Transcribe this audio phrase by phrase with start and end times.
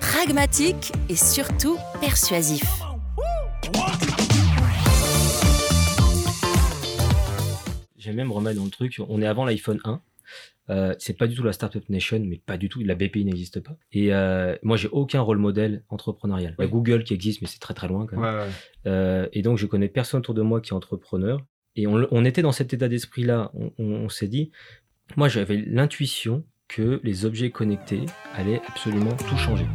[0.00, 2.64] pragmatique et surtout persuasif.
[7.98, 10.00] J'aime même remettre dans le truc, on est avant l'iPhone 1.
[10.70, 12.80] Euh, c'est pas du tout la Startup Nation, mais pas du tout.
[12.82, 13.76] La BPI n'existe pas.
[13.92, 16.54] Et euh, moi, j'ai aucun rôle modèle entrepreneurial.
[16.58, 18.34] Il y a Google qui existe, mais c'est très très loin quand même.
[18.34, 18.50] Ouais, ouais.
[18.86, 21.40] Euh, et donc, je connais personne autour de moi qui est entrepreneur.
[21.76, 23.50] Et on, on était dans cet état d'esprit-là.
[23.54, 24.50] On, on- on s'est dit,
[25.16, 29.66] moi, j'avais l'intuition que les objets connectés allaient absolument tout changer.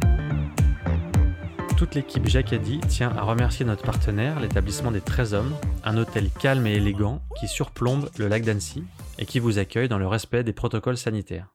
[1.76, 6.66] Toute l'équipe Jacadi tient à remercier notre partenaire, l'établissement des 13 hommes, un hôtel calme
[6.66, 8.82] et élégant qui surplombe le lac d'Annecy
[9.18, 11.48] et qui vous accueille dans le respect des protocoles sanitaires.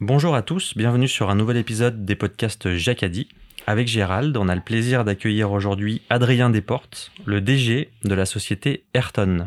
[0.00, 3.28] Bonjour à tous, bienvenue sur un nouvel épisode des podcasts Jacadi.
[3.68, 8.84] Avec Gérald, on a le plaisir d'accueillir aujourd'hui Adrien Desportes, le DG de la société
[8.94, 9.46] Ayrton.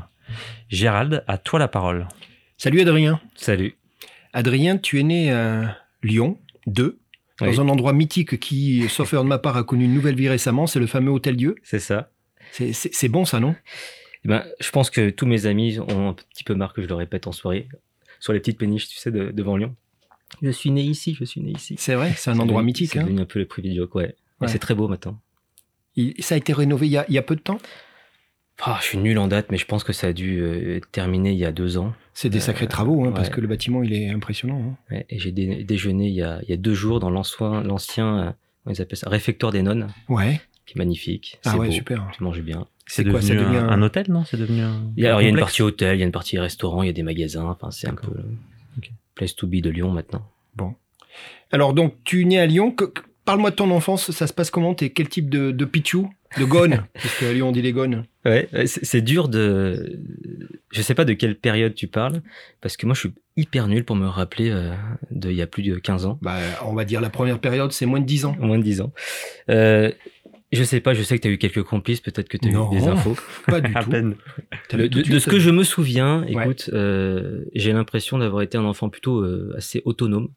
[0.69, 2.07] Gérald, à toi la parole.
[2.57, 3.19] Salut Adrien.
[3.35, 3.75] Salut.
[4.35, 6.99] Adrien, tu es né à Lyon 2,
[7.39, 7.57] dans Oui.
[7.59, 10.67] un endroit mythique qui, sauf erreur de ma part, a connu une nouvelle vie récemment,
[10.67, 11.55] c'est le fameux Hôtel Dieu.
[11.63, 12.11] C'est ça.
[12.51, 13.55] C'est- bon ça, non?
[14.23, 16.87] Eh ben, je pense que tous mes amis ont un petit peu marre que je
[16.87, 17.67] le répète en soirée,
[18.19, 19.73] sur les petites péniches, tu sais, de- devant Lyon.
[20.41, 21.75] Je suis né ici, je suis né ici.
[21.77, 22.91] C'est vrai, c'est un endroit devenu- mythique.
[22.91, 23.03] C'est hein.
[23.03, 24.15] devenu un peu le privilège, ouais.
[24.41, 24.47] Ouais.
[24.49, 25.19] c'est très beau maintenant.
[25.95, 27.57] Il- ça a été rénové il y a, il y a peu de temps?
[28.61, 31.31] Ah, je suis nul en date, mais je pense que ça a dû euh, terminé
[31.31, 31.93] il y a deux ans.
[32.13, 34.61] C'est des Euh, sacrés travaux, hein, parce que le bâtiment, il est impressionnant.
[34.61, 34.77] hein.
[34.95, 38.17] Ouais, et j'ai dé- déjeuné il y, a, il y a deux jours dans l'ancien,
[38.17, 38.31] euh,
[38.71, 40.39] ils appellent ça, réfectoire des nonnes, Ouais.
[40.65, 41.37] qui est magnifique.
[41.43, 42.07] Ah C'est ouais, beau, super.
[42.13, 42.65] Tu manges bien.
[42.87, 44.23] C'est C'est quoi, ça devenu devient un, hôtel, non?
[44.25, 44.81] C'est devenu un.
[44.95, 46.39] Il y a, alors, il y a une partie hôtel, il y a une partie
[46.39, 47.45] restaurant, il y a des magasins.
[47.49, 48.15] Enfin, c'est un peu D'accord.
[48.23, 48.37] le
[48.77, 48.91] Ok.
[49.15, 50.25] place to be de Lyon maintenant.
[51.51, 52.75] Alors donc, tu es né à Lyon.
[53.23, 54.73] Parle-moi de ton enfance, ça se passe comment?
[54.75, 56.09] T'es quel type de, de pichou?
[56.39, 58.05] De gone Parce qu'à Lyon, on dit les gones.
[58.25, 59.99] Ouais, c'est dur de.
[60.71, 62.21] Je sais pas de quelle période tu parles,
[62.61, 64.73] parce que moi je suis hyper nul pour me rappeler euh,
[65.11, 67.71] de il y a plus de 15 ans, Bah, on va dire la première période,
[67.71, 68.35] c'est moins de 10 ans.
[68.39, 68.91] moins de 10 ans.
[69.49, 69.91] Euh,
[70.51, 72.51] je sais pas, je sais que tu as eu quelques complices, peut-être que tu as
[72.51, 72.71] Non.
[72.71, 73.15] eu des infos.
[73.47, 73.89] Pas du À tout.
[73.89, 74.15] peine.
[74.69, 76.43] Tout de, ce que je me souviens, Ouais.
[76.43, 80.29] écoute, euh, j'ai l'impression d'avoir été un enfant plutôt euh, assez autonome.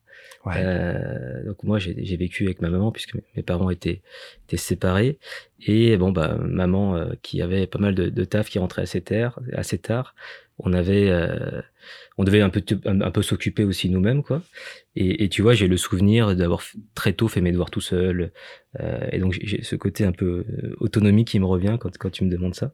[0.56, 4.03] Euh, donc moi j'ai vécu avec ma maman puisque mes- parents étaient,
[4.47, 5.19] étaient séparés
[5.66, 9.00] et bon bah maman euh, qui avait pas mal de, de taf qui rentrait assez
[9.00, 10.14] tard, assez tard.
[10.60, 11.62] On avait euh,
[12.19, 14.42] on devait un peu un, peu s'occuper aussi nous-mêmes quoi.
[14.97, 16.62] Et, et tu vois j'ai le souvenir d'avoir
[16.94, 18.32] très tôt fait mes devoirs tout seul
[18.81, 21.97] euh, et donc j'ai- j'ai ce côté un peu euh, autonomie qui me revient quand
[21.98, 22.72] quand tu me demandes ça.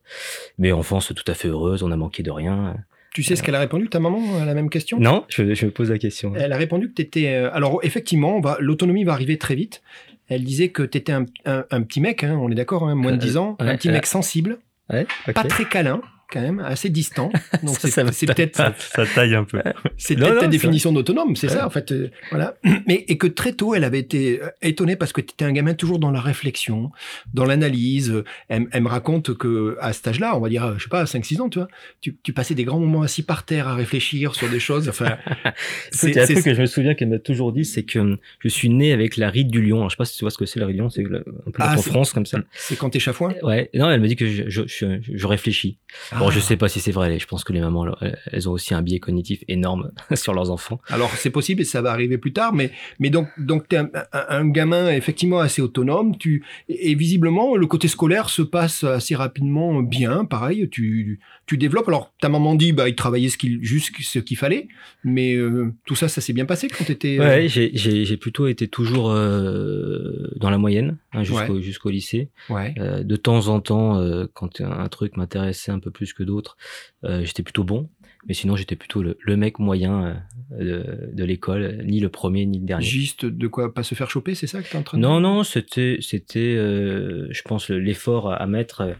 [0.58, 2.76] Mais enfance tout à fait heureuse, on a manqué de rien.
[3.14, 4.98] Tu sais ce qu'elle a répondu, ta maman, à la même question?
[5.00, 6.34] Non, je, je me pose la question.
[6.36, 7.28] Elle a répondu que tu étais.
[7.34, 9.82] alors, effectivement, l'autonomie va arriver très vite.
[10.28, 12.94] Elle disait que tu étais un, un- un petit mec, hein, on est d'accord, hein,
[12.94, 14.58] moins de Euh, 10 ans, un petit euh, mec sensible,
[14.92, 16.02] Ouais, pas très câlin,
[16.34, 17.30] quand même, assez distant.
[17.62, 19.62] Donc, Ça, c'est peut-être Ça, ça taille un peu.
[19.96, 21.54] c'est Non, peut-être non, ta définition d'autonome, c'est Ouais.
[21.54, 21.92] ça, en fait.
[21.92, 22.56] euh, voilà.
[22.86, 25.52] Mais, et que très tôt, elle avait été euh, étonnée parce que tu étais un
[25.52, 26.90] gamin toujours dans la réflexion,
[27.32, 28.22] dans l'analyse.
[28.48, 31.04] Elle, elle me raconte que à cet âge-là, on va dire, euh, je sais pas,
[31.04, 31.68] 5-6 ans, tu vois,
[32.00, 34.88] tu, tu passais des grands moments assis par terre à réfléchir sur des choses.
[34.88, 35.16] Enfin,
[35.92, 38.48] C'est un truc que je me souviens qu'elle m'a toujours dit, c'est que hum, je
[38.48, 39.76] suis né avec la ride du lion.
[39.78, 41.04] Alors, je sais pas si tu vois ce que c'est la ride du lion, c'est
[41.04, 41.08] un
[41.50, 42.38] peu Ah, en France comme ça.
[42.54, 43.34] c'est quand t'es chafouin?
[43.42, 45.78] Ouais, non, elle me dit que je, je, je, je réfléchis.
[46.24, 47.18] Bon, je sais pas si c'est vrai.
[47.18, 50.80] Je pense que les mamans, elles- ont aussi un biais cognitif énorme sur leurs enfants.
[50.88, 53.90] Alors c'est possible et ça va arriver plus tard, mais mais donc donc t'es un,
[54.12, 56.16] un, un gamin effectivement assez autonome.
[56.18, 60.24] Tu et, visiblement le côté scolaire se passe assez rapidement bien.
[60.24, 61.88] Pareil, tu tu développes.
[61.88, 64.68] Alors ta maman dit bah il travaillait ce qu'il juste ce qu'il fallait,
[65.04, 67.18] mais euh, tout ça ça s'est bien passé quand t'étais.
[67.18, 72.28] euh, Ouais, j'ai- j'ai plutôt été toujours euh, dans la moyenne hein, jusqu'au jusqu'au lycée.
[72.50, 72.74] ouais.
[72.78, 76.56] Euh, de temps en temps, euh, quand un truc m'intéressait un peu plus que d'autres,
[77.04, 77.88] euh, j'étais plutôt bon.
[78.26, 80.16] Mais sinon, j'étais plutôt le, le mec moyen
[80.58, 80.64] euh,
[81.10, 82.84] de, de l'école, ni le premier ni le dernier.
[82.84, 85.20] Juste de quoi pas se faire choper, c'est ça que t'es en train de Non,
[85.20, 88.80] non, c'était, c'était, euh, je pense, le- l'effort à, mettre.
[88.82, 88.92] euh,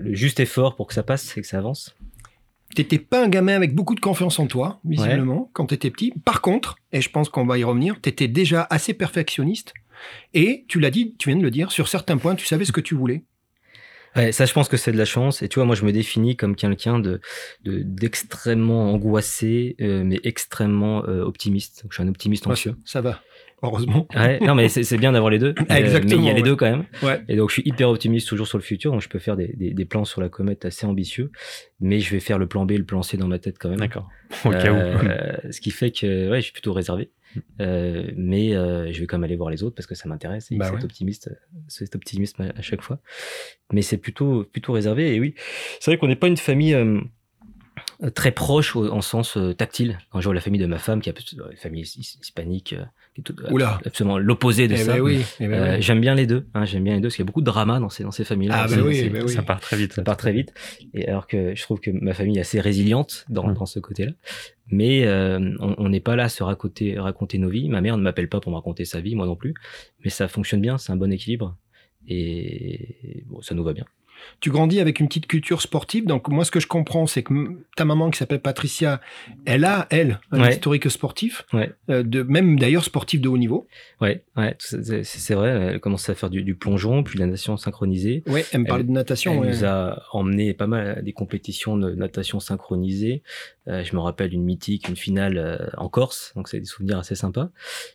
[0.00, 1.94] le juste effort pour que ça passe et que ça avance.
[2.74, 6.12] T'étais pas un gamin avec beaucoup de confiance en toi, visiblement, quand tu étais petit.
[6.24, 9.72] Par contre, et je pense qu'on va y revenir, tu étais déjà assez perfectionniste.
[10.34, 12.72] Et tu l'as dit, tu viens de le dire, sur certains points, tu savais ce
[12.72, 13.24] que tu voulais.
[14.18, 15.42] Ouais, ça, je pense que c'est de la chance.
[15.42, 17.20] Et tu vois, moi, je me définis comme quelqu'un de
[17.64, 21.82] d'extrêmement angoissé, euh, mais extrêmement euh, optimiste.
[21.82, 22.74] Donc, je suis un optimiste anxieux.
[22.84, 23.20] ça va.
[23.60, 24.06] Heureusement.
[24.14, 25.54] Ouais, non, mais c'est bien d'avoir les deux.
[25.68, 25.98] Exactement.
[25.98, 26.84] Euh, mais il y a les deux quand même.
[27.02, 27.20] Ouais.
[27.28, 28.92] Et donc, je suis hyper optimiste toujours sur le futur.
[28.92, 31.32] Donc, je peux faire des, des, des, plans sur la comète assez ambitieux.
[31.80, 33.68] Mais je vais faire le plan B et le plan C dans ma tête quand
[33.68, 33.80] même.
[33.80, 34.08] D'accord.
[34.44, 35.50] Au cas où.
[35.50, 37.10] ce qui fait que, ouais, je suis plutôt réservé.
[37.60, 40.48] Euh, mais euh, je vais quand même aller voir les autres parce que ça m'intéresse
[40.52, 40.84] bah cet ouais.
[40.84, 41.30] optimiste,
[41.68, 43.00] cet optimisme à, à chaque fois.
[43.72, 45.14] Mais c'est plutôt plutôt réservé.
[45.14, 45.34] Et oui,
[45.80, 47.00] c'est vrai qu'on n'est pas une famille euh,
[48.14, 49.98] très proche au, en sens tactile.
[50.10, 52.74] Quand je vois la famille de ma femme, qui est une famille hispanique,
[53.22, 53.80] qui est tout, Oula.
[53.84, 54.94] absolument l'opposé de Eh ça.
[54.94, 55.82] ben oui, eh ben Euh, oui.
[55.82, 56.46] J'aime bien les deux.
[56.54, 58.10] Hein, J'aime bien les deux parce qu'il y a beaucoup de drama dans ces dans
[58.10, 58.64] ces familles-là.
[58.64, 59.28] Ah, ben oui, ben oui.
[59.32, 59.92] Ça part très vite.
[59.94, 60.52] ça part très vite.
[60.94, 63.54] Et alors que je trouve que ma famille est assez résiliente dans, Mm.
[63.54, 64.12] dans ce côté-là.
[64.70, 67.68] Mais euh, on on n'est pas là à se raconter, raconter nos vies.
[67.68, 69.54] Ma mère ne m'appelle pas pour me raconter sa vie, moi non plus.
[70.04, 71.56] Mais ça fonctionne bien, c'est un bon équilibre.
[72.06, 73.84] Et bon, ça nous va bien.
[74.40, 76.06] Tu grandis avec une petite culture sportive.
[76.06, 77.32] Donc, moi, ce que je comprends, c'est que
[77.76, 79.00] ta maman, qui s'appelle Patricia,
[79.44, 80.50] elle a, elle, un Ouais.
[80.50, 81.70] historique sportif, Ouais.
[81.90, 83.66] euh, de, même d'ailleurs sportif de haut niveau.
[84.00, 85.48] Ouais, ouais, c'est vrai.
[85.72, 88.22] Elle commence à faire du, du plongeon, puis de la natation synchronisée.
[88.26, 89.32] Ouais, elle me parlait de natation.
[89.34, 89.48] Elle ouais.
[89.56, 93.22] nous a emmené pas mal à des compétitions de natation synchronisée.
[93.68, 96.98] Euh, je me rappelle une mythique, une finale euh, en Corse, donc c'est des souvenirs
[96.98, 97.50] assez sympas.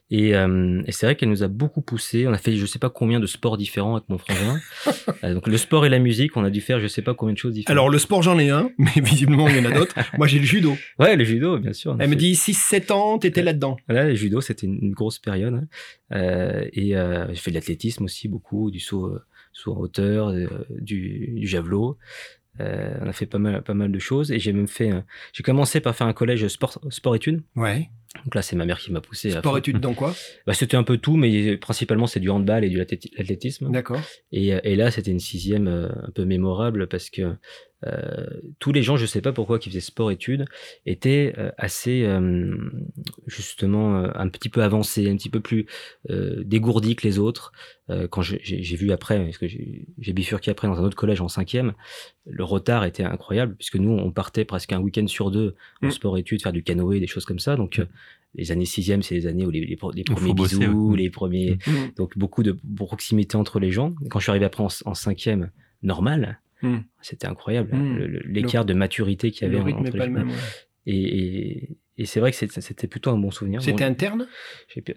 [0.09, 2.27] Et, euh, et c'est vrai qu'elle nous a beaucoup poussé.
[2.27, 4.59] On a fait je sais pas combien de sports différents avec mon frangin.
[5.23, 7.37] Donc le sport et la musique, on a dû faire je sais pas combien de
[7.37, 7.71] choses différentes.
[7.71, 9.95] Alors, le sport, j'en ai un, mais visiblement, il y en a d'autres.
[10.17, 10.75] moi, j'ai le judo.
[10.99, 11.95] ouais, le judo, bien sûr.
[11.99, 13.77] Elle me dit 6-7 ans, t'étais là-dedans.
[13.87, 15.53] Voilà, le judo, c'était une, grosse période.
[15.53, 15.67] hein.
[16.13, 20.33] Euh, et euh, j'ai fait de l'athlétisme aussi, beaucoup, du saut, euh, saut en hauteur,
[20.69, 21.97] du, du javelot.
[22.59, 24.31] Euh, on a fait pas mal, pas mal de choses.
[24.31, 24.91] Et j'ai même fait.
[25.33, 27.41] J'ai commencé par faire un collège sport, sport-études.
[27.55, 27.89] Ouais.
[28.25, 29.33] Donc là, c'est ma mère qui m'a poussé.
[29.35, 30.13] à Sport études dans quoi
[30.45, 33.71] Bah, c'était un peu tout, mais principalement c'est du handball et du athléti- l'athlétisme.
[33.71, 33.99] D'accord.
[34.31, 37.35] Et, euh, et là, c'était une sixième euh, un peu mémorable parce que
[38.59, 40.45] tous les gens, je sais pas pourquoi, qui faisaient sport-études,
[40.85, 42.55] étaient euh, assez euh,
[43.27, 45.65] justement euh, un petit peu avancés, un petit peu plus
[46.09, 47.51] euh, dégourdis que les autres.
[47.89, 51.27] Euh, quand j'ai vu après, parce que j'ai bifurqué après dans un autre collège en
[51.27, 51.73] cinquième,
[52.25, 55.91] le retard était incroyable puisque nous, on partait presque un week-end sur deux en Mm.
[55.91, 57.57] sport-études, faire du canoë, des choses comme ça.
[57.57, 57.85] Donc euh,
[58.35, 60.03] les années sixième, c'est les années où les, les, premiers
[60.33, 60.97] bosser, bisous, ouais.
[60.97, 61.93] les premiers Mm.
[61.97, 63.93] donc beaucoup de proximité entre les gens.
[64.09, 65.51] Quand je suis arrivé après en, en cinquième,
[65.81, 66.79] normal, Hmm.
[67.01, 67.75] c'était incroyable.
[67.75, 67.95] Hmm.
[67.97, 70.11] Le- le- L'écart de maturité qu'il y avait Le rythme entre les le gens.
[70.11, 70.29] même.
[70.29, 70.35] ouais.
[70.85, 73.61] Et, et, et c'est vrai que c'était plutôt un bon souvenir.
[73.61, 74.27] C'était Bon, interne?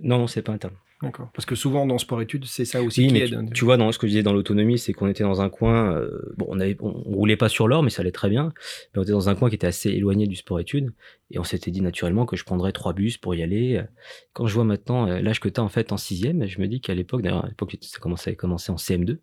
[0.03, 0.75] Non, non, c'est pas interne.
[1.03, 1.29] D'accord.
[1.35, 3.47] Parce que souvent, dans sport études, c'est ça aussi Oui, qui mais aide.
[3.49, 5.51] tu, tu vois, dans ce que je disais dans l'autonomie, c'est qu'on était dans un
[5.51, 5.93] coin.
[5.95, 8.53] euh, bon, on, avait, on, on roulait pas sur l'or, mais ça allait très bien.
[8.95, 10.93] Mais on était dans un coin qui était assez éloigné du sport-études.
[11.33, 13.83] Et on s'était dit naturellement que je prendrais trois bus pour y aller.
[14.33, 16.69] Quand je vois maintenant euh, l'âge que tu as en fait en sixième, je me
[16.69, 19.19] dis qu'à l'époque, d'ailleurs, à l'époque, ça commençait à commencer en CM2.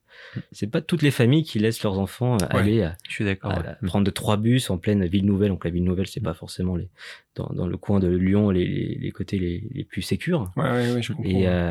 [0.51, 2.59] C'est pas toutes les familles qui laissent leurs enfants euh, Ouais.
[2.59, 3.51] aller à, Je suis d'accord.
[3.51, 3.67] à- ouais.
[3.67, 5.49] à prendre trois bus en pleine ville nouvelle.
[5.49, 6.89] Donc la ville nouvelle, c'est pas forcément les,
[7.35, 10.51] dans, dans le coin de Lyon, les, les, les côtés les, les plus sécures.
[10.57, 11.29] Ouais, ouais, ouais, je comprends.
[11.31, 11.62] Et euh,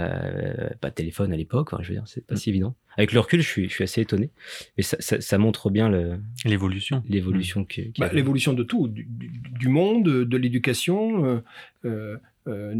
[0.80, 2.38] pas de téléphone à l'époque, enfin, je veux dire, c'est pas Mm.
[2.38, 2.74] si évident.
[2.96, 4.30] Avec le recul, je suis, je suis assez étonné.
[4.76, 7.02] Mais ça, ça, ça montre bien le- L'évolution.
[7.08, 8.10] l'évolution qu'il y Bah.
[8.12, 11.24] L'évolution de tout, du, monde, de l'éducation.
[11.24, 11.40] euh,
[11.84, 12.16] euh,
[12.48, 12.74] euh,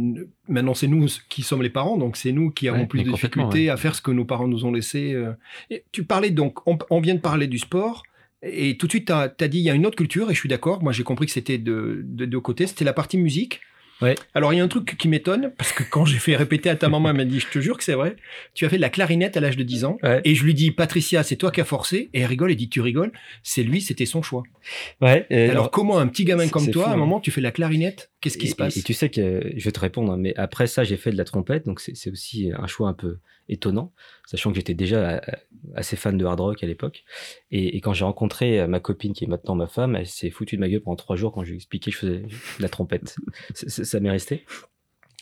[0.49, 3.11] maintenant, c'est nous qui sommes les parents, donc c'est nous qui avons Ouais, plus de
[3.11, 5.13] difficultés à faire ce que nos parents nous ont laissé.
[5.15, 5.33] euh.
[5.71, 8.03] Et tu parlais donc, on, on vient de parler du sport,
[8.43, 10.39] et tout de suite, tu as, dit il y a une autre culture, et je
[10.41, 10.83] suis d'accord.
[10.83, 12.67] Moi, j'ai compris que c'était de, de deux côtés.
[12.67, 13.61] C'était la partie musique.
[14.03, 14.15] Ouais.
[14.35, 16.77] Alors, il y a un truc qui m'étonne, parce que quand j'ai fait répéter à
[16.77, 18.17] ta maman, elle m'a dit Je te jure que c'est vrai,
[18.55, 19.99] tu as fait de la clarinette à l'âge de 10 ans.
[20.03, 20.21] Ouais.
[20.25, 22.11] Et je lui dis Patricia, c'est toi qui as forcé.
[22.13, 24.43] Et elle rigole, et dit Tu rigoles C'est lui, c'était son choix.
[25.01, 26.99] Ouais, et Alors, comment un petit gamin comme toi, fou, à un hein.
[26.99, 28.11] moment, tu fais de la clarinette?
[28.21, 28.77] Qu'est-ce qui et, se passe?
[28.77, 31.11] et, et tu sais que je vais te répondre, hein, mais après ça, j'ai fait
[31.11, 33.19] de la trompette, donc c'est aussi un choix un peu
[33.53, 33.93] étonnant,
[34.27, 35.21] sachant que j'étais déjà euh,
[35.75, 37.05] assez fan de hard rock à l'époque.
[37.51, 40.31] Et, et quand j'ai rencontré euh, ma copine, qui est maintenant ma femme, elle s'est
[40.31, 42.19] foutue de ma gueule pendant trois jours quand je lui ai expliqué que je faisais
[42.21, 43.17] de la trompette.
[43.55, 44.45] Ça m'est resté.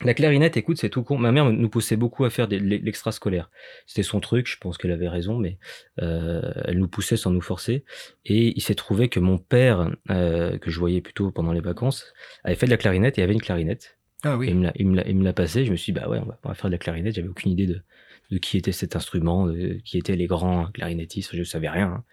[0.02, 1.18] La clarinette, écoute, c'est tout con.
[1.18, 3.50] Ma mère nous poussait beaucoup à faire de l'extrascolaire.
[3.86, 5.58] C'était son truc, je pense qu'elle avait raison, mais
[6.00, 7.84] euh, elle nous poussait sans nous forcer.
[8.24, 12.14] Et il s'est trouvé que mon père, euh, que je voyais plutôt pendant les vacances,
[12.44, 13.98] avait fait de la clarinette et avait une clarinette.
[14.22, 14.48] Ah Et oui.
[14.48, 15.66] il me l'a- il me l'a- il me l'a passé.
[15.66, 17.14] Je me suis dit, bah ouais, on va, on va faire de la clarinette.
[17.16, 17.82] J'avais aucune idée de,
[18.30, 21.34] de qui était cet instrument, de qui étaient les grands clarinettistes.
[21.34, 22.04] Je savais rien, hein.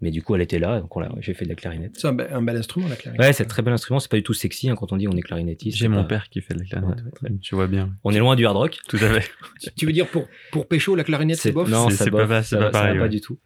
[0.00, 1.92] mais du coup, elle était là, donc j'ai fait de la clarinette.
[1.96, 3.26] C'est un, bel instrument la clarinette.
[3.26, 4.00] Ouais, c'est un très bel instrument.
[4.00, 5.78] C'est pas du tout sexy hein, quand on dit on est clarinettiste.
[5.78, 7.40] J'ai mon père qui fait de la clarinette.
[7.40, 7.94] tu vois bien.
[8.04, 8.78] On est loin du hard rock.
[8.88, 9.30] Tout à fait.
[9.76, 11.68] tu veux dire pour pour Pécho la clarinette c'est bof?
[11.68, 13.38] Non, c'est pas, ça, pas, pareil, pas du tout.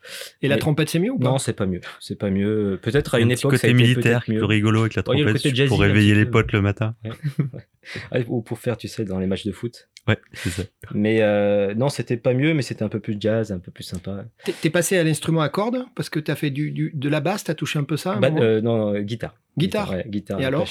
[0.43, 1.29] Et la trompette c'est mieux ou pas?
[1.29, 1.81] Non, c'est pas mieux.
[2.01, 2.79] C'est pas mieux.
[2.83, 3.53] Peut-être à une époque.
[3.53, 6.95] Côté militaire, plus rigolo avec la trompette pour réveiller les potes le matin.
[8.29, 9.89] Ou pour faire, tu sais, dans les matchs de foot.
[10.07, 10.63] Ouais, c'est ça.
[10.95, 13.85] Mais euh, non, c'était pas mieux, mais c'était un peu plus jazz, un peu plus
[13.85, 14.25] sympa.
[14.62, 17.45] T'es passé à l'instrument à cordes parce que t'as fait du, du, de la basse,
[17.45, 19.35] t'as touché un peu ça bah, euh, non, non, guitare.
[19.57, 19.91] Guitare.
[19.91, 20.41] Ouais, guitare.
[20.41, 20.69] Et alors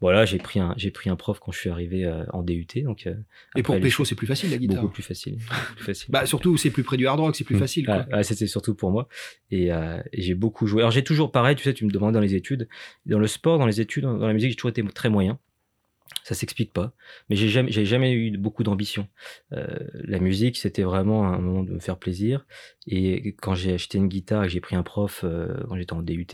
[0.00, 2.66] Voilà, j'ai pris un j'ai pris un prof quand je suis arrivé euh, en DUT,
[2.84, 3.06] donc.
[3.06, 3.14] Euh,
[3.56, 4.80] et pour pécho, c'est plus facile la guitare.
[4.80, 5.38] Beaucoup plus facile.
[5.76, 6.06] plus facile.
[6.10, 7.60] bah surtout, c'est plus près du hard rock, c'est plus mm.
[7.60, 7.86] facile.
[7.86, 8.06] Quoi.
[8.12, 9.08] Ah, c'était surtout pour moi.
[9.50, 10.82] Et, et j'ai beaucoup joué.
[10.82, 12.68] Alors j'ai toujours pareil, tu sais, tu me demandes dans les études,
[13.06, 15.38] dans le sport, dans les études, dans la musique, j'ai toujours été très moyen.
[16.24, 16.92] Ça s'explique pas.
[17.28, 19.08] Mais j'ai jamais, jamais eu beaucoup d'ambition.
[19.52, 22.46] Euh, la musique, c'était vraiment un moment de me faire plaisir.
[22.86, 26.02] Et quand j'ai acheté une guitare et j'ai pris un prof euh, quand j'étais en
[26.02, 26.26] DUT,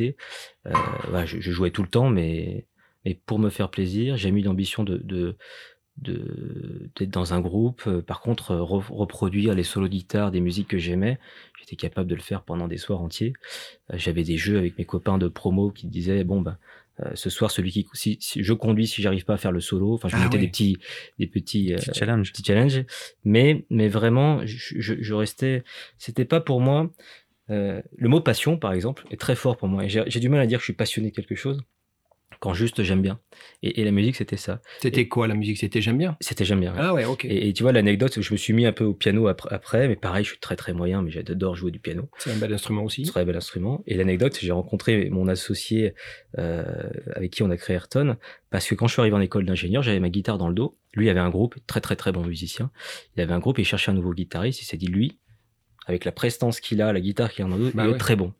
[0.67, 2.67] euh, je, jouais tout le temps, mais,
[3.05, 5.37] mais pour me faire plaisir, j'ai mis l'ambition de, de
[6.01, 7.89] d'être dans un groupe.
[8.03, 11.19] Par contre, reproduire les solos de guitare des musiques que j'aimais,
[11.59, 13.33] j'étais capable de le faire pendant des soirs entiers.
[13.93, 16.57] J'avais des jeux avec mes copains de promo qui disaient bon ben
[17.01, 19.95] euh, ce soir, celui qui, si, je conduis, si j'arrive pas à faire le solo,
[19.95, 20.79] enfin, je ah mettais des petits,
[21.19, 22.85] des petits, euh, challenges, petits challenges.
[23.25, 25.63] Mais, mais vraiment, je, je, je restais.
[25.99, 26.91] C'était pas pour moi.
[27.51, 29.87] Euh, le mot passion, par exemple, est très fort pour moi.
[29.87, 31.63] J'ai du mal à dire que je suis passionné de quelque chose
[32.41, 33.19] quand juste j'aime bien.
[33.63, 34.61] Et, la musique, c'était ça.
[34.81, 35.59] C'était quoi la musique?
[35.59, 36.17] C'était j'aime bien?
[36.21, 36.75] C'était j'aime bien.
[36.77, 37.25] Ah ouais, ok.
[37.25, 40.25] Et, tu vois, l'anecdote, je me suis mis un peu au piano après, mais pareil,
[40.25, 42.09] je suis très très moyen, mais j'adore jouer du piano.
[42.19, 43.07] C'est un bel instrument aussi.
[43.07, 43.83] C'est un bel instrument.
[43.87, 45.95] Et l'anecdote, j'ai rencontré mon associé
[46.39, 46.65] euh,
[47.15, 48.17] avec qui on a créé Ayrton,
[48.51, 50.77] parce que quand je suis arrivé en école d'ingénieur, j'avais ma guitare dans le dos.
[50.95, 52.71] Lui avait un groupe, très très très bon musicien.
[53.17, 54.63] Il avait un groupe et il cherchait un nouveau guitariste.
[54.63, 55.19] Il s'est dit, lui,
[55.87, 57.99] avec la prestance qu'il a, la guitare qu'il a dans le dos, bah il est
[57.99, 58.33] très bon.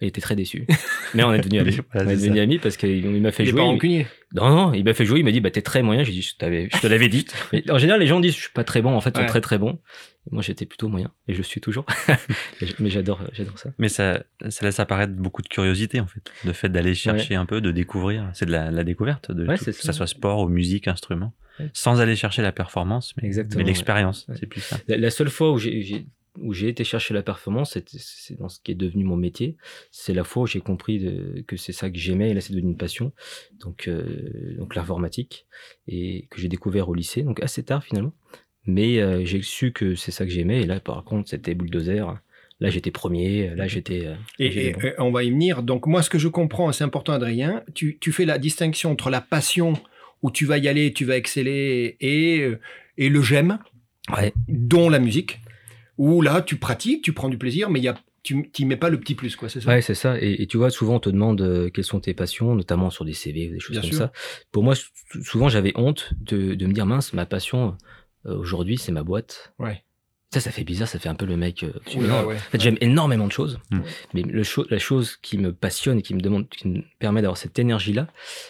[0.00, 0.66] Il était très déçu.
[1.14, 1.78] Mais on est devenu amis.
[1.94, 3.62] on est devenu amis parce qu'il m'a fait jouer.
[3.82, 5.20] Il Non, non, il m'a fait jouer.
[5.20, 6.02] Il m'a dit, bah, t'es très moyen.
[6.04, 7.26] J'ai dit, je, je te l'avais dit.
[7.52, 8.94] Mais en général, les gens disent, je suis pas très bon.
[8.94, 9.80] En fait, ils sont très, très bons.
[10.30, 11.12] moi, j'étais plutôt moyen.
[11.28, 11.86] Et je suis toujours.
[12.78, 13.70] Mais j'adore, j'adore ça.
[13.78, 16.30] Mais ça, ça laisse apparaître beaucoup de curiosité, en fait.
[16.44, 18.28] Le fait d'aller chercher un peu, de découvrir.
[18.34, 19.32] C'est de la, découverte.
[19.32, 19.92] De que ça.
[19.94, 21.32] soit sport ou musique, instrument.
[21.72, 24.26] Sans aller chercher la performance, mais, mais l'expérience.
[24.38, 24.76] C'est plus ça.
[24.88, 26.06] La, la seule fois où j'ai
[26.38, 29.56] où j'ai été chercher la performance, c'est dans ce qui est devenu mon métier.
[29.90, 32.70] C'est la fois où j'ai compris que c'est ça que j'aimais et là c'est devenu
[32.70, 33.12] une passion.
[33.60, 35.46] Donc, euh, donc l'informatique
[35.86, 38.12] et que j'ai découvert au lycée, donc assez tard finalement.
[38.66, 42.20] Mais euh, j'ai su que c'est ça que j'aimais et là par contre c'était bulldozer.
[42.58, 44.06] Là j'étais premier, là j'étais.
[44.06, 45.62] Euh, et, on va y venir.
[45.62, 49.10] Donc moi ce que je comprends, c'est important Adrien, tu, tu fais la distinction entre
[49.10, 49.74] la passion
[50.22, 52.50] où tu vas y aller, tu vas exceller et,
[52.96, 53.58] et le j'aime,
[54.16, 54.32] ouais.
[54.48, 55.40] dont la musique.
[55.98, 58.76] Où là, tu pratiques, tu prends du plaisir, mais il y a tu n'y mets
[58.76, 59.68] pas le petit plus, quoi, c'est ça?
[59.68, 60.16] Ouais, c'est ça.
[60.20, 63.12] Et, tu vois, souvent, on te demande euh, quelles sont tes passions, notamment sur des
[63.12, 64.12] CV ou des choses comme ça.
[64.50, 64.74] Pour moi,
[65.22, 67.76] souvent, j'avais honte de, de, me dire, mince, ma passion,
[68.26, 69.52] euh, aujourd'hui, c'est ma boîte.
[69.60, 69.84] Ouais.
[70.32, 71.62] Ça, ça fait bizarre, ça fait un peu le mec.
[71.62, 71.72] Euh,
[72.10, 73.80] En fait, j'aime énormément de choses, mm.
[74.12, 77.38] mais le la chose qui me passionne et qui me demande, qui me permet d'avoir
[77.38, 78.08] cette énergie-là,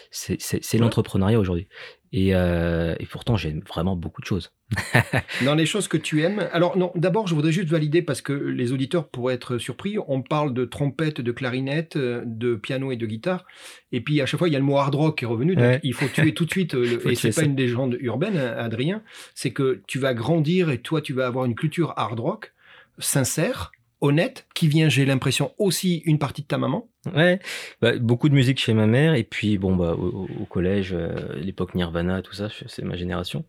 [0.09, 1.67] c'est l'entrepreneuriat aujourd'hui.
[2.13, 4.53] Et, euh, et, pourtant, j'aime vraiment beaucoup de choses.
[5.45, 6.47] Dans les choses que tu aimes.
[6.51, 9.97] Alors, non, d'abord, je voudrais juste valider parce que les auditeurs pourraient être surpris.
[10.07, 13.45] On parle de trompette, de clarinette, euh, de piano et de guitare.
[13.91, 15.55] Et puis, à chaque fois, il y a le mot hard rock qui est revenu.
[15.55, 16.73] Donc, il faut tuer tout de suite.
[16.73, 19.03] Le, et c'est pas une légende urbaine, hein, Adrien.
[19.35, 22.53] C'est que tu vas grandir et toi, tu vas avoir une culture hard rock
[22.99, 23.71] sincère
[24.01, 26.89] honnête, qui vient, j'ai l'impression, aussi une partie de ta maman.
[27.15, 27.39] Ouais,
[27.81, 31.75] bah, beaucoup de musique chez ma mère, et puis bon, bah, au, collège, euh, l'époque
[31.75, 33.45] Nirvana, tout ça, c'est ma génération.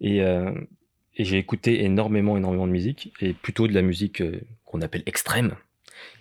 [0.00, 0.52] Et, euh,
[1.16, 5.02] et j'ai écouté énormément, énormément de musique, et plutôt de la musique euh, qu'on appelle
[5.06, 5.54] extrême,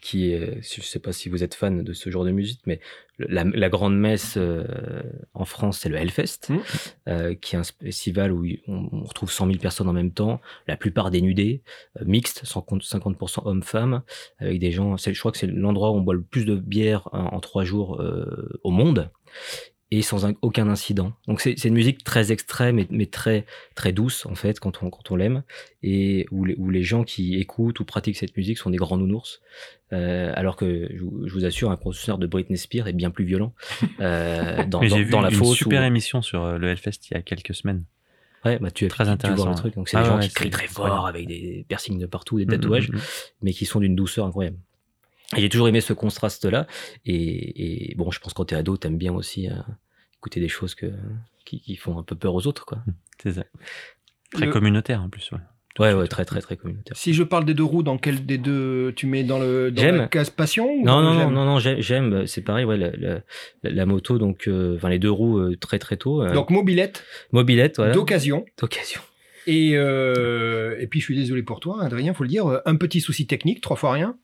[0.02, 2.80] qui est, je sais pas si vous êtes fan de ce genre de musique, mais
[3.20, 5.02] la, grande messe euh,
[5.34, 6.58] en France, c'est le Hellfest, mmh.
[7.08, 10.78] euh, qui est un festival où on, retrouve 100 000 personnes en même temps, la
[10.78, 11.64] plupart dénudées,
[12.00, 14.04] euh, mixtes, 50% hommes-femmes,
[14.40, 14.98] avec des gens.
[14.98, 18.02] Je crois que c'est l'endroit où on boit le plus de bière en trois jours
[18.64, 19.10] au monde
[19.90, 21.14] et sans aucun incident.
[21.28, 25.12] Donc c'est une musique très extrême mais, très très douce en fait quand on quand
[25.12, 25.44] on l'aime
[25.82, 28.98] et où les, où les gens qui écoutent ou pratiquent cette musique sont des grands
[28.98, 29.42] nounours.
[29.94, 33.54] Euh, alors que je, vous assure un concert de Britney Spears est bien plus violent
[34.02, 37.22] euh, dans, dans, vu la une super émission sur euh, le Hellfest il y a
[37.22, 37.86] quelques semaines.
[38.44, 39.50] Ouais, bah tu es très intéressant.
[39.50, 39.76] le truc.
[39.76, 42.46] Donc c'est des ah gens qui crient très fort avec des piercings de partout, des
[42.46, 43.00] mm, mm, tatouages, mm,
[43.42, 44.58] mais qui sont d'une douceur incroyable
[45.36, 46.68] j'ai toujours aimé ce contraste-là.
[47.06, 49.54] Et, bon, je pense que quand t'es ado, t'aimes bien aussi euh,
[50.20, 50.88] écouter des choses que,
[51.46, 52.80] qui, font un peu peur aux autres, quoi.
[53.22, 53.44] C'est ça.
[54.32, 55.40] Très communautaire en plus, ouais.
[55.80, 56.98] Ouais, ouais, très, très, très communautaire.
[56.98, 59.80] Si je parle des deux roues, dans quel des deux tu mets dans le dans
[59.82, 59.98] J'aime.
[59.98, 62.26] la case passion ou Non, non, non, j'aime non, non, j'ai- j'aime.
[62.26, 63.22] C'est pareil, ouais, la, la-
[63.62, 66.24] la- la moto, donc, euh, enfin, les deux roues euh, très, très tôt.
[66.24, 67.94] euh, Donc mobilette mobilette, voilà.
[67.94, 68.44] d'occasion.
[68.60, 69.02] D'occasion.
[69.46, 73.00] Et, euh, et puis je suis désolé pour toi, Adrien, faut le dire, un petit
[73.00, 74.18] souci technique, trois fois rien.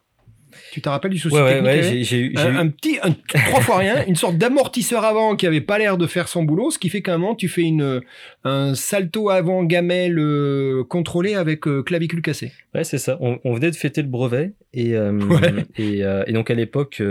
[0.72, 2.34] Tu te rappelles du souci Ouais, technique ouais, j'ai eu.
[2.38, 3.12] un, petit, un,
[3.46, 6.72] trois fois rien, une sorte d'amortisseur avant qui avait pas l'air de faire son boulot,
[6.72, 8.02] ce qui fait qu'à un moment tu fais une,
[8.44, 12.52] un salto avant gamelle euh, contrôlé avec euh, clavicule cassée.
[12.76, 13.18] Ouais, c'est ça.
[13.22, 15.66] On, on venait de fêter le brevet et euh, Ouais.
[15.78, 17.02] et, et donc à l'époque,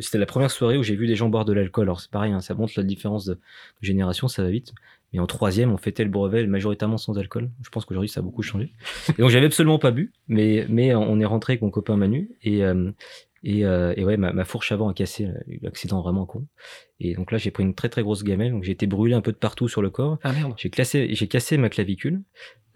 [0.00, 1.84] c'était la première soirée où j'ai vu des gens boire de l'alcool.
[1.84, 3.38] Alors c'est pareil, hein, ça montre la différence de
[3.80, 4.72] génération, ça va vite.
[5.12, 7.50] Mais en troisième, on fêtait le brevet majoritairement sans alcool.
[7.62, 8.72] Je pense qu'aujourd'hui, ça a beaucoup changé.
[9.10, 12.30] Et donc j'avais absolument pas bu, mais mais on est rentré avec mon copain Manu
[12.42, 12.90] et euh,
[13.44, 16.46] et, euh, et ouais, ma, ma fourche avant a cassé, euh, eu l'accident vraiment con.
[17.00, 19.20] Et donc là, j'ai pris une très très grosse gamelle, donc j'ai été brûlé un
[19.20, 20.18] peu de partout sur le corps.
[20.22, 20.54] Ah merde.
[20.56, 22.22] J'ai classé, j'ai cassé ma clavicule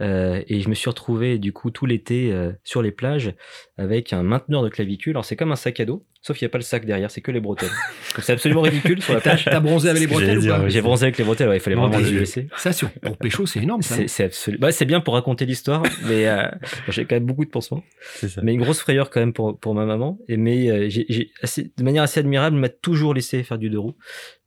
[0.01, 3.35] euh, et je me suis retrouvé du coup tout l'été euh, sur les plages
[3.79, 5.13] avec un mainteneur de clavicule.
[5.13, 7.11] Alors c'est comme un sac à dos, sauf qu'il n'y a pas le sac derrière,
[7.11, 7.71] c'est que les bretelles.
[8.21, 9.45] C'est absolument ridicule sur la plage.
[9.45, 10.69] t'as bronzé avec les bretelles ou pas.
[10.69, 12.49] J'ai bronzé avec les bretelles, ouais, il fallait vraiment les laisser.
[12.57, 13.95] Ça, sur, pour pécho, c'est énorme ça.
[13.97, 16.49] C'est c'est absolu- bah, c'est bien pour raconter l'histoire, mais euh,
[16.89, 17.83] j'ai quand même beaucoup de pansements.
[18.15, 18.41] C'est ça.
[18.43, 20.19] Mais une grosse frayeur quand même pour, pour ma maman.
[20.29, 21.31] Et mais euh, j'ai,
[21.77, 23.97] de manière assez admirable, elle m'a toujours laissé faire du deux roues.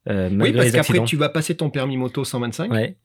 [0.10, 2.72] Euh, Oui, parce qu'après tu vas passer ton permis moto 125.
[2.72, 2.96] Ouais.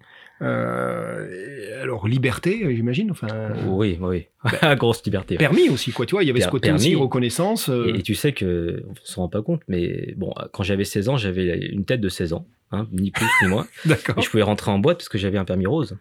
[0.43, 3.11] Euh, et alors liberté, euh, j'imagine.
[3.11, 3.29] Enfin,
[3.67, 4.27] Oui, oui.
[4.77, 5.37] grosse liberté.
[5.37, 6.07] permis aussi, quoi.
[6.07, 6.81] Tu vois, il y avait ce côté permis.
[6.81, 7.69] aussi reconnaissance.
[7.69, 10.85] euh, Et, et tu sais que on s'en rend pas compte, mais bon, quand j'avais
[10.85, 13.67] 16 ans, j'avais une tête de 16 ans, hein, ni plus ni moins.
[13.87, 14.19] D'accord.
[14.19, 15.97] Et je pouvais rentrer en boîte parce que j'avais un permis rose.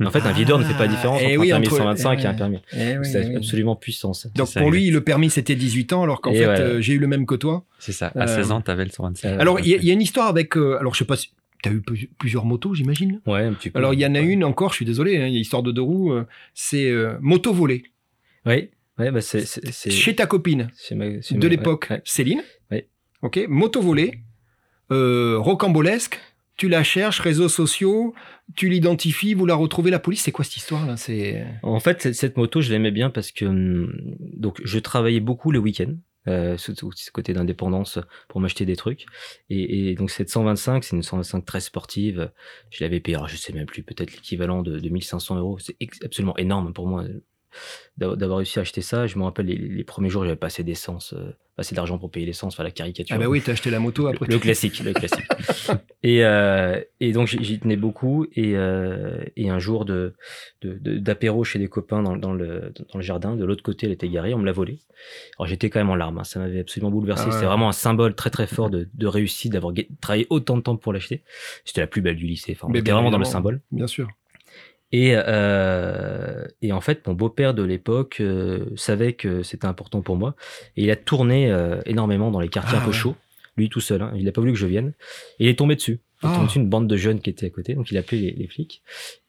[0.00, 1.56] Mais en fait, un videur ne fait pas la différence Ah, entre eh oui, un
[1.60, 2.36] permis entre- 125 eh et un ouais.
[2.36, 2.58] permis.
[2.72, 3.36] Eh oui, C'est oui.
[3.36, 4.14] absolument puissant.
[4.14, 4.30] ça.
[4.34, 6.98] Donc pour lui, le permis c'était 18 ans, alors qu'en Et fait euh, j'ai eu
[6.98, 7.64] le même que toi.
[7.78, 8.06] C'est ça.
[8.14, 9.28] À Euh, 16 ans, t'avais le 125.
[9.28, 10.56] euh, Alors il y, a- il y a une histoire avec.
[10.56, 11.32] euh, alors je sais pas si.
[11.62, 13.78] T'as eu plus- plusieurs motos, j'imagine Ouais, un petit peu.
[13.78, 15.62] Alors il y en a une encore, je suis désolé, hein, il y a histoire
[15.62, 17.84] de deux roues, euh, c'est euh, moto volée.
[18.46, 19.44] Oui, ouais, bah c'est
[19.90, 22.02] Chez ta copine c'est ma- c'est de l'époque, ouais, ouais.
[22.04, 22.42] Céline.
[22.70, 22.88] Ouais.
[23.22, 24.20] Ok, moto volée,
[24.90, 26.20] euh, rocambolesque.
[26.56, 28.14] Tu la cherches, réseaux sociaux,
[28.54, 30.22] tu l'identifies, vous la retrouvez, la police.
[30.22, 30.96] C'est quoi cette histoire là?
[30.98, 33.92] C'est En fait, cette, cette moto, je l'aimais bien parce que hum,
[34.36, 35.94] donc je travaillais beaucoup le week-end.
[36.28, 37.98] Euh, ce, ce côté d'indépendance
[38.28, 39.06] pour m'acheter des trucs.
[39.50, 42.30] Et, et donc cette 125 c'est une 125 très sportive.
[42.70, 45.58] Je l'avais payé alors je sais même plus peut-être l'équivalent de, de 1500 euros.
[45.58, 47.04] C'est absolument énorme pour moi
[47.98, 50.64] d'avoir réussi à acheter ça je me rappelle les, les premiers jours j'avais pas assez
[50.64, 53.70] d'essence euh, assez d'argent pour payer l'essence enfin la caricature ah bah oui, t'as acheté
[53.70, 54.26] la moto après.
[54.26, 55.26] le classique, le classique.
[56.02, 58.26] et, euh, et donc j'y tenais beaucoup.
[58.34, 60.14] Et, euh, et un jour de
[60.62, 63.84] de- de- d'apéro chez des copains dans, dans le dans le jardin, de l'autre côté,
[63.86, 64.80] elle était garée, on me l'a volée.
[65.38, 67.24] Alors j'étais quand même en larmes, hein, ça m'avait absolument bouleversé.
[67.24, 67.32] Ah ouais.
[67.32, 70.76] C'était vraiment un symbole très très fort de, de réussite, d'avoir travaillé autant de temps
[70.76, 71.22] pour l'acheter.
[71.66, 72.52] C'était la plus belle du lycée.
[72.56, 73.60] Enfin, on Mais était vraiment dans le symbole.
[73.70, 74.08] Bien sûr.
[74.92, 80.16] Et, euh, et en fait, mon beau-père de l'époque euh, savait que c'était important pour
[80.16, 80.34] moi.
[80.76, 82.96] Et il a tourné euh, énormément dans les quartiers Ah un peu ouais.
[82.96, 83.16] chauds,
[83.56, 84.02] lui tout seul.
[84.02, 84.12] hein.
[84.16, 84.92] Il n'a pas voulu que je vienne.
[85.38, 86.00] Et il est tombé dessus.
[86.22, 86.34] Il est Ah.
[86.34, 87.74] tombé dessus une bande de jeunes qui étaient à côté.
[87.74, 88.82] Donc il a appelé les, les flics.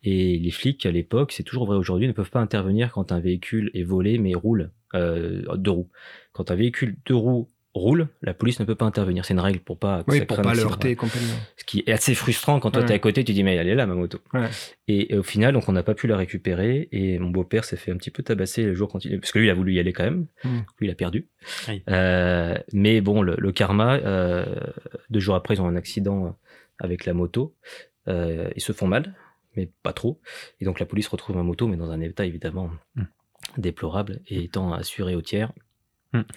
[0.03, 3.19] Et les flics, à l'époque, c'est toujours vrai aujourd'hui, ne peuvent pas intervenir quand un
[3.19, 5.89] véhicule est volé mais roule euh, deux roues.
[6.33, 9.25] Quand un véhicule deux roues roule, la police ne peut pas intervenir.
[9.25, 11.33] C'est une règle pour pas que Oui, ça pour pas le heurter complètement.
[11.57, 12.87] Ce qui est assez frustrant quand toi Ouais.
[12.87, 14.19] t'es à côté, tu dis mais elle est là ma moto.
[14.33, 14.47] Ouais.
[14.87, 17.77] Et, et au final, donc on n'a pas pu la récupérer et mon beau-père s'est
[17.77, 19.73] fait un petit peu tabasser le jour quand il parce que lui il a voulu
[19.73, 20.49] y aller quand même, Mm.
[20.79, 21.27] lui il a perdu.
[21.67, 21.81] Oui.
[21.89, 24.45] Euh, mais bon, le, le karma, euh,
[25.09, 26.29] deux jours après ils ont un accident euh,
[26.79, 27.55] avec la moto,
[28.07, 29.15] euh, ils se font mal,
[29.55, 30.19] mais pas trop.
[30.61, 33.03] Et donc la police retrouve ma moto, mais dans un état évidemment Mm.
[33.57, 35.51] déplorable et étant assuré au tiers,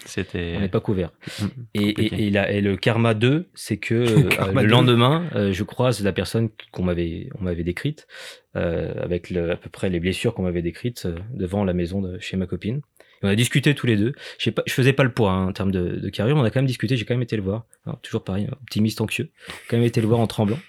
[0.05, 0.53] C'était.
[0.57, 1.11] on n'est pas couvert.
[1.41, 3.93] Hum, Et, et, et, la- et le karma 2, c'est que
[4.39, 4.67] euh, le 2.
[4.67, 8.07] lendemain, euh, je croise la personne qu'on m'avait, on m'avait décrite,
[8.55, 12.01] euh, avec le- à peu près les blessures qu'on m'avait décrites euh, devant la maison
[12.01, 12.81] de chez ma copine.
[13.23, 14.13] On a discuté tous les deux.
[14.37, 16.51] Je je faisais pas le poids hein, en termes de, de carrure, mais on a
[16.51, 16.95] quand même discuté.
[16.97, 17.65] J'ai quand même été le voir.
[17.85, 19.31] Alors, toujours pareil, optimiste anxieux.
[19.47, 20.59] J'ai quand même été le voir en tremblant.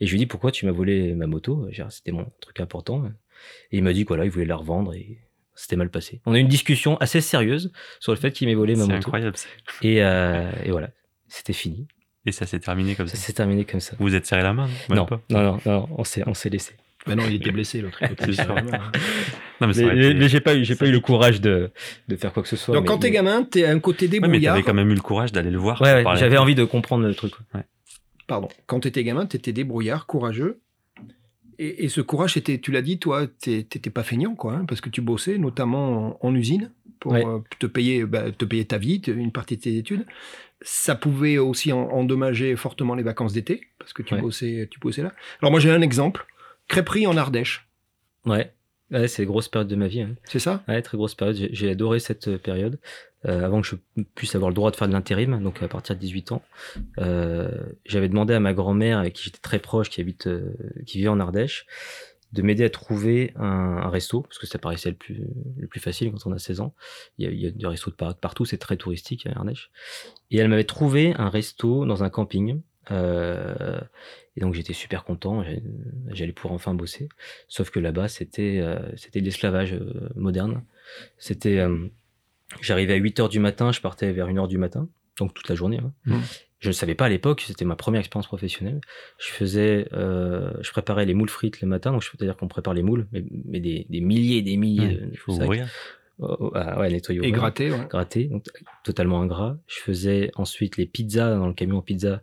[0.00, 1.66] Et je lui ai dit pourquoi tu m'as volé ma moto?
[1.70, 3.04] Dit, C'était mon truc important.
[3.70, 5.18] Et il m'a dit que voilà, il voulait la revendre et
[5.60, 6.20] c'était mal passé.
[6.26, 7.70] On a eu une discussion assez sérieuse
[8.00, 8.98] sur le fait qu'il m'ait volé ma C'est moto.
[8.98, 9.36] incroyable.
[9.36, 9.48] ça.
[9.82, 10.88] Et, euh, et voilà,
[11.28, 11.86] c'était fini.
[12.26, 13.22] Et ça s'est terminé comme Ça ça.
[13.26, 13.94] s'est terminé comme ça.
[13.98, 16.50] Vous vous êtes serré la main Non, pas non, non, non, on s'est, on s'est
[16.50, 16.74] laissé.
[17.06, 17.98] Bah non, il était blessé l'autre.
[18.18, 18.46] C'est.
[18.46, 18.68] Non, mais
[19.60, 21.70] Mais, mais- été- mais j'ai pas eu, j'ai pas eu le courage de,
[22.08, 22.74] de faire quoi que ce soit.
[22.74, 24.54] Donc mais- quand t'es mais- gamin, t'es à un côté Ouais, mais débrouillard.
[24.54, 25.80] t'avais quand même eu le courage d'aller le voir.
[25.80, 27.32] Ouais, j'avais envie de comprendre le truc.
[28.26, 28.48] Pardon.
[28.66, 30.60] Quand t'étais gamin, t'étais débrouillard, courageux.
[31.62, 34.88] Et, et ce courage, tu l'as dit, toi, t'étais pas feignant, quoi, hein, parce que
[34.88, 37.24] tu bossais notamment en, en usine pour Ouais.
[37.24, 40.06] euh, te payer, bah, te payer ta vie, une partie de tes études.
[40.62, 44.20] Ça pouvait aussi en- endommager fortement les vacances d'été, parce que tu Ouais.
[44.22, 45.12] bossais, tu bossais là.
[45.42, 46.26] Alors moi, j'ai un exemple.
[46.68, 47.68] Crêperie en Ardèche.
[48.24, 48.52] Ouais.
[48.90, 50.00] Ouais, c'est une grosse période de ma vie.
[50.00, 50.16] hein.
[50.24, 50.64] C'est ça?
[50.66, 51.36] Ouais, très grosse période.
[51.36, 52.78] J'ai- J'ai adoré cette euh, période.
[53.26, 53.76] Euh, avant que je
[54.14, 56.42] puisse avoir le droit de faire de l'intérim, donc à partir de 18 ans,
[56.98, 57.50] euh,
[57.84, 60.54] j'avais demandé à ma grand-mère, avec qui j'étais très proche, qui habite, euh,
[60.86, 61.66] qui vivait en Ardèche,
[62.32, 63.44] de m'aider à trouver un,
[63.82, 65.20] un resto, parce que ça paraissait le plus,
[65.58, 66.74] le plus facile quand on a 16 ans.
[67.18, 69.32] Il y a, il y a des restos de par- partout, c'est très touristique à
[69.32, 69.70] Ardèche.
[70.30, 72.60] Et elle m'avait trouvé un resto dans un camping.
[72.90, 73.80] Euh,
[74.36, 75.44] et donc j'étais super content,
[76.08, 77.08] j'allais pouvoir enfin bosser.
[77.48, 80.62] Sauf que là-bas, c'était euh, c'était l'esclavage euh, moderne.
[81.18, 81.88] C'était, euh,
[82.60, 85.48] j'arrivais à 8 heures du matin, je partais vers 1 heure du matin, donc toute
[85.48, 85.78] la journée.
[85.78, 85.92] hein.
[86.06, 86.20] Mhm.
[86.58, 88.82] Je ne savais pas à l'époque, c'était ma première expérience professionnelle.
[89.18, 92.82] Je faisais, euh, je préparais les moules frites le matin, donc c'est-à-dire qu'on prépare les
[92.82, 95.68] moules, mais, mais des, des milliers et des milliers Ouais, de faut ouvrir.
[96.18, 97.24] Oh, oh, ah ouais, nettoyer.
[97.24, 97.86] Et gratter, ouais.
[97.88, 98.44] gratté, donc
[98.84, 99.56] totalement ingrat.
[99.68, 102.20] Je faisais ensuite les pizzas dans le camion pizza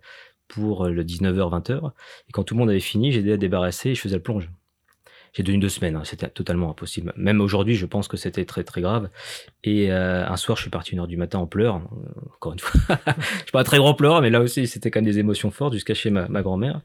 [0.47, 1.91] pour euh, le 19h, 20h.
[2.29, 4.51] Et quand tout le monde avait fini, j'aidais à débarrasser et je faisais le plonge.
[5.37, 7.13] J'ai tenu deux semaines, hein, c'était totalement impossible.
[7.15, 9.09] Même aujourd'hui, je pense que c'était très très grave.
[9.63, 11.75] Et euh, un soir, je suis parti une heure du matin en pleurs.
[11.75, 14.89] Euh, Encore une fois, je suis pas un très grand pleureur, mais là aussi, c'était
[14.89, 16.81] quand même des émotions fortes jusqu'à chez ma, ma grand-mère.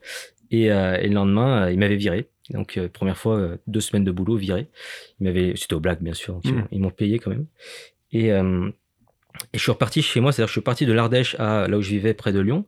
[0.51, 2.29] Et, euh, et le lendemain, il m'avait viré.
[2.51, 4.67] Donc euh, première fois, deux semaines de boulot viré.
[5.19, 6.35] Il m'avait, c'était au blague bien sûr.
[6.35, 7.47] donc ils m'ont- ils m'ont payé quand même.
[8.13, 8.31] Et
[9.55, 11.79] et je suis reparti chez moi, c'est-à-dire que je suis parti de l'Ardèche à là
[11.79, 12.65] où je vivais près de Lyon,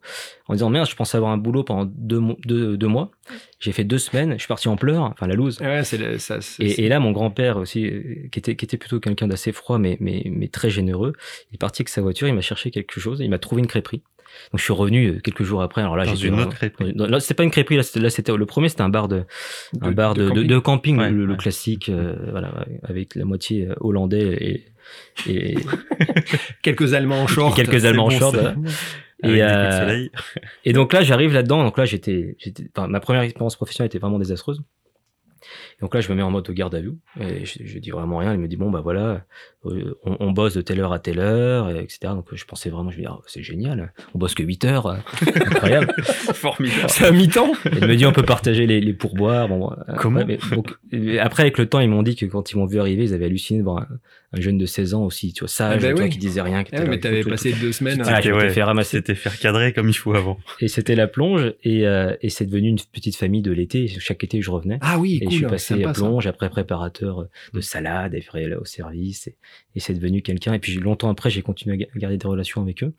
[0.48, 3.10] en disant merde, je pense avoir un boulot pendant deux, mo- deux, deux mois.
[3.60, 5.60] J'ai fait deux semaines, je suis parti en pleurs, enfin la loose.
[5.60, 6.40] Ouais, c'est le- ça.
[6.40, 9.52] c'est- Et, et là, mon grand-père aussi, euh, qui était, qui était plutôt quelqu'un d'assez
[9.52, 11.12] froid, mais, mais, mais très généreux,
[11.50, 13.68] il est parti avec sa voiture, il m'a cherché quelque chose, il m'a trouvé une
[13.68, 14.02] crêperie.
[14.50, 15.80] Donc je suis revenu euh, quelques jours après.
[15.82, 16.92] Alors là, Dans j'ai une autre crêperie.
[16.96, 19.22] Là, c'était pas une crêperie, là, c'était, là, c'était le premier, c'était un bar de,
[19.80, 20.46] un De- bar de camping.
[20.48, 24.64] de camping, Ouais, le, classique, euh, voilà, avec la moitié hollandais et,
[25.28, 25.56] et,
[26.62, 27.56] Quelques Allemands en short.
[27.56, 28.54] quelques Allemands en bon, short, voilà.
[29.22, 30.06] Et, euh.
[30.64, 31.62] Et donc là, j'arrive là-dedans.
[31.64, 34.62] Donc là, j'étais, j'étais, enfin, ma première expérience professionnelle était vraiment désastreuse.
[35.84, 36.94] Donc là, je me mets en mode garde à vue.
[37.20, 38.32] Et je, je dis vraiment rien.
[38.32, 39.26] Il me dit bon bah voilà,
[39.66, 41.98] euh, on, on bosse de telle heure à telle heure, et etc.
[42.14, 43.92] Donc je pensais vraiment, je me dis ah, c'est génial.
[44.14, 45.92] On bosse que 8 heures, euh, incroyable.
[46.32, 46.84] Formidable.
[46.88, 49.46] C'est à mi-temps il me dit on peut partager les, les pourboires.
[49.48, 52.24] Bon, euh, Comment ouais, mais donc, euh, Après, avec le temps, ils m'ont dit que
[52.24, 53.88] quand ils m'ont vu arriver, ils avaient halluciné de voir un,
[54.36, 56.08] un jeune de 16 ans aussi, tu vois, sage, Ah tu oui.
[56.08, 56.64] qui disait rien.
[56.64, 58.00] Qui là, Mais t'avais tout- passé deux semaines.
[58.02, 58.96] Voilà, m'étais ouais, fait ramasser.
[58.96, 60.38] C'était faire cadrer comme il faut avant.
[60.60, 63.86] Et c'était la plonge, et, euh, et c'est devenu une petite famille de l'été.
[63.98, 64.78] Chaque été, je revenais.
[64.80, 65.32] Ah oui, Et cool.
[65.32, 66.00] je suis passé sympa, à ça.
[66.00, 69.36] plonge, après préparateur de salade, après au service, et,
[69.74, 70.54] et c'est devenu quelqu'un.
[70.54, 72.92] Et puis longtemps après, j'ai continué à ga- à garder des relations avec eux.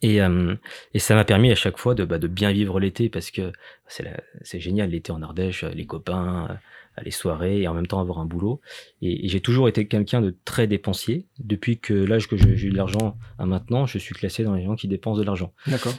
[0.00, 0.54] Et, euh,
[0.94, 3.52] et ça m'a permis à chaque fois de, bah, de bien vivre l'été parce que
[3.86, 6.54] c'est génial l'été en Ardèche, les copains, euh,
[7.04, 8.62] les soirées et en même temps avoir un boulot.
[9.02, 11.26] Et, et j'ai toujours été quelqu'un de très dépensier.
[11.38, 14.64] Depuis que l'âge que j'ai eu de l'argent à maintenant, je suis classé dans les
[14.64, 15.52] gens qui dépensent de l'argent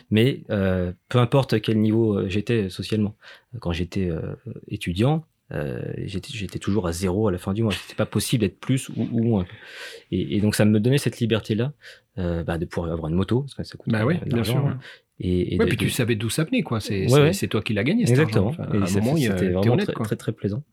[0.10, 3.16] mais euh, peu importe à quel niveau euh, j'étais socialement.
[3.60, 4.34] Quand j'étais euh,
[4.68, 7.72] étudiant, euh, j'étais toujours à zéro à la fin du mois.
[7.74, 9.46] C'était pas possible d'être plus ou, ou moins.
[10.12, 11.74] Et, et donc ça me donnait cette liberté-là
[12.18, 14.58] euh, bah, de pouvoir avoir une moto parce que ça coûte Bah oui, bien sûr.
[14.58, 14.80] hein.
[15.20, 16.80] Et, et Ouais, de- puis tu de- savais d'où ça venait, quoi.
[16.82, 18.48] C'est Ouais, toi qui l'as gagné, Exactement.
[18.48, 20.64] Enfin, à un moment, c'était vraiment honnête, très, très très plaisant.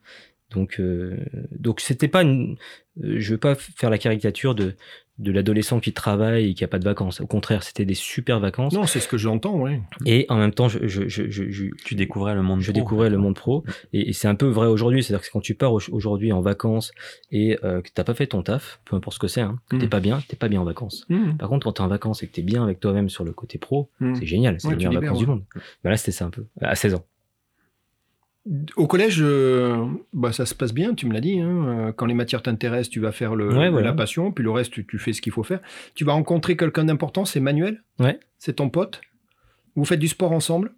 [0.51, 1.17] Donc euh,
[1.51, 2.57] donc c'était pas une,
[3.03, 4.75] je veux pas faire la caricature de
[5.23, 7.21] de l'adolescent qui travaille et qui a pas de vacances.
[7.21, 8.73] Au contraire, c'était des super vacances.
[8.75, 9.81] Non, c'est ce que j'entends, ouais.
[10.05, 12.81] Et en même temps, je, je, je, je, je- Tu découvrais le monde je pro.
[12.81, 15.31] découvrais le monde pro et, et c'est un peu vrai aujourd'hui c'est à dire que
[15.33, 16.93] quand tu pars au- aujourd'hui en vacances
[17.31, 19.77] et euh, que t'as pas fait ton taf peu importe ce que c'est hein, que
[19.77, 19.89] t'es Mhm.
[19.91, 21.37] pas bien t'es pas bien en vacances Mmh.
[21.39, 23.59] par contre quand t'es en vacances et que t'es bien avec toi-même sur le côté
[23.59, 24.15] pro Mmh.
[24.17, 25.45] c'est génial c'est Ouais, les meilleures vacances du monde
[25.85, 27.05] bah là c'était ça un peu à 16 ans
[28.77, 31.39] Au collège, euh, bah, ça se passe bien, tu me l'as dit.
[31.39, 31.65] hein.
[31.89, 33.89] Euh, Quand les matières t'intéressent, tu vas faire le, Ouais, voilà.
[33.89, 35.61] la passion, puis le reste, tu, tu fais ce qu'il faut faire.
[35.95, 37.83] Tu vas rencontrer quelqu'un d'important, c'est Manuel?
[38.01, 38.19] Ouais.
[38.39, 39.01] C'est ton pote?
[39.77, 40.73] Vous faites du sport ensemble?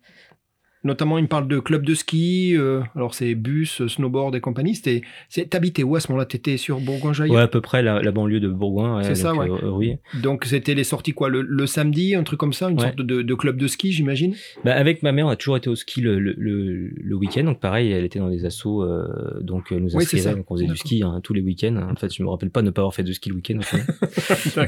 [0.84, 4.74] Notamment, il me parle de club de ski, euh, alors c'est bus, snowboard et compagnie.
[4.74, 5.02] C'était-
[5.48, 6.26] T'habitais où à ce moment-là?
[6.26, 9.32] T'étais sur Bourgoin-Jallieu ouais à peu près la, la banlieue de Bourgoin ouais, C'est ça,
[9.32, 9.48] donc, ouais.
[9.64, 12.76] euh, oui Donc c'était les sorties quoi le, le samedi, un truc comme ça, une
[12.78, 12.82] Ouais.
[12.86, 14.34] sorte de, de club de ski, j'imagine?
[14.64, 17.44] Bah, avec ma mère, on a toujours été au ski le, le, le, week-end.
[17.44, 20.66] Donc pareil, elle était dans des assos, euh, donc euh, nous inscrivait, donc on faisait
[20.66, 21.76] du ski hein, tous les week-ends.
[21.90, 23.58] En fait, je me rappelle pas ne pas avoir fait de ski le week-end.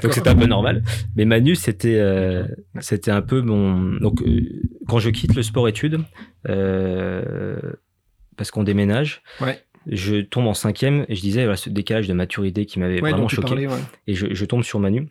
[0.02, 0.82] donc c'était un peu normal.
[1.16, 2.44] Mais Manu, c'était euh,
[2.80, 3.94] c'était un peu mon.
[4.00, 4.40] Donc euh,
[4.88, 5.98] quand je quitte le sport-études,
[6.48, 7.58] euh,
[8.36, 9.22] parce qu'on déménage.
[9.40, 9.62] Ouais.
[9.86, 13.10] Je tombe en cinquième et je disais voilà, ce décalage de maturité qui m'avait Ouais,
[13.12, 13.46] vraiment choqué.
[13.48, 13.78] parlais, ouais.
[14.08, 15.08] Et je, je tombe sur Manu.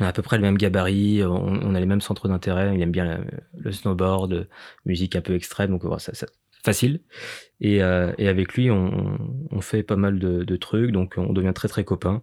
[0.00, 2.74] On a à peu près le même gabarit, on, on a les mêmes centres d'intérêt.
[2.74, 3.20] Il aime bien la-
[3.58, 4.48] le snowboard,
[4.86, 6.26] musique un peu extrême, donc voilà, ça, ça-
[6.64, 7.00] facile.
[7.60, 9.18] Et, euh, et avec lui, on,
[9.50, 12.22] on fait pas mal de, de trucs, donc on devient très très copains.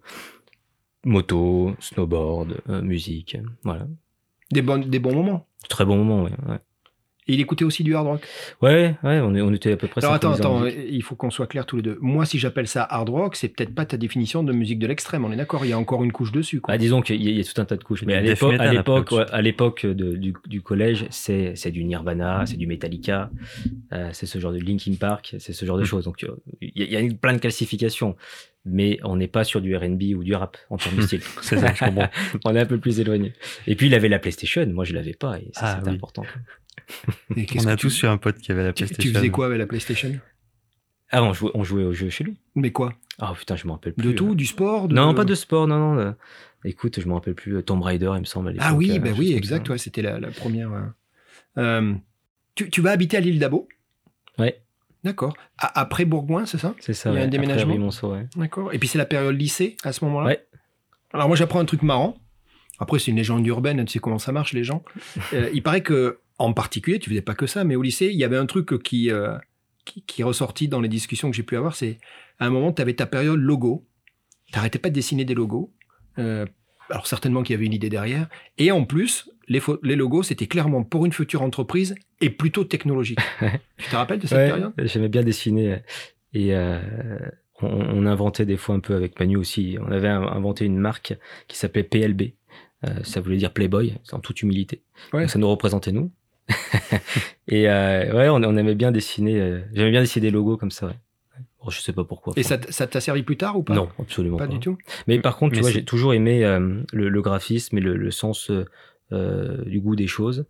[1.06, 3.88] Moto, snowboard, euh, musique, voilà.
[4.52, 5.48] Des, bonnes, des bons moments.
[5.70, 6.32] Très bon moment, ouais.
[6.48, 6.60] ouais.
[7.30, 8.22] Et il écoutait aussi du hard rock.
[8.62, 10.02] Ouais, ouais, on, est- on était à peu près.
[10.04, 11.98] Alors attends, attends, il faut qu'on soit clair tous les deux.
[12.02, 15.24] Moi, si j'appelle ça hard rock, c'est peut-être pas ta définition de musique de l'extrême.
[15.24, 16.60] On est d'accord, il y a encore une couche dessus.
[16.60, 16.74] Quoi.
[16.74, 18.04] Bah, disons qu'il y, a- il y a tout un tas de couches.
[18.04, 21.54] Mais à l'époque, à metal l'époque, après, ouais, à l'époque de- du, du collège, c'est
[21.56, 23.30] c'est du Nirvana, c'est du Metallica,
[23.94, 25.86] euh, c'est ce genre de Linkin Park, c'est ce genre de Mm.
[25.86, 26.06] choses.
[26.06, 28.16] Donc euh, il y, a- y plein de classifications,
[28.66, 31.22] mais on n'est pas sur du R&B ou du rap en termes de style.
[31.42, 32.10] C'est ça, je comprends.
[32.46, 33.34] on est un peu plus éloigné.
[33.68, 35.96] Et puis il avait la PlayStation, moi je l'avais pas, et ça Ah, c'était oui.
[35.96, 36.24] important.
[37.36, 38.06] Et On a tous tu...
[38.06, 39.02] eu un pote qui avait la PlayStation.
[39.10, 40.20] tu faisais quoi avec la PlayStation?
[41.12, 42.38] Ah, on jouait, on jouait aux jeux chez lui.
[42.56, 42.94] Mais quoi?
[43.20, 44.08] Ah putain, je me rappelle plus.
[44.08, 46.00] De tout Du sport de- Non, pas de sport, non, non.
[46.00, 46.12] euh,
[46.66, 47.56] Écoute, je me rappelle plus.
[47.56, 48.50] euh, Tomb Raider, il me semble.
[48.50, 49.70] à Ah oui, euh, ben chose oui, exact.
[49.70, 50.72] Ouais, c'était la, la première.
[50.72, 50.82] euh.
[51.58, 51.94] Euh,
[52.56, 53.68] tu, tu vas habiter à l'île d'Abo?
[54.38, 54.62] Ouais,
[55.04, 55.36] D'accord.
[55.58, 56.76] Après Bourgoin, c'est ça?
[56.80, 57.10] C'est ça.
[57.12, 57.74] Il y a un ouais, déménagement?
[58.04, 58.28] Ouais.
[58.36, 58.74] D'accord.
[58.74, 60.28] Et puis c'est la période lycée à ce moment-là?
[60.28, 60.46] Ouais.
[61.14, 62.18] Alors moi j'apprends un truc marrant.
[62.80, 64.84] Après c'est une légende urbaine, tu sais comment ça marche les gens.
[65.34, 68.18] Euh, il paraît que en particulier, tu faisais pas que ça, mais au lycée il
[68.18, 69.38] y avait un truc qui euh,
[69.86, 72.00] qui, qui est ressorti dans les discussions que j'ai pu avoir, c'est
[72.40, 73.86] à un moment tu avais ta période logo.
[74.52, 75.72] T'arrêtais pas de dessiner des logos.
[76.18, 76.46] Euh,
[76.90, 78.28] alors certainement qu'il y avait une idée derrière.
[78.58, 79.62] Et en plus, les,
[79.96, 83.20] logos, c'était clairement pour une future entreprise et plutôt technologique.
[83.78, 84.74] tu te rappelles de cette Ouais, période?
[84.78, 85.80] J'aimais bien dessiner.
[86.34, 86.80] Et euh,
[87.62, 89.78] on, inventait des fois un peu avec Manu aussi.
[89.80, 91.16] On avait in- inventé une marque
[91.48, 92.34] qui s'appelait PLB.
[92.88, 94.82] Euh, ça voulait dire Playboy, en toute humilité.
[95.14, 95.22] Ouais.
[95.22, 96.12] Donc ça nous représentait nous.
[97.48, 99.40] Et euh, ouais, on, on aimait bien dessiner.
[99.40, 100.88] euh, J'aimais bien dessiner des logos comme ça.
[100.88, 100.94] Ouais.
[101.64, 102.34] Bon, je sais pas pourquoi.
[102.38, 103.76] Et ça t'a servi plus tard ou pas?
[103.76, 104.54] Non, absolument Pas pas.
[104.54, 104.78] du tout.
[105.08, 108.12] Mais par contre, tu vois, j'ai toujours aimé euh, le, le graphisme et le, le
[108.12, 108.52] sens
[109.12, 110.46] du goût des choses.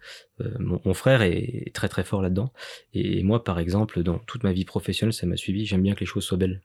[0.60, 2.52] Mon, mon frère est très très fort là-dedans.
[2.94, 5.66] Et moi, par exemple, dans toute ma vie professionnelle, ça m'a suivi.
[5.66, 6.62] J'aime bien que les choses soient belles.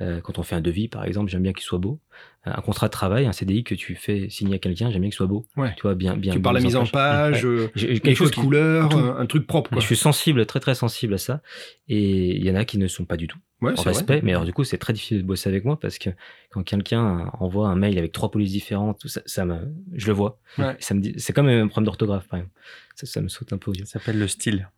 [0.00, 2.00] Euh, quand on fait un devis, par exemple, j'aime bien qu'il soit beau.
[2.44, 5.16] Un contrat de travail, un CDI que tu fais signer à quelqu'un, j'aime bien qu'il
[5.16, 5.46] soit beau.
[5.56, 5.74] Ouais.
[5.76, 6.32] Tu vois, bien, bien.
[6.32, 7.68] Tu parles la mis mise en page, Ouais.
[7.76, 8.96] euh, quelque chose de qui- couleur, tout.
[8.98, 9.70] un, truc propre.
[9.70, 9.80] Quoi.
[9.80, 11.40] je suis sensible, très très sensible à ça.
[11.88, 13.92] Et il y en a qui ne sont pas du tout Ouais, en vrai.
[13.92, 14.20] respect.
[14.24, 16.10] Mais alors du coup, c'est très difficile de bosser avec moi parce que
[16.50, 20.12] quand quelqu'un envoie un mail avec trois polices différentes, tout ça, ça me, je le
[20.14, 20.40] vois.
[20.58, 20.74] Ouais.
[20.80, 22.54] Ça me dit, c'est comme un problème d'orthographe, par exemple.
[22.96, 23.84] Ça, ça me saute un peu aux yeux.
[23.84, 24.68] Ça s'appelle le style.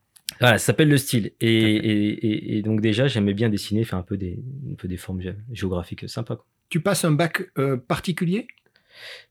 [0.40, 1.32] Voilà, ça s'appelle le style.
[1.40, 5.36] Et, donc déjà, j'aimais bien dessiner, faire un peu des, un peu des formes gé-
[5.52, 6.36] géographiques sympas.
[6.36, 6.46] Quoi.
[6.68, 8.46] Tu passes un bac euh, particulier?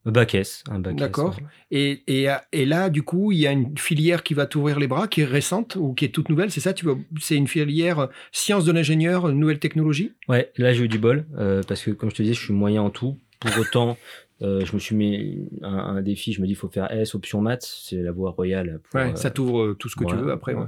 [0.05, 1.37] Bac S, un bac S, D'accord.
[1.71, 2.03] ouais.
[2.51, 5.21] et, là, du coup, il y a une filière qui va t'ouvrir les bras, qui
[5.21, 6.73] est récente ou qui est toute nouvelle, c'est ça?
[6.73, 6.85] Tu
[7.21, 10.11] C'est une filière euh, sciences de l'ingénieur, nouvelle technologie?
[10.27, 12.53] Ouais, là j'ai eu du bol euh, parce que comme je te disais, je suis
[12.53, 13.17] moyen en tout.
[13.39, 13.97] Pour autant,
[14.41, 16.33] euh, je me suis mis un, un défi.
[16.33, 18.81] Je me dis, il faut faire S option maths, c'est la voie royale.
[18.83, 20.53] Pour, Ouais, euh, ça t'ouvre euh, tout ce que tu voilà, veux après.
[20.53, 20.65] ouais.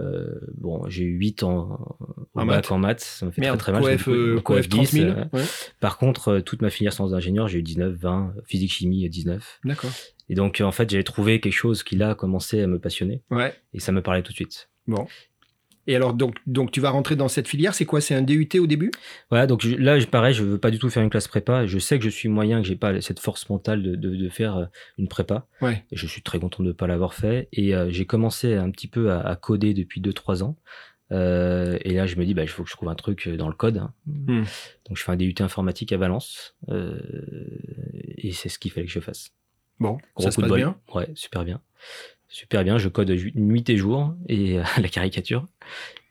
[0.00, 1.96] Euh, bon, j'ai eu 8 en,
[2.34, 2.70] au En bac maths.
[2.72, 3.92] en maths, ça me fait Merde, très très mal.
[3.96, 5.10] coef, euh, coef 30 10, 000.
[5.10, 5.42] euh, ouais.
[5.80, 9.60] Par contre, euh, toute ma filière sciences d'ingénieur, j'ai eu 19, 20, physique chimie 19.
[9.64, 9.90] D'accord.
[10.28, 12.78] Et donc euh, en fait, j'avais trouvé quelque chose qui là a commencé à me
[12.78, 13.54] passionner Ouais.
[13.74, 14.70] et ça me parlait tout de suite.
[14.86, 15.06] Bon.
[15.86, 18.00] Et alors, donc, donc tu vas rentrer dans cette filière, c'est quoi?
[18.00, 18.90] C'est un DUT au début?
[19.30, 21.66] Voilà, donc je- là, pareil, je veux pas du tout faire une classe prépa.
[21.66, 24.28] Je sais que je suis moyen, que j'ai pas cette force mentale de, de, de
[24.28, 24.64] faire euh,
[24.98, 25.46] une prépa.
[25.60, 25.84] Ouais.
[25.90, 27.48] Et je suis très content de ne pas l'avoir fait.
[27.52, 30.56] Et euh, j'ai commencé un petit peu à, à coder depuis 2-3 ans.
[31.10, 33.48] Euh, et là, je me dis, bah, il faut que je trouve un truc dans
[33.48, 33.78] le code.
[33.78, 33.92] hein.
[34.06, 34.44] Hmm.
[34.88, 36.54] Donc, je fais un DUT informatique à Valence.
[36.70, 37.00] Euh,
[38.18, 39.30] et c'est ce qu'il fallait que je fasse.
[39.78, 40.76] Bon, Gros ça se passe bien.
[40.94, 41.60] Ouais, super bien.
[42.34, 42.78] Super bien.
[42.78, 45.46] Je code nuit et jour et euh, la caricature.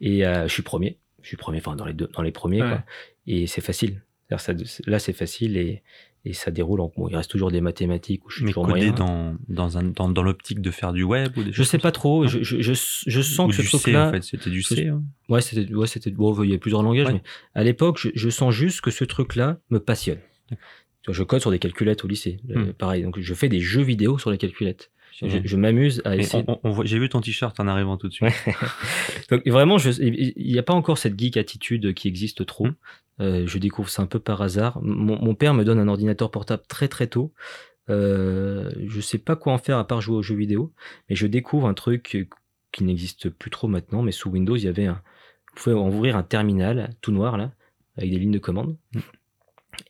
[0.02, 0.98] Et euh, je suis premier.
[1.24, 2.62] Je suis premier, enfin dans les deux, dans les premiers.
[2.62, 2.70] Ouais.
[2.70, 2.84] Quoi.
[3.28, 4.02] Et c'est facile.
[4.38, 4.54] Ça-
[4.88, 5.82] là, c'est facile et,
[6.26, 6.80] et ça déroule.
[6.80, 8.92] En, bon, il reste toujours des mathématiques où je suis Mais toujours moyen.
[8.94, 11.92] dans, dans, un, dans, dans l'optique de faire du web ou des Je sais pas
[11.92, 12.28] trop.
[12.28, 12.74] Je, je, je,
[13.08, 14.08] je sens Ou que ce du C, truc-là.
[14.08, 14.88] en fait, c'était du C.
[14.88, 15.04] hein.
[15.28, 17.14] Ouais, c'était, ouais, c'était, bon, il y a plusieurs langages, Ouais.
[17.14, 17.22] mais
[17.56, 20.20] à l'époque, je, sens juste que ce truc-là me passionne.
[21.10, 22.74] Je code sur des calculettes au lycée, Euh, Hmm.
[22.74, 23.02] pareil.
[23.04, 24.92] Donc, je fais des jeux vidéo sur les calculettes.
[25.22, 26.44] Je, m'amuse à essayer.
[26.84, 28.34] J'ai vu ton t-shirt en arrivant tout de suite.
[29.30, 32.68] Donc, vraiment, il n'y a pas encore cette geek attitude qui existe trop.
[32.68, 32.76] Hmm.
[33.20, 34.80] Euh, je découvre ça un peu par hasard.
[34.82, 37.34] Mon, mon père me donne un ordinateur portable très très tôt.
[37.90, 40.74] Euh, je sais pas quoi en faire à part jouer aux jeux vidéo,
[41.10, 42.28] mais je découvre un truc
[42.72, 44.02] qui n'existe plus trop maintenant.
[44.02, 45.02] Mais sous Windows, il y avait un,
[45.54, 47.52] vous pouvez ouvrir un terminal tout noir là,
[47.98, 48.78] avec des lignes de commande.
[48.94, 49.00] Hmm.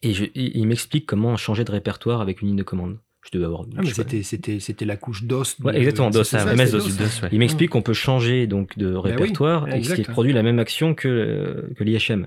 [0.02, 2.98] Et je, il, il m'explique comment changer de répertoire avec une ligne de commande.
[3.24, 3.66] Je devais avoir.
[3.78, 5.44] Ah, c'était, c'était, c'était la couche DOS.
[5.64, 6.80] Ouais, exactement, DOS, ça, MS DOS.
[6.80, 6.98] DOS.
[6.98, 7.30] DOS, ouais.
[7.32, 9.96] il m'explique qu'on peut changer donc de oui, répertoire et exact.
[9.98, 12.26] qui produit la même action que, euh, que l'IHM.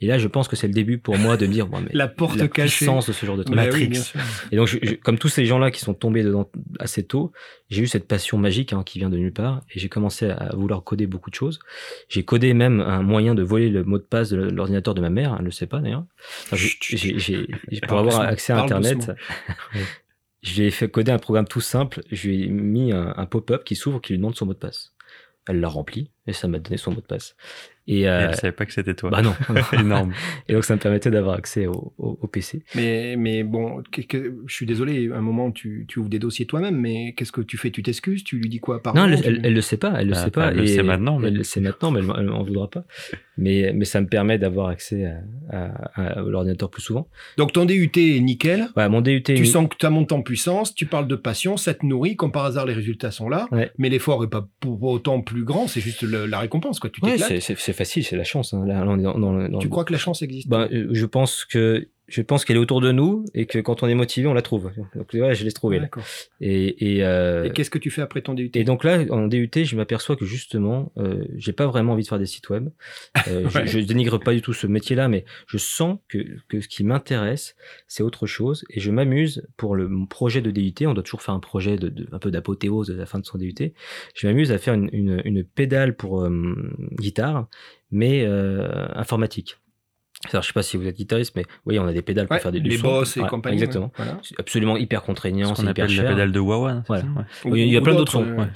[0.00, 1.88] Et là, je pense que c'est le début pour moi de me dire bon, mais
[1.92, 2.78] La porte la cachée.
[2.84, 3.54] puissance de ce genre de truc.
[3.54, 3.86] Bah oui, Matrix.
[3.86, 4.20] bien sûr.
[4.50, 7.30] Et donc, je- je- comme tous ces gens-là qui sont tombés dedans assez tôt,
[7.70, 10.50] j'ai eu cette passion magique hein, qui vient de nulle part et j'ai commencé à
[10.56, 11.60] vouloir coder beaucoup de choses.
[12.08, 15.10] J'ai codé même un moyen de voler le mot de passe de l'ordinateur de ma
[15.10, 16.04] mère, elle ne le sait pas d'ailleurs.
[16.42, 17.18] Enfin, j'ai- j'ai-
[17.70, 18.82] j'ai- pour avoir accès à parle
[20.44, 20.66] Internet, doucement.
[20.66, 22.02] j'ai fait coder un programme tout simple.
[22.10, 24.58] Je lui ai mis un, un pop-up qui s'ouvre, qui lui demande son mot de
[24.58, 24.94] passe.
[25.46, 27.36] Elle l'a rempli et ça m'a donné son mot de passe.
[27.86, 29.10] Et, Et euh, elle savait pas que c'était toi.
[29.10, 29.34] bah non.
[29.78, 30.14] Énorme.
[30.48, 32.62] et donc ça me permettait d'avoir accès au, au- au PC.
[32.74, 36.18] Mais, mais bon, que- que- je suis désolé, à un moment, tu, tu ouvres des
[36.18, 37.70] dossiers toi-même, mais qu'est-ce que tu fais?
[37.70, 38.24] Tu t'excuses?
[38.24, 38.82] Tu lui dis quoi?
[38.82, 40.48] Par Non, elle, tu- elle, elle le sait pas, elle le Ah, sait pas.
[40.50, 42.84] elle le sait maintenant, mais- Elle le sait maintenant, mais elle, m'en voudra pas.
[43.36, 45.04] Mais, mais ça me permet d'avoir accès
[45.50, 47.08] à, à- à l'ordinateur plus souvent.
[47.36, 48.68] Donc ton DUT est nickel.
[48.74, 49.22] Voilà, mon DUT.
[49.24, 52.16] Tu sens que tu as monté en puissance, tu parles de passion, ça te nourrit,
[52.16, 53.70] comme par hasard les résultats sont là, Ouais.
[53.76, 56.90] mais l'effort est pas pour autant plus grand, c'est juste le- la récompense, quoi.
[56.90, 58.54] Tu Ouais, c'est- facile, c'est la chance.
[58.54, 58.64] hein.
[58.66, 60.48] Là, là, on est dans, dans- dans- tu crois que la chance existe?
[60.48, 63.86] Ben, je pense que je pense qu'elle est autour de nous et que quand on
[63.88, 64.70] est motivé, on la trouve.
[64.94, 65.78] Donc ouais, je l'ai trouvée.
[65.78, 65.88] là.
[66.40, 69.26] Et, et, euh, Et qu'est-ce que tu fais après ton DUT et donc là, en
[69.26, 72.68] DUT, je m'aperçois que justement, euh, j'ai pas vraiment envie de faire des sites web.
[73.28, 73.66] Euh, Ouais.
[73.66, 76.84] je, je dénigre pas du tout ce métier-là, mais je sens que, que ce qui
[76.84, 77.56] m'intéresse,
[77.88, 78.64] c'est autre chose.
[78.70, 80.74] Et je m'amuse pour le mon projet de DUT.
[80.86, 83.24] On doit toujours faire un projet de, de- un peu d'apothéose à la fin de
[83.24, 83.54] son DUT.
[84.14, 86.54] Je m'amuse à faire une, une, une pédale pour euh,
[87.00, 87.48] guitare,
[87.90, 89.56] mais euh, informatique.
[90.32, 92.34] Alors, je sais pas si vous êtes guitariste, mais oui, on a des pédales pour
[92.36, 92.86] Ouais, faire des du les son.
[92.88, 93.54] boss et Ouais, compagnie.
[93.56, 93.86] Exactement.
[93.86, 94.18] ouais, voilà.
[94.22, 96.10] C'est absolument hyper contraignant, Ce c'est hyper appelle la cher.
[96.10, 96.76] pédale de Wawa.
[96.82, 97.02] c'est Voilà.
[97.02, 97.08] ça
[97.44, 97.52] Ouais.
[97.52, 98.24] Oui, il y a plein d'autres sons.
[98.26, 98.46] euh, ouais.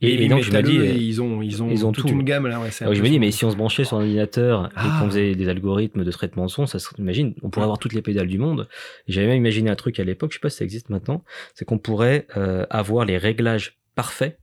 [0.00, 2.12] Et, Et, donc je me dis, ils ont, ils ont, ils ont toute tout.
[2.14, 2.60] une gamme là.
[2.80, 4.98] Alors je me dis, mais si on se branchait sur un ordinateur et Ah.
[5.00, 7.92] qu'on faisait des algorithmes de traitement de son, ça serait, imagine, on pourrait avoir toutes
[7.92, 8.68] les pédales du monde.
[9.06, 11.64] J'avais même imaginé un truc à l'époque, je sais pas si ça existe maintenant, c'est
[11.64, 14.38] qu'on pourrait euh, avoir les réglages parfaits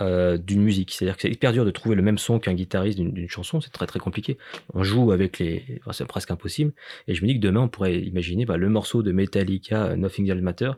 [0.00, 0.92] euh, d'une musique.
[0.92, 3.70] C'est-à-dire que c'est hyper dur de trouver le même son qu'un guitariste d'une chanson, c'est
[3.70, 4.38] très très compliqué.
[4.74, 6.72] On joue avec les, enfin, c'est presque impossible.
[7.08, 9.96] Et je me dis que demain on pourrait imaginer bah, le morceau de Metallica, euh,
[9.96, 10.72] Nothing Else Matter,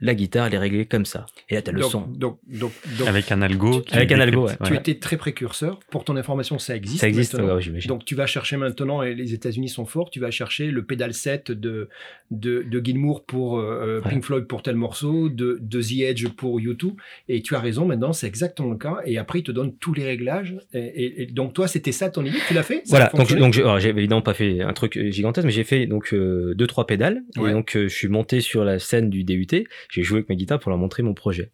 [0.00, 1.26] la guitare elle est réglée comme ça.
[1.48, 2.00] Et là t'as le donc, son.
[2.06, 3.80] donc, donc, donc, Avec un algo.
[3.80, 5.80] qui Avec un algo, tu étais très précurseur.
[5.90, 7.00] Pour ton information, ça existe.
[7.00, 7.88] Ça existe, ouais, j'imagine.
[7.88, 11.14] Donc tu vas chercher maintenant, et les États-Unis sont forts, tu vas chercher le pédale
[11.14, 11.88] 7 de,
[12.30, 14.10] de, de Gilmour pour euh, Ouais.
[14.10, 16.94] Pink Floyd pour tel morceau, de, de The Edge pour U2.
[17.28, 18.96] Et tu as raison, maintenant c'est exactement le cas.
[19.04, 20.56] Et après, il te donne tous les réglages.
[20.72, 22.38] Et, et- et donc toi, c'était ça ton idée?
[22.48, 22.82] Tu l'as fait?
[22.84, 25.86] Ça Voilà, a donc, j'ai évidemment pas fait un truc euh, gigantesque, mais j'ai fait
[25.86, 27.22] donc euh, deux trois pédales.
[27.36, 27.50] Ouais.
[27.50, 29.46] Et donc euh, je suis monté sur la scène du DUT,
[29.90, 31.50] j'ai joué avec ma guitare pour leur montrer mon projet.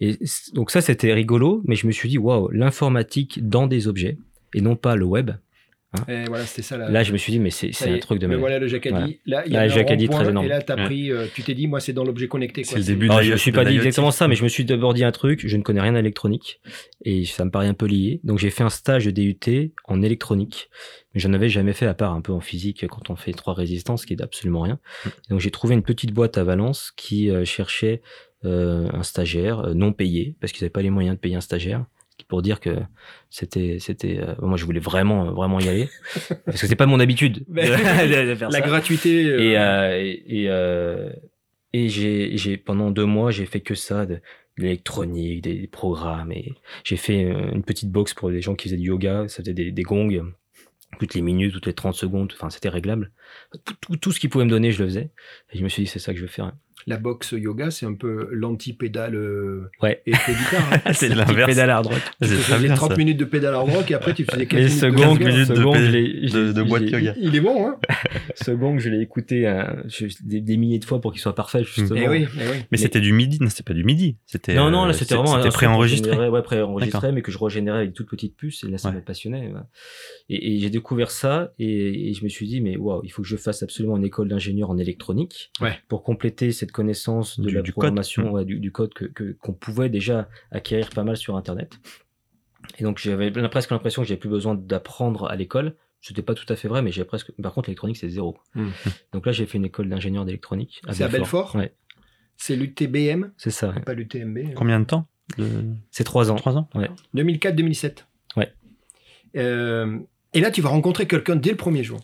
[0.00, 0.18] Et
[0.54, 4.18] donc ça c'était rigolo, mais je me suis dit waouh, l'informatique dans des objets
[4.54, 5.30] et non pas le web.
[6.08, 6.76] Et voilà, c'était ça.
[6.78, 8.40] la- Là je me suis dit mais c'est un truc de le malade.
[8.40, 8.94] Voilà le Jacadi.
[8.94, 9.06] Voilà.
[9.26, 10.46] Là, il y Là, a le un Jacadi, rond-point, très énorme.
[10.46, 10.84] Et là, Ouais.
[10.84, 12.64] pris, euh, tu t'es dit, moi, c'est dans l'objet connecté.
[12.64, 14.34] C'est le début de Alors, la- je me suis de pas dit exactement ça, mais
[14.34, 16.60] je me suis d'abord dit un truc, je ne connais rien à l'électronique,
[17.04, 18.20] et ça me paraît un peu lié.
[18.24, 20.70] Donc j'ai fait un stage de DUT en électronique,
[21.14, 23.52] mais j'en avais jamais fait à part un peu en physique quand on fait trois
[23.54, 24.78] résistances, qui est absolument rien.
[25.28, 28.00] Donc j'ai trouvé une petite boîte à Valence qui euh, cherchait
[28.44, 31.40] euh, un stagiaire euh, non payé, parce qu'ils n'avaient pas les moyens de payer un
[31.40, 31.84] stagiaire.
[32.28, 32.76] Pour dire que
[33.30, 35.88] c'était, c'était, euh, moi je voulais vraiment, vraiment y aller,
[36.46, 38.66] parce que c'est pas mon habitude de, de faire La ça.
[38.66, 39.24] gratuité.
[39.26, 41.10] euh, Et, euh, et, et, euh,
[41.72, 44.20] et j'ai, j'ai, pendant deux mois, j'ai fait que ça, de, de
[44.58, 46.32] l'électronique, des programmes.
[46.32, 46.52] Et
[46.84, 49.26] j'ai fait euh, une petite box pour les gens qui faisaient du yoga.
[49.28, 50.32] Ça faisait des, des gongs
[50.98, 52.30] toutes les minutes, toutes les 30 secondes.
[52.36, 53.10] Enfin, c'était réglable.
[53.64, 55.10] Tout, tout, tout ce qu'ils pouvaient me donner, je le faisais.
[55.50, 56.52] Et je me suis dit, c'est ça que je veux faire.
[56.86, 60.02] La boxe yoga, c'est un peu l'anti-pédale euh, Ouais.
[60.06, 60.68] et guitare.
[60.86, 60.92] hein.
[60.92, 61.46] C'est l'inverse.
[61.50, 62.00] pédale hard rock.
[62.20, 62.96] C'est Tu faisais bien 30 ça.
[62.96, 65.46] minutes de pédale hard rock et après tu faisais 4 Mais minutes ce de minutes
[65.46, 65.52] ce
[66.36, 67.14] de de- de boîte yoga.
[67.18, 67.76] Il est bon, hein
[68.34, 71.34] Ce gong, je l'ai écouté euh, je- des, des milliers de fois pour qu'il soit
[71.34, 72.00] parfait, justement.
[72.02, 72.44] Eh oui, eh oui.
[72.54, 74.16] Mais Mais- c'était du midi, non, c'était pas du midi.
[74.26, 76.28] C'était Non, non, là c'était vraiment C'était préenregistré.
[76.28, 78.96] Ouais, préenregistré, mais que je régénérais avec une toute petite puce, et là ça Ouais.
[78.96, 79.48] me passionnait.
[79.52, 79.60] ouais.
[80.28, 83.22] Et, et j'ai découvert ça, et, et je me suis dit, mais waouh, il faut
[83.22, 85.52] que je fasse absolument une école d'ingénieur en électronique
[85.88, 87.82] pour compléter cette connaissance de Du- la du code.
[87.84, 88.32] programmation, Mm.
[88.32, 91.78] ouais, du, du code que que- qu'on pouvait déjà acquérir pas mal sur Internet.
[92.78, 95.76] Et donc j'avais presque l'impression que j'avais plus besoin d'apprendre à l'école.
[96.00, 97.30] C'était pas tout à fait vrai, mais j'ai presque.
[97.40, 98.36] Par contre, l'électronique c'est zéro.
[98.56, 98.68] Mm.
[99.12, 100.80] Donc là, j'ai fait une école d'ingénieur d'électronique.
[100.90, 101.74] C'est à Belfort Ouais,
[102.36, 103.70] C'est l'UTBM, c'est ça.
[103.70, 103.80] ouais.
[103.80, 104.38] pas l'UTMB.
[104.38, 104.52] hein.
[104.56, 105.06] Combien de temps
[105.38, 105.46] de...
[105.92, 106.34] C'est trois ans.
[106.36, 106.68] Trois ans
[107.14, 108.04] 2004-2007.
[108.36, 108.52] Ouais.
[109.36, 109.98] Euh,
[110.34, 112.00] et là, tu vas rencontrer quelqu'un dès le premier jour.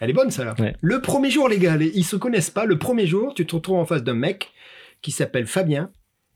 [0.00, 0.54] Elle est bonne, ça, là.
[0.58, 0.74] Ouais.
[0.80, 2.64] Le premier jour, les gars, les- ils se connaissent pas.
[2.64, 4.50] Le premier jour, tu te retrouves en face d'un mec
[5.02, 5.90] qui s'appelle Fabien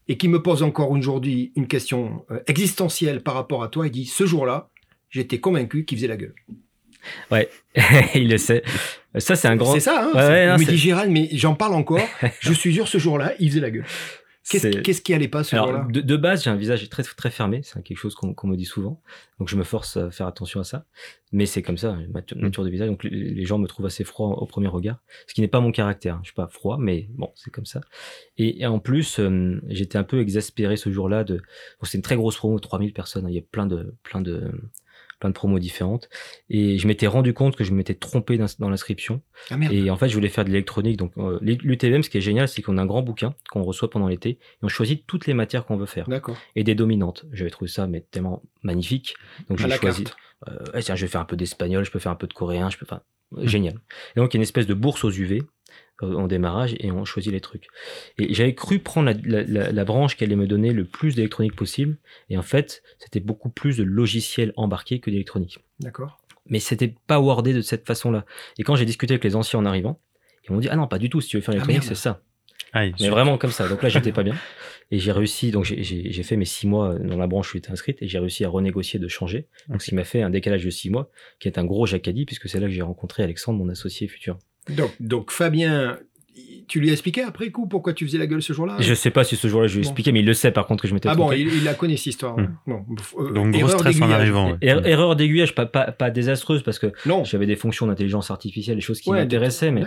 [0.08, 3.86] et qui me pose encore aujourd'hui une question euh, existentielle par rapport à toi.
[3.86, 4.68] Il dit, ce jour-là,
[5.10, 6.34] j'étais convaincu qu'il faisait la gueule.
[8.14, 8.62] il le sait.
[9.18, 9.72] Ça, c'est un grand.
[9.74, 12.00] C'est ça, hein Ouais, ouais, non, Il me dit, Gérald, mais j'en parle encore.
[12.40, 13.84] je suis sûr, ce jour-là, il faisait la gueule.
[14.48, 17.02] Qu'est-ce C'est- qui allait pas ce jour-là Alors, de, de base, j'ai un visage très
[17.04, 17.60] très fermé.
[17.62, 19.00] C'est quelque chose qu'on me dit souvent.
[19.38, 20.84] Donc, je me force à faire attention à ça.
[21.30, 22.24] Mais c'est comme ça, ma Mm.
[22.40, 22.88] nature de visage.
[22.88, 25.02] Donc, les, les gens me trouvent assez froid au premier regard.
[25.28, 26.18] Ce qui n'est pas mon caractère.
[26.22, 27.80] Je suis pas froid, mais bon, c'est comme ça.
[28.36, 31.22] Et, et en plus, euh, j'étais un peu exaspéré ce jour-là.
[31.24, 31.36] De...
[31.36, 31.42] bon,
[31.84, 33.26] C'était une très grosse promo, 3000 personnes.
[33.28, 34.50] Il y a plein de plein de
[35.22, 36.08] plein de promos différentes.
[36.50, 39.22] Et je m'étais rendu compte que je m'étais trompé dans, l'inscription.
[39.50, 39.56] Ah.
[39.70, 40.96] Et en fait, je voulais faire de l'électronique.
[40.96, 44.08] Donc, euh, ce qui est génial, c'est qu'on a un grand bouquin qu'on reçoit pendant
[44.08, 46.08] l'été et on choisit toutes les matières qu'on veut faire
[46.56, 47.24] et des dominantes.
[47.32, 49.14] J'avais trouvé ça mais tellement magnifique.
[49.48, 50.04] Donc, j'ai choisi.
[50.48, 52.68] Euh, tiens, je vais faire un peu d'espagnol, je peux faire un peu de coréen,
[52.68, 53.00] je peux faire.
[53.42, 53.74] Génial.
[54.16, 55.42] Et donc, il y a une espèce de bourse aux UV
[56.02, 57.66] en démarrage et on choisit les trucs.
[58.18, 61.14] Et j'avais cru prendre la, la- la- la branche qui allait me donner le plus
[61.14, 61.96] d'électronique possible.
[62.30, 65.58] Et en fait, c'était beaucoup plus de logiciels embarqués que d'électronique.
[65.80, 66.18] D'accord.
[66.48, 68.24] Mais c'était pas wordé de cette façon-là.
[68.58, 70.00] Et quand j'ai discuté avec les anciens en arrivant,
[70.48, 71.88] ils m'ont dit Ah non, pas du tout, si tu veux faire l'électronique, merde.
[71.96, 72.20] c'est ça.
[72.74, 73.68] Aïe, Mais vraiment comme ça.
[73.68, 74.34] Donc là, j'étais pas bien.
[74.90, 78.02] Et j'ai réussi, donc j'ai fait mes six mois dans la branche où j'étais inscrite
[78.02, 79.46] et j'ai réussi à renégocier de changer.
[79.68, 82.26] Donc ce qui m'a fait un décalage de six mois, qui est un gros jacadi,
[82.26, 84.38] puisque c'est là que j'ai rencontré Alexandre, mon associé futur.
[85.00, 85.98] Donc, Fabien,
[86.68, 89.10] tu lui as expliqué après coup pourquoi tu faisais la gueule ce jour-là Je sais
[89.10, 89.88] pas si ce jour-là je lui ai Bon.
[89.90, 91.74] expliqué, mais il le sait par contre que je m'étais Ah bon, il, il la
[91.74, 92.38] connaît cette histoire.
[92.38, 92.54] Hmm.
[92.66, 92.84] Bon,
[93.18, 94.52] euh, Donc, gros erreur stress en arrivant.
[94.52, 94.56] ouais.
[94.62, 97.24] Er- Erreur d'aiguillage, pas, pas, pas désastreuse, parce que Non.
[97.24, 99.84] j'avais des fonctions d'intelligence artificielle, des choses qui Ouais, m'intéressaient, mais,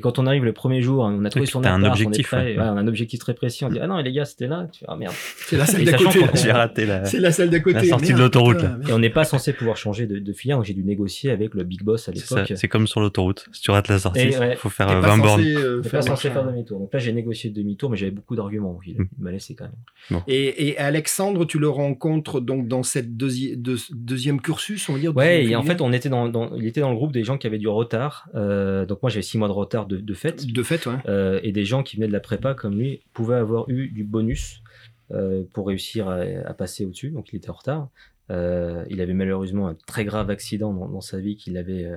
[0.00, 2.36] quand on arrive le premier jour, on a trouvé son t'as un appart, objectif, on,
[2.36, 2.58] est prêt, ouais.
[2.58, 4.68] ouais, on a un objectif très précis, on dit ah non les gars c'était là,
[4.70, 5.14] tu fais, ah merde.
[5.14, 6.20] C'est la salle d'à côté.
[6.34, 7.04] J'ai raté la.
[7.06, 7.76] C'est la salle d'à côté.
[7.76, 8.84] La sortie de l'autoroute, merde.
[8.88, 11.64] Et on n'est pas censé pouvoir changer de, filière, donc j'ai dû négocier avec le
[11.64, 12.52] big boss à l'époque.
[12.54, 13.46] c'est comme sur l'autoroute.
[13.52, 15.42] Si tu rates la sortie, faut faire T'es euh, pas 20 bornes.
[15.86, 16.78] N'est faire pas censé faire demi-tour.
[16.78, 18.78] Donc là, j'ai négocié demi-tour, mais j'avais beaucoup d'arguments.
[18.86, 19.08] Il, Mm.
[19.18, 19.66] il m'a laissé quand
[20.10, 20.22] même.
[20.26, 24.98] Et, et Alexandre, tu le rencontres donc dans cette deuxi- deux- deuxième cursus, on va
[24.98, 25.16] dire.
[25.16, 27.38] Ouais, et en fait, on était dans, dans- il était dans le groupe des gens
[27.38, 28.28] qui avaient du retard.
[28.34, 30.46] Euh, donc moi, j'avais six mois de retard de, de fait.
[30.46, 30.94] De fait, ouais.
[31.08, 34.04] Euh, et des gens qui venaient de la prépa comme lui pouvaient avoir eu du
[34.04, 34.62] bonus
[35.12, 37.10] euh, pour réussir à, à passer au-dessus.
[37.10, 37.88] Donc il était en retard.
[38.30, 41.96] Euh, il avait malheureusement un très grave accident dans, dans sa vie qui l'avait euh,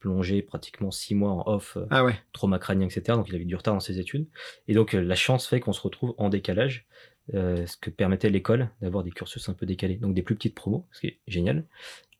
[0.00, 2.14] plongé pratiquement six mois en off, euh, Ah ouais.
[2.32, 3.02] trauma crânien, etc.
[3.16, 4.26] Donc il avait du retard dans ses études.
[4.66, 6.86] Et donc euh, la chance fait qu'on se retrouve en décalage,
[7.34, 9.96] euh, ce que permettait l'école d'avoir des cursus un peu décalés.
[9.96, 11.64] Donc des plus petites promos, ce qui est génial.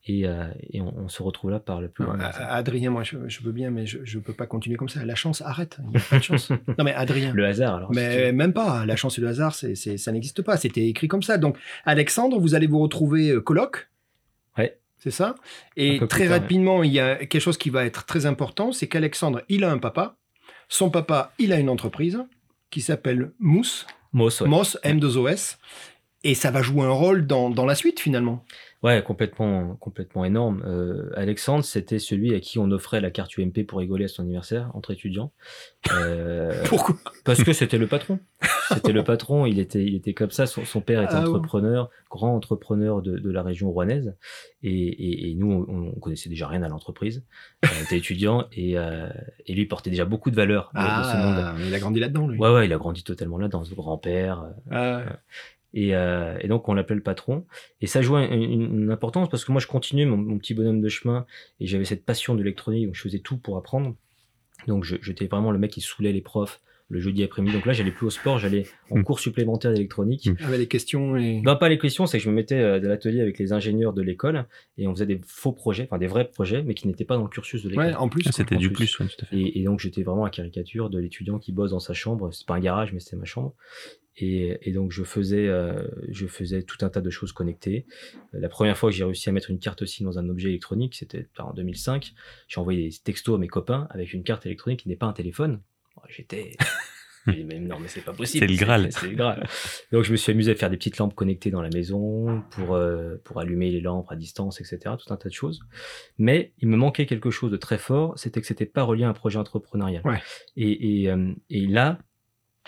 [0.07, 2.31] Et, euh, et on, on se retrouve là par le plus Non, grand.
[2.39, 5.05] Adrien, moi, je, je veux bien, mais je, je peux pas continuer comme ça.
[5.05, 5.77] La chance, arrête.
[5.85, 6.51] Il n'y a pas de chance.
[6.79, 7.35] non, mais Adrien.
[7.35, 7.93] Le hasard, alors.
[7.93, 8.87] Mais même pas.
[8.87, 10.57] La chance et le hasard, c'est, c'est- ça n'existe pas.
[10.57, 11.37] C'était écrit comme ça.
[11.37, 13.91] Donc, Alexandre, vous allez vous retrouver coloc.
[14.57, 14.80] Ouais.
[15.03, 15.35] C'est ça?
[15.77, 19.43] Et très rapidement, il y a quelque chose qui va être très important, c'est qu'Alexandre,
[19.49, 20.17] il a un papa.
[20.69, 22.23] Son papa, il a une entreprise
[22.71, 24.49] qui s'appelle Mousse, Moss, ouais.
[24.49, 25.57] Moss, M2OS.
[26.23, 28.45] Et ça va jouer un rôle dans, dans la suite, finalement.
[28.83, 30.63] Ouais, complètement, complètement énorme.
[30.67, 34.23] Euh, Alexandre, c'était celui à qui on offrait la carte UMP pour rigoler à son
[34.23, 35.33] anniversaire entre étudiants.
[35.93, 36.97] Euh, Pourquoi?
[37.27, 38.21] parce que c'était le patron.
[38.73, 39.45] C'était le patron.
[39.45, 40.47] Il était, il était comme ça.
[40.47, 41.29] Son, son père était Ah ouais.
[41.29, 44.15] entrepreneur, grand entrepreneur de, de la région rouennaise.
[44.63, 47.23] Et, et, et nous, on, on connaissait déjà rien à l'entreprise.
[47.63, 49.09] On était étudiants et, euh,
[49.45, 51.37] et lui portait déjà beaucoup de valeur de, de ce monde.
[51.39, 52.39] Ah, il a grandi là-dedans, lui.
[52.39, 54.45] Ouais, ouais, il a grandi totalement là, dans ce grand-père.
[54.71, 55.03] Ah,
[55.73, 57.47] Et, euh, et donc on l'appelle le patron.
[57.81, 60.55] Et ça jouait une, une- une importance parce que moi je continuais mon, mon petit
[60.55, 61.27] bonhomme de chemin
[61.61, 63.95] et j'avais cette passion de l'électronique, donc je faisais tout pour apprendre.
[64.67, 66.61] Donc je- j'étais vraiment le mec qui saoulait les profs
[66.93, 67.55] le jeudi après-midi.
[67.55, 69.05] Donc là j'allais plus au sport, j'allais en Mm.
[69.05, 70.27] cours supplémentaire d'électronique.
[70.27, 70.37] Mm.
[70.45, 71.41] avec les questions et...
[71.41, 73.93] Non, pas les questions, c'est que je me mettais euh, dans l'atelier avec les ingénieurs
[73.93, 74.45] de l'école
[74.77, 77.23] et on faisait des faux projets, enfin des vrais projets, mais qui n'étaient pas dans
[77.23, 77.87] le cursus de l'école.
[77.87, 78.25] Ouais, en plus.
[78.27, 78.33] Ah.
[78.33, 78.87] C'était du plus.
[78.97, 79.37] plus, ouais, tout à fait.
[79.39, 82.33] Et, et donc j'étais vraiment à caricature de l'étudiant qui bosse dans sa chambre.
[82.33, 83.55] C'est pas un garage, mais c'était ma chambre.
[84.17, 87.87] Et, et donc je faisais, euh, je faisais tout un tas de choses connectées.
[88.33, 90.95] La première fois que j'ai réussi à mettre une carte SIM dans un objet électronique,
[90.95, 92.13] c'était en 2005.
[92.49, 95.13] J'ai envoyé des textos à mes copains avec une carte électronique qui n'est pas un
[95.13, 95.61] téléphone.
[95.97, 96.57] Oh, J'étais
[97.27, 98.47] mais non, mais c'est pas possible.
[98.47, 98.93] C'est le Graal.
[98.93, 99.47] C'est le Graal.
[99.93, 102.75] Donc je me suis amusé à faire des petites lampes connectées dans la maison pour,
[102.75, 104.95] euh, pour allumer les lampes à distance, etc.
[104.99, 105.61] Tout un tas de choses.
[106.19, 109.09] Mais il me manquait quelque chose de très fort, c'était que c'était pas relié à
[109.09, 110.03] un projet entrepreneurial.
[110.05, 110.21] Ouais.
[110.57, 111.99] Et, et, euh, et là,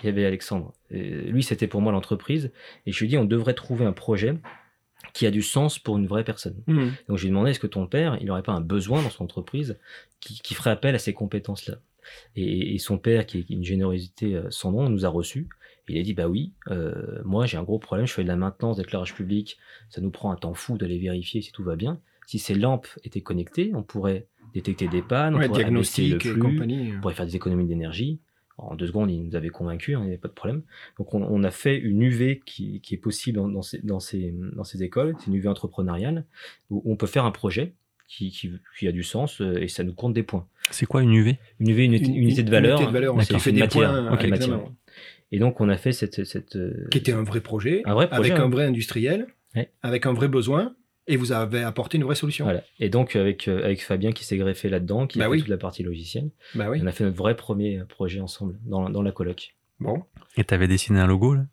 [0.01, 0.73] il y avait Alexandre.
[0.91, 2.53] Et lui, c'était pour moi l'entreprise.
[2.87, 4.35] Et je lui ai dit, on devrait trouver un projet
[5.13, 6.63] qui a du sens pour une vraie personne.
[6.67, 6.91] Hmm.
[7.09, 9.11] Donc je lui ai demandé, est-ce que ton père, il n'aurait pas un besoin dans
[9.11, 9.79] son entreprise
[10.21, 11.77] qui, qui ferait appel à ces compétences-là?
[12.35, 15.49] Et, et son père, qui est une générosité euh, sans nom, nous a reçus.
[15.89, 18.37] Il a dit, bah oui, euh, moi j'ai un gros problème, je fais de la
[18.37, 19.59] maintenance d'éclairage public,
[19.91, 22.01] ça nous prend un temps fou d'aller vérifier si tout va bien.
[22.27, 27.01] Si ces lampes étaient connectées, on pourrait détecter des pannes, on pourrait le flux, on
[27.01, 28.21] pourrait faire des économies d'énergie.
[28.63, 30.63] En deux secondes, il nous avait convaincus, hein, il n'y avait pas de problème.
[30.99, 34.01] Donc, on, on a fait une UV qui, qui est possible dans, dans, ces, dans,
[34.01, 35.15] ces, dans ces écoles.
[35.19, 36.25] C'est une UV entrepreneuriale
[36.71, 37.75] où on peut faire un projet
[38.09, 40.47] qui, qui, qui a du sens euh, et ça nous compte des points.
[40.71, 42.77] C'est quoi une UV Une UV, une, Une- unité de valeur.
[42.79, 43.91] unité de valeur, hein, on fait une des matière.
[44.63, 44.73] points.
[45.33, 46.25] Et donc, on a fait cette.
[46.25, 46.59] cette
[46.91, 48.45] Qui était un vrai projet, Un vrai projet, avec hein.
[48.45, 49.71] un vrai industriel, Ouais.
[49.83, 50.75] avec un vrai besoin,
[51.07, 52.45] et vous avez apporté une vraie solution.
[52.45, 52.63] Voilà.
[52.79, 55.39] Et donc, avec, euh, avec Fabien qui s'est greffé là-dedans, qui Bah a fait oui.
[55.41, 56.79] toute la partie logicielle, Bah oui.
[56.83, 59.55] on a fait notre vrai premier projet ensemble dans, dans la coloc.
[59.81, 60.05] Bon.
[60.37, 61.45] Et t'avais dessiné un logo là?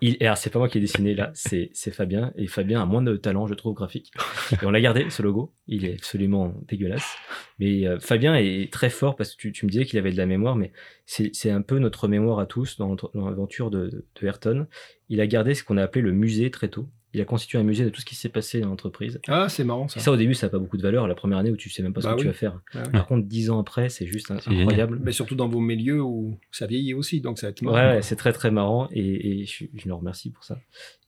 [0.00, 2.32] Il, alors, c'est pas moi qui ai dessiné là, c'est c'est Fabien.
[2.36, 4.12] Et Fabien a moins de talent, je trouve, graphique.
[4.52, 5.52] Et on l'a gardé, ce logo.
[5.66, 7.16] Il est absolument dégueulasse.
[7.58, 10.16] Mais euh, Fabien est très fort parce que tu, tu me disais qu'il avait de
[10.16, 10.72] la mémoire, mais
[11.06, 13.88] c'est c'est un peu notre mémoire à tous dans, dans l'aventure de,
[14.20, 14.66] de Ayrton.
[15.08, 16.88] Il a gardé ce qu'on a appelé le musée très tôt.
[17.14, 19.20] Il a constitué un musée de tout ce qui s'est passé dans l'entreprise.
[19.28, 20.00] Ah, c'est marrant Et ça.
[20.00, 21.06] ça, au début, ça n'a pas beaucoup de valeur.
[21.06, 22.60] La première année où tu sais même pas ce Bah que tu vas faire.
[22.74, 22.92] Bah oui.
[22.92, 24.98] Par contre, dix ans après, c'est juste incroyable.
[25.02, 27.94] Mais surtout dans vos milieux où ça vieillit aussi, donc ça va être Ouais, marrant.
[27.94, 30.58] ouais, c'est très très marrant et, et je, je le remercie pour ça.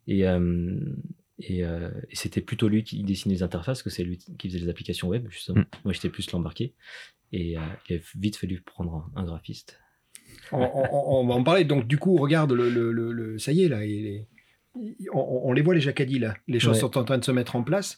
[0.06, 0.78] Et, euh,
[1.40, 4.60] et, euh, et c'était plutôt lui qui dessinait les interfaces, que c'est lui qui faisait
[4.60, 5.60] les applications web, justement.
[5.60, 5.66] Mm.
[5.84, 6.74] Moi, j'étais plus l'embarqué.
[7.32, 9.80] Et euh, il a vite fallu prendre un, un graphiste.
[10.52, 11.64] On, on- on va en parler.
[11.64, 14.28] Donc, du coup, regarde, le, le- le- le- ça y est, là, il est-
[15.12, 16.34] on, on les voit, les jacadis, là.
[16.48, 16.80] Les choses Ouais.
[16.80, 17.96] sont en train de se mettre en place.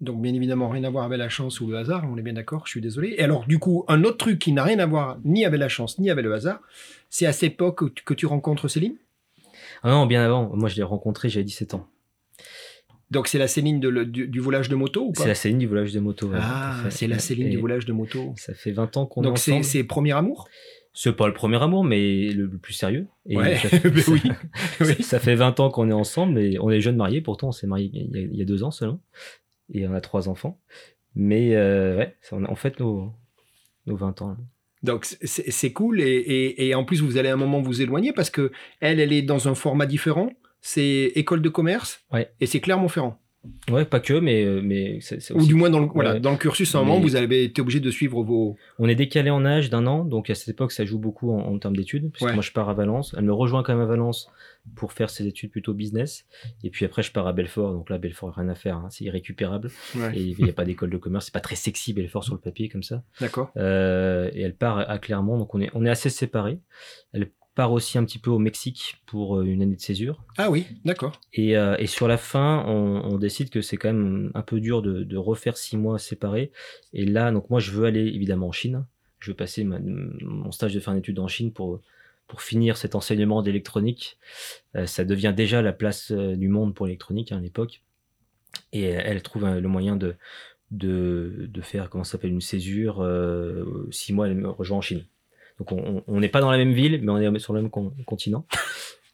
[0.00, 2.32] Donc, bien évidemment, rien à voir avec la chance ou le hasard, on est bien
[2.32, 3.14] d'accord, je suis désolé.
[3.16, 5.68] Et alors, du coup, un autre truc qui n'a rien à voir ni avec la
[5.68, 6.60] chance, ni avec le hasard,
[7.10, 8.96] c'est à cette époque que tu, que tu rencontres Céline?
[9.84, 10.50] Ah non, bien avant.
[10.54, 11.86] Moi, je l'ai rencontré, j'avais 17 ans.
[13.10, 15.22] Donc, c'est la Céline de le- du, du volage de moto ou pas?
[15.22, 16.26] C'est la Céline du volage de moto.
[16.28, 18.34] ouais, Ah, c'est la Céline Et du volage de moto.
[18.36, 19.64] Ça fait 20 ans qu'on est Donc, c'est ensemble.
[19.64, 20.48] c'est premier amour
[20.96, 23.08] C'est pas le premier amour, mais le, le plus sérieux.
[23.26, 24.22] Et Ouais, ça, fait, mais oui.
[24.80, 25.02] Oui.
[25.02, 27.20] ça fait 20 ans qu'on est ensemble et on est jeunes mariés.
[27.20, 29.00] Pourtant, on s'est mariés il y, a, il y a deux ans seulement.
[29.72, 30.60] Et on a trois enfants.
[31.16, 33.12] Mais euh, ouais, on en fait nos,
[33.86, 34.28] nos 20 ans.
[34.30, 34.36] là.
[34.82, 37.80] Donc c'est c'est cool et, et- et en plus vous allez à un moment vous
[37.80, 40.30] éloigner parce que elle, elle est dans un format différent.
[40.60, 42.30] C'est école de commerce Ouais.
[42.40, 43.18] et c'est Clermont-Ferrand.
[43.70, 46.20] Ouais, pas que, mais, euh, mais c'est c'est Ou du moins dans le, voilà, Ouais.
[46.20, 48.56] dans le cursus, à un moment vous avez été obligé de suivre vos.
[48.78, 51.40] On est décalé en âge d'un an, donc à cette époque, ça joue beaucoup en,
[51.40, 52.10] en termes d'études.
[52.10, 52.32] Puisque Ouais.
[52.34, 53.14] moi, je pars à Valence.
[53.18, 54.28] Elle me rejoint quand même à Valence
[54.76, 56.24] pour faire ses études plutôt business.
[56.62, 57.72] Et puis après, je pars à Belfort.
[57.72, 58.76] Donc là, Belfort, rien à faire.
[58.78, 59.70] hein, c'est irrécupérable.
[60.14, 61.26] Et il n'y a pas d'école de commerce.
[61.26, 63.02] C'est pas très sexy, Belfort, sur le papier, comme ça.
[63.20, 63.50] D'accord.
[63.58, 66.58] Euh, et elle part à Clermont, donc on est, on est assez séparés.
[67.12, 70.24] Elle part aussi un petit peu au Mexique pour euh, une année de césure.
[70.36, 71.20] Ah oui, d'accord.
[71.32, 74.60] Et, euh, et sur la fin, on, on décide que c'est quand même un peu
[74.60, 76.50] dur de, de refaire six mois séparés.
[76.92, 78.84] Et là, donc moi, je veux aller évidemment en Chine.
[79.20, 81.80] Je veux passer ma- mon stage de fin d'études en Chine pour,
[82.26, 84.18] pour finir cet enseignement d'électronique.
[84.74, 87.82] Euh, ça devient déjà la place du monde pour l'électronique hein, à l'époque.
[88.72, 90.16] Et elle trouve le moyen de,
[90.70, 93.00] de, de faire, comment ça s'appelle, une césure.
[93.00, 95.04] euh, six mois, elle me rejoint en Chine.
[95.58, 97.94] Donc on- n'est pas dans la même ville, mais on est sur le même con-
[98.06, 98.46] continent.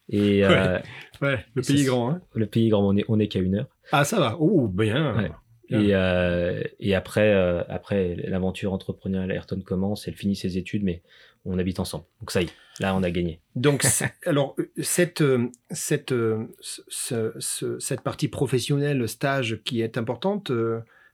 [0.09, 0.79] Et euh,
[1.21, 2.11] Ouais, le pays est grand.
[2.11, 2.21] Hein.
[2.35, 3.69] le pays grand, on est, on est qu'à une heure.
[3.93, 4.37] Ah ça va.
[4.41, 5.17] Oh bien.
[5.17, 5.31] Ouais.
[5.69, 5.81] Bien.
[5.81, 11.03] Et, euh, et après, euh, après l'aventure entrepreneuriale, Ayrton commence, elle finit ses études, mais
[11.45, 12.05] on habite ensemble.
[12.21, 13.41] Donc ça y est, là on a gagné.
[13.55, 13.85] Donc
[14.27, 15.23] alors cette
[15.71, 20.51] cette ce- ce- ce- cette partie professionnelle stage qui est importante,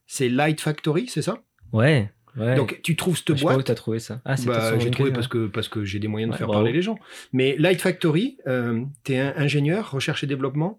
[0.07, 1.43] c'est Light Factory, c'est ça?
[1.73, 2.55] Ouais, ouais.
[2.57, 4.21] Donc tu trouves cette je sais pas où boîte t'as trouvé ça.
[4.25, 6.47] Ah, c'est Bah, j'ai trouvé parce que, parce que j'ai des moyens de Ouais, faire
[6.47, 6.61] bravo.
[6.63, 6.99] parler les gens.
[7.33, 10.79] Mais Light Factory, euh, tu es ingénieur, recherche et développement.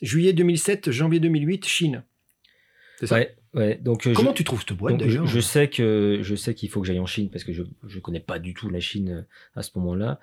[0.00, 2.04] Juillet 2007, janvier 2008, Chine.
[2.98, 3.16] C'est ça?
[3.16, 3.74] Ouais, ouais.
[3.82, 5.26] Donc, euh, Comment je, tu trouves cette boîte je, d'ailleurs?
[5.26, 7.98] je sais que je sais qu'il faut que j'aille en Chine parce que je je
[7.98, 9.22] connais pas du tout la Chine euh,
[9.56, 10.20] à ce moment-là.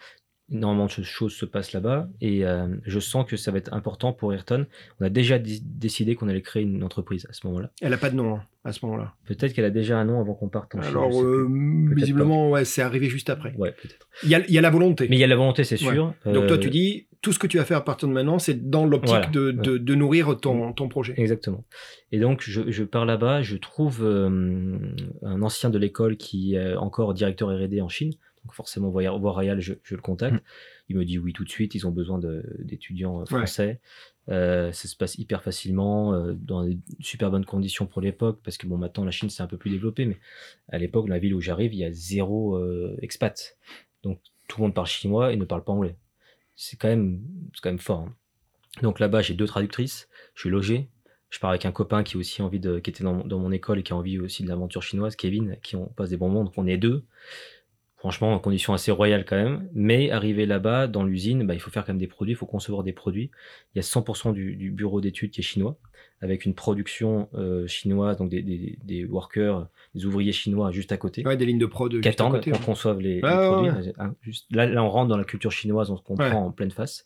[0.52, 4.14] Énormément de choses se passent là-bas et euh, je sens que ça va être important
[4.14, 4.66] pour Ayrton.
[5.00, 7.70] On a déjà dé- décidé qu'on allait créer une entreprise à ce moment-là.
[7.82, 9.14] Elle a pas de nom hein, à ce moment-là.
[9.26, 10.90] Peut-être qu'elle a déjà un nom avant qu'on parte en Chine.
[10.92, 11.48] Alors, euh,
[11.96, 13.54] visiblement, ouais, c'est arrivé juste après.
[13.58, 14.08] Ouais, peut-être.
[14.24, 15.08] Il y a, il y a la volonté.
[15.10, 16.14] Mais il y a la volonté, c'est sûr.
[16.26, 18.40] Donc toi, Euh, tu dis, tout ce que tu vas faire à partir de maintenant,
[18.40, 21.14] c'est dans l'optique Voilà, de, de, de nourrir ton, ton projet.
[21.18, 21.64] Exactement.
[22.12, 24.78] Et donc, je, je pars là-bas, je trouve euh,
[25.22, 28.14] un ancien de l'école qui est encore directeur R&D en Chine.
[28.46, 30.36] Donc forcément, royale, je, je le contacte.
[30.36, 30.42] Mm.
[30.90, 33.80] Il me dit oui tout de suite, ils ont besoin de- d'étudiants euh, français.
[34.30, 38.58] Euh, ça se passe hyper facilement, euh, dans des super bonnes conditions pour l'époque, parce
[38.58, 40.18] que bon, maintenant la Chine c'est un peu plus développé, mais
[40.70, 43.58] à l'époque, la ville où j'arrive, il y a zéro euh, expat.
[44.04, 45.96] Donc tout le monde parle chinois et ne parle pas anglais.
[46.56, 47.22] C'est quand même,
[47.62, 48.02] quand même fort.
[48.02, 48.16] hein.
[48.82, 50.90] Donc là-bas, j'ai deux traductrices, je suis logé,
[51.30, 53.52] je pars avec un copain qui a aussi envie de, qui était dans, dans mon
[53.52, 56.28] école et qui a envie aussi de l'aventure chinoise, Kevin, qui on passe des bons
[56.30, 56.44] moments.
[56.44, 57.04] Donc on est deux.
[58.00, 59.68] Franchement, en conditions assez royales quand même.
[59.74, 62.46] Mais arrivé là-bas, dans l'usine, bah, il faut faire quand même des produits, il faut
[62.46, 63.30] concevoir des produits.
[63.76, 65.78] Il y a 100% du, du bureau d'études qui est chinois,
[66.22, 70.98] avec une production euh, chinoise, donc des, des, des workers, des ouvriers chinois juste à
[70.98, 71.26] côté.
[71.26, 73.94] Ouais, des lignes de prod qui attendent qu'on conçoive les, les Ouais, ouais, produits.
[73.98, 76.32] Hein, juste- là, là, on rentre dans la culture chinoise, on se comprend Ouais.
[76.34, 77.06] en pleine face.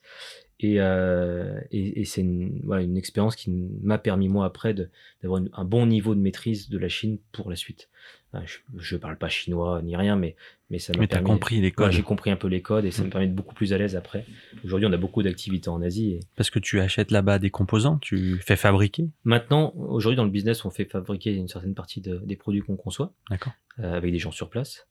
[0.60, 3.50] Et, euh, et, et c'est une, voilà, une expérience qui
[3.82, 4.76] m'a permis, moi, après,
[5.24, 7.90] d'avoir un bon niveau de maîtrise de la Chine pour la suite.
[8.36, 8.40] Euh,
[8.78, 10.36] Je ne parle pas chinois ni rien, mais,
[10.70, 11.26] mais ça m'a Mais permis.
[11.28, 11.92] compris les Ouais, codes.
[11.92, 13.06] J'ai compris un peu les codes et ça Mm.
[13.06, 14.26] me permet de beaucoup plus à l'aise après.
[14.66, 16.14] Aujourd'hui, on a beaucoup d'activités en Asie.
[16.14, 19.10] Et Parce que tu achètes là-bas des composants, tu fais fabriquer.
[19.24, 22.76] maintenant, aujourd'hui, dans le business, on fait fabriquer une certaine partie de- des produits qu'on
[22.76, 23.14] conçoit.
[23.30, 23.54] D'accord.
[23.80, 24.88] euh, avec des gens sur place.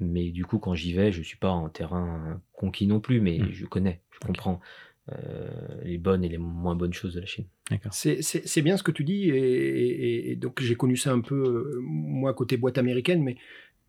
[0.00, 3.38] mais du coup, quand j'y vais, je suis pas en terrain conquis non plus, mais
[3.38, 3.52] Mm.
[3.52, 4.60] je connais, je comprends
[5.84, 7.46] les bonnes et les moins bonnes choses de la Chine.
[7.70, 7.92] D'accord.
[7.92, 11.34] C'est- bien ce que tu dis, et, et- et donc j'ai connu ça un peu,
[11.36, 13.36] euh, moi, côté boîte américaine, mais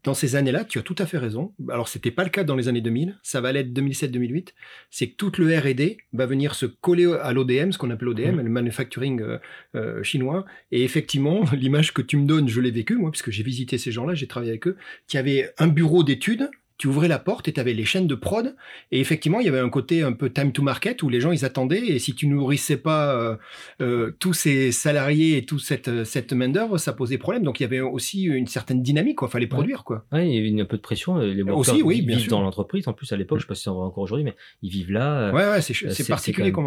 [0.04, 1.54] dans ces années-là, tu as tout à fait raison.
[1.70, 4.54] Alors, c'était pas le cas dans les années 2000, ça va l'être 2007-2008.
[4.92, 8.36] C'est que toute le R&D va venir se coller à l'ODM, ce qu'on appelle ODM,
[8.36, 8.42] Mhm.
[8.44, 9.38] le manufacturing euh,
[9.74, 10.46] euh, chinois.
[10.72, 13.92] Et effectivement, l'image que tu me donnes, je l'ai vécue, moi, puisque j'ai visité ces
[13.92, 14.78] gens-là, j'ai travaillé avec eux.
[15.08, 18.16] Tu avais un bureau d'études, tu ouvrais la porte et tu avais les chaînes de
[18.16, 18.56] prod.
[18.92, 21.32] Et effectivement, il y avait un côté un peu time to market où les gens,
[21.32, 21.86] ils attendaient.
[21.88, 23.36] Et si tu nourrissais pas euh,
[23.82, 27.44] euh, tous ces salariés et toute cette, cette main-d'œuvre, ça posait problème.
[27.44, 29.30] Donc il y avait aussi une certaine dynamique, quoi.
[29.30, 30.06] Fallait produire, quoi.
[30.12, 31.18] Ouais, il y a eu un peu de pression.
[31.20, 32.32] euh, Les Aussi, oui, vivent sûr.
[32.32, 32.88] dans l'entreprise.
[32.88, 35.30] En plus, à l'époque, je sais pas si c'est encore aujourd'hui, mais ils vivent là.
[35.30, 36.66] euh, Ouais, ouais, c'est Euh, particulier comme.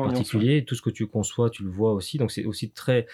[0.67, 2.17] Tout ce que tu conçois, tu le vois aussi.
[2.19, 3.07] Donc c'est aussi très,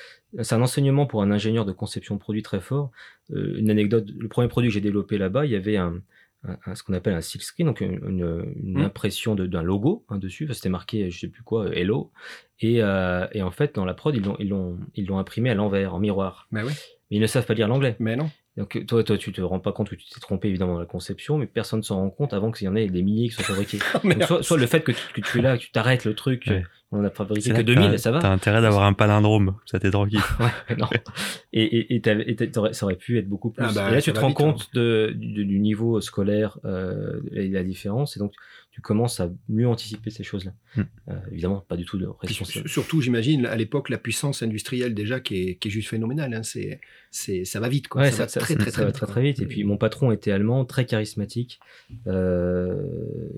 [0.43, 2.91] c'est un enseignement pour un ingénieur de conception de produit très fort.
[3.33, 6.01] Euh, une anecdote, le premier produit que j'ai développé là-bas, il y avait un,
[6.47, 8.85] un- un- ce qu'on appelle un silk screen, donc une, une- une Mm.
[8.85, 10.49] impression de- d'un logo hein, dessus.
[10.53, 12.13] C'était marqué, je sais plus quoi, Hello.
[12.61, 15.51] Et, euh, et en fait, dans la prod, ils l'ont, ils l'ont, ils l'ont imprimé
[15.51, 16.47] à l'envers, en miroir.
[16.53, 16.73] Mais oui,
[17.11, 17.97] Mais ils ne savent pas lire l'anglais.
[17.99, 18.31] mais non.
[18.57, 20.87] Donc toi, toi, tu te rends pas compte que tu t'es trompé évidemment dans la
[20.87, 23.45] conception, mais personne s'en rend compte avant qu'il y en ait des milliers qui soient
[23.45, 23.79] fabriqués.
[24.05, 26.15] Donc, soit, soit le fait que tu, que tu es là, que tu t'arrêtes le
[26.15, 26.65] truc, Ouais.
[26.95, 28.19] On a fabriqué que là que 2000, t'as- ça va.
[28.21, 30.21] T'as intérêt d'avoir un palindrome, ça t'est tranquille.
[30.41, 30.87] Ouais, non.
[31.53, 33.65] Et, et, et, t'avais- et t'aurais- ça aurait pu être beaucoup plus.
[33.65, 37.21] Ah bah, et là, tu te rends vite, compte de, du, du niveau scolaire euh,
[37.33, 38.33] et la différence, et donc
[38.73, 40.51] tu commences à mieux anticiper ces choses-là.
[40.77, 40.83] Hmm.
[41.09, 42.69] Euh, évidemment, pas du tout de responsable.
[42.69, 46.35] surtout, j'imagine, à l'époque, la puissance industrielle déjà qui est, qui est juste phénoménale.
[46.35, 46.43] Hein.
[46.43, 46.81] C'est,
[47.13, 48.03] c'est, ça va vite, quoi.
[48.03, 49.13] Ouais, ça, ça, va très, ça- très, ça très, va vite, très, quoi.
[49.15, 49.39] très vite.
[49.41, 51.61] Et puis mon patron était allemand, très charismatique.
[52.09, 52.83] Euh,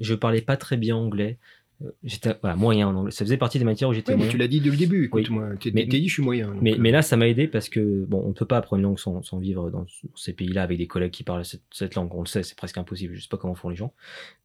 [0.01, 1.39] je parlais pas très bien anglais.
[1.85, 3.11] Euh, J'étais voilà, moyen en anglais.
[3.11, 4.33] Ça faisait partie des matières où j'étais Ouais, mais moyen.
[4.33, 5.11] tu l'as dit dès le début.
[5.13, 5.21] Oui.
[5.23, 6.49] Écoute-moi, t'es, Mais- t'es dit, je suis moyen.
[6.53, 8.57] donc, Mais, euh, mais là, ça m'a aidé parce que, bon, on ne peut pas
[8.57, 11.63] apprendre une langue sans, sans vivre dans ces pays-là avec des collègues qui parlent cette,
[11.71, 12.15] cette langue.
[12.15, 13.15] On le sait, c'est presque impossible.
[13.15, 13.93] Je sais pas comment font les gens.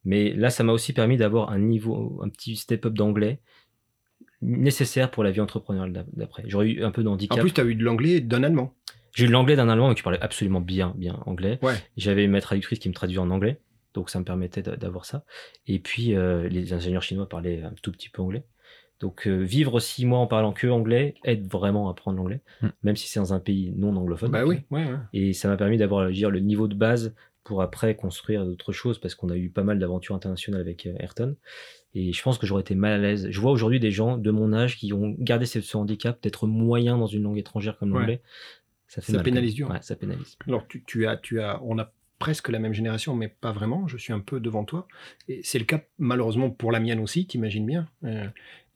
[0.04, 3.40] Mais là, ça m'a aussi permis d'avoir un niveau, un petit step-up d'anglais
[4.42, 6.44] nécessaire pour la vie entrepreneuriale d'a- d'après.
[6.48, 7.40] J'aurais eu un peu En d'handicap.
[7.40, 8.74] plus, tu as eu de l'anglais et d'un allemand.
[9.14, 11.60] J'ai eu de l'anglais d'un allemand mais qui parlait absolument bien, bien anglais.
[11.62, 11.76] Ouais.
[11.98, 13.60] J'avais ma traductrice qui me traduisait en anglais.
[13.94, 15.24] Donc ça me permettait d'a- d'avoir ça.
[15.68, 18.44] Et puis euh, les ingénieurs chinois parlaient un tout petit peu anglais.
[19.00, 22.68] Donc euh, vivre six mois en parlant que anglais aide vraiment à apprendre l'anglais, Mm.
[22.84, 24.32] même si c'est dans un pays non anglophone.
[24.32, 24.98] Bah oui, ouais, ouais.
[25.14, 27.14] Et ça m'a permis d'avoir le niveau de base
[27.44, 30.94] pour après construire d'autres choses parce qu'on a eu pas mal d'aventures internationales avec euh,
[31.00, 31.36] Ayrton.
[31.96, 33.28] Et je pense que j'aurais été mal à l'aise.
[33.32, 36.98] Je vois aujourd'hui des gens de mon âge qui ont gardé ce, handicap d'être moyen
[37.00, 38.00] dans une langue étrangère comme Ouais.
[38.00, 38.22] l'anglais.
[38.88, 39.70] Ça fait Ça mal, pénalise dur.
[39.72, 40.38] Ouais, ça pénalise.
[40.48, 41.92] Alors, tu, tu as, tu as, on a
[42.22, 43.88] presque la même génération, mais pas vraiment.
[43.88, 44.88] Je suis un peu devant toi.
[45.28, 47.88] Et c'est le cas, malheureusement, pour la mienne aussi, t'imagines bien.
[48.06, 48.28] Euh,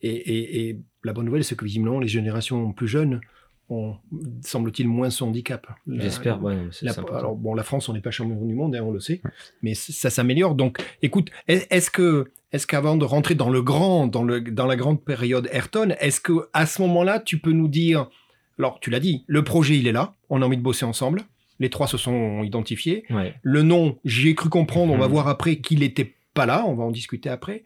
[0.02, 3.22] et, et- et la bonne nouvelle, c'est que visiblement, les générations plus jeunes
[3.70, 3.96] ont,
[4.42, 5.66] semble-t-il, moins ce handicap.
[5.88, 6.44] J'espère.
[6.44, 6.86] Ouais, c'est
[7.18, 9.22] alors bon, la France, on n'est pas champion du monde, hein, on le sait,
[9.64, 10.54] mais ça s'améliore.
[10.56, 14.68] Donc, écoute, est- est-ce que, est-ce qu'avant de rentrer dans le grand, dans le, dans
[14.68, 18.10] la grande période Ayrton, est-ce que à ce moment-là, tu peux nous dire,
[18.60, 21.22] alors tu l'as dit, le projet il est là, on a envie de bosser ensemble,
[21.60, 23.34] les trois se sont identifiés, Ouais.
[23.42, 25.12] le nom, j'ai cru comprendre, on va Mhm.
[25.14, 27.64] voir après qu'il n'était pas là, on va en discuter après.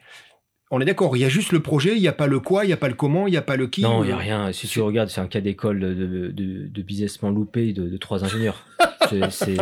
[0.72, 2.64] On est d'accord, il y a juste le projet, il n'y a pas le quoi,
[2.64, 3.82] il n'y a pas le comment, il n'y a pas le qui.
[3.82, 4.52] Non, il n'y a rien.
[4.52, 7.98] Si tu regardes, c'est un cas d'école de, de, de, de businessman loupé de, de
[7.98, 8.68] trois ingénieurs.
[9.32, 9.58] C'est-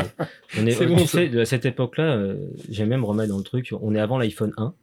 [0.59, 2.35] on est, tu sais, à cette époque-là, euh,
[2.69, 4.73] j'aime même remettre dans le truc, on est avant l'iPhone 1.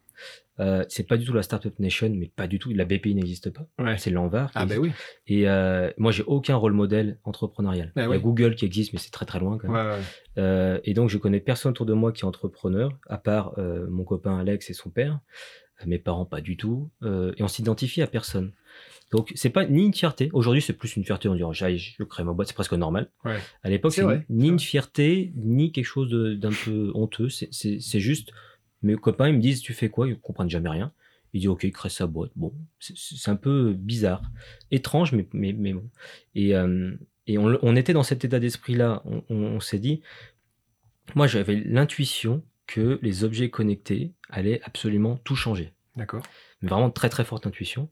[0.61, 2.71] Euh, c'est pas du tout la Startup Nation, mais pas du tout.
[2.73, 3.67] La BPI n'existe pas.
[3.79, 3.99] Ouais.
[3.99, 4.51] C'est l'Anvar.
[4.55, 4.93] Ah ben oui.
[5.27, 7.93] Et euh, moi, j'ai aucun rôle modèle entrepreneurial.
[7.97, 8.19] Ah Il y a.
[8.19, 9.87] Google qui existe, mais c'est très très loin quand même.
[9.87, 10.03] Ouais, ouais.
[10.39, 13.55] Euh, et donc, je connais personne autour de moi qui est entrepreneur, à part
[13.89, 15.21] mon copain Alex et son père.
[15.87, 16.91] Mes parents, pas du tout.
[17.03, 18.53] Et on s'identifie à personne.
[19.11, 20.31] Donc, c'est pas ni une fierté.
[20.33, 21.29] Aujourd'hui, c'est plus une fierté.
[21.29, 23.11] On dirait, j'aille, je crée ma boîte, c'est presque normal.
[23.25, 23.39] Ouais.
[23.63, 27.29] À l'époque, C'est ni une fierté, ni quelque chose d'un peu honteux.
[27.29, 28.31] C'est juste,
[28.85, 30.09] mes copains, ils me disent, tu fais quoi?
[30.09, 30.93] Ils comprennent jamais rien.
[31.33, 32.31] Ils disent, ok, il crée sa boîte.
[32.37, 34.23] Bon, c'est- un peu bizarre,
[34.71, 35.91] étrange, mais, mais, mais bon.
[36.35, 36.95] Et, euh,
[37.27, 39.03] et on, on était dans cet état d'esprit-là.
[39.05, 40.03] On, on- on s'est dit,
[41.15, 45.73] moi, j'avais l'intuition que les objets connectés allaient absolument tout changer.
[45.97, 46.23] D'accord.
[46.63, 47.91] Mais vraiment très très forte intuition.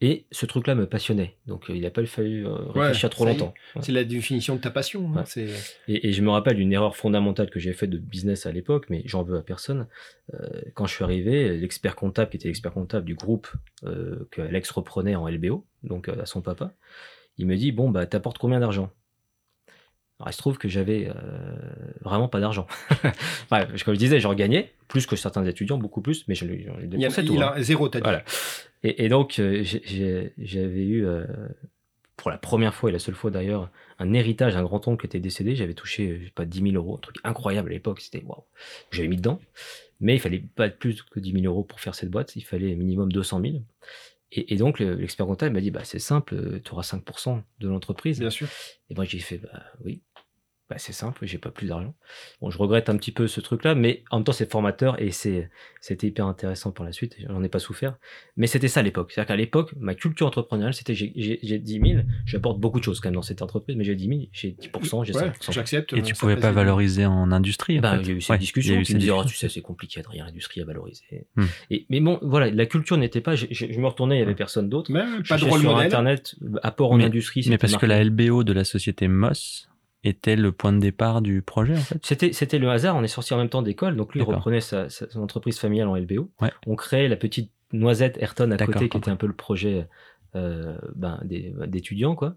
[0.00, 1.36] Et ce truc-là me passionnait.
[1.46, 3.32] Donc euh, il n'a pas fallu euh, réfléchir trop y est.
[3.32, 3.54] longtemps.
[3.76, 3.82] Ouais.
[3.82, 5.08] C'est la définition de ta passion.
[5.14, 5.22] hein, Ouais.
[5.24, 5.46] C'est
[5.88, 8.86] Et, et je me rappelle d'une erreur fondamentale que j'ai faite de business à l'époque,
[8.90, 9.86] mais j'en veux à personne.
[10.34, 13.48] Euh, quand je suis arrivé, l'expert comptable, qui était l'expert comptable du groupe
[13.84, 16.74] euh, que Alex reprenait en LBO, donc à son papa,
[17.38, 18.90] il me dit Bon, bah, t'apportes combien d'argent?
[20.20, 21.12] Alors, il se trouve que j'avais euh,
[22.02, 22.66] vraiment pas d'argent.
[23.50, 26.78] enfin, comme je disais, j'en gagnais, plus que certains étudiants, beaucoup plus, mais je, j'en
[26.78, 27.20] ai il y a, tout.
[27.22, 27.52] il hein.
[27.56, 28.04] a zéro, t'as dit.
[28.04, 28.22] Voilà.
[28.84, 31.26] Et, et donc, euh, j'avais eu, euh,
[32.16, 35.20] pour la première fois et la seule fois d'ailleurs, un héritage d'un grand-oncle qui était
[35.20, 35.56] décédé.
[35.56, 38.00] J'avais touché, je sais pas, 10 000 euros, un truc incroyable à l'époque.
[38.00, 38.44] C'était waouh.
[38.92, 39.40] J'avais mis dedans.
[40.00, 42.36] Mais il fallait pas plus que 10 000 euros pour faire cette boîte.
[42.36, 43.54] Il fallait minimum 200 000.
[44.36, 48.18] Et, donc, l'expert comptable m'a dit, bah, c'est simple, tu auras 5% de l'entreprise.
[48.18, 48.48] Bien sûr.
[48.90, 50.02] Et moi, j'ai fait, bah oui,
[50.70, 51.94] bah, c'est simple, j'ai pas plus d'argent.
[52.40, 55.10] Bon, je regrette un petit peu ce truc-là, mais en même temps, c'est formateur et
[55.10, 55.50] c'est,
[55.80, 57.16] c'était hyper intéressant pour la suite.
[57.28, 57.96] J'en ai pas souffert.
[58.38, 59.12] Mais c'était ça à l'époque.
[59.12, 61.12] C'est-à-dire qu'à l'époque, ma culture entrepreneuriale, c'était j'ai,
[61.42, 64.08] j'ai, 10 000, j'apporte beaucoup de choses quand même dans cette entreprise, mais j'ai 10
[64.08, 65.52] 000, j'ai 10%, j'ai Ouais, 5%.
[65.52, 65.92] J'accepte.
[65.92, 67.78] Et euh, tu pouvais pas valoriser en industrie.
[67.80, 68.02] Bah, fait.
[68.02, 70.18] il y a eu cette Ouais, discussion cette me oh, tu sais, c'est compliqué, il
[70.18, 71.26] y a industrie à valoriser.
[71.36, 71.44] Hmm.
[71.70, 74.22] Et, mais bon, voilà, la culture n'était pas, j'ai- j'ai- je me retournais, il y
[74.22, 74.90] avait personne d'autre.
[74.90, 75.86] Mais, Je pas de rôle sur modèle.
[75.86, 77.44] Internet, apport en Mais- industrie.
[77.50, 79.68] Mais parce que la LBO de la société Moss
[80.04, 81.98] était le point de départ du projet, en fait?
[82.02, 84.88] C'était, c'était le hasard, on est sorti en même temps d'école, donc lui reprenait sa,
[84.90, 86.30] sa- son entreprise familiale en LBO.
[86.40, 86.50] Ouais.
[86.66, 89.86] On créait la petite noisette Ayrton à côté, qui était un peu le projet
[90.36, 92.36] euh, ben, des, d'étudiants, quoi.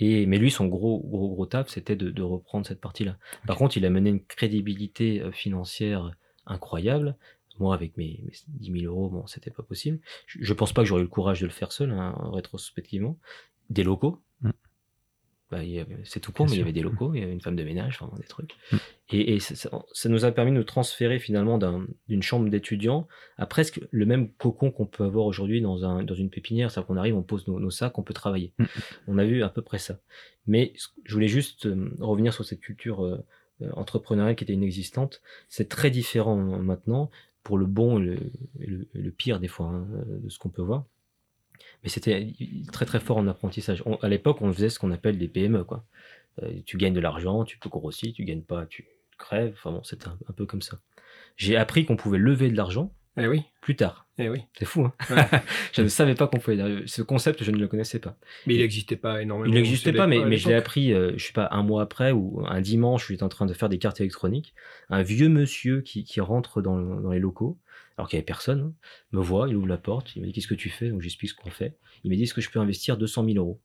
[0.00, 3.16] Et, mais lui, son gros, gros, gros taf, c'était de, de reprendre cette partie-là.
[3.46, 6.12] Par contre, il a mené une crédibilité euh, financière
[6.46, 7.16] incroyable.
[7.58, 9.98] Moi, avec mes, mes 10 000 euros, bon, c'était pas possible.
[10.26, 13.18] Je, je pense pas que j'aurais eu le courage de le faire seul, hein, rétrospectivement.
[13.70, 14.22] Des locaux.
[15.50, 15.56] Mm.
[15.56, 15.62] Bah,
[16.04, 17.64] c'est tout Bien mais il y avait des locaux, il y avait une femme de
[17.64, 18.52] ménage, vraiment des trucs.
[18.72, 18.76] Mm.
[19.10, 22.48] Et, et ça, ça- ça nous a permis de nous transférer finalement d'un- d'une chambre
[22.50, 26.70] d'étudiant à presque le même cocon qu'on peut avoir aujourd'hui dans, un, dans une pépinière.
[26.70, 28.52] C'est-à-dire qu'on arrive, on pose nos, nos sacs, on peut travailler.
[28.58, 28.64] Mm.
[29.08, 29.98] On a vu à peu près ça.
[30.46, 30.72] Mais
[31.04, 33.18] je voulais juste euh, revenir sur cette culture euh,
[33.62, 35.22] euh, entrepreneuriale qui était inexistante.
[35.48, 37.10] C'est très différent maintenant,
[37.42, 38.14] pour le bon et le,
[38.60, 40.84] et le, et le pire des fois, hein, euh, de ce qu'on peut voir.
[41.82, 42.32] Mais c'était
[42.72, 43.82] très très fort en apprentissage.
[43.86, 45.64] On- à l'époque, on faisait ce qu'on appelle des PME.
[45.64, 45.84] Quoi.
[46.42, 48.86] Euh, tu gagnes de l'argent, tu peux grossir, tu gagnes pas, tu
[49.18, 49.52] crèves.
[49.56, 50.78] Enfin bon, c'était un, un peu comme ça.
[51.36, 54.06] J'ai appris qu'on pouvait lever de l'argent Eh oui, plus tard.
[54.18, 54.42] eh oui.
[54.58, 55.24] C'est fou, hein Ouais.
[55.72, 56.82] Je ne savais pas qu'on pouvait.
[56.86, 58.16] Ce concept, je ne le connaissais pas.
[58.46, 59.52] Mais il n'existait pas énormément.
[59.52, 62.10] Il n'existait pas, mais, mais je l'ai appris, euh, je sais pas, un mois après
[62.10, 64.54] ou un dimanche, je suis en train de faire des cartes électroniques.
[64.90, 67.56] Un vieux monsieur qui, qui rentre dans les locaux,
[67.98, 68.72] alors qu'il n'y avait personne, hein,
[69.12, 70.88] me voit, il ouvre la porte, il me dit Qu'est-ce que tu fais?
[70.88, 71.76] Donc j'explique ce qu'on fait.
[72.04, 73.60] Il me dit Est-ce que je peux investir 200 000 euros?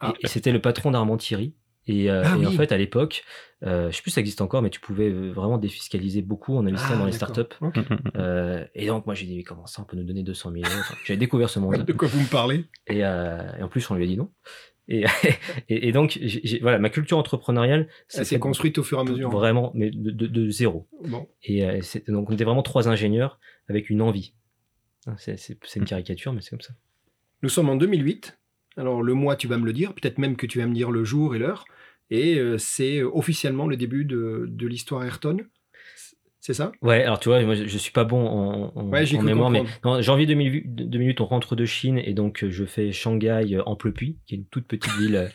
[0.00, 0.12] Ah.
[0.20, 1.54] Et, et c'était le patron d'Armand Thierry.
[1.86, 3.24] Et, euh, Ah et en fait, à l'époque,
[3.64, 6.56] euh, je sais plus si ça existe encore, mais tu pouvais euh, vraiment défiscaliser beaucoup
[6.56, 7.54] en investissant Ah, dans les startups.
[8.16, 10.64] Euh, et donc, moi, j'ai dit Mais comment ça, on peut nous donner 200 000
[10.64, 10.74] euros?
[10.80, 11.76] Enfin, J'avais découvert ce monde.
[11.86, 12.66] De quoi vous me parlez?
[12.86, 13.04] Et, et
[13.62, 14.30] en plus, on lui a dit non.
[14.88, 15.04] Et,
[15.68, 16.18] et, et donc,
[16.60, 19.30] voilà, ma culture entrepreneuriale, Ça s'est construite au fur et à mesure.
[19.30, 20.88] vraiment, mais de, de- de zéro.
[21.04, 21.28] Bon.
[21.44, 24.34] Et euh, donc, on était vraiment trois ingénieurs avec une envie.
[25.06, 26.74] Hein, C'est une caricature, mais c'est comme ça.
[27.42, 28.38] Nous sommes en 2008.
[28.76, 30.90] Alors le mois, tu vas me le dire, peut-être même que tu vas me dire
[30.90, 31.64] le jour et l'heure.
[32.10, 35.38] Et euh, c'est officiellement le début de, de l'histoire Ayrton.
[36.44, 36.72] C'est ça?
[36.82, 39.48] Ouais, alors tu vois, moi je, je suis pas bon en, en, Ouais, en mémoire,
[39.50, 43.46] mais non, janvier 2008, 2008, on rentre de Chine et donc euh, je fais Shanghai
[43.54, 45.28] euh, en Plepuy, qui est une toute petite ville euh,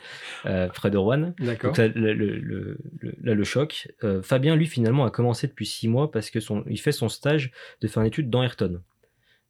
[0.48, 1.34] euh, près de Rouen.
[1.40, 1.70] D'accord.
[1.72, 3.88] Donc là, le, le- le- le- là, le choc.
[4.04, 7.08] Euh, Fabien, lui, finalement, a commencé depuis six mois parce que son, il fait son
[7.08, 8.82] stage de faire une étude dans Ayrton.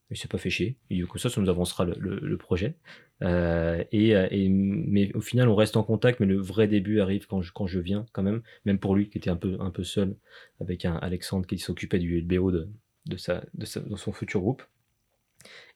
[0.10, 0.78] Il s'est pas fait chier.
[0.90, 2.76] Il dit que ça, ça nous avancera le, le- projet.
[3.24, 7.00] Euh, et, euh, et- mais au final, on reste en contact, mais le vrai début
[7.02, 8.42] arrive quand je, quand je viens, quand même.
[8.66, 10.16] Même pour lui, qui était un peu, un peu seul,
[10.62, 12.70] avec un Alexandre qui s'occupait du LBO de,
[13.08, 14.64] de, sa, de, sa- de son futur groupe.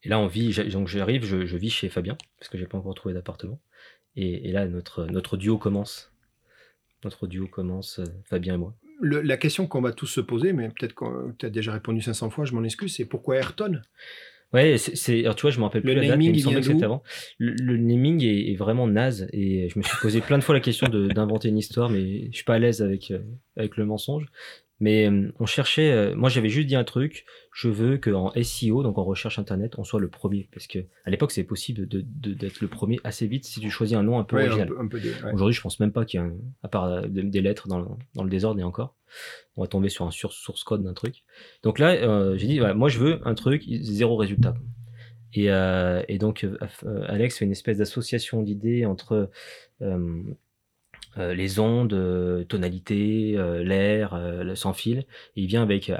[0.04, 2.78] Et là, on vit, donc j'arrive, je, je vis chez Fabien, parce que j'ai pas
[2.78, 3.60] encore trouvé d'appartement.
[4.16, 6.14] Et, et là, notre, notre duo commence.
[7.04, 8.76] Notre duo commence, euh, Fabien et moi.
[9.02, 11.06] Le- la question qu'on va tous se poser, mais peut-être que
[11.38, 13.82] tu as déjà répondu 500 fois, je m'en excuse, c'est pourquoi Ayrton?
[14.54, 16.38] Ouais, c'est, tu vois, je me rappelle Le plus la date, mais naming, il me
[16.38, 16.86] il semblait vient que c'était d'où?
[16.86, 17.04] avant.
[17.38, 20.54] Le, le naming est, est vraiment naze et je me suis posé plein de fois
[20.54, 23.20] la question d'inventer une histoire, mais je suis pas à l'aise avec, euh,
[23.56, 24.26] avec le mensonge.
[24.82, 28.82] Mais euh, on cherchait, euh, moi j'avais juste dit un truc, je veux qu'en SEO,
[28.84, 30.50] donc en recherche internet, on soit le premier.
[30.52, 33.70] Parce que à l'époque, c'est possible de, de- d'être le premier assez vite si tu
[33.70, 34.70] choisis un nom un peu Ouais, original.
[34.74, 35.34] ouais.
[35.34, 37.80] Aujourd'hui, je pense même pas qu'il y a, un- à part euh, des, lettres dans
[37.80, 38.96] le, dans le désordre et encore,
[39.56, 41.24] on va tomber sur un sur- source code d'un truc.
[41.64, 44.56] Donc là, euh, j'ai dit, voilà, moi je veux un truc, zéro résultat.
[45.34, 46.58] Et, euh, et donc, euh,
[47.08, 49.30] Alex fait une espèce d'association d'idées entre
[51.18, 55.00] euh, les ondes, euh, tonalité, euh, l'air, euh, le sans fil.
[55.36, 55.90] Et il vient avec.
[55.90, 55.98] Euh,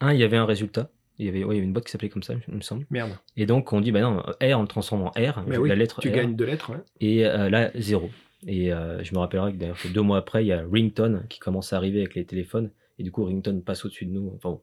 [0.00, 0.90] un, il y avait un résultat.
[1.18, 2.60] Il y avait, ouais, il y avait une boîte qui s'appelait comme ça, il me
[2.60, 2.84] semble.
[2.90, 3.12] Merde.
[3.36, 5.76] Et donc, on dit, bah non, R, on le transforme en R, Mais la oui,
[5.76, 6.70] lettre tu R gagnes deux lettres.
[6.70, 6.78] ouais.
[7.00, 8.10] et là zéro.
[8.46, 11.72] Et je me rappellerai que d'ailleurs deux mois après, il y a Ringtone qui commence
[11.72, 14.30] à arriver avec les téléphones et du coup Ringtone passe au-dessus de nous.
[14.36, 14.62] Enfin, bon.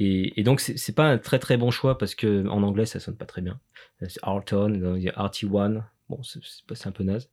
[0.00, 2.98] et, et donc c'est pas un très très bon choix parce que en anglais ça
[2.98, 3.60] sonne pas très bien.
[4.08, 7.30] C'est Arton, il y a RT1, bon c'est un peu naze.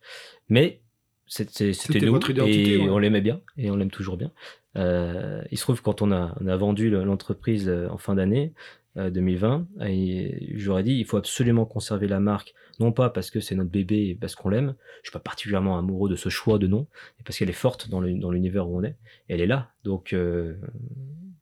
[0.49, 0.81] Mais
[1.27, 1.71] C'était
[2.05, 2.89] nous identité, et ouais.
[2.89, 4.31] on l'aimait bien et on l'aime toujours bien.
[4.77, 8.13] Euh, il se trouve quand on a, on a vendu le- l'entreprise euh, en fin
[8.15, 8.53] d'année
[8.97, 13.39] euh, 2020, et j'aurais dit il faut absolument conserver la marque, non pas parce que
[13.39, 16.59] c'est notre bébé et parce qu'on l'aime, je suis pas particulièrement amoureux de ce choix
[16.59, 18.95] de nom, mais parce qu'elle est forte dans l'univers où on est,
[19.29, 20.55] elle est là, donc euh,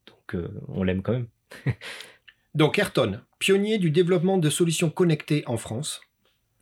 [0.08, 1.28] donc euh, on l'aime quand même.
[2.56, 6.02] Donc Ayrton, pionnier du développement de solutions connectées en France.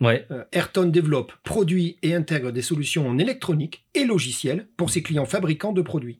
[0.01, 5.25] Euh, Ayrton développe, produit et intègre des solutions en électronique et logiciels pour ses clients
[5.25, 6.19] fabricants de produits.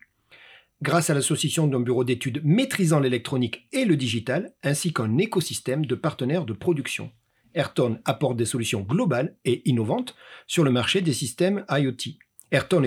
[0.81, 5.95] Grâce à l'association d'un bureau d'études maîtrisant l'électronique et le digital, ainsi qu'un écosystème de
[5.95, 7.11] partenaires de production.
[7.53, 10.15] Ayrton apporte des solutions globales et innovantes
[10.47, 12.17] sur le marché des systèmes IoT.
[12.51, 12.83] Ayrton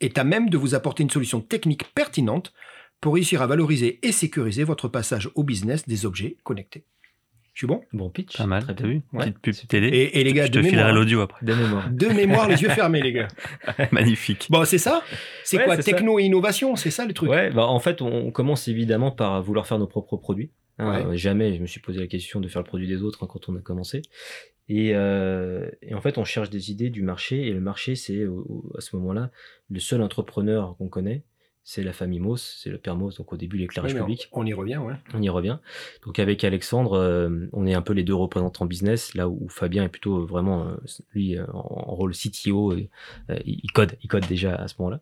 [0.00, 2.52] est à même de vous apporter une solution technique pertinente
[3.00, 6.84] pour réussir à valoriser et sécuriser votre passage au business des objets connectés.
[7.60, 8.38] Je suis bon bon pitch.
[8.38, 9.30] Pas mal, très t'as vu Ouais.
[9.32, 9.88] Petite pub télé.
[9.88, 11.44] et, et les gars, je de te filerai l'audio après.
[11.44, 11.90] De mémoire.
[11.92, 13.28] de mémoire, les yeux fermés, les gars.
[13.92, 14.46] Magnifique.
[14.48, 15.02] Bon, c'est ça?
[15.44, 15.82] C'est Ouais, quoi ça.
[15.82, 17.28] Techno et innovation, c'est ça le truc?
[17.28, 20.52] Ouais, bah en fait, on commence évidemment par vouloir faire nos propres produits.
[20.78, 20.90] hein.
[20.90, 21.04] Ouais.
[21.04, 23.28] Euh, Jamais je me suis posé la question de faire le produit des autres hein,
[23.30, 24.00] quand on a commencé.
[24.70, 27.46] Et, euh, et en fait, on cherche des idées du marché.
[27.46, 28.24] Et le marché, c'est
[28.78, 29.30] à ce moment-là,
[29.68, 31.24] le seul entrepreneur qu'on connaît,
[31.72, 33.16] c'est la famille Moss, c'est le père Moss.
[33.18, 34.28] Donc au début, l'éclairage Oui, public.
[34.32, 34.94] On y revient, ouais.
[35.14, 35.58] On y revient.
[36.04, 39.84] Donc avec Alexandre, euh, on est un peu les deux représentants business, là où Fabien
[39.84, 40.74] est plutôt euh, vraiment euh,
[41.12, 42.90] lui en, en rôle CTO, et,
[43.30, 45.00] euh, il code, il code déjà à ce moment-là.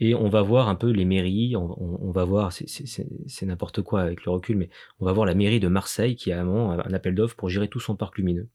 [0.00, 3.82] Et on va voir un peu les mairies, on, on- on va voir, c'est- n'importe
[3.82, 4.68] quoi avec le recul, mais
[5.00, 7.68] on va voir la mairie de Marseille qui a un, un appel d'offres pour gérer
[7.68, 8.48] tout son parc lumineux.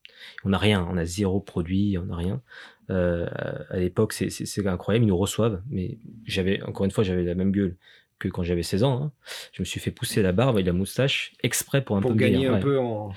[0.44, 2.42] On n'a rien, on a zéro produit, on n'a rien.
[2.90, 3.28] Euh,
[3.70, 7.52] à l'époque, c'est- incroyable, ils nous reçoivent, mais j'avais encore une fois, j'avais la même
[7.52, 7.76] gueule
[8.20, 9.04] que quand j'avais 16 ans.
[9.04, 9.12] hein.
[9.54, 12.18] Je me suis fait pousser la barbe et la moustache exprès pour un Pour peu
[12.18, 12.60] gagner un ouais.
[12.60, 13.12] peu en.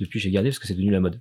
[0.00, 1.20] Depuis, j'ai gardé parce que c'est devenu la mode.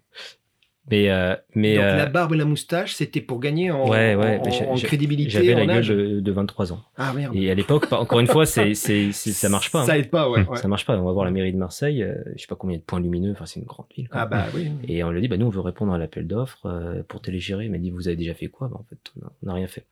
[0.91, 4.15] Mais, euh, mais Donc euh, la barbe et la moustache, c'était pour gagner en, Ouais,
[4.15, 6.81] en- en crédibilité, j'avais la gueule de, de 23 ans.
[6.97, 7.33] Ah merde.
[7.35, 9.83] Et à l'époque, encore une fois, c'est, c'est, ça marche pas.
[9.83, 9.85] hein.
[9.85, 10.45] Ça aide pas, ouais.
[10.45, 10.57] ouais.
[10.57, 10.97] Ça marche pas.
[10.99, 13.31] On va voir la mairie de Marseille, euh, je sais pas combien de points lumineux,
[13.31, 14.09] enfin c'est une grande ville.
[14.09, 14.21] quoi.
[14.21, 14.71] Ah bah oui.
[14.89, 17.21] Et on lui a dit, bah, nous on veut répondre à l'appel d'offres euh, pour
[17.21, 17.63] télégérer.
[17.65, 18.67] Il m'a dit, vous avez déjà fait quoi?
[18.67, 18.97] Bah, En fait,
[19.41, 19.85] on n'a rien fait.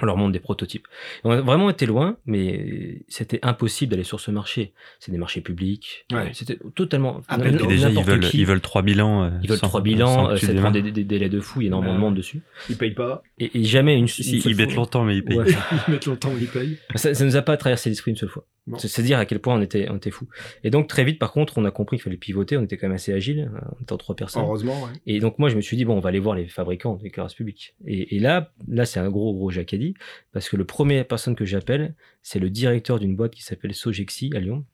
[0.00, 0.88] On leur montre des prototypes.
[1.22, 4.72] On a vraiment été loin, mais c'était impossible d'aller sur ce marché.
[4.98, 6.06] C'est des marchés publics.
[6.10, 6.30] Ouais.
[6.32, 7.20] C'était totalement.
[7.28, 7.68] Appel Et d'offres.
[7.68, 8.38] déjà, ils veulent, qui.
[8.38, 9.24] ils veulent trois bilans.
[9.24, 11.28] euh, Ils veulent sans- trois sans bilans, que euh, ça prend des, des- des délais
[11.28, 12.40] de fou, il y a énormément de monde dessus.
[12.70, 13.22] Ils payent pas.
[13.38, 15.36] Et, et jamais une, une Si, seule ils mettent longtemps, mais ils payent.
[15.38, 15.46] Ouais.
[15.88, 16.78] Ils mettent longtemps, mais ils payent.
[16.94, 18.46] Ça, ça nous a pas traversé l'esprit une seule fois.
[18.68, 18.78] Bon.
[18.78, 20.28] C'est dire à quel point on était, on était fou.
[20.62, 22.56] Et donc très vite, par contre, on a compris qu'il fallait pivoter.
[22.56, 23.50] On était quand même assez agile.
[23.78, 24.42] On était en trois personnes.
[24.42, 24.90] Heureusement, ouais.
[25.06, 27.34] Et donc moi, je me suis dit bon, on va aller voir les fabricants d'éclairage
[27.34, 27.74] public.
[27.86, 29.94] Et, et là, là, c'est un gros gros jacadi
[30.32, 34.30] parce que le premier personne que j'appelle, c'est le directeur d'une boîte qui s'appelle Sogexi
[34.36, 34.64] à Lyon,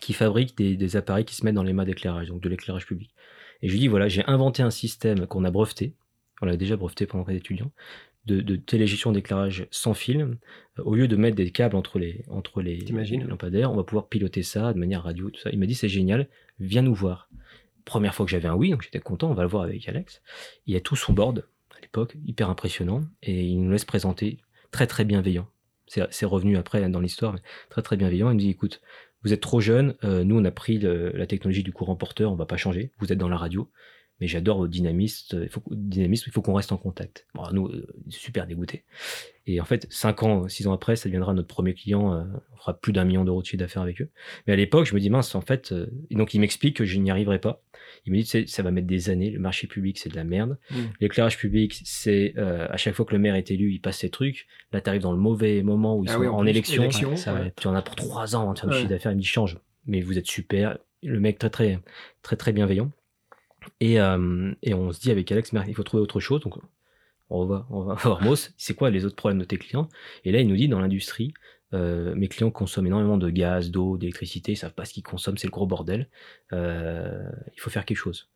[0.00, 2.86] qui fabrique des, des appareils qui se mettent dans les mâts d'éclairage, donc de l'éclairage
[2.86, 3.14] public.
[3.62, 5.94] Et je lui dis voilà, j'ai inventé un système qu'on a breveté.
[6.42, 7.70] On l'avait déjà breveté pendant qu'on était étudiant
[8.26, 10.20] de, de télégestion d'éclairage sans fil.
[10.78, 13.76] Euh, Au lieu de mettre des câbles entre les, entre les, T'imagines les lampadaires, on
[13.76, 15.50] va pouvoir piloter ça de manière radio, tout ça.
[15.52, 16.28] Il m'a dit c'est génial,
[16.60, 17.28] viens nous voir.
[17.84, 20.22] Première fois que j'avais un oui, donc j'étais content, on va le voir avec Alex.
[20.66, 21.44] Il y a tout son board
[21.76, 24.38] à l'époque, hyper impressionnant, et il nous laisse présenter,
[24.70, 25.48] très très bienveillant.
[25.88, 28.30] C'est c'est revenu après dans l'histoire, mais très très bienveillant.
[28.30, 28.80] Il me dit écoute,
[29.24, 32.30] vous êtes trop jeune, euh, nous on a pris le- la technologie du courant porteur,
[32.30, 33.68] on va pas changer, vous êtes dans la radio,
[34.22, 37.26] mais j'adore votre dynamisme, il faut, dynamisme, il faut qu'on reste en contact.
[37.34, 38.84] Bon, nous, euh, super dégoûté.
[39.48, 42.56] Et en fait, cinq ans, six ans après, ça deviendra notre premier client, euh, on
[42.56, 44.10] fera plus d'un million d'euros de chiffre d'affaires avec eux.
[44.46, 46.84] Mais à l'époque, je me dis mince, en fait, euh, et donc il m'explique que
[46.84, 47.64] je n'y arriverai pas.
[48.06, 50.14] Il me dit, tu sais, ça va mettre des années, le marché public, c'est de
[50.14, 50.56] la merde.
[50.70, 50.76] Mm.
[51.00, 54.10] L'éclairage public, c'est euh, à chaque fois que le maire est élu, il passe ses
[54.10, 54.46] trucs.
[54.72, 56.84] Là, tu arrives dans le mauvais moment où ils Ah sont oui, en élection.
[56.84, 57.52] élection, ça ouais.
[57.60, 58.80] tu en as pour trois ans avant de faire du Ouais.
[58.82, 59.10] chiffre d'affaires.
[59.10, 59.58] Il me dit, change.
[59.86, 60.78] Mais vous êtes super.
[61.02, 61.80] Le mec très, très,
[62.22, 62.92] très, très bienveillant.
[63.80, 66.40] Et, euh, et on se dit avec Alex, il faut trouver autre chose.
[66.40, 66.54] Donc,
[67.30, 68.52] on va, voir Moss.
[68.56, 69.88] C'est quoi les autres problèmes de tes clients?
[70.24, 71.32] Et là, il nous dit, dans l'industrie,
[71.74, 74.52] euh, mes clients consomment énormément de gaz, d'eau, d'électricité.
[74.52, 75.38] Ils savent pas ce qu'ils consomment.
[75.38, 76.08] C'est le gros bordel.
[76.52, 77.22] Euh,
[77.54, 78.28] il faut faire quelque chose.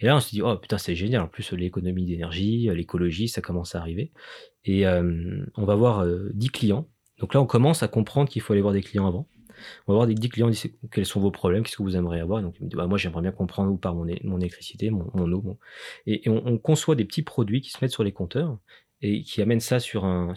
[0.00, 1.22] Et là, on se dit, oh putain, c'est génial.
[1.22, 4.10] En plus, l'économie d'énergie, l'écologie, ça commence à arriver.
[4.64, 6.88] Et on va voir euh, 10 clients.
[7.18, 9.28] Donc là, on commence à comprendre qu'il faut aller voir des clients avant.
[9.86, 12.20] On va voir des 10 clients, c'est- quels sont vos problèmes, qu'est-ce que vous aimeriez
[12.20, 12.42] avoir?
[12.42, 15.58] Donc, bah, moi, j'aimerais bien comprendre où part mon, mon électricité, mon, eau.
[16.06, 18.58] Et, on, on conçoit des petits produits qui se mettent sur les compteurs
[19.02, 20.34] et qui amènent ça sur un,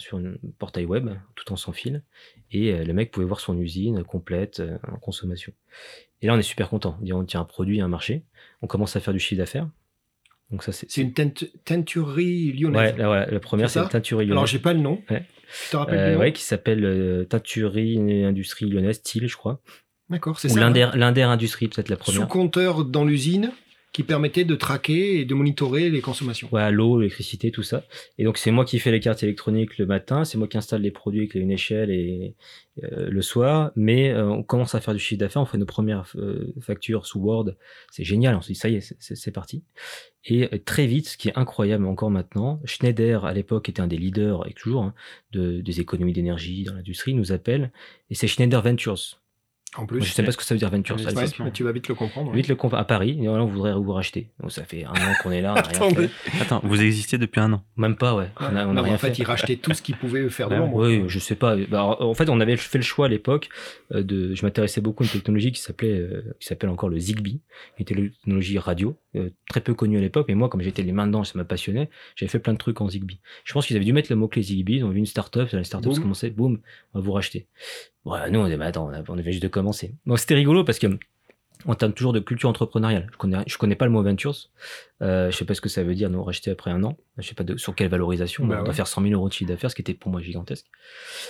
[0.57, 2.03] portail web, tout en sans fil.
[2.51, 5.53] Et euh, le mec pouvait voir son usine complète euh, en consommation.
[6.21, 6.97] Et là, on est super content.
[7.11, 8.23] On tient un produit, un marché.
[8.61, 9.69] On commence à faire du chiffre d'affaires.
[10.51, 12.91] Donc ça, c'est une teinturerie lyonnaise.
[12.93, 14.51] Ouais, la, voilà, la première, C'est le teinturerie Alors, lyonnaise.
[14.51, 15.01] j'ai pas le nom.
[15.09, 15.23] Ouais.
[15.63, 19.61] Tu te rappelles Euh, nom ouais, qui s'appelle euh, Teinturerie Industrie Lyonnaise, Thiel, je crois.
[20.09, 20.59] D'accord, c'est Ou ça.
[20.59, 22.27] l'Inder l'Inder Industrie, peut-être la Sous première.
[22.27, 23.51] compteur dans l'usine
[23.95, 26.49] qui permettait de traquer et de monitorer les consommations.
[26.51, 27.85] Ouais, l'eau, l'électricité, tout ça.
[28.17, 30.81] Et donc c'est moi qui fais les cartes électroniques le matin, c'est moi qui installe
[30.81, 32.35] les produits avec une échelle et
[32.83, 33.71] euh, le soir.
[33.77, 37.05] Mais euh, on commence à faire du chiffre d'affaires, on fait nos premières euh, factures
[37.05, 37.55] sous Word.
[37.89, 39.63] C'est génial, on se dit ça y est, c'est parti.
[40.25, 43.97] Et très vite, ce qui est incroyable encore maintenant, Schneider à l'époque était un des
[43.97, 44.93] leaders et toujours hein,
[45.31, 47.71] de, des économies d'énergie dans l'industrie, nous appelle
[48.09, 49.21] et c'est Schneider Ventures.
[49.77, 50.99] En plus, je sais pas ce que ça veut dire venture.
[50.99, 52.31] Ça, ouais, tu vas vite le comprendre.
[52.31, 52.81] Vite le comprendre.
[52.81, 54.29] À Paris, et on voudrait vous racheter.
[54.39, 55.53] Donc ça fait un an qu'on est là.
[55.53, 56.09] On a rien fait.
[56.41, 58.29] Attends, vous existez depuis un an Même pas, ouais.
[58.39, 59.19] On a, on a rien en fait, fait.
[59.19, 60.75] ils rachetaient tout ce qu'ils pouvaient faire de l'ombre.
[60.77, 61.55] Oui, je sais pas.
[61.69, 63.49] Bah, en fait, on avait fait le choix à l'époque
[63.93, 64.33] euh, de.
[64.33, 67.41] Je m'intéressais beaucoup à une technologie qui s'appelait, euh, qui s'appelle encore le Zigbee,
[67.79, 70.25] une technologie radio euh, très peu connue à l'époque.
[70.27, 71.89] Mais moi, comme j'étais les mains dedans, ça m'a passionné.
[72.15, 73.19] J'avais fait plein de trucs en Zigbee.
[73.43, 74.77] Je pense qu'ils avaient dû mettre le mot clé Zigbee.
[74.77, 75.49] Ils ont vu une startup.
[75.51, 76.01] La startup Boum.
[76.01, 76.59] commençait, boum,
[76.93, 77.47] on va vous racheter.
[78.05, 79.47] Nous, on dit, bah, attends, on avait juste de
[80.05, 80.87] Donc, c'était rigolo parce que,
[81.65, 84.35] en termes toujours de culture entrepreneuriale, je connais, je connais pas le mot ventures.
[85.01, 86.95] Euh, je sais pas ce que ça veut dire, nous racheter après un an.
[87.17, 88.45] Je sais pas de, sur quelle valorisation.
[88.45, 90.21] Bah on doit faire 100 000 euros de chiffre d'affaires, ce qui était pour moi
[90.21, 90.65] gigantesque.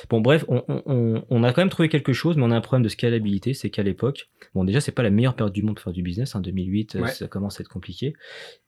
[0.10, 2.56] Bon, bref, on, on- on, on a quand même trouvé quelque chose, mais on a
[2.56, 3.54] un problème de scalabilité.
[3.56, 6.04] C'est qu'à l'époque, bon, déjà, c'est pas la meilleure période du monde pour faire du
[6.04, 6.36] business.
[6.36, 7.12] En 2008, euh, Ouais.
[7.12, 8.14] ça commence à être compliqué.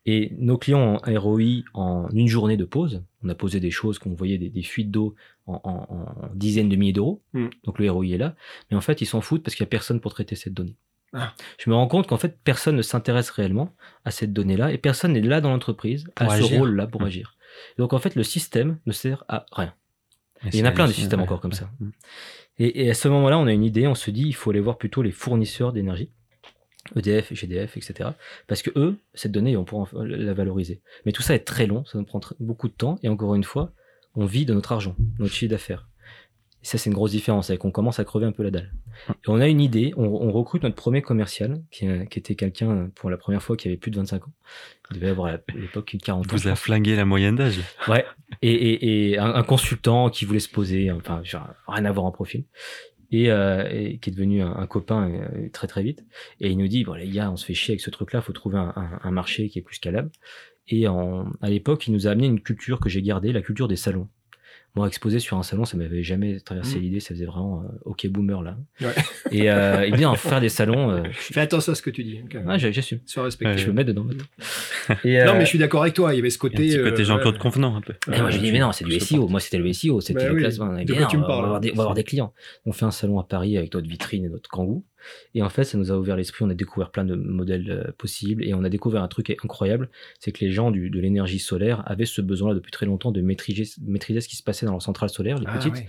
[0.06, 4.00] Et nos clients en ROI, en une journée de pause, on a posé des choses
[4.00, 5.14] qu'on voyait des, des fuites d'eau
[5.46, 7.22] en, en- en dizaines de milliers d'euros.
[7.34, 7.48] Mm.
[7.66, 8.36] Donc le ROI est là.
[8.72, 10.76] Mais en fait, ils s'en foutent parce qu'il n'y a personne pour traiter cette donnée.
[11.14, 11.34] Ah.
[11.58, 13.74] Je me rends compte qu'en fait, personne ne s'intéresse réellement
[14.06, 17.06] à cette donnée-là et personne n'est là dans l'entreprise à ce rôle-là pour Mm.
[17.06, 17.36] agir.
[17.78, 19.74] Donc en fait, le système ne sert à rien.
[20.44, 21.26] Et Il y en a plein de systèmes ouais.
[21.26, 21.70] encore comme ça.
[21.80, 21.90] Mm.
[22.60, 24.60] Et, et à ce moment-là, on a une idée, on se dit, il faut aller
[24.60, 26.12] voir plutôt les fournisseurs d'énergie,
[26.96, 28.10] EDF, GDF, etc.
[28.48, 30.82] Parce que eux, cette donnée, on pourra la valoriser.
[31.06, 33.44] Mais tout ça est très long, ça nous prend beaucoup de temps, et encore une
[33.44, 33.74] fois,
[34.16, 35.88] on vit de notre argent, notre chiffre d'affaires.
[36.64, 38.74] Et ça, c'est une grosse différence, c'est qu'on commence à crever un peu la dalle.
[39.10, 42.36] Et on a une idée, on, on recrute notre premier commercial, qui, euh, qui était
[42.36, 44.34] quelqu'un, pour la première fois, qui avait plus de 25 ans.
[44.92, 46.36] Il devait avoir à l'époque une 40 ans.
[46.36, 47.60] Vous a flingué la moyenne d'âge.
[47.88, 48.06] Ouais.
[48.42, 52.06] Et, et, et un, un consultant qui voulait se poser, enfin, genre, rien à voir
[52.06, 52.46] en profil.
[53.10, 56.04] Et, euh, et qui est devenu un, un copain euh, très très vite.
[56.42, 58.34] Et il nous dit, bon les gars, on se fait chier avec ce truc-là, faut
[58.34, 60.10] trouver un, un, un marché qui est plus scalable.
[60.68, 63.70] Et en, à l'époque, il nous a amené une culture que j'ai gardée, la culture
[63.70, 64.10] des salons.
[64.78, 66.82] Moi, exposé sur un salon, ça m'avait jamais traversé Mm.
[66.82, 68.58] l'idée, ça faisait vraiment euh, OK boomer là.
[68.80, 68.88] Ouais.
[69.32, 70.92] Et euh, il vient faire des salons.
[70.92, 72.20] Euh, je- Fais attention à ce que tu dis.
[72.22, 72.48] hein, quand même.
[72.48, 73.00] ouais, j'ai- j'assume.
[73.06, 73.58] Sois respectueux.
[73.58, 74.24] Je me mets dedans maintenant.
[75.04, 76.14] Et, Non, euh, mais je suis d'accord avec toi.
[76.14, 76.58] Il y avait ce côté.
[76.58, 77.40] un petit côté euh, Jean-Claude ouais.
[77.42, 77.94] Convenant un peu.
[78.08, 79.28] Mais moi, j'ai dit, mais non, c'est du Je SEO.
[79.28, 80.86] Moi, c'était le SEO, c'était Bah le oui.
[80.86, 81.72] De bien, quoi tu me on va parles, avoir des- hein.
[81.74, 82.34] on va avoir des clients.
[82.66, 84.86] On fait un salon à Paris avec notre vitrine et notre kangou.
[85.34, 86.44] Et en fait, ça nous a ouvert l'esprit.
[86.46, 88.44] On a découvert plein de modèles euh, possibles.
[88.46, 89.90] Et on a découvert un truc incroyable.
[90.20, 93.22] C'est que les gens du, de l'énergie solaire avaient ce besoin-là depuis très longtemps de
[93.22, 95.74] maîtriser, maîtriser ce qui se passait dans leurs centrales solaires, les Ah, petites.
[95.74, 95.88] ouais.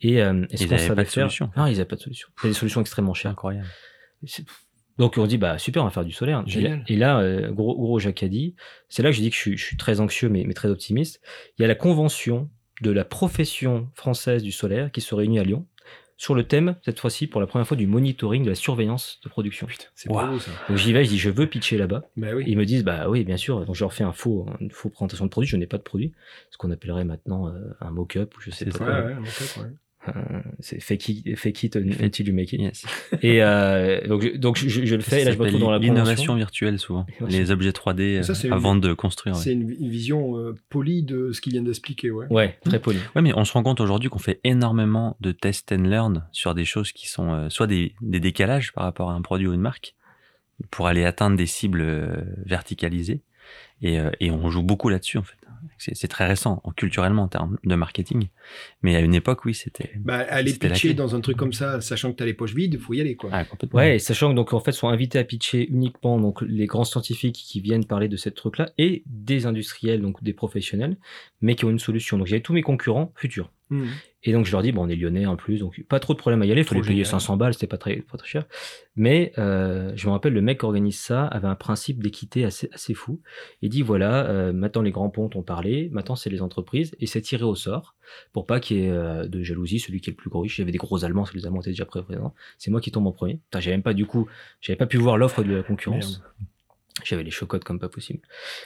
[0.00, 1.24] Et, euh, et Ils qu'on avaient savait pas de faire.
[1.30, 1.50] solution.
[1.56, 2.28] Non, ils n'avaient pas de solution.
[2.40, 3.30] C'est des solutions extrêmement chères.
[3.32, 3.66] incroyable.
[4.98, 6.38] Donc on dit bah super on va faire du solaire.
[6.46, 6.84] Et là, Génial.
[6.88, 8.54] et là, euh, gros gros Jacques a dit,
[8.88, 10.68] c'est là que je dis que je suis, je suis très anxieux mais, mais très
[10.70, 11.20] optimiste.
[11.58, 12.48] Il y a la convention
[12.80, 15.66] de la profession française du solaire qui se réunit à Lyon
[16.18, 19.28] sur le thème cette fois-ci pour la première fois du monitoring de la surveillance de
[19.28, 19.66] production.
[19.94, 20.32] C'est Waouh.
[20.32, 20.50] beau ça.
[20.68, 22.04] Donc j'y vais, je dis je veux pitcher là-bas.
[22.16, 22.44] Bah oui.
[22.46, 23.64] Ils me disent bah oui bien sûr.
[23.66, 25.48] Donc je leur fais un faux une faux présentation de produit.
[25.48, 26.12] Je n'ai pas de produit,
[26.50, 29.20] ce qu'on appellerait maintenant euh, un mock-up ou je sais C'est pas Ouais, quoi.
[29.22, 29.66] ouais, fait, ouais.
[30.08, 32.60] Euh, c'est fake it, fake it until you make it.
[32.60, 32.84] Yes.
[33.22, 35.22] Et euh, donc, je, donc je, je le fais.
[35.22, 37.06] Et là, je me retrouve dans la L'innovation virtuelle, souvent.
[37.20, 37.28] Ouais.
[37.30, 39.34] Les objets 3D Ça, euh, une- avant de construire.
[39.34, 39.40] ouais.
[39.42, 42.10] C'est une, une vision euh, polie de ce qu'il vient d'expliquer.
[42.10, 42.26] Ouais.
[42.30, 42.98] Ouais, très poli.
[43.14, 46.54] Ouais, mais on se rend compte aujourd'hui qu'on fait énormément de test and learn sur
[46.54, 49.52] des choses qui sont euh, soit des, des décalages par rapport à un produit ou
[49.54, 49.94] une marque
[50.70, 51.84] pour aller atteindre des cibles
[52.46, 53.22] verticalisées.
[53.82, 55.36] Et, euh, et on joue beaucoup là-dessus, en fait.
[55.78, 58.28] C'est très récent, en- culturellement, en termes de marketing.
[58.82, 59.92] Mais à une époque, oui, c'était.
[59.96, 62.74] Bah, aller pitcher dans un truc comme ça, sachant que tu as les poches vides,
[62.74, 63.16] il faut y aller.
[63.16, 63.30] Quoi.
[63.32, 63.78] Ah, complètement.
[63.78, 66.84] Ouais, et sachant que donc en fait sont invités à pitcher uniquement donc les grands
[66.84, 70.96] scientifiques qui viennent parler de cette truc là et des industriels donc des professionnels
[71.40, 72.18] mais qui ont une solution.
[72.18, 73.50] Donc j'avais tous mes concurrents futurs.
[73.70, 73.88] Mhm.
[74.26, 76.18] Et donc je leur dis bon on est lyonnais en plus donc pas trop de
[76.18, 77.06] problème à y aller, il les payer génial.
[77.06, 78.44] 500 balles, c'était pas très pas très cher.
[78.96, 82.68] Mais euh, je me rappelle le mec qui organise ça avait un principe d'équité assez
[82.72, 83.20] assez fou.
[83.62, 87.06] Il dit voilà euh, maintenant les grands pontes ont parlé, maintenant c'est les entreprises et
[87.06, 87.94] c'est tiré au sort
[88.32, 90.56] pour pas qu'il y ait euh, de jalousie celui qui est le plus gros riche.
[90.56, 92.34] J'avais des gros Allemands, parce que les Allemands étaient déjà présents.
[92.58, 93.36] C'est moi qui tombe en premier.
[93.36, 94.28] Putain, j'avais même pas du coup,
[94.60, 96.22] j'avais pas pu voir l'offre de la concurrence.
[97.04, 98.20] J'avais les chocottes comme pas possible.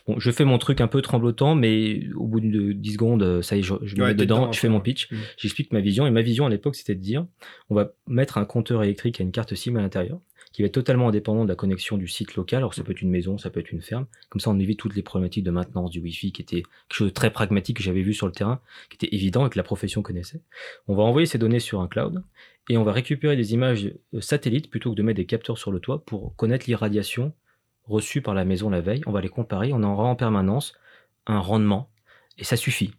[0.07, 3.43] Bon, je fais mon truc un peu tremblotant, mais au bout de 10 secondes, euh,
[3.43, 5.17] ça y est, je, je me mets dedans, dedans, je fais mon pitch, Mm.
[5.37, 6.07] j'explique ma vision.
[6.07, 7.27] Et ma vision à l'époque, c'était de dire,
[7.71, 10.21] on va mettre un compteur électrique à une carte SIM à l'intérieur,
[10.53, 12.59] qui va être totalement indépendant de la connexion du site local.
[12.59, 14.07] Alors ça peut être une maison, ça peut être une ferme.
[14.31, 17.09] Comme ça, on évite toutes les problématiques de maintenance du Wi-Fi, qui était quelque chose
[17.09, 18.61] de très pragmatique que j'avais vu sur le terrain,
[18.91, 20.41] qui était évident et que la profession connaissait.
[20.89, 22.23] On va envoyer ces données sur un cloud
[22.69, 25.71] et on va récupérer des images euh, satellites plutôt que de mettre des capteurs sur
[25.73, 27.33] le toit pour connaître l'irradiation
[27.91, 30.73] reçus par la maison la veille, on va les comparer, on aura en permanence
[31.27, 31.91] un rendement,
[32.39, 32.93] et ça suffit.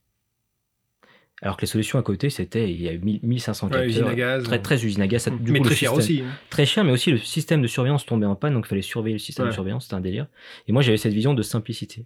[1.44, 4.44] Alors que les solutions à côté, c'était, il y a 1500 Ouais, capteurs, à gaz.
[4.44, 5.24] très, très usine à gaz.
[5.24, 6.22] ça- du mais coup, très cher aussi.
[6.22, 6.30] hein.
[6.52, 9.16] Très cher, mais aussi le système de surveillance tombait en panne, donc il fallait surveiller
[9.16, 10.28] le système de surveillance, c'était un délire.
[10.68, 12.06] Et moi, j'avais cette vision de simplicité.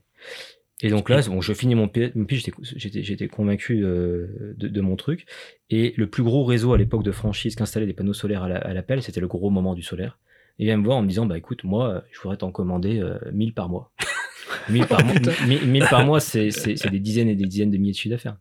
[0.81, 4.81] Et donc là, bon, je finis mon P, mon P, j'étais- convaincu euh, de, de
[4.81, 5.25] mon truc.
[5.69, 8.57] Et le plus gros réseau à l'époque de franchise qu'installer des panneaux solaires à la-
[8.57, 10.17] à l'appel, c'était le gros moment du solaire.
[10.57, 12.99] Et il vient me voir en me disant, bah écoute, moi, je voudrais t'en commander
[12.99, 13.91] euh, 1000 par mois.
[14.69, 15.13] 1000 par, mois,
[15.47, 17.97] 1000 1000 par mois, c'est c'est- c'est des dizaines et des dizaines de milliers de
[17.97, 18.37] chiffres d'affaires.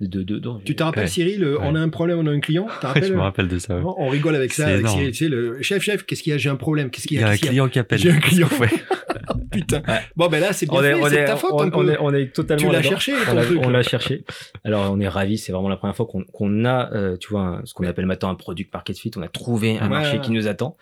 [0.00, 1.08] De, de, de- Tu te rappelles, Ouais.
[1.08, 3.20] Cyril, euh, on a un problème, on a un client, tu te rappelles je me
[3.20, 3.76] rappelle de ça.
[3.76, 3.82] ouais.
[3.98, 4.88] On rigole avec ça, C'est avec.
[4.88, 6.38] Cyril, tu sais, le chef, chef, qu'est-ce qu'il y a?
[6.38, 7.50] J'ai un problème, qu'est-ce qu'il Il y y a un qu'il y a?
[7.50, 7.98] client qui appelle.
[7.98, 8.48] J'ai un client.
[9.50, 9.82] Putain.
[9.88, 10.00] Ouais.
[10.16, 11.50] Bon, ben là, c'est bien on fait, c'est est- ta faute.
[11.52, 13.60] on, on est, on est totalement Tu l'as cherché, ton on l'a- truc.
[13.64, 14.24] on l'a cherché.
[14.64, 17.40] Alors on est ravis, c'est vraiment la première fois qu'on qu'on a, euh, tu vois,
[17.42, 19.10] un- ce qu'on appelle maintenant un product market fit.
[19.16, 20.76] On a trouvé un Ouais, marché qui nous attend.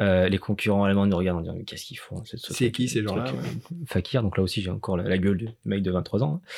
[0.00, 2.64] Euh, les concurrents allemands nous regardent en disant mais qu'est-ce qu'ils font ce- ce C'est
[2.64, 3.30] truc- qui, ces ce gens-là, ouais.
[3.30, 4.22] euh, Fakir.
[4.22, 6.40] Donc là aussi j'ai encore la, la gueule du mec de 23 ans.
[6.42, 6.48] hein.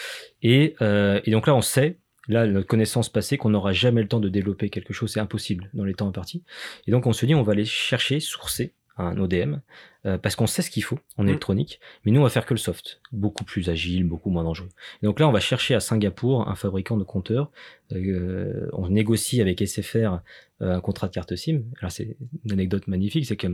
[0.42, 1.98] Et, euh, et donc là on sait.
[2.28, 5.68] Là, notre connaissance passée, qu'on n'aura jamais le temps de développer quelque chose, c'est impossible
[5.74, 6.44] dans les temps impartis.
[6.86, 9.56] Et donc, on se dit, on va aller chercher, sourcer un ODM,
[10.04, 11.28] euh, parce qu'on sait ce qu'il faut en Mm.
[11.28, 14.68] électronique, mais nous, on va faire que le soft, beaucoup plus agile, beaucoup moins dangereux.
[15.02, 17.50] Et donc là, on va chercher à Singapour un fabricant de compteurs.
[17.92, 20.20] Euh, on négocie avec SFR
[20.60, 21.62] euh, un contrat de carte SIM.
[21.80, 23.46] Alors c'est une anecdote magnifique, c'est que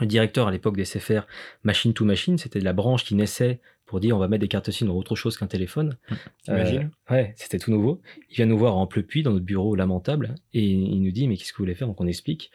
[0.00, 1.22] le directeur à l'époque des SFR,
[1.64, 4.70] machine to machine, c'était la branche qui naissait pour dire on va mettre des cartes
[4.70, 5.96] SIM dans autre chose qu'un téléphone.
[6.44, 8.00] T'imagines Euh, Ouais, c'était tout nouveau.
[8.30, 11.36] Il vient nous voir en pleupuis dans notre bureau lamentable et il nous dit mais
[11.36, 11.88] qu'est-ce que vous voulez faire?
[11.88, 12.52] Donc on explique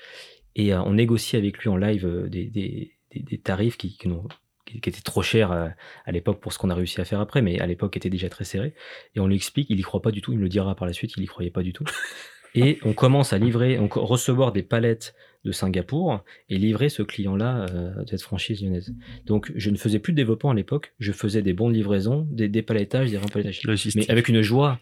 [0.56, 3.97] et euh, on négocie avec lui en live euh, des, des, des, des tarifs qui,
[3.97, 4.08] qui,
[4.78, 5.68] étaient trop chers euh,
[6.06, 8.30] à l'époque pour ce qu'on a réussi à faire après, mais à l'époque étaient déjà
[8.30, 8.74] très serrés.
[9.16, 10.88] Et on lui explique, il y croit pas du tout, il me le dira par
[10.88, 11.86] la suite, il y croyait pas du tout.
[12.56, 17.66] Et on commence à livrer, on recevoir des palettes de Singapour et livrer ce client-là
[17.70, 18.95] euh, de cette franchise lyonnaise.
[19.26, 22.26] Donc je ne faisais plus de développement à l'époque, je faisais des bons de livraison,
[22.32, 23.62] des dépalettages, des rempalettages.
[23.64, 24.08] Logistique.
[24.08, 24.80] Mais avec une joie.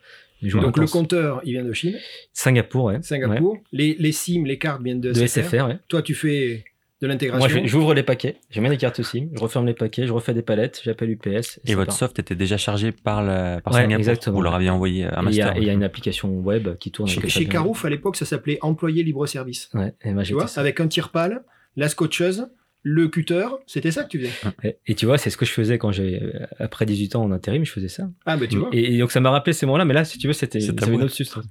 [0.51, 1.95] Donc, le compteur, il vient de Chine,
[2.33, 2.99] Singapour, ouais.
[3.01, 3.57] Singapour.
[3.71, 5.11] Les, les SIM, les cartes viennent de.
[5.11, 5.43] De SFR.
[5.49, 5.77] SFR, ouais.
[5.87, 6.63] Toi, tu fais
[7.01, 7.47] de Moi, l'intégration.
[7.63, 10.33] je- j'ouvre les paquets, je mets des cartes SIM, je referme les paquets, je refais
[10.33, 11.59] des palettes, j'appelle UPS.
[11.65, 11.95] Et votre part.
[11.97, 13.99] soft était déjà chargé par, la, par Ouais, Singapour.
[13.99, 14.35] exactement.
[14.37, 15.57] Vous leur aviez envoyé un Et il y, master.
[15.57, 17.09] il y a une application web qui tourne.
[17.09, 17.45] Chez.
[17.47, 19.69] Carouf, à l'époque, ça s'appelait employé libre-service.
[19.73, 20.61] Ouais, et moi, Tu vois, ça.
[20.61, 21.43] avec un tire-pale,
[21.75, 22.47] la scotcheuse,
[22.83, 24.31] le cutter, c'était ça que tu faisais?
[24.63, 27.23] Et, et tu vois, c'est ce que je faisais quand j'ai, euh, après 18 ans
[27.23, 28.09] en intérim, je faisais ça.
[28.25, 28.69] Ah, ben tu vois.
[28.73, 31.01] Et, et donc ça m'a rappelé ces moments-là, mais là, si tu veux, c'était une
[31.03, 31.45] autre substance.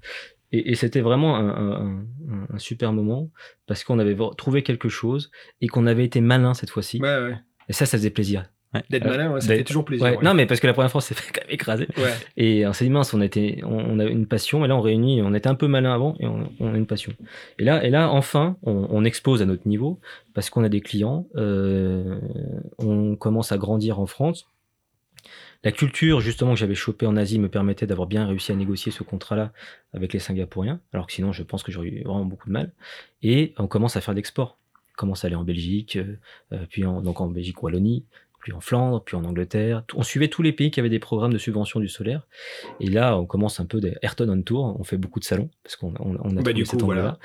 [0.53, 3.31] Et, et c'était vraiment un, un- un- un super moment
[3.67, 5.31] parce qu'on avait trouvé quelque chose
[5.63, 7.01] et qu'on avait été malin cette fois-ci.
[7.01, 7.37] Ouais, ouais.
[7.69, 8.45] Et ça, ça faisait plaisir.
[8.89, 10.07] D'être Euh, malin, ouais, ça fait toujours plaisir.
[10.07, 10.19] Ouais.
[10.23, 11.89] Non, mais parce que la première fois, on s'est fait quand même écraser.
[12.37, 14.81] Et on s'est dit, mince, on, était, on, on a une passion, et là, on
[14.81, 17.13] réunit, on était un peu malin avant, et on, on a une passion.
[17.59, 20.01] Et là, et là enfin, on, on expose à notre niveau,
[20.35, 22.19] parce qu'on a des clients, euh,
[22.79, 24.47] on commence à grandir en France.
[25.65, 28.91] La culture, justement, que j'avais chopée en Asie me permettait d'avoir bien réussi à négocier
[28.91, 29.53] ce contrat-là
[29.95, 32.73] avec les Singapouriens, alors que sinon, je pense que j'aurais eu vraiment beaucoup de mal.
[33.23, 34.59] Et on commence à faire d'export.
[34.95, 36.19] On commence à aller en Belgique, euh,
[36.53, 38.05] euh, puis en, donc en Belgique, Wallonie,
[38.43, 39.85] puis en Flandre, puis en Angleterre.
[39.95, 42.27] On suivait tous les pays qui avaient des programmes de subvention du solaire.
[42.81, 44.77] Et là, on commence un peu des Ayrton on Tour.
[44.79, 47.01] On fait beaucoup de salons, parce qu'on on, on a Bah, du cet coup, angle-là.
[47.03, 47.19] voilà.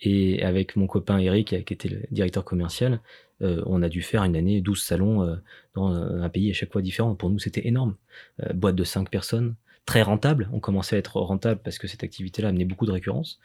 [0.00, 3.00] Et avec mon copain Eric, qui était le directeur commercial,
[3.42, 5.36] euh, on a dû faire une année 12 salons euh,
[5.74, 7.14] dans euh, un pays à chaque fois différent.
[7.14, 7.94] Pour nous, c'était énorme.
[8.42, 9.54] Euh, boîte de 5 personnes,
[9.86, 10.48] très rentable.
[10.52, 13.38] On commençait à être rentable parce que cette activité-là amenait beaucoup de récurrence.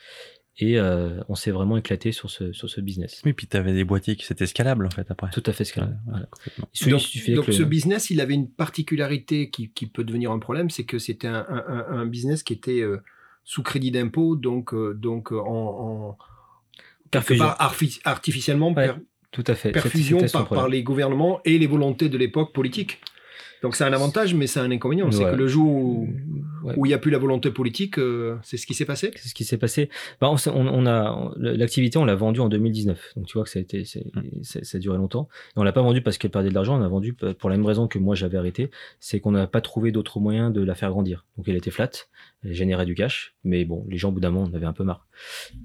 [0.61, 3.21] Et euh, on s'est vraiment éclaté sur ce, sur ce business.
[3.25, 5.29] Oui, puis tu avais des boîtiers qui c'était scalable en fait après.
[5.31, 5.97] Tout à fait scalable.
[6.05, 6.27] Voilà.
[7.35, 10.83] Donc, le- ce business, il avait une particularité qui, qui peut devenir un problème, c'est
[10.83, 12.97] que c'était un, un- business qui était euh,
[13.45, 15.47] sous crédit d'impôt, donc, euh, donc euh, en,
[16.11, 16.17] en
[17.11, 18.99] part arfi- artificiellement Ouais, per-
[19.31, 19.71] Tout à fait.
[19.71, 22.99] perfusion par, par les gouvernements et les volontés de l'époque politique.
[23.61, 25.11] Donc c'est un avantage, mais c'est un inconvénient.
[25.11, 26.07] C'est que le jour où
[26.63, 26.73] Ouais.
[26.77, 29.11] il n'y a plus la volonté politique, euh, c'est ce qui s'est passé.
[29.15, 29.89] C'est ce qui s'est passé.
[30.19, 33.13] Bah, on, on- on a on- l'activité, on l'a vendue en 2019.
[33.15, 34.03] Donc tu vois que ça a été, c'est-
[34.43, 35.29] ça a duré longtemps.
[35.55, 36.75] Et on l'a pas vendue parce qu'elle perdait de l'argent.
[36.75, 39.61] On l'a vendue pour la même raison que moi j'avais arrêté, c'est qu'on n'a pas
[39.61, 41.25] trouvé d'autre moyen de la faire grandir.
[41.37, 41.89] Donc elle était flat,
[42.43, 44.73] elle générait du cash, mais bon, les gens au bout d'un moment en avaient un
[44.73, 45.05] peu marre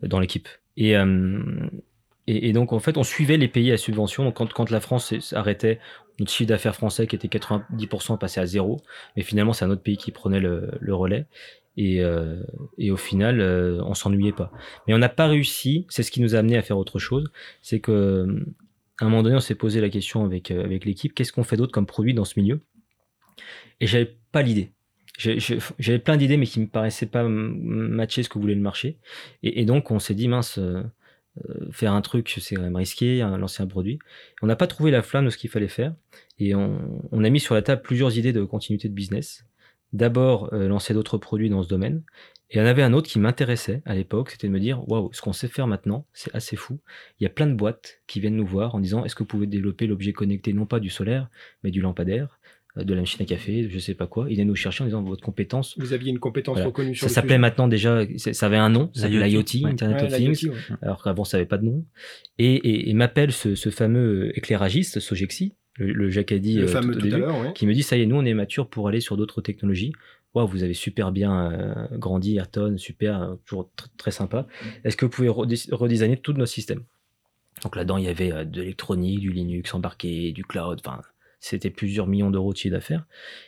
[0.03, 0.49] euh, dans l'équipe.
[0.77, 1.41] Et, euh,
[2.27, 4.25] et, donc en fait, on suivait les pays à subvention.
[4.25, 5.79] Donc quand, quand la France s'est- arrêtait,
[6.19, 8.81] notre chiffre d'affaires français qui était 90% passait à zéro.
[9.17, 11.27] Mais finalement, c'est un autre pays qui prenait le, le relais.
[11.77, 12.41] Et, euh,
[12.79, 14.53] et au final, euh, on s'ennuyait pas.
[14.87, 15.87] Mais on n'a pas réussi.
[15.91, 17.31] C'est ce qui nous a amené à faire autre chose.
[17.63, 18.45] C'est que euh,
[19.01, 21.43] à un moment donné, on s'est posé la question avec euh, avec l'équipe qu'est-ce qu'on
[21.45, 22.61] fait d'autre comme produit dans ce milieu?
[23.81, 24.73] Et j'avais pas l'idée.
[25.19, 28.99] J'avais plein d'idées, mais qui me paraissaient pas matcher ce que voulait le marché.
[29.43, 30.59] Et, et donc, on s'est dit mince.
[31.49, 33.99] Euh, faire un truc, c'est quand même risqué, hein, lancer un produit.
[34.43, 35.95] On n'a pas trouvé la flamme de ce qu'il fallait faire
[36.39, 36.79] et on,
[37.13, 39.45] a mis sur la table plusieurs idées de continuité de business.
[39.93, 42.03] D'abord, euh, lancer d'autres produits dans ce domaine.
[42.51, 44.87] Et il y en avait un autre qui m'intéressait à l'époque, c'était de me dire
[44.89, 46.79] waouh, ce qu'on sait faire maintenant, c'est assez fou.
[47.19, 49.29] Il y a plein de boîtes qui viennent nous voir en disant est-ce que vous
[49.29, 51.31] pouvez développer l'objet connecté, non pas du solaire,
[51.63, 52.39] mais du lampadaire?
[52.77, 54.27] De la machine à café, je sais pas quoi.
[54.31, 55.79] Il est nous chercher en disant votre compétence.
[55.79, 59.03] Vous aviez une compétence reconnue sur Ça s'appelait maintenant déjà, ça avait un nom, ça
[59.03, 60.51] s'appelait l'IoT, Internet of Things,
[60.83, 61.85] alors qu'avant ça avait pas de nom.
[62.39, 67.07] Et, et, m'appelle ce, ce, fameux éclairagiste, Sogexi, le, le Jacadi, le euh, fameux tout,
[67.15, 69.41] à qui me dit ça y est, nous on est mature pour aller sur d'autres
[69.41, 69.93] technologies.
[70.35, 74.49] Waouh, vous avez super bien euh, grandi, Ayrton, super, euh, toujours très sympa.
[74.83, 76.83] Est-ce que vous pouvez redesigner tous nos systèmes
[77.63, 81.01] Donc là-dedans, il y avait de l'électronique, du Linux embarqué, du cloud, enfin
[81.45, 83.05] c'était plusieurs millions d'euros de chiffre d'affaires.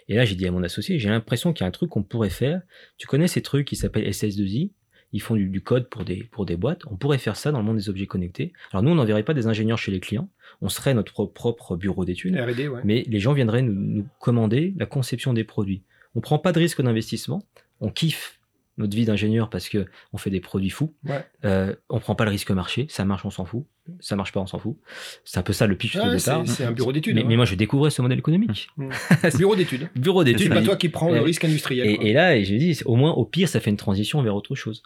[0.09, 2.02] Et là, j'ai dit à mon associé, j'ai l'impression qu'il y a un truc qu'on
[2.02, 2.60] pourrait faire.
[2.98, 4.70] Tu connais ces trucs qui s'appellent SS2I
[5.12, 6.82] Ils font du, code pour des, pour des boîtes.
[6.90, 8.52] On pourrait faire ça dans le monde des objets connectés.
[8.70, 10.28] Alors nous, on n'enverrait pas des ingénieurs chez les clients.
[10.60, 12.39] On serait notre propre bureau d'études.
[12.85, 15.82] Mais les gens viendraient nous, nous commander la conception des produits.
[16.14, 17.47] On prend pas de risque d'investissement.
[17.81, 18.35] On kiffe
[18.78, 20.94] notre vie d'ingénieur parce que on fait des produits fous.
[21.05, 21.24] Ouais.
[21.44, 23.65] Euh, on prend pas le risque marché, ça marche, on s'en fout.
[24.01, 24.77] Ça marche pas, on s'en fout.
[25.24, 26.43] C'est un peu ça le pitch de départ.
[26.47, 27.15] C'est un bureau d'études.
[27.15, 27.36] Mais, hein.
[27.36, 28.69] moi, je découvrais ce modèle économique.
[28.77, 28.90] Mmh.
[29.39, 29.89] bureau d'études.
[29.94, 30.48] bureau d'études.
[30.48, 31.86] C'est pas toi qui prends le risque industriel.
[31.89, 34.57] Et, et là, j'ai dit, au moins, au pire, ça fait une transition vers autre
[34.57, 34.82] chose.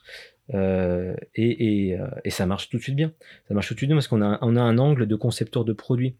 [0.55, 3.13] Euh, et, et, euh, et, ça marche tout de suite bien.
[3.49, 5.65] Ça marche tout de suite bien parce qu'on a, on a un angle de concepteur
[5.65, 6.17] de produits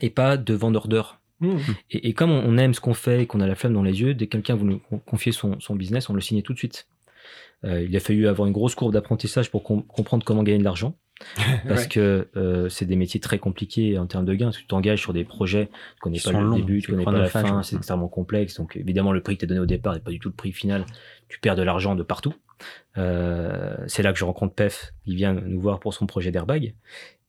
[0.00, 1.20] et pas de vendeur d'heures.
[1.40, 1.56] Mmh.
[1.90, 4.14] Et, comme on aime ce qu'on fait et qu'on a la flamme dans les yeux,
[4.14, 6.86] dès que quelqu'un veut nous confier son, son business, on le signe tout de suite.
[7.64, 10.96] Euh, il a fallu avoir une grosse courbe d'apprentissage pour comprendre comment gagner de l'argent.
[11.68, 14.50] Parce que euh, c'est des métiers très compliqués en termes de gains.
[14.50, 17.62] Tu t'engages sur des projets, tu connais pas le début, tu connais pas la fin,
[17.62, 18.56] c'est extrêmement complexe.
[18.56, 20.52] Donc évidemment, le prix qui t'est donné au départ n'est pas du tout le prix
[20.52, 20.84] final.
[21.28, 22.34] Tu perds de l'argent de partout.
[22.98, 26.74] Euh, c'est là que je rencontre Pef, il vient nous voir pour son projet d'airbag.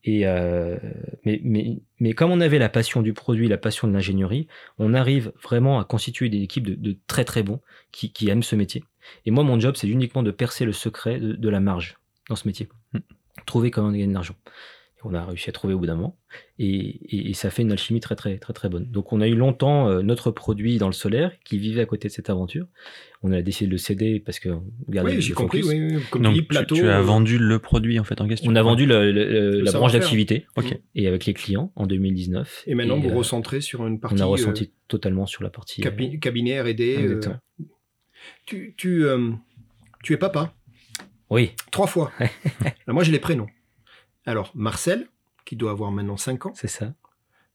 [0.04, 0.78] Et euh,
[1.26, 4.48] mais, mais, mais comme on avait la passion du produit, la passion de l'ingénierie,
[4.78, 7.60] on arrive vraiment à constituer des équipes de, de très très bons
[7.92, 8.84] qui, qui aiment ce métier.
[9.26, 11.98] Et moi, mon job, c'est uniquement de percer le secret de, la marge
[12.30, 12.70] dans ce métier.
[12.94, 13.00] Hmm.
[13.46, 14.36] Trouver comment gagner de l'argent.
[15.08, 16.18] On a réussi à trouver au bout d'un moment.
[16.58, 18.90] Et, ça fait une alchimie très, très, très, très bonne.
[18.90, 22.08] Donc, on a eu longtemps euh, notre produit dans le solaire qui vivait à côté
[22.08, 22.66] de cette aventure.
[23.22, 24.50] On a décidé de le céder parce que.
[24.88, 25.62] Oui, j'ai compris.
[25.64, 28.52] Oui, Comme Donc, plateau, tu, as euh, vendu le produit en fait en question.
[28.52, 30.48] On a vendu la branche d'activité.
[30.96, 32.64] Et avec les clients en 2019.
[32.66, 34.18] Et maintenant, vous euh, recentrez sur une partie.
[34.18, 35.82] On a ressenti totalement sur la partie.
[36.20, 37.20] cabinet R&D.
[38.46, 39.32] Tu, tu, euh,
[40.04, 40.54] tu es papa
[41.30, 41.52] Oui.
[41.72, 42.12] Trois fois.
[42.88, 43.48] moi, j'ai les prénoms.
[44.26, 45.08] Alors, Marcel,
[45.46, 46.54] qui doit avoir maintenant 5 ans.
[46.56, 46.94] C'est ça.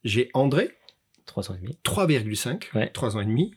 [0.04, 0.70] J'ai André.
[1.26, 1.78] 3 ans et demi.
[1.84, 2.92] 3,5.
[2.92, 3.54] 3 ans et demi.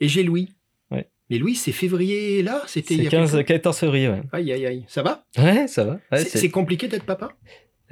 [0.00, 0.54] Et j'ai Louis.
[0.90, 1.08] Ouais.
[1.30, 4.22] Mais Louis, c'est février là C'était il 15, 14 février, ouais.
[4.32, 4.84] Aïe, aïe, aïe.
[4.88, 5.98] Ça va Ouais, ça va.
[6.18, 7.30] c'est compliqué d'être papa?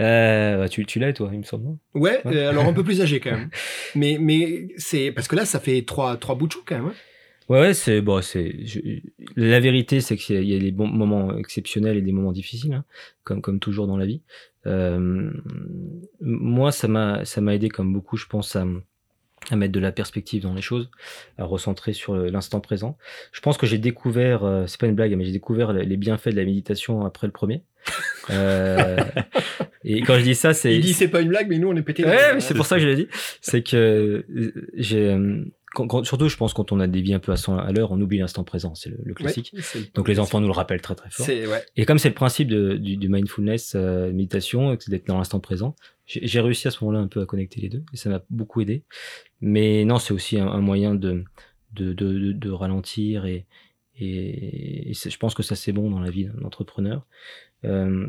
[0.00, 1.78] Euh, bah, tu, tu l'as, toi, il me semble.
[1.94, 3.50] Ouais, euh, alors un peu plus âgé quand même.
[3.94, 6.86] mais mais c'est parce que là, ça fait trois, trois bouts de chou quand même.
[6.88, 6.94] Hein.
[7.48, 8.56] Ouais, c'est bon, c'est
[9.36, 12.84] la vérité, c'est qu'il y, a des bons moments exceptionnels et des moments difficiles, hein,
[13.22, 14.22] comme comme toujours dans la vie.
[14.66, 15.30] Euh,
[16.20, 18.64] moi, ça m'a ça m'a aidé comme beaucoup, je pense, à,
[19.50, 20.90] à mettre de la perspective dans les choses,
[21.36, 22.96] à recentrer sur l'instant présent.
[23.32, 26.30] Je pense que j'ai découvert, euh, c'est pas une blague, mais j'ai découvert les bienfaits
[26.30, 27.62] de la méditation après le premier.
[28.30, 28.96] euh,
[29.84, 30.74] et quand je dis ça, c'est.
[30.74, 32.06] Il dit c'est pas une blague, mais nous on est pété.
[32.06, 33.08] Ouais, c'est pour ça que je l'ai dit.
[33.42, 34.24] C'est que
[34.72, 35.14] j'ai
[36.04, 38.18] surtout, je pense, quand on a des vies un peu à, à l'heure, on oublie
[38.18, 38.74] l'instant présent.
[38.74, 39.54] C'est le, classique.
[39.94, 41.26] Donc, les enfants nous le rappellent très, très fort.
[41.76, 45.74] Et comme c'est le principe de, du, du, mindfulness, euh, méditation, d'être dans l'instant présent,
[46.06, 48.60] j'ai réussi à ce moment-là un peu à connecter les deux et ça m'a beaucoup
[48.60, 48.84] aidé.
[49.40, 51.24] Mais non, c'est aussi un, moyen de,
[51.72, 53.46] de, de, de, ralentir et,
[53.98, 57.06] et, je pense que ça, c'est bon dans la vie d'un entrepreneur.
[57.64, 58.06] Euh,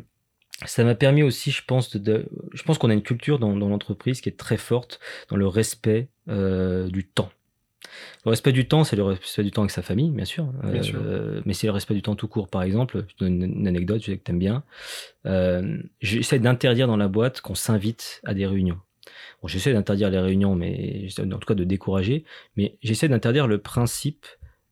[0.65, 3.69] ça m'a permis aussi, je pense, de, je pense qu'on a une culture dans, dans
[3.69, 7.29] l'entreprise qui est très forte dans le respect euh, du temps.
[8.25, 10.51] Le respect du temps, c'est le respect du temps avec sa famille, bien sûr.
[10.63, 13.05] Euh, mais c'est le respect du temps tout court, par exemple.
[13.07, 14.63] Je donne une, anecdote, je sais que tu aimes bien.
[15.25, 18.79] Euh, j'essaie d'interdire dans la boîte qu'on s'invite à des réunions.
[19.41, 22.25] Bon, j'essaie d'interdire les réunions, mais en tout cas de décourager.
[22.55, 24.25] Mais j'essaie d'interdire le principe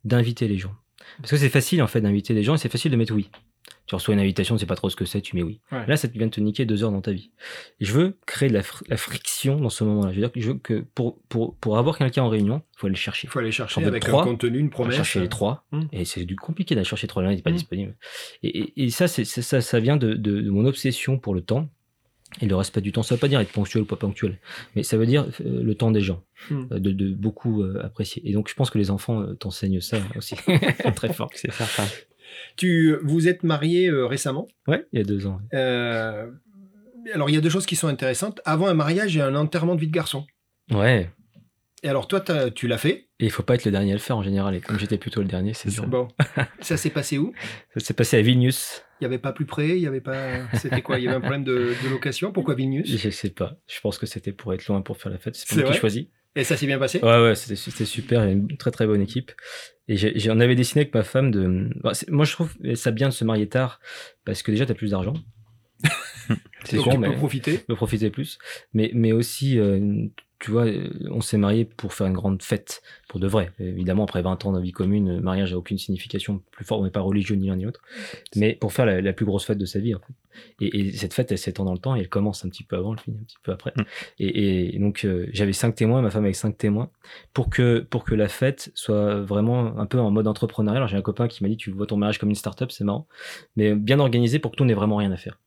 [0.03, 0.73] d'inviter les gens.
[1.19, 3.29] Parce que c'est facile, en fait, d'inviter les gens et c'est facile de mettre oui
[3.85, 5.59] tu reçois une invitation, tu sais pas trop ce que c'est, tu mets oui.
[5.71, 7.31] Là, ça vient de te niquer deux heures dans ta vie.
[7.79, 10.11] Et je veux créer de la, friction dans ce moment-là.
[10.11, 12.79] Je veux dire que je veux que pour, pour, pour avoir quelqu'un en réunion, il
[12.79, 13.27] faut aller chercher.
[13.27, 14.95] Il faut aller chercher avec trois, un contenu, une promesse.
[14.95, 15.65] chercher les trois.
[15.73, 15.87] Hum.
[15.91, 17.57] Et c'est du compliqué d'aller chercher trois, l'un n'est pas hum.
[17.57, 17.95] disponible.
[18.41, 21.69] Et, et, ça, c'est, ça, ça vient de, de, de mon obsession pour le temps
[22.41, 24.39] et le respect du temps, ça veut pas dire être ponctuel ou pas ponctuel,
[24.75, 26.67] mais ça veut dire euh, le temps des gens, hum.
[26.71, 28.27] euh, de, de, beaucoup euh, apprécier.
[28.27, 30.35] Et donc je pense que les enfants t'enseignent ça aussi,
[30.95, 31.29] très fort.
[31.35, 31.85] C'est certain.
[32.55, 34.47] Tu vous êtes marié euh, récemment?
[34.67, 35.39] Ouais, il y a deux ans.
[35.53, 36.29] Euh,
[37.13, 38.41] alors il y a deux choses qui sont intéressantes.
[38.45, 40.25] Avant un mariage, il y a un enterrement de vie de garçon.
[40.71, 41.09] Ouais.
[41.85, 43.09] Et alors toi, t'as- tu l'as fait?
[43.19, 44.55] Et il faut pas être le dernier à le faire en général.
[44.55, 45.85] Et comme j'étais plutôt le dernier, c'est dur.
[45.85, 46.07] Bon,
[46.61, 47.33] ça s'est passé où?
[47.73, 48.83] Ça s'est passé à Vilnius.
[49.01, 50.47] Il n'y avait pas plus près, il y avait pas.
[50.53, 50.97] C'était quoi?
[50.97, 52.31] Il y avait un problème de, de location?
[52.31, 52.87] Pourquoi Vilnius?
[52.89, 53.57] Je sais pas.
[53.67, 55.35] Je pense que c'était pour être loin pour faire la fête.
[55.35, 55.79] C'est C'est pas moi qui vrai?
[55.81, 56.09] choisi.
[56.35, 56.99] Et ça s'est bien passé?
[57.01, 58.23] Ouais, ouais, c'était c'était super.
[58.23, 59.31] Il y a une très très bonne équipe.
[59.87, 61.69] Et j'ai- j'en avais dessiné avec ma femme de.
[61.83, 63.79] bah, moi, je trouve ça bien de se marier tard
[64.25, 65.13] parce que déjà, t'as plus d'argent.
[66.65, 67.57] c'est Donc con, tu mais peux profiter.
[67.59, 68.39] peux profiter plus.
[68.73, 70.07] Mais, mais aussi, euh,
[70.43, 73.53] tu vois, euh, on s'est marié pour faire une grande fête, pour de vrai.
[73.61, 76.83] Évidemment, après 20 ans de vie commune, le mariage n'a aucune signification plus forte, on
[76.83, 77.79] n'est pas religieux ni l'un ni l'autre.
[78.35, 80.13] Mais pour faire la, la plus grosse fête de sa vie, en fait.
[80.59, 82.75] Et, et cette fête, elle s'étend dans le temps et elle commence un petit peu
[82.75, 83.71] avant, elle finit un petit peu après.
[83.77, 83.83] Mm.
[84.19, 86.89] Et, et donc, euh, j'avais cinq témoins, ma femme avec cinq témoins,
[87.33, 90.75] pour que, pour que la fête soit vraiment un peu en mode entrepreneurial.
[90.75, 92.83] Alors, j'ai un copain qui m'a dit, tu vois ton mariage comme une start-up, c'est
[92.83, 93.07] marrant,
[93.55, 95.39] mais bien organisé pour que nous n'ait vraiment rien à faire.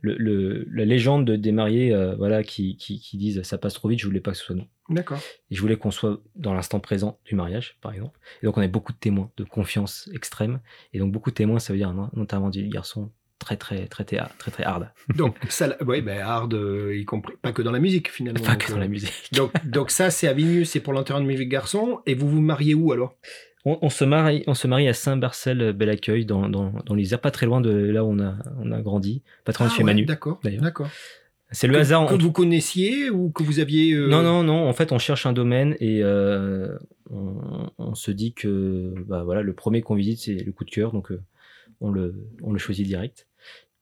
[0.00, 3.74] Le, le- la légende de- des mariés euh, voilà, qui, qui, qui disent ça passe
[3.74, 4.66] trop vite, je voulais pas que ce soit nous.
[4.88, 5.20] D'accord.
[5.50, 8.18] Et je voulais qu'on soit dans l'instant présent du mariage, par exemple.
[8.42, 10.60] Et donc, on avait beaucoup de témoins, de confiance extrême.
[10.92, 11.92] Et donc, beaucoup de témoins, ça veut dire
[12.50, 14.90] vie de garçon très, très, très, très, très, très hard.
[15.16, 18.40] Donc ça, oui, ben hard, euh, y compris pas que dans la musique finalement.
[18.40, 19.30] Pas Donc, que euh, dans la musique.
[19.32, 22.00] Donc, donc ça, c'est à Vilnius, c'est pour l'enterrement de musique garçon.
[22.06, 23.16] Et vous vous mariez où alors?
[23.64, 27.46] On, on se marie, on se marie à Saint-Barcel-Bel-Accueil, dans, dans, dans l'Isère, pas très
[27.46, 29.84] loin de là où on a, on a grandi, pas très loin de Ah chez
[29.84, 30.04] Manu.
[30.04, 30.62] D'accord, d'ailleurs.
[30.62, 30.88] d'accord.
[31.52, 32.06] C'est le Que- hasard.
[32.08, 33.92] Que on- vous connaissiez ou que vous aviez.
[33.92, 34.66] euh, Non, non, non.
[34.68, 36.76] En fait, on cherche un domaine et euh,
[37.10, 40.70] on, on se dit que bah, voilà, le premier qu'on visite, c'est le coup de
[40.70, 40.92] cœur.
[40.92, 41.20] Donc, euh,
[41.80, 43.28] on, le, on le choisit direct.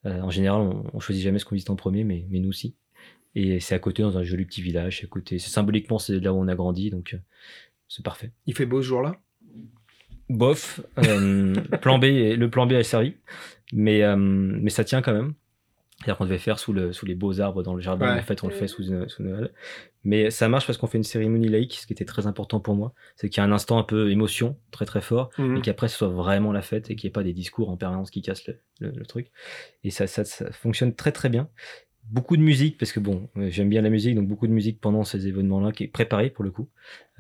[0.05, 2.49] Euh, en général, on, on choisit jamais ce qu'on visite en premier, mais, mais nous
[2.49, 2.75] aussi.
[3.37, 5.03] Et c'est à côté, dans un joli petit village.
[5.05, 5.39] À côté.
[5.39, 6.91] Symboliquement, c'est là où on a grandi.
[6.91, 7.19] Donc, euh,
[7.89, 8.33] c'est parfait.
[8.47, 9.17] Il fait beau ce jour-là?
[10.31, 10.81] Bof.
[10.99, 13.15] euh, plan B, le plan B a servi.
[13.73, 15.35] Mais, euh, mais ça tient quand même.
[15.99, 18.15] C'est-à-dire qu'on devait faire sous, le, sous les beaux arbres dans le jardin.
[18.15, 18.21] Ouais.
[18.21, 19.51] En fait, on le fait sous, une- sous Noël.
[20.03, 22.75] Mais ça marche parce qu'on fait une cérémonie laïque, ce qui était très important pour
[22.75, 22.95] moi.
[23.17, 25.59] C'est qu'il y a un instant un peu émotion, très très fort, Mhm.
[25.59, 27.77] et qu'après ce soit vraiment la fête et qu'il n'y ait pas des discours en
[27.77, 29.31] permanence qui cassent le, le- le truc.
[29.85, 31.51] Et ça, ça, ça fonctionne très très bien.
[32.09, 34.81] Beaucoup de musique, parce que bon, euh, j'aime bien la musique, donc beaucoup de musique
[34.81, 36.69] pendant ces événements-là, qui est préparée pour le coup,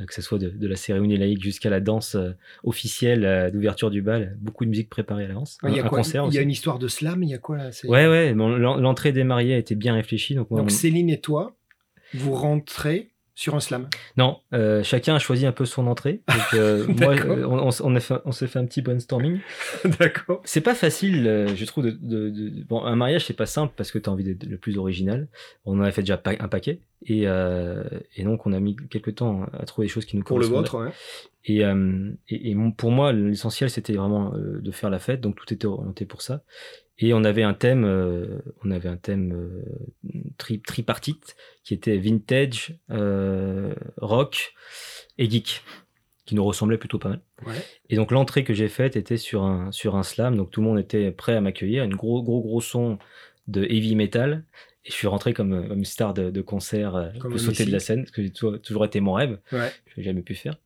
[0.00, 2.32] Euh, que ce soit de, de la cérémonie laïque jusqu'à la danse euh,
[2.64, 5.58] officielle d'ouverture du bal, beaucoup de musique préparée à l'avance.
[5.62, 7.34] Il y a un quoi concert Il y a une histoire de slam, il y
[7.34, 10.34] a quoi là Ouais, ouais, bon, l'entrée des mariés a été bien réfléchie.
[10.34, 11.54] Donc, moi, Donc on- Céline et toi,
[12.14, 13.88] vous rentrez sur un slam.
[14.16, 16.22] Non, euh, chacun a choisi un peu son entrée.
[16.28, 17.36] Donc, euh, moi, D'accord.
[17.52, 19.38] on, on s- on a fait- on s'est fait un petit brainstorming.
[19.98, 20.42] D'accord.
[20.44, 21.84] C'est pas facile, euh, je trouve.
[21.84, 24.44] De, de- de- Bon, un mariage, c'est pas simple parce que tu as envie d'être
[24.44, 25.28] le plus original.
[25.64, 26.80] On en a fait déjà pa- un paquet.
[27.06, 27.82] Et, euh,
[28.16, 30.46] et donc, on a mis quelques temps à trouver des choses qui nous Pour le
[30.46, 30.92] vôtre, hein.
[31.46, 35.52] Et, et, et mon- pour moi, l'essentiel, c'était vraiment de faire la fête, donc tout
[35.54, 36.42] était orienté pour ça.
[37.02, 39.64] Et on avait un thème, euh, on avait un thème euh,
[40.38, 44.52] tri- tripartite qui était vintage, euh, rock
[45.18, 45.62] et geek,
[46.26, 47.20] qui nous ressemblait plutôt pas mal.
[47.46, 47.54] Ouais.
[47.88, 50.66] Et donc l'entrée que j'ai faite était sur un sur un slam, donc tout le
[50.66, 52.98] monde était prêt à m'accueillir, une gros gros gros son
[53.48, 54.44] de heavy metal.
[54.84, 57.64] Et je suis rentré comme, comme une star de, de concert, Comme pour un sauter
[57.66, 59.70] de la scène, ce que j'ai toujours, été mon rêve Ouais.
[59.86, 60.56] je n'ai jamais pu faire.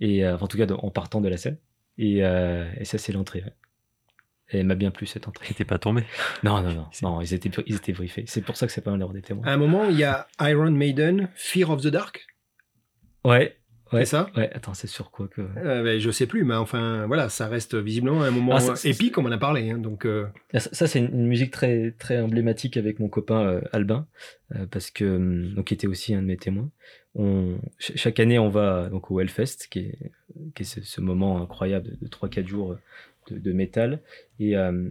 [0.00, 1.56] Et en tout cas, de- en partant de la scène.
[1.98, 3.42] Et, et ça, c'est l'entrée.
[3.44, 3.52] ouais.
[4.52, 5.54] Et elle m'a bien plu cette entrée.
[5.54, 6.02] T'es pas tombé?
[6.42, 8.24] Non, non, non, non ils, étaient, ils étaient briefés.
[8.26, 9.46] C'est pour ça que c'est pas mal d'avoir des témoins.
[9.46, 12.26] À un moment, il y a Iron Maiden, Fear of the Dark?
[13.24, 13.56] Ouais,
[13.92, 14.00] ouais.
[14.04, 14.30] C'est ça?
[14.36, 15.42] Ouais, attends, c'est sur quoi que.
[15.58, 18.88] Euh, ben, je sais plus, mais enfin, voilà, ça reste visiblement un moment Ah, ça-
[18.88, 19.70] épique, comme on a parlé.
[19.70, 23.40] hein, donc, euh, Ah, Ça, ça, c'est une musique très, très emblématique avec mon copain
[23.44, 24.06] euh, Albin,
[24.56, 26.70] euh, parce que, hum, donc, qui était aussi un de mes témoins.
[27.14, 29.98] On, ch- chaque année, on va donc au Hellfest, qui est,
[30.54, 32.76] qui est ce, ce moment incroyable de, de 3-4 jours
[33.32, 34.00] de, métal.
[34.38, 34.88] Et, euh,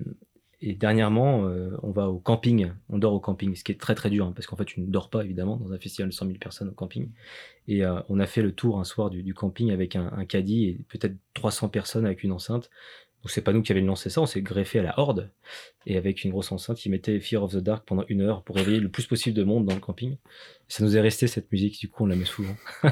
[0.61, 3.95] et dernièrement, euh, on va au camping, on dort au camping, ce qui est très
[3.95, 6.13] très dur, hein, parce qu'en fait, tu ne dors pas évidemment dans un festival de
[6.13, 7.09] 100 000 personnes au camping.
[7.69, 10.79] Et euh, on a fait le tour un soir du, camping avec un, caddie et
[10.89, 12.69] peut-être 300 personnes avec une enceinte.
[13.21, 15.29] Donc c'est pas nous qui avions lancé ça, on s'est greffé à la horde
[15.85, 18.55] et avec une grosse enceinte, ils mettaient Fear of the Dark pendant une heure pour
[18.55, 20.15] réveiller le plus possible de monde dans le camping.
[20.69, 22.55] Ça nous est resté cette musique, du coup on la met souvent.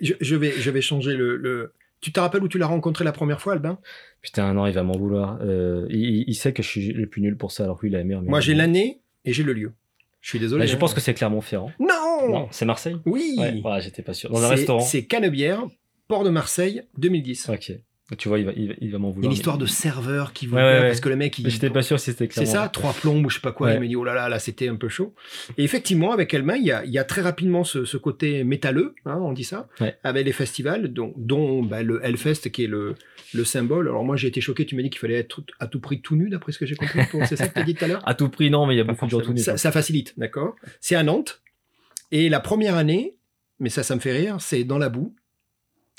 [0.00, 3.40] je, vais, je vais changer le- Tu te rappelles où tu l'as rencontré la première
[3.40, 3.78] fois, Albin?
[4.22, 5.38] Putain, non, il va m'en vouloir.
[5.42, 7.92] Euh, il, il sait que je suis le plus nul pour ça, alors que lui
[7.92, 8.22] il a la meilleure.
[8.22, 9.72] Moi, j'ai l'année et j'ai le lieu.
[10.20, 10.62] Je suis désolé.
[10.64, 10.78] Bah, je hein.
[10.78, 11.70] pense que c'est Clermont-Ferrand.
[11.78, 12.96] Non, Non, c'est Marseille?
[13.06, 14.30] Oui Ouais, j'étais pas sûr.
[14.30, 14.80] Dans un restaurant.
[14.80, 15.64] C'est Canebière,
[16.08, 17.48] Port de Marseille, 2010.
[17.50, 17.72] Ok.
[18.18, 19.24] Tu vois, il va, il va, il va m'en vouloir.
[19.24, 20.86] une mais- histoire de serveur qui Ouais, ouais, ouais.
[20.86, 21.50] parce que le mec, il.
[21.50, 22.52] J'étais pas sûr si c'était C'est clairement.
[22.52, 23.72] ça, trois plombs ou je sais pas quoi.
[23.72, 25.12] Il m'a dit, oh là là, là, c'était un peu chaud.
[25.58, 28.44] Et effectivement, avec Elmain, il y a, il y a très rapidement ce, ce côté
[28.44, 29.66] métalleux, hein, on dit ça,
[30.04, 32.94] avec les festivals, dont, dont bah, le Hellfest qui est le,
[33.34, 33.88] le symbole.
[33.88, 36.14] Alors moi, j'ai été choqué, tu m'as dit qu'il fallait être à tout prix tout
[36.14, 37.00] nu, d'après ce que j'ai compris.
[37.26, 38.78] C'est ça que tu as dit tout à l'heure À tout prix, non, mais il
[38.78, 39.40] y a Pas beaucoup de gens tout nus.
[39.40, 41.42] ça, ça facilite, d'accord C'est à Nantes.
[42.12, 43.16] Et la première année,
[43.58, 45.12] mais ça, ça me fait rire, c'est dans la boue.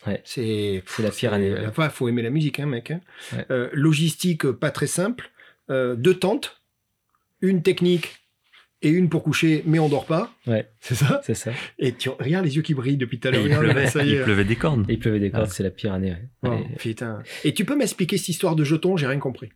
[0.06, 0.22] Ouais.
[0.26, 1.52] C'est la pire année.
[1.52, 1.66] ouais.
[1.68, 2.92] Enfin, faut aimer la musique, hein, mec.
[2.92, 3.02] hein.
[3.34, 3.46] Ouais.
[3.52, 5.32] Euh, logistique euh, pas très simple.
[5.70, 6.62] Euh, deux tentes,
[7.42, 8.16] une technique
[8.84, 10.32] et une pour coucher, mais on dort pas.
[10.46, 10.70] Ouais.
[10.80, 11.20] C'est ça?
[11.24, 11.52] C'est ça.
[11.80, 13.46] Et tu regarde les yeux qui brillent depuis tout à l'heure.
[13.46, 14.24] il pleuvait, ça y il est.
[14.24, 14.86] pleuvait des cornes.
[14.88, 15.54] Et il pleuvait des cordes, Ah.
[15.54, 16.12] c'est la pire année.
[16.12, 16.20] ouais.
[16.44, 17.24] Oh, Et- putain.
[17.44, 18.96] Et tu peux m'expliquer cette histoire de jetons?
[18.98, 19.50] J'ai rien compris.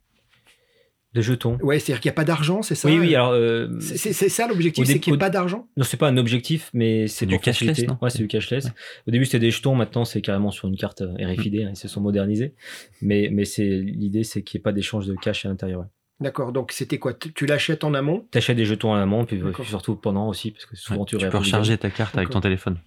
[1.14, 1.58] De jetons.
[1.62, 3.32] Ouais, c'est-à-dire qu'il n'y a pas d'argent, c'est ça Oui, oui, alors.
[3.32, 5.68] euh, C'est c'est- c'est ça l'objectif, c'est qu'il n'y ait pas d'argent?
[5.76, 7.98] Non, c'est pas un objectif, mais c'est du cashless, non?
[8.02, 8.66] Ouais, c'est du cashless.
[8.66, 8.72] Ouais.
[9.08, 11.76] Au début, c'était des jetons, maintenant, c'est carrément sur une carte euh, RFID, hein, ils
[11.76, 12.54] se sont modernisés.
[13.02, 15.82] Mais, mais c'est, l'idée, c'est qu'il n'y ait pas d'échange de cash à l'intérieur.
[15.82, 15.88] ouais.
[16.22, 17.14] D'accord, donc c'était quoi?
[17.14, 18.28] Tu l'achètes en amont?
[18.32, 19.66] T'achètes des jetons à l'amont, puis D'accord.
[19.66, 22.40] surtout pendant aussi, parce que souvent Ouais, tu tu peux recharger ta carte avec ton
[22.42, 22.78] téléphone.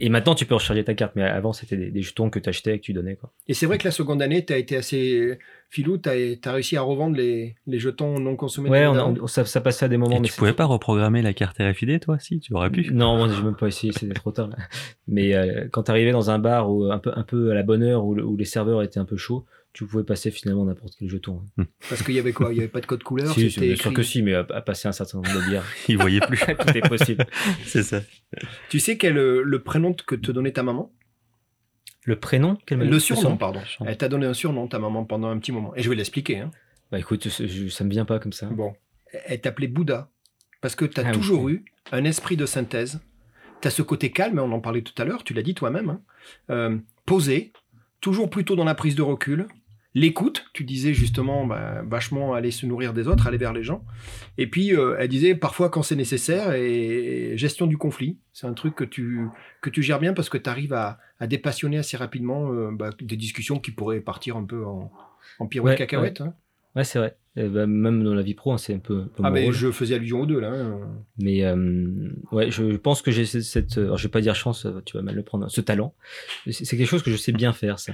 [0.00, 2.48] Et maintenant, tu peux recharger ta carte, mais avant, c'était des, des jetons que tu
[2.48, 3.16] achetais et que tu donnais.
[3.16, 3.30] Quoi.
[3.48, 6.76] Et c'est vrai que la seconde année, tu as été assez filou, tu as, réussi
[6.78, 8.70] à revendre les, les jetons non consommés.
[8.70, 9.14] Ouais, on a- d'avant.
[9.20, 10.16] on- ça, ça passait à des moments.
[10.16, 12.90] Et mais tu pouvais pas reprogrammer la carte RFID, toi Si, tu aurais pu.
[12.92, 14.48] Non, moi, j'ai même pas essayé, c'était trop tard.
[14.48, 14.56] là.
[15.06, 17.62] Mais euh, quand tu arrivais dans un bar où, un, peu, un peu à la
[17.62, 21.08] bonne heure, où les serveurs étaient un peu chauds, tu pouvais passer finalement n'importe quel
[21.08, 21.42] jeton.
[21.58, 21.64] hein.
[21.88, 22.50] Parce qu'il y avait quoi?
[22.50, 24.60] Il n'y avait pas de code couleur Si, bien sûr que si, mais à, à
[24.62, 26.38] passer un certain nombre de bières, Il voyait plus.
[26.58, 27.24] tout est possible.
[27.64, 28.00] C'est ça.
[28.68, 30.92] Tu sais quel euh, le prénom que te donnait ta maman?
[32.04, 32.56] Le prénom?
[32.66, 33.60] Quel Le surnom, pardon.
[33.86, 35.74] Elle t'a donné un surnom, ta maman, pendant un petit moment.
[35.76, 36.38] Et je vais l'expliquer.
[36.38, 36.50] Hein.
[36.90, 38.46] Bah écoute, je- ça me vient pas comme ça.
[38.46, 38.74] Bon.
[39.26, 40.10] Elle t'appelait Bouddha.
[40.60, 41.12] Parce que tu as Ah oui.
[41.16, 43.00] toujours eu un esprit de synthèse.
[43.60, 45.90] Tu as ce côté calme, on en parlait tout à l'heure, tu l'as dit toi-même.
[45.90, 46.00] hein.
[46.50, 47.52] Euh, posé,
[48.00, 49.46] toujours plutôt dans la prise de recul.
[49.94, 53.84] L'écoute, tu disais justement, bah, vachement aller se nourrir des autres, aller vers les gens.
[54.38, 58.16] Et puis, euh, elle disait parfois quand c'est nécessaire, et gestion du conflit.
[58.32, 59.26] C'est un truc que tu,
[59.60, 62.90] que tu gères bien parce que tu arrives à, à dépassionner assez rapidement euh, bah,
[63.00, 64.92] des discussions qui pourraient partir un peu en,
[65.40, 66.20] en pirouette Ouais, cacahuète.
[66.20, 66.34] hein.
[66.76, 67.16] Ouais, c'est vrai.
[67.36, 69.52] Euh, bah, même dans la vie pro, hein, c'est un peu, un peu Ah rôle.
[69.52, 70.52] je faisais allusion aux deux là.
[70.52, 70.78] hein.
[71.18, 74.68] Mais euh, ouais, je pense que j'ai cette, cette- alors je vais pas dire chance,
[74.84, 75.94] tu vas mal le prendre, ce talent.
[76.48, 77.92] C'est quelque chose que je sais bien faire, ça.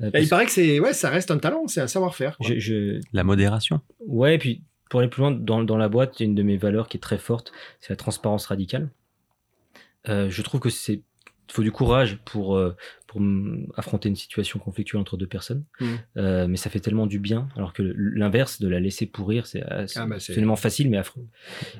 [0.00, 2.36] Euh, Et parce il paraît que c'est ouais, ça reste un talent, c'est un savoir-faire.
[2.40, 3.80] je, je- La modération.
[4.06, 6.42] ouais, puis pour aller plus loin, dans, dans la boîte, il y a une de
[6.42, 8.90] mes valeurs qui est très forte, c'est la transparence radicale.
[10.08, 11.02] Euh, je trouve que c'est
[11.52, 12.74] faut du courage pour, euh,
[13.06, 13.20] pour
[13.76, 15.98] affronter une situation conflictuelle entre deux personnes, Mhm.
[16.16, 19.62] Euh, mais ça fait tellement du bien, alors que l'inverse de la laisser pourrir, c'est
[19.70, 20.18] euh, Ah bah,
[20.56, 21.26] facile mais affreux.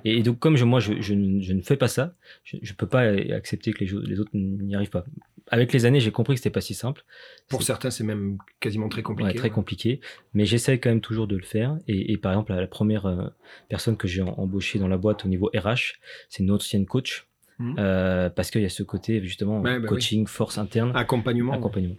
[0.05, 2.14] Et, et donc comme je, moi je, je, ne- je ne fais pas ça,
[2.44, 5.05] je, je peux pas accepter que les, autres n'y arrivent pas.
[5.52, 7.05] Avec les années, j'ai compris que c'était pas si simple.
[7.48, 9.28] Pour certains, c'est même quasiment très compliqué.
[9.30, 10.01] Ouais, très compliqué,
[10.32, 11.76] mais j'essaie quand même toujours de le faire.
[11.88, 13.26] Et, et par exemple, la, la première euh,
[13.68, 15.94] personne que j'ai em- embauchée dans la boîte au niveau RH,
[16.28, 17.26] c'est une ancienne coach,
[17.61, 17.77] Mhm.
[17.78, 21.53] euh, parce qu'il y a ce côté justement Ouais, bah coaching, force interne, Accompagnement.
[21.53, 21.97] accompagnement.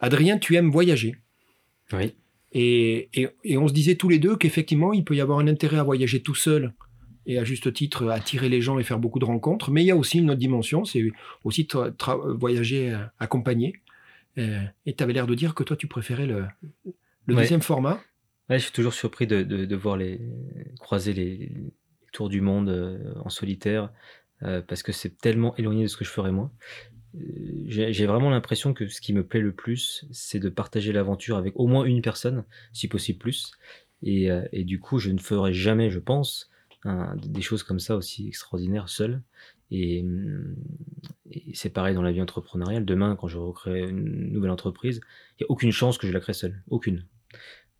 [0.00, 1.16] Adrien, tu aimes voyager.
[1.92, 2.14] Oui.
[2.52, 5.48] Et, et, et on se disait tous les deux qu'effectivement, il peut y avoir un
[5.48, 6.72] intérêt à voyager tout seul
[7.26, 9.70] et à juste titre attirer les gens et faire beaucoup de rencontres.
[9.70, 11.10] Mais il y a aussi une autre dimension, c'est
[11.44, 13.74] aussi tra- tra- voyager euh, accompagné.
[14.38, 16.44] Euh, et tu avais l'air de dire que toi, tu préférais le,
[17.26, 17.42] le Ouais.
[17.42, 18.00] deuxième format.
[18.48, 20.20] Ouais, je suis toujours surpris de, de, de voir les
[20.78, 21.50] croiser les, les
[22.12, 22.70] tours du monde
[23.22, 23.90] en solitaire
[24.42, 26.52] euh, parce que c'est tellement éloigné de ce que je ferais moi.
[27.16, 31.36] Euh, J'ai vraiment l'impression que ce qui me plaît le plus, c'est de partager l'aventure
[31.36, 33.52] avec au moins une personne, si possible plus.
[34.02, 36.50] Et, euh, du coup, je ne ferai jamais, je pense,
[37.16, 39.22] des choses comme ça aussi extraordinaires seul.
[39.70, 40.54] Et, hum,
[41.30, 42.84] et c'est pareil dans la vie entrepreneuriale.
[42.84, 45.00] Demain, quand je recrée une nouvelle entreprise,
[45.32, 46.62] il n'y a aucune chance que je la crée seule.
[46.68, 47.04] Aucune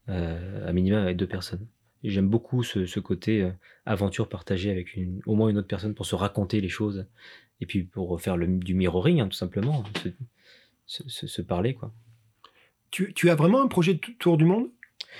[0.06, 1.66] à minima avec deux personnes.
[2.04, 3.50] Et j'aime beaucoup ce, ce côté euh,
[3.86, 7.06] aventure partagée avec une, au moins une autre personne pour se raconter les choses
[7.60, 9.82] et puis pour faire le, du mirroring, hein, tout simplement,
[10.86, 11.74] se, se- parler.
[11.74, 11.92] quoi.
[12.90, 14.68] Tu, tu as vraiment un projet de tour du monde?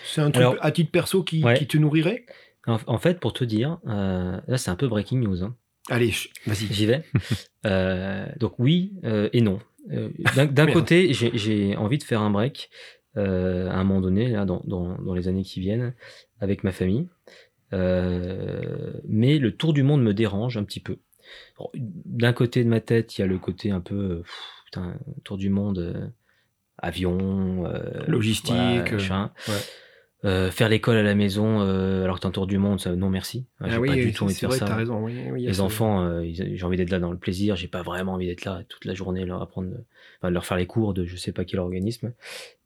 [0.04, 1.58] C'est un truc Alors- à titre perso qui, Ouais.
[1.58, 2.24] qui te nourrirait?
[2.66, 5.42] En, en fait, pour te dire, euh, là c'est un peu breaking news.
[5.42, 5.56] hein.
[5.90, 6.12] Allez,
[6.46, 6.72] vas-y.
[6.72, 7.02] J'y vais.
[7.66, 8.92] Euh, donc oui
[9.32, 9.58] et non.
[10.36, 12.70] D'un côté, j'ai- j'ai envie de faire un break
[13.16, 15.92] euh, à un moment donné, là, dans, dans- dans les années qui viennent,
[16.40, 17.06] avec ma famille.
[17.72, 20.96] Euh, mais le tour du monde me dérange un petit peu.
[21.74, 24.94] D'un côté de ma tête, il y a le côté un peu euh, pff, putain,
[25.24, 26.06] tour du monde, euh,
[26.78, 30.50] avion, euh, Logistique, voilà, ouais.
[30.50, 33.46] Faire l'école à la maison alors que t'es en tour du monde, ça, non merci.
[33.60, 34.74] Ah, j'ai Ah oui, pas du tout envie de faire vrai, ça.
[34.74, 35.04] raison.
[35.04, 38.44] Oui, Les enfants, j'ai envie d'être là dans le plaisir, j'ai pas vraiment envie d'être
[38.44, 39.70] là toute la journée, leur apprendre,
[40.20, 42.12] enfin, leur faire les cours de je sais pas quel organisme,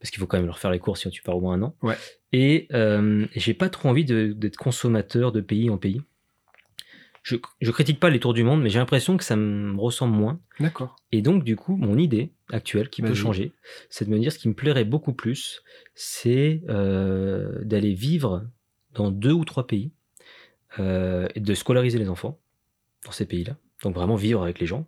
[0.00, 1.62] parce qu'il faut quand même leur faire les cours si tu pars au moins un
[1.62, 1.76] an.
[1.82, 1.96] Ouais.
[2.32, 6.00] Et euh, j'ai pas trop envie d'être consommateur de pays en pays.
[7.22, 10.16] Je, je critique pas les tours du monde, mais j'ai l'impression que ça me ressemble
[10.16, 10.40] moins.
[10.58, 10.96] D'accord.
[11.12, 13.52] Et donc, du coup, mon idée actuelle, qui peut changer,
[13.90, 15.62] c'est de me dire ce qui me plairait beaucoup plus,
[15.94, 18.48] c'est euh, d'aller vivre
[18.94, 19.92] dans deux ou trois pays,
[20.78, 22.40] euh, et de scolariser les enfants
[23.04, 23.56] dans ces pays-là.
[23.82, 24.86] Donc vraiment vivre avec les gens,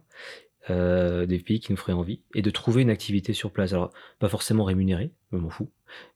[0.71, 3.73] euh, des pays qui nous feraient envie, et de trouver une activité sur place.
[3.73, 5.71] Alors, pas forcément rémunérée, je m'en fous,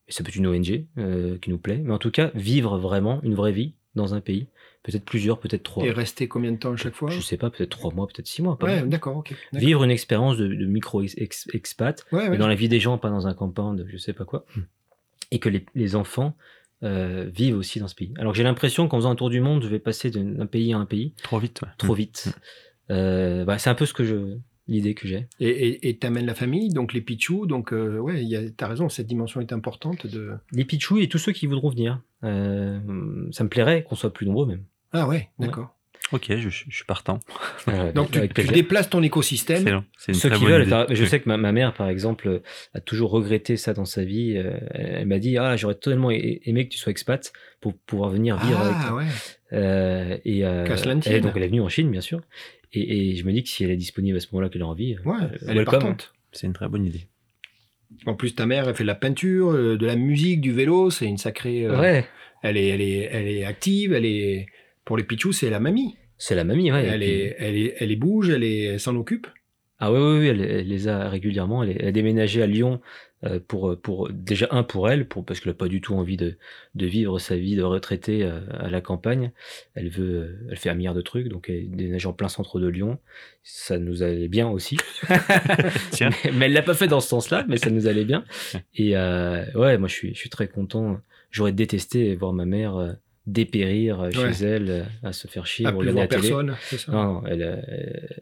[0.08, 3.20] ça peut être une ONG euh, qui nous plaît, mais en tout cas, vivre vraiment
[3.22, 4.46] une vraie vie dans un pays,
[4.84, 5.84] peut-être plusieurs, peut-être trois.
[5.84, 8.26] Et rester combien de temps à chaque fois Je sais pas, peut-être trois mois, peut-être
[8.28, 8.58] six mois.
[8.58, 9.34] pas Ouais, d'accord, ok.
[9.52, 12.28] Vivre une expérience de, de micro-expat, Ouais, ouais.
[12.30, 14.44] mais dans la vie des gens, pas dans un camping de je sais pas quoi.
[15.30, 16.36] Et que les, les enfants
[16.84, 18.14] euh, vivent aussi dans ce pays.
[18.18, 20.72] Alors que j'ai l'impression qu'en faisant un tour du monde, je vais passer d'un pays
[20.72, 21.68] à un pays Trop vite, ouais.
[21.76, 22.32] trop vite.
[22.90, 25.26] Euh, bah, c'est un peu ce que je l'idée que j'ai.
[25.40, 28.22] Et- t'amènes la famille, donc les pichous, donc euh, ouais,
[28.56, 30.32] t'as raison, cette dimension est importante de.
[30.52, 32.00] Les Pichou et tous ceux qui voudront venir.
[32.24, 32.78] Euh,
[33.32, 34.62] ça me plairait qu'on soit plus nombreux même.
[34.92, 35.74] Ah ouais, d'accord.
[36.10, 37.20] Ok, je, je suis partant.
[37.68, 39.58] Euh, Donc tu, avec déplaces ton écosystème.
[39.58, 39.84] Excellent.
[39.98, 40.94] C'est une Ceux très qui bonne veulent, idée.
[40.94, 42.38] je sais que ma, ma mère, par exemple, euh,
[42.72, 44.32] a toujours regretté ça dans sa vie.
[44.72, 47.30] Elle, m'a dit Ah, j'aurais tellement aimé que tu sois expat
[47.60, 48.96] pour pouvoir venir vivre avec Ah toi.
[48.98, 49.04] ouais.
[49.52, 50.64] Euh, et euh,
[51.06, 52.20] elle, donc elle est venue en Chine, bien sûr.
[52.72, 54.66] Et, et je me dis que si elle est disponible à ce moment-là, qu'elle a
[54.66, 55.72] envie, Ouais, euh, elle est welcome.
[55.80, 56.12] partante.
[56.32, 57.06] C'est une très bonne idée.
[58.06, 60.90] En plus, ta mère, elle fait de la peinture, euh, de la musique, du vélo.
[60.90, 61.64] C'est une sacrée.
[61.64, 62.04] euh, Ouais,
[62.42, 63.92] Elle est, elle est, elle est active.
[63.94, 64.46] Elle est.
[64.84, 65.96] Pour les pichous, c'est la mamie.
[66.18, 66.70] c'est la mamie.
[66.72, 68.28] Ouais, elle, puis- est, elle est, elle est bouge.
[68.30, 69.26] Elle est, elle s'en occupe.
[69.78, 71.62] Ah oui, oui, oui, elle, elle les a régulièrement.
[71.62, 72.80] Elle, est- elle a déménagé à Lyon
[73.48, 76.36] pour, pour déjà un pour elle, pour, parce qu'elle n'a pas du tout envie de,
[76.74, 79.32] de vivre sa vie de retraitée euh, à la campagne.
[79.74, 82.60] Elle veut, euh, elle fait un milliard de trucs, donc elle déménage en plein centre
[82.60, 82.98] de Lyon.
[83.42, 84.78] Ça nous allait bien aussi.
[85.90, 86.10] Tiens.
[86.24, 88.24] mais, mais elle l'a pas fait dans ce sens-là, mais ça nous allait bien.
[88.74, 91.00] Et euh, ouais, moi je suis, je suis très content.
[91.30, 92.92] J'aurais détesté voir ma mère euh,
[93.32, 94.42] dépérir euh, chez Ouais.
[94.42, 96.56] elle, euh, à se faire chier, À plus voir la personne.
[96.62, 96.90] Ça.
[96.92, 97.58] Non, elle, a-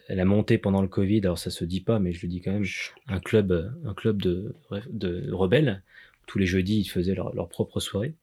[0.09, 2.41] elle a monté pendant le Covid, alors ça se dit pas, mais je le dis
[2.41, 2.65] quand même,
[3.09, 4.55] un club, euh, un club de,
[4.91, 5.83] de rebelles.
[6.27, 8.15] Tous les jeudis, ils faisaient leur, leur propre soirée.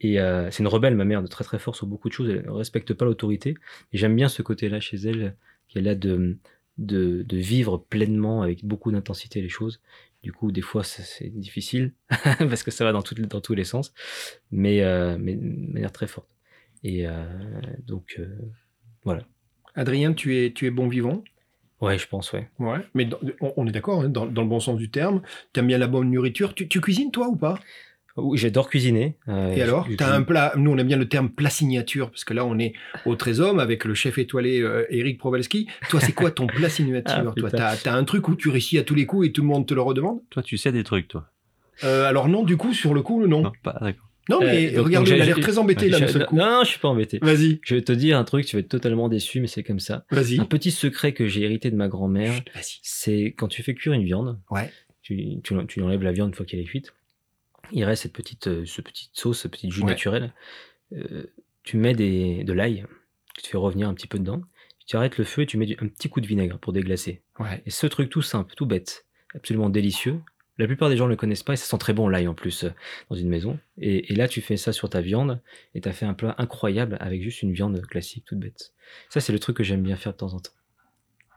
[0.00, 2.28] Et euh, c'est une rebelle, ma mère, de très très fort sur beaucoup de choses.
[2.28, 3.54] Elle ne respecte pas l'autorité.
[3.94, 5.34] Et j'aime bien ce côté-là chez elle,
[5.68, 6.36] qu'elle a de,
[6.76, 9.80] de, de vivre pleinement avec beaucoup d'intensité les choses.
[10.26, 11.94] Du coup, des fois, c'est difficile
[12.40, 13.94] parce que ça va dans, tout- dans tous les sens,
[14.50, 16.28] mais, euh, mais de manière très forte.
[16.82, 17.22] Et euh,
[17.86, 18.36] donc, euh,
[19.04, 19.22] voilà.
[19.76, 21.22] Adrien, tu es, tu es bon vivant?
[21.80, 22.50] Ouais, je pense, ouais.
[22.58, 22.78] Ouais.
[22.94, 25.22] Mais dans- on, on est d'accord, hein, dans, dans le bon sens du terme.
[25.52, 26.56] T'aimes bien la bonne nourriture.
[26.56, 27.60] Tu, tu cuisines toi ou pas?
[28.16, 29.16] Oui, j'adore cuisiner.
[29.28, 32.10] euh, Et alors, tu as un plat, nous on aime bien le terme plat signature,
[32.10, 32.72] parce que là on est
[33.04, 35.66] au Trésor avec le chef étoilé euh, Eric Provalski.
[35.90, 38.78] Toi, c'est quoi ton plat signature Ah, Toi, t'as as un truc où tu réussis
[38.78, 40.20] à tous les coups et tout le monde te le redemande?
[40.30, 41.26] Toi, tu sais des trucs, toi.
[41.84, 43.42] Euh, Alors non, du coup, sur le coup, non.
[43.42, 44.02] Non, pas d'accord.
[44.28, 46.34] Non, mais Euh, donc- regarde, il a j'ai- l'air très embêté là seul coup.
[46.36, 47.18] non, je suis pas embêté.
[47.22, 49.78] Vas-y, Je vais te dire un truc, tu vas être totalement déçu, mais c'est comme
[49.78, 50.04] ça.
[50.10, 50.40] vas-y.
[50.40, 52.32] Un petit secret que j'ai hérité de ma grand-mère,
[52.82, 54.70] c'est quand tu fais cuire une viande, Ouais.
[55.02, 56.92] tu, tu, tu enlèves la viande une fois qu'elle est cuite,
[57.72, 59.88] il reste cette petite, euh, ce petite sauce, ce petit jus Ouais.
[59.88, 60.32] naturel.
[60.92, 61.24] Euh,
[61.62, 62.84] tu mets des, de l'ail,
[63.42, 64.42] tu fais revenir un petit peu dedans,
[64.86, 67.22] tu arrêtes le feu et tu mets du- un petit coup de vinaigre pour déglacer.
[67.38, 67.62] Ouais.
[67.66, 70.20] Et ce truc tout simple, tout bête, absolument délicieux.
[70.58, 72.34] La plupart des gens ne le connaissent pas et ça sent très bon l'ail en
[72.34, 72.70] plus euh,
[73.10, 73.58] dans une maison.
[73.78, 75.42] Et, et là, tu fais ça sur ta viande
[75.74, 78.72] et tu as fait un plat incroyable avec juste une viande classique, toute bête.
[79.10, 80.52] Ça, c'est le truc que j'aime bien faire de temps en temps.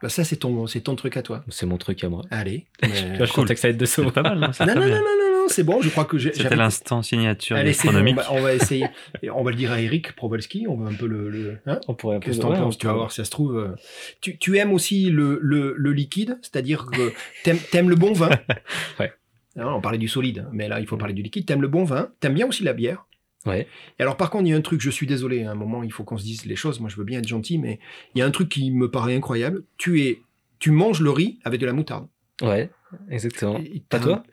[0.02, 0.66] Bah, ça, c'est ton,
[0.96, 1.44] truc à toi.
[1.50, 2.22] C'est mon truc à moi.
[2.32, 2.68] Allez.
[2.82, 3.46] Mais- je cool.
[3.48, 4.12] que ça être de sauver.
[4.12, 5.82] pas mal, non non, non, non, non, c'est bon.
[5.82, 6.34] Je crois que j'ai.
[6.34, 8.88] C'était l'instant signature Allez, bon, on va, on va essayer.
[9.22, 10.66] Et on va le dire à Eric Provalski.
[10.68, 11.30] On va un peu le.
[11.30, 13.12] le- hein On pourrait un peu Qu'est-ce que t'en ouais, penses on Tu vas voir
[13.12, 13.58] si ça se trouve.
[13.58, 13.76] euh,
[14.22, 17.12] Tu, tu aimes aussi le, le, le liquide, c'est-à-dire que
[17.44, 18.30] t'aimes aimes le bon vin.
[19.00, 19.12] Ouais.
[19.58, 21.46] Hein, on parlait du solide, mais là il faut parler du liquide.
[21.46, 22.10] T'aimes le bon vin.
[22.20, 23.06] T'aimes bien aussi la bière.
[23.46, 23.68] Ouais.
[23.98, 25.82] Et alors par contre, il y a un truc, je suis désolé, à un moment
[25.84, 26.80] il faut qu'on se dise les choses.
[26.80, 27.80] Moi je veux bien être gentil, mais
[28.14, 29.64] il y a un truc qui me paraît incroyable.
[29.78, 30.22] Tu es,
[30.60, 32.08] tu manges le riz avec de la moutarde.
[32.42, 32.70] Ouais,
[33.10, 33.58] exactement.
[33.60, 34.14] Et Pas t'as toi?
[34.16, 34.24] un-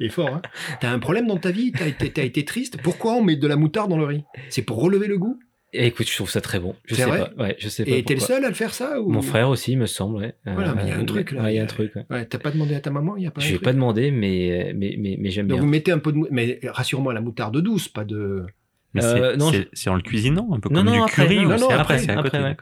[0.00, 0.42] Il est fort, hein
[0.80, 1.72] T'as un problème dans ta vie?
[1.72, 2.78] T'as été, triste?
[2.82, 4.24] Pourquoi on met de la moutarde dans le riz?
[4.48, 5.38] C'est pour relever le goût?
[5.74, 6.76] Et écoute, je trouve ça très bon.
[6.84, 7.30] Je C'est sais vrai?
[7.34, 7.42] pas.
[7.44, 7.90] Ouais, je sais pas.
[7.92, 9.08] Et t'es le seul à le faire ça ou...
[9.10, 10.18] Mon frère aussi, il me semble.
[10.18, 10.34] Ouais.
[10.44, 11.44] Voilà, mais il y a un Euh, truc, là.
[11.44, 11.94] ouais, il y a un truc.
[11.96, 12.04] ouais.
[12.10, 14.10] Ouais, t'as pas demandé à ta maman Il y a pas Je vais pas demander,
[14.10, 15.64] mais, mais, mais, mais j'aime Donc bien.
[15.64, 18.44] vous mettez un peu de mou- mais rassure-moi la moutarde douce, pas de.
[18.92, 20.98] Mais Euh, c'est- non, c'est c'est en le cuisinant, un peu Non, comme non, du
[20.98, 22.56] après, curry non, ou non, c'est non, après, après, c'est à côté, après, ouais.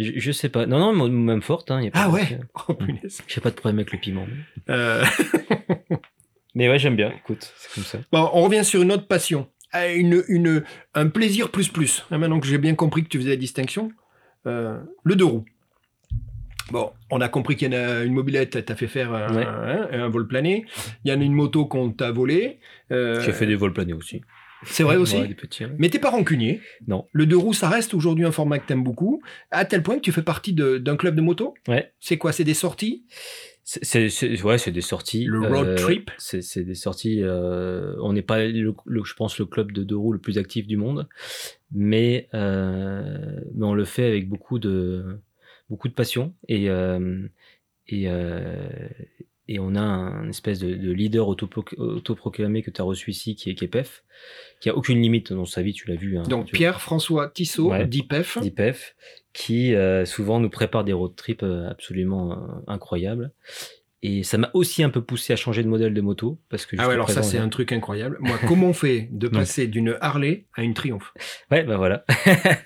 [0.00, 0.64] Je, je sais pas.
[0.66, 1.70] Non, non, même forte.
[1.70, 2.38] Hein, y a pas Ah ouais?
[2.68, 3.20] Oh punaise.
[3.26, 4.26] J'ai pas de problème avec le piment.
[4.70, 5.04] Euh,
[6.54, 7.12] Mais ouais, j'aime bien.
[7.16, 7.98] Écoute, c'est comme ça.
[8.12, 9.48] Bon, on revient sur une autre passion.
[9.74, 10.64] Euh, Une, une,
[10.94, 12.04] un plaisir plus plus.
[12.10, 13.92] Hein, Maintenant que j'ai bien compris que tu faisais la distinction.
[14.46, 15.44] Euh, le deux roues.
[16.70, 19.46] Bon, on a compris qu'il y en a une mobilette, t'as fait faire un, Ouais.
[19.46, 20.66] un vol plané.
[21.04, 22.60] Il y en a une moto qu'on t'a volée.
[22.92, 24.22] Euh, J'ai fait des vols planés aussi.
[24.64, 25.16] C'est vrai aussi.
[25.16, 25.64] Ouais, petits.
[25.64, 25.72] ouais.
[25.78, 26.60] Mais t'es pas rancunier.
[26.86, 27.06] Non.
[27.12, 30.00] Le deux roues, ça reste aujourd'hui un format que t'aimes beaucoup, à tel point que
[30.02, 31.54] tu fais partie d'un club de moto.
[31.68, 31.92] Ouais.
[32.00, 33.04] C'est quoi C'est des sorties?
[33.64, 35.26] C'est, ouais, c'est des sorties.
[35.26, 36.10] Le road trip?
[36.16, 37.22] C'est, des sorties.
[37.22, 40.38] euh, on n'est pas, le, le- je pense, le club de deux roues le plus
[40.38, 41.06] actif du monde,
[41.70, 45.20] mais, euh, mais on le fait avec beaucoup de,
[45.68, 47.28] beaucoup de passion et euh,
[47.88, 48.68] et euh,
[49.48, 53.50] et on a un espèce de, de leader autoproclamé que tu as reçu ici, qui
[53.50, 54.04] est, qui est PEF,
[54.60, 56.18] qui a aucune limite dans sa vie, tu l'as vu.
[56.18, 57.86] hein, Donc Pierre-François Tissot, Ouais.
[57.86, 58.38] d'IPEF.
[58.40, 58.94] d'IPEF,
[59.32, 63.32] qui euh, souvent nous prépare des road trips euh, absolument euh, incroyables.
[64.00, 66.38] Et ça m'a aussi un peu poussé à changer de modèle de moto.
[66.50, 68.16] Parce que Ah ouais, alors ça c'est un truc incroyable.
[68.20, 71.12] Moi, comment on fait de passer d'une Harley à une Triumph?
[71.50, 72.04] Ouais, bah voilà.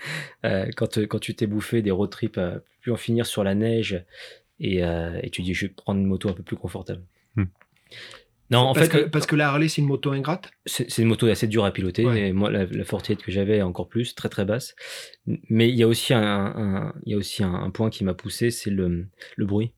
[0.77, 4.05] Quand, quand tu t'es bouffé des road trips à plus en finir sur la neige
[4.63, 7.03] et, euh, et tu dis je vais prendre une moto un peu plus confortable.
[7.37, 7.45] Hmm.
[8.51, 10.51] Non, en parce, fait, que, parce que la Harley c'est une moto ingrate?
[10.67, 12.13] C'est une moto assez dure à piloter, Ouais.
[12.15, 14.75] mais moi, la, la Fortiette que j'avais, encore plus, très très basse.
[15.49, 18.05] Mais il y a aussi un, un- il y a aussi un, un point qui
[18.05, 19.07] m'a poussé, c'est le,
[19.37, 19.73] le bruit.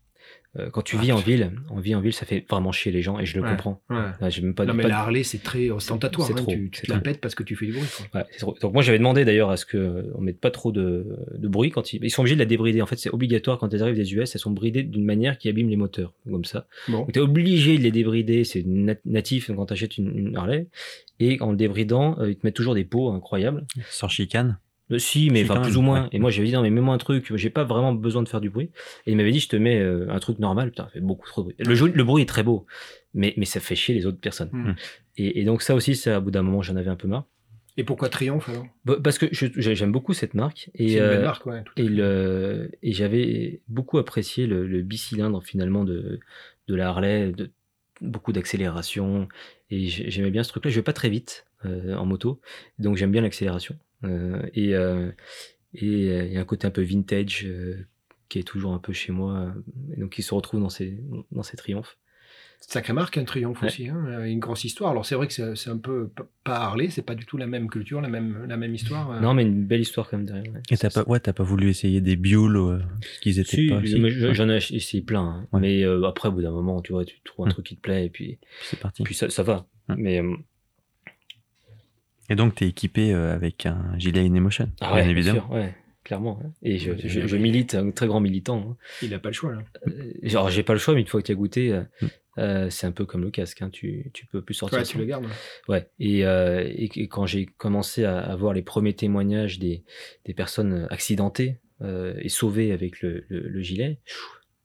[0.59, 2.93] Euh, quand tu Ah, vis en ville, en vie en ville, ça fait vraiment chier
[2.93, 3.51] les gens et je le Ouais.
[3.51, 3.83] comprends.
[3.91, 3.97] Ouais.
[4.21, 6.27] Ouais, j'ai même pas, non mais pas- la Harley c'est très ostentatoire.
[6.29, 6.37] c'est hein.
[6.37, 7.89] trop, Tu, tu la pètes parce que tu fais du bruit.
[8.13, 8.21] quoi.
[8.21, 8.57] Ouais, c'est trop.
[8.61, 11.49] Donc moi j'avais demandé d'ailleurs à ce que euh, on mette pas trop de, de
[11.49, 12.83] bruit quand ils, ils sont obligés de la débrider.
[12.83, 15.49] En fait c'est obligatoire quand elles arrivent des US, elles sont bridées d'une manière qui
[15.49, 16.67] abîme les moteurs, comme ça.
[16.89, 16.99] Bon.
[17.01, 20.37] Donc tu es obligé de les débrider, c'est nat- natif quand tu achètes une, une
[20.37, 20.69] Harley.
[21.21, 23.67] Et en le débridant, euh, ils te mettent toujours des pots incroyables.
[23.91, 24.59] Sur chicane.
[24.91, 26.03] Euh, si, mais enfin plus ou moins.
[26.05, 26.09] ouais.
[26.13, 28.41] Et moi j'avais dit non mais mets-moi un truc, j'ai pas vraiment besoin de faire
[28.43, 28.71] du bruit.
[29.07, 31.27] Et il m'avait dit je te mets euh, un truc normal, putain, ça fait beaucoup
[31.27, 31.57] trop de bruit.
[31.95, 32.67] Le, bruit est très beau,
[33.15, 34.51] mais, mais ça fait chier les autres personnes.
[34.53, 34.75] Hmm.
[35.17, 37.25] Et, et donc ça aussi, ça, à bout d'un moment j'en avais un peu marre.
[37.77, 38.67] Et pourquoi Triumph alors?
[38.85, 40.71] Bah, Parce que j'aime beaucoup cette marque.
[40.77, 41.63] C'est Et, une belle euh, marque, ouais.
[41.65, 41.89] tout et, fait.
[41.91, 46.21] le, et j'avais beaucoup apprécié le, le bicylindre finalement de,
[46.69, 47.51] de la Harley, de,
[48.01, 49.29] beaucoup d'accélération.
[49.71, 50.71] Et j'ai- j'aimais bien ce truc-là.
[50.71, 52.41] Je vais pas très vite euh, en moto,
[52.79, 53.77] donc j'aime bien l'accélération.
[54.05, 55.11] Euh, et euh,
[55.75, 57.87] et euh, il y a un côté un peu vintage euh,
[58.29, 59.53] qui est toujours un peu chez moi,
[59.97, 60.99] et donc qui se retrouve dans ces,
[61.33, 61.99] dans ces triomphes.
[62.61, 63.69] Sacrée marque, un Triumph Ouais.
[63.69, 64.91] aussi, hein, une grosse histoire.
[64.93, 66.11] Alors c'est vrai que c'est un peu
[66.45, 69.11] pas Harley, c'est pas du tout la même culture, la même, la même histoire.
[69.11, 69.21] euh.
[69.21, 70.51] Non, mais une belle histoire quand même derrière.
[70.51, 70.63] ouais.
[70.71, 72.79] Et t'as pas, ouais, t'as pas voulu essayer des Buell euh,
[73.21, 73.83] qu'ils étaient Si, pas.
[74.33, 75.21] j'en ai essayé plein.
[75.43, 75.49] hein.
[75.53, 75.61] Ouais.
[75.61, 77.53] Mais euh, après, au bout d'un moment, tu vois, tu trouves un Hmm.
[77.53, 79.03] truc qui te plaît et puis, c'est parti.
[79.03, 79.67] puis ça, ça va.
[79.89, 79.97] Hmm.
[79.99, 80.35] Mais euh,
[82.31, 85.41] Et donc t'es équipé euh, avec un gilet InEmotion, ah bien ouais, évidemment.
[85.41, 85.75] sûr, ouais,
[86.05, 86.41] clairement.
[86.45, 86.53] hein.
[86.63, 88.71] Et je, milite, un très grand militant.
[88.71, 88.77] hein.
[89.03, 89.63] Il n'a pas le choix là.
[89.87, 91.83] Euh, Genre, j'ai pas le choix, mais une fois que tu as goûté, euh,
[92.39, 93.61] euh, c'est un peu comme le casque.
[93.63, 93.71] hein.
[93.71, 94.79] Tu, tu peux plus sortir.
[94.79, 95.27] Ouais, tu le gardes.
[95.69, 95.89] Ouais.
[95.99, 99.85] Et, euh, et, et quand j'ai commencé à, à voir les premiers témoignages des,
[100.25, 104.01] des personnes accidentées euh, et sauvées avec le, le, le gilet,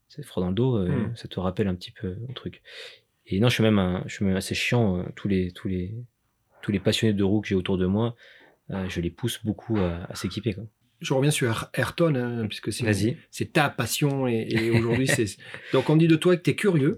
[0.08, 1.16] c'est froid dans le dos, euh, Mm.
[1.16, 2.62] ça te rappelle un petit peu le truc.
[3.28, 4.98] Et non, je suis même, un- je suis même assez chiant.
[5.00, 5.94] euh, tous, les, tous, les,
[6.62, 8.16] tous les passionnés de roues que j'ai autour de moi,
[8.72, 10.56] euh, je les pousse beaucoup à, à s'équiper.
[11.02, 15.26] Je reviens sur Ayrton, hein, puisque c'est ta passion et, et aujourd'hui c'est.
[15.74, 16.96] Donc on dit de toi que tu es curieux.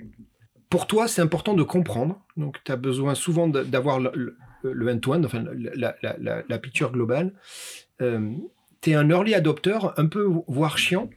[0.70, 2.20] Pour toi, c'est important de comprendre.
[2.38, 6.92] Donc tu as besoin souvent d'avoir le, le, end-to-end, enfin la, la, la, la picture
[6.92, 7.34] globale.
[8.00, 11.10] tu es un early adopter, un peu voire chiant.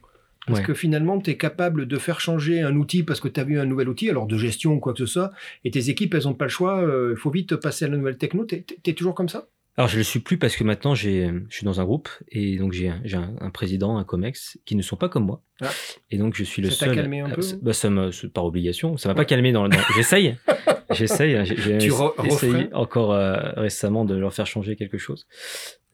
[0.47, 0.65] Parce Ouais.
[0.65, 3.59] que finalement, tu es capable de faire changer un outil parce que tu as vu
[3.59, 5.31] un nouvel outil, alors de gestion ou quoi que ce soit,
[5.63, 7.97] et tes équipes, elles n'ont pas le choix, euh, il faut vite passer à la
[7.97, 8.45] nouvelle techno.
[8.45, 9.47] Tu es, toujours comme ça?
[9.77, 12.71] Alors je le suis plus parce que maintenant je suis dans un groupe et donc
[12.71, 15.41] j'ai, un- un, un président, un comex qui ne sont pas comme moi.
[15.61, 15.69] Ah.
[16.11, 16.95] Et donc je suis le Ça t'a seul.
[16.95, 17.89] calmé un peu bah, ça
[18.33, 18.95] par obligation.
[18.95, 19.67] Ça m'a pas calmé dans.
[19.67, 20.37] dans- J'essaye.
[20.91, 21.35] J'essaye.
[21.35, 25.27] hein, J'ai, essayé encore euh, récemment de leur faire changer quelque chose.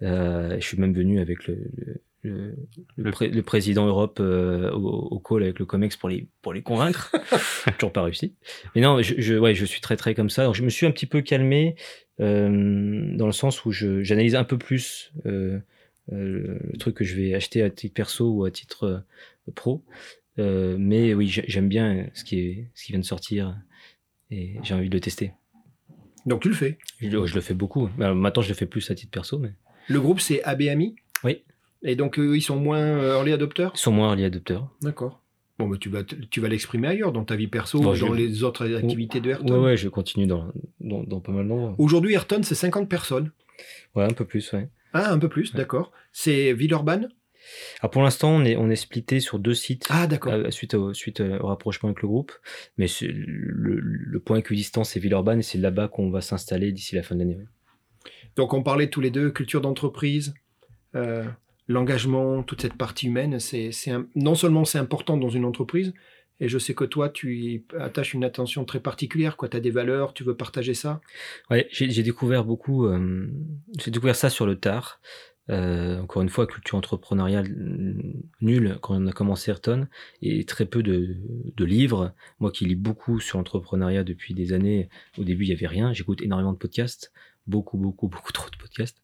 [0.03, 2.56] Euh, je suis même venu avec le, le, le,
[2.98, 6.27] le Le- pré- le président Europe euh, au, au call avec le Comex pour les,
[6.41, 7.11] pour les convaincre.
[7.80, 8.35] Toujours pas réussi.
[8.76, 10.45] Mais non, je, je, ouais, je suis très très comme ça.
[10.45, 11.76] Donc je me suis un petit peu calmé
[12.19, 15.60] euh, dans le sens où je, j'analyse un peu plus euh,
[16.11, 18.84] euh, le truc que je vais acheter à titre perso ou à titre
[19.48, 19.84] euh, pro.
[20.39, 23.57] Euh, mais oui, j'ai- j'aime bien ce qui, est, ce qui vient de sortir
[24.30, 25.34] et j'ai envie de le tester.
[26.26, 26.77] Donc tu le fais?
[26.99, 27.89] Je, je le fais beaucoup.
[27.99, 29.53] Alors, maintenant, je le fais plus à titre perso, mais
[29.88, 31.43] Le groupe, c'est ABAMI Oui.
[31.84, 33.72] Et donc, eux, ils sont moins euh, early adopteurs?
[33.76, 34.70] Ils sont moins early adopteurs.
[34.82, 35.22] D'accord.
[35.58, 38.44] Bon, bah, tu vas, tu vas l'exprimer ailleurs, dans ta vie perso, ou dans les
[38.44, 39.53] autres activités de Ayrton?
[39.53, 41.76] Ouais, ouais, je continue dans, dans, dans pas mal d'endroits.
[41.78, 43.32] Aujourd'hui, Ayrton, c'est 50 personnes.
[43.95, 44.70] Ouais, un peu plus, ouais.
[44.94, 45.91] Ah, un peu plus, d'accord.
[46.12, 47.10] C'est Villeurbanne?
[47.82, 49.88] Alors pour l'instant, on est, on est splitté sur deux sites.
[49.90, 50.32] Ah, d'accord.
[50.34, 52.32] euh, suite, au, suite au rapprochement avec le groupe.
[52.78, 57.02] Mais le, le point équidistant, c'est Villeurbanne et c'est là-bas qu'on va s'installer d'ici la
[57.03, 57.40] fin de l'année.
[58.36, 60.34] Donc on parlait tous les deux culture d'entreprise,
[60.95, 61.26] euh,
[61.72, 63.39] l'engagement, toute cette partie humaine.
[63.39, 63.72] C'est,
[64.15, 65.93] non seulement c'est important dans une entreprise,
[66.39, 69.38] et je sais que toi tu y attaches une attention très particulière.
[69.38, 71.02] Tu as des valeurs, tu veux partager ça?
[71.49, 72.85] Ouais, j'ai découvert beaucoup.
[72.85, 73.27] euh,
[73.80, 74.99] j'ai découvert ça sur le tard.
[75.49, 77.49] Euh, encore une fois, culture entrepreneuriale
[78.41, 79.88] nulle quand on a commencé Ayrton
[80.22, 81.18] et très peu de,
[81.57, 82.14] de livres.
[82.39, 84.88] Moi qui lis beaucoup sur l'entrepreneuriat depuis des années,
[85.18, 85.93] au début il y avait rien.
[85.93, 87.11] J'écoute énormément de podcasts,
[87.48, 89.02] beaucoup, beaucoup, beaucoup trop de podcasts.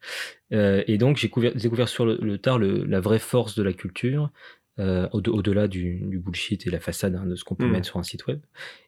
[0.54, 3.64] Euh, et donc j'ai couvert- découvert sur le, le tard le- la vraie force de
[3.64, 4.30] la culture,
[4.80, 7.72] euh, au- au-delà du, du bullshit et la façade hein, de ce qu'on peut Mm.
[7.72, 8.40] mettre sur un site web.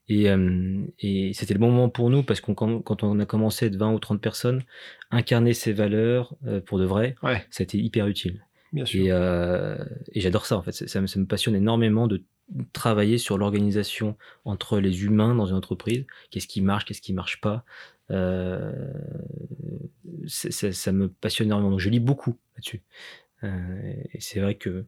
[0.08, 3.66] Et, euh, et c'était le bon moment pour nous parce qu'on quand, on a commencé
[3.66, 4.62] être 20 ou 30 personnes,
[5.12, 8.46] incarner ces valeurs euh, pour de vrai, Ouais, ça a été hyper utile.
[8.74, 9.06] Bien sûr.
[9.06, 9.78] Et, euh,
[10.12, 10.72] et j'adore ça en fait.
[10.72, 12.24] Ça, ça me, ça me passionne énormément de
[12.74, 16.06] travailler sur l'organisation entre les humains dans une entreprise.
[16.32, 17.64] Qu'est-ce qui marche, qu'est-ce qui marche pas.
[18.12, 18.72] Euh,
[20.28, 21.72] ça me passionne énormément.
[21.72, 22.82] Donc je lis beaucoup là-dessus.
[23.44, 24.86] Euh, et c'est vrai que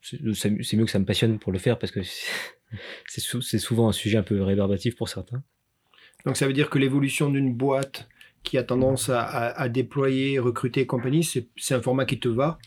[0.00, 0.20] c'est
[0.76, 2.00] mieux que ça me passionne pour le faire parce que
[3.06, 5.42] c'est souvent un sujet un peu rébarbatif pour certains.
[6.24, 8.08] Donc ça veut dire que l'évolution d'une boîte
[8.42, 12.28] qui a tendance à, à- à déployer, recruter et compagnie, c'est, un format qui te
[12.28, 12.58] va?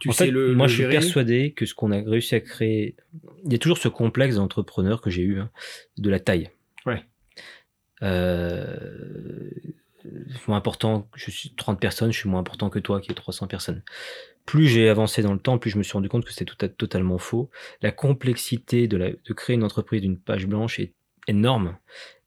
[0.00, 2.34] Tu en sais fait, le, moi, le je suis persuadé que ce qu'on a réussi
[2.34, 2.96] à créer,
[3.44, 5.50] il y a toujours ce complexe d'entrepreneur que j'ai eu, hein,
[5.98, 6.50] de la taille.
[6.86, 7.04] Ouais.
[8.02, 9.50] Euh,
[10.48, 13.46] moins important, je suis 30 personnes, je suis moins important que toi qui es 300
[13.46, 13.82] personnes.
[14.46, 16.56] Plus j'ai avancé dans le temps, plus je me suis rendu compte que c'était tout
[16.64, 17.50] à- totalement faux.
[17.82, 20.94] La complexité de, la, de créer une entreprise d'une page blanche est
[21.26, 21.76] énorme,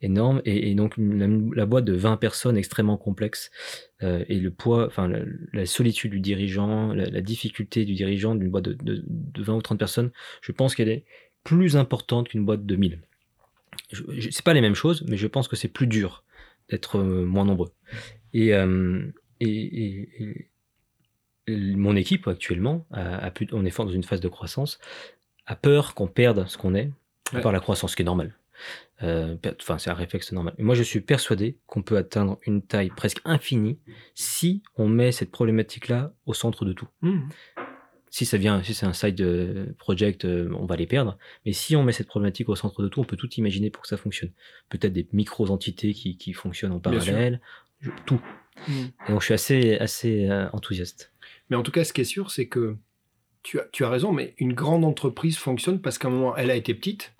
[0.01, 3.51] énorme, et, et donc la, la boîte de 20 personnes extrêmement complexe,
[4.01, 5.19] euh, et le poids, enfin la,
[5.53, 9.55] la solitude du dirigeant, la, la difficulté du dirigeant d'une boîte de, de, de 20
[9.55, 10.11] ou 30 personnes,
[10.41, 11.05] je pense qu'elle est
[11.43, 13.01] plus importante qu'une boîte de 1000.
[13.91, 16.23] Je, je, c'est pas les mêmes choses, mais je pense que c'est plus dur
[16.69, 17.71] d'être euh, moins nombreux.
[18.33, 19.01] Et, euh,
[19.39, 20.49] et, et, et,
[21.47, 24.79] et mon équipe actuellement, a, a pu, on est fort dans une phase de croissance,
[25.45, 26.89] a peur qu'on perde ce qu'on est
[27.33, 27.41] Ouais.
[27.41, 28.35] par la croissance, ce qui est normal.
[29.03, 30.55] Euh, Enfin, c'est un réflexe normal.
[30.57, 33.77] Moi, je suis persuadé qu'on peut atteindre une taille presque infinie
[34.15, 36.87] si on met cette problématique-là au centre de tout.
[37.01, 37.29] Mhm.
[38.09, 41.17] Si ça vient, si c'est un side euh, project, euh, on va les perdre.
[41.45, 43.81] Mais si on met cette problématique au centre de tout, on peut tout imaginer pour
[43.81, 44.31] que ça fonctionne.
[44.69, 47.41] Peut-être des micro-entités qui, qui fonctionnent en parallèle,
[47.81, 48.21] je- tout.
[48.67, 48.91] Mhm.
[49.07, 51.11] Et donc, je suis assez, assez enthousiaste.
[51.49, 52.77] Mais en tout cas, ce qui est sûr, c'est que
[53.41, 56.51] tu as, tu as raison, mais une grande entreprise fonctionne parce qu'à un moment, elle
[56.51, 57.13] a été petite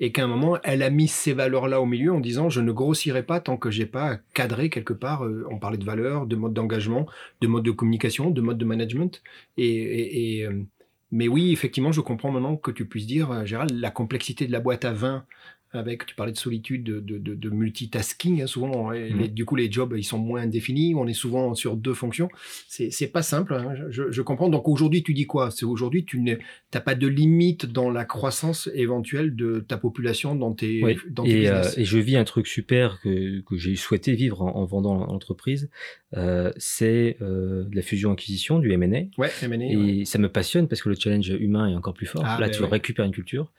[0.00, 2.72] et qu'à un moment, elle a mis ces valeurs-là au milieu en disant je ne
[2.72, 5.24] grossirai pas tant que j'ai pas cadré quelque part.
[5.24, 7.06] euh, on parlait de valeurs, de mode d'engagement,
[7.40, 9.22] de mode de communication, de mode de management.
[9.56, 10.62] Et, euh,
[11.10, 14.52] mais oui, effectivement, je comprends maintenant que tu puisses dire, euh, Gérald, la complexité de
[14.52, 15.24] la boîte à vin
[15.72, 19.18] avec, tu parlais de solitude, de, de, de- de multitasking, hein, souvent, Mhm.
[19.18, 22.28] les- du coup, les jobs, ils sont moins définis, on est souvent sur deux fonctions.
[22.68, 24.48] C'est pas simple, hein, je, je comprends.
[24.48, 25.50] Donc aujourd'hui, tu dis quoi?
[25.50, 30.52] C'est aujourd'hui, tu n'as pas de limite dans la croissance éventuelle de ta population dans
[30.52, 31.78] tes, Oui, dans tes et, euh, business?
[31.78, 35.68] et je vis un truc super que, que j'ai souhaité vivre en, en vendant l'entreprise.
[36.16, 39.02] Euh, c'est euh, de la fusion-acquisition, du M&A.
[39.20, 40.04] Ouais, M&A, Et ouais.
[40.06, 42.22] ça me passionne parce que le challenge humain est encore plus fort.
[42.24, 42.68] Ah, Là, ben tu ouais.
[42.68, 43.52] récupères une culture.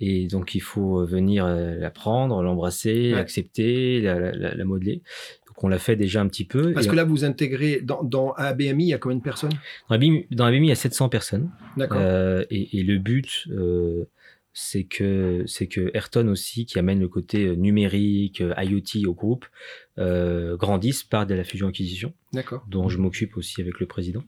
[0.00, 3.16] Et donc, il faut venir euh, la prendre, l'embrasser, Ouais.
[3.18, 5.02] l'accepter, la, la- la- la modeler.
[5.46, 6.72] Donc, on l'a fait déjà un petit peu.
[6.72, 9.52] Parce Et que là, vous intégrez dans, dans ABMI, il y a combien de personnes?
[9.88, 11.50] Dans ABMI, dans ABMI, il y a 700 personnes.
[11.76, 11.98] D'accord.
[12.00, 14.04] Euh, et, et le but, euh,
[14.56, 19.46] c'est que c'est que Ayrton aussi, qui amène le côté euh, numérique, IoT au groupe,
[19.98, 22.64] euh, grandisse par de la fusion-acquisition D'accord.
[22.68, 24.22] dont je m'occupe aussi avec le président.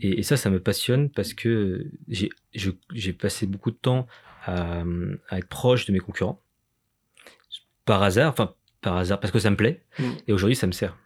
[0.00, 4.06] Et, et ça, ça me passionne parce que j'ai passé beaucoup de temps
[4.46, 4.82] à,
[5.28, 6.40] à être proche de mes concurrents.
[7.88, 9.82] Par hasard, enfin, par hasard, parce que ça me plaît.
[9.98, 10.04] Mm.
[10.28, 10.96] Et aujourd'hui, ça me sert.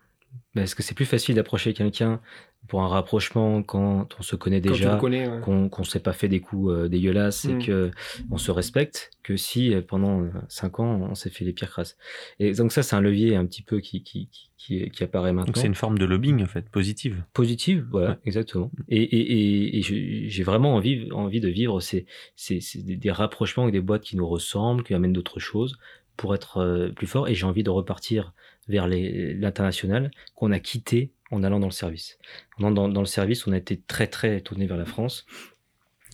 [0.54, 2.20] Parce que c'est plus facile d'approcher quelqu'un
[2.68, 5.40] pour un rapprochement quand on se connaît déjà le connais, ouais.
[5.40, 7.50] qu'on qu'on s'est pas fait des coups euh, dégueulasses Mm.
[7.60, 7.90] et que
[8.30, 11.70] on se respecte que si euh, pendant euh, cinq ans on s'est fait les pires
[11.70, 11.96] crasses.
[12.38, 14.28] Et donc ça c'est un levier un petit peu qui qui
[14.58, 17.24] qui, qui, apparaît maintenant Donc c'est une forme de lobbying en fait, positive.
[17.32, 18.16] positive, voilà, Ouais.
[18.26, 18.70] exactement.
[18.88, 22.06] Et, et, et, j'ai vraiment envie, envie de vivre ces,
[22.36, 25.78] ces, ces- des, des rapprochements avec des boîtes qui nous ressemblent, qui amènent d'autres choses
[26.16, 27.28] pour être euh, plus fort.
[27.28, 28.32] Et j'ai envie de repartir
[28.68, 32.18] vers l'international qu'on a quitté en allant dans le service.
[32.58, 35.26] En allant dans, dans le service, on a été très très tourné vers la France.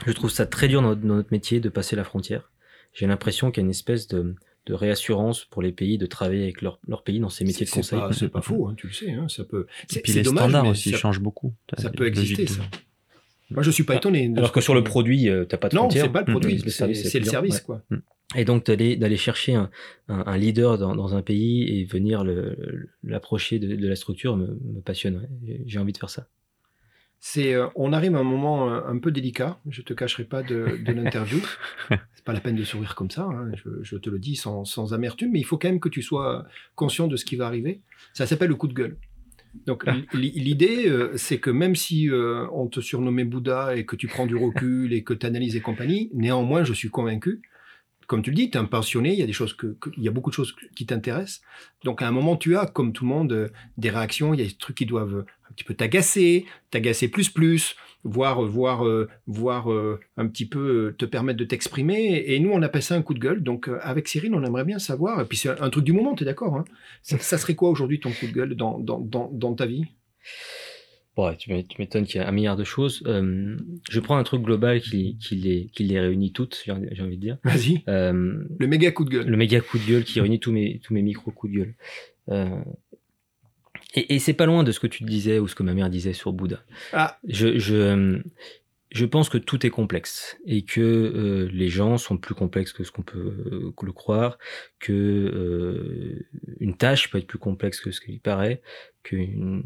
[0.06, 2.52] Je trouve ça très dur dans notre, dans notre métier de passer la frontière.
[2.92, 4.34] J'ai l'impression qu'il y a une espèce de,
[4.66, 7.70] de réassurance pour les pays de travailler avec leur, leur pays dans ces métiers de
[7.70, 7.98] conseil.
[7.98, 9.10] pas, c'est pas faux, hein, tu le sais.
[9.10, 9.66] hein, ça peut.
[9.96, 11.52] Et puis les dommage, standards aussi ça- changent beaucoup.
[11.76, 12.62] ça peut exister, ça.
[13.50, 14.30] Moi, je suis pas étonné.
[14.36, 16.04] Alors que sur le produit, euh, t'as pas de Non, frontières.
[16.04, 17.82] c'est pas le produit, Le c'est service, le service, quoi.
[18.36, 19.70] Et donc d'aller chercher un,
[20.08, 22.24] un, un leader dans, dans un pays et venir
[23.02, 25.16] l'approcher de, de la structure me, me passionne.
[25.16, 25.28] ouais.
[25.46, 26.26] J'ai- J'ai envie de faire ça.
[27.20, 29.58] C'est, euh, on arrive à un moment euh, un peu délicat.
[29.68, 31.40] Je te cacherai pas de, de l'interview.
[32.14, 33.22] c'est pas la peine de sourire comme ça.
[33.24, 35.88] hein, Je, je te le dis sans, sans amertume, mais il faut quand même que
[35.88, 36.46] tu sois
[36.76, 37.80] conscient de ce qui va arriver.
[38.14, 38.96] Ça s'appelle le coup de gueule.
[39.66, 39.84] Donc
[40.14, 44.26] l'idée, euh, c'est que même si euh, on te surnommait Bouddha et que tu prends
[44.26, 47.42] du recul et que tu analyses et compagnie, néanmoins, je suis convaincu.
[48.06, 49.90] Comme tu le dis, tu es un passionné, il y a des choses que, que-
[49.98, 51.42] il y a beaucoup de choses qui t'intéressent.
[51.84, 54.42] Donc à un moment, tu as, comme tout le monde, euh, des réactions, il y
[54.42, 59.08] a des trucs qui doivent un petit peu t'agacer, t'agacer plus plus, voire voir euh,
[59.26, 60.58] voir euh, un petit peu
[60.88, 62.22] euh, te permettre de t'exprimer.
[62.26, 63.42] Et nous, on appelle ça un coup de gueule.
[63.42, 65.20] Donc euh, avec Cyril, on aimerait bien savoir.
[65.20, 66.64] Et puis c'est un truc du moment, tu es d'accord hein?
[67.02, 69.84] Ça, ça serait quoi aujourd'hui ton coup de gueule dans, dans, dans, dans ta vie?
[71.16, 73.02] Ouais, tu m'é- tu m'étonnes qu'il y a un milliard de choses.
[73.06, 73.56] Euh,
[73.90, 77.20] je prends un truc global qui, qui, les, qui les réunit toutes, j'ai envie de
[77.20, 77.38] dire.
[77.42, 77.82] Vas-y.
[77.88, 79.26] Euh, Le méga coup de gueule.
[79.26, 81.74] le méga coup de gueule qui réunit tous mes, tous mes micro coups de gueule.
[83.94, 85.90] Et et c'est pas loin de ce que tu disais ou ce que ma mère
[85.90, 86.62] disait sur Bouddha.
[86.92, 88.20] Ah, Je, je,
[88.90, 92.84] je pense que tout est complexe et que euh, les gens sont plus complexes que
[92.84, 94.38] ce qu'on peut euh, le croire,
[94.78, 96.26] que euh,
[96.60, 98.62] une tâche peut être plus complexe que ce qu'il paraît,
[99.02, 99.62] qu'une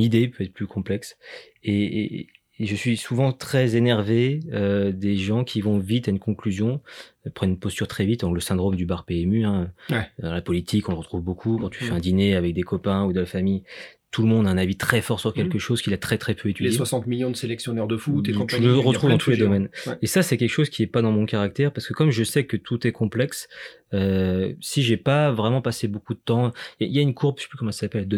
[0.00, 1.16] idée peut être plus complexe.
[1.62, 2.28] Et, et-
[2.58, 6.80] et je suis souvent très énervé euh, des gens qui vont vite à une conclusion,
[7.26, 9.44] euh, prennent une posture très vite, donc le syndrome du bar PMU.
[9.44, 9.70] Hein.
[9.90, 10.06] Ouais.
[10.20, 11.58] Dans la politique, on le retrouve beaucoup.
[11.58, 11.96] Quand tu fais Mm.
[11.96, 13.62] un dîner avec des copains ou de la famille,
[14.10, 16.34] tout le monde a un avis très fort sur quelque chose qu'il a très très
[16.34, 16.72] peu les étudié.
[16.72, 18.64] 60 millions de sélectionneurs de foot et Tu compagnie.
[18.64, 19.68] le a retrouves plein dans tous les domaines.
[19.86, 19.98] ouais.
[20.00, 22.24] Et ça, c'est quelque chose qui est pas dans mon caractère parce que comme je
[22.24, 23.48] sais que tout est complexe,
[23.92, 27.36] euh, si j'ai pas vraiment passé beaucoup de temps, il y, y a une courbe,
[27.36, 28.08] je sais plus comment ça s'appelle,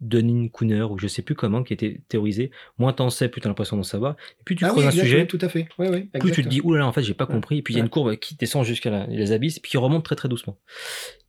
[0.00, 2.50] Dunning- Dunning-Kruger ou je sais plus comment, qui a été théorisée.
[2.78, 4.16] Moins t'en sais, plus t'as l'impression d'en savoir.
[4.40, 5.68] Et plus tu Ah creuses oui, un sujet, oui, tout à fait.
[5.78, 7.80] Ouais, plus tu te dis oulala en fait j'ai pas compris et puis il y
[7.80, 10.58] a une courbe qui descend jusqu'à la- les abysses puis qui remonte très très doucement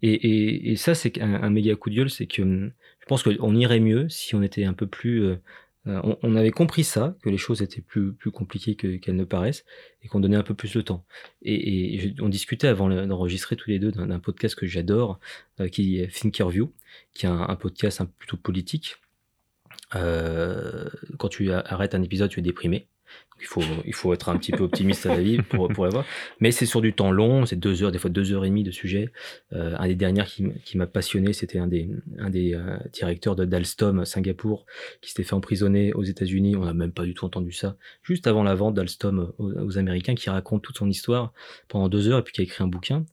[0.01, 3.05] et, et, et ça c'est un, un méga coup de gueule c'est que hum, je
[3.05, 5.37] pense qu'on irait mieux si on était un peu plus euh,
[5.87, 9.23] on, on avait compris ça que les choses étaient plus plus compliquées que- qu'elles ne
[9.23, 9.63] paraissent
[10.03, 11.05] et qu'on donnait un peu plus de temps
[11.41, 15.19] et, on discutait avant d'enregistrer tous les deux d'un podcast que j'adore
[15.59, 16.71] euh, qui est Thinkerview
[17.13, 18.97] qui est un, un podcast plutôt politique
[19.95, 22.87] euh, quand tu arrêtes un épisode, tu es déprimé.
[23.39, 26.05] Il faut, il faut être un petit peu optimiste à la vie pour, pour l'avoir.
[26.39, 28.63] Mais c'est sur du temps long, c'est deux heures, des fois deux heures et demie
[28.63, 29.11] de sujet.
[29.53, 33.45] Euh, un des derniers qui, m'a passionné, c'était un des, un des euh, directeurs de
[33.45, 34.65] d'Alstom à Singapour
[35.01, 36.55] qui s'était fait emprisonner aux États-Unis.
[36.55, 37.77] On n'a même pas du tout entendu ça.
[38.03, 41.33] Juste avant la vente d'Alstom aux, aux Américains, qui raconte toute son histoire
[41.67, 43.05] pendant deux heures et puis qui a écrit un bouquin.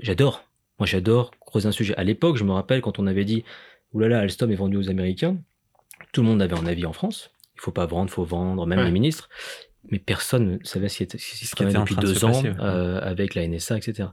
[0.00, 0.44] J'adore.
[0.78, 1.94] Moi, j'adore creuser un sujet.
[1.96, 3.44] À l'époque, je me rappelle quand on avait dit,
[3.92, 5.38] oulala, Alstom est vendu aux Américains.
[6.12, 7.30] Tout le monde avait un avis en France.
[7.56, 8.84] Il faut pas vendre, faut vendre, même Ouais.
[8.84, 9.28] les ministres.
[9.90, 11.94] Mais personne ne savait ce qui était- ce qui se qui était passait en depuis
[11.94, 12.56] de deux se ans passer, ouais.
[12.60, 14.08] euh, avec la NSA, etc.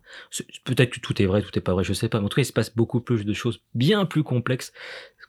[0.65, 2.19] Peut-être que tout est vrai, tout est pas vrai, je sais pas.
[2.19, 4.71] Mais en tout cas, il se passe beaucoup plus de choses bien plus complexes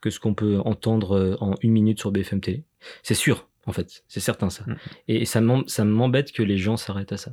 [0.02, 2.62] que ce qu'on peut entendre euh, en une minute sur BFM TV.
[3.02, 4.64] C'est sûr, en fait, c'est certain ça.
[4.66, 4.76] Mhm.
[5.08, 7.32] Et ça m'em- ça m'embête que les gens s'arrêtent à ça.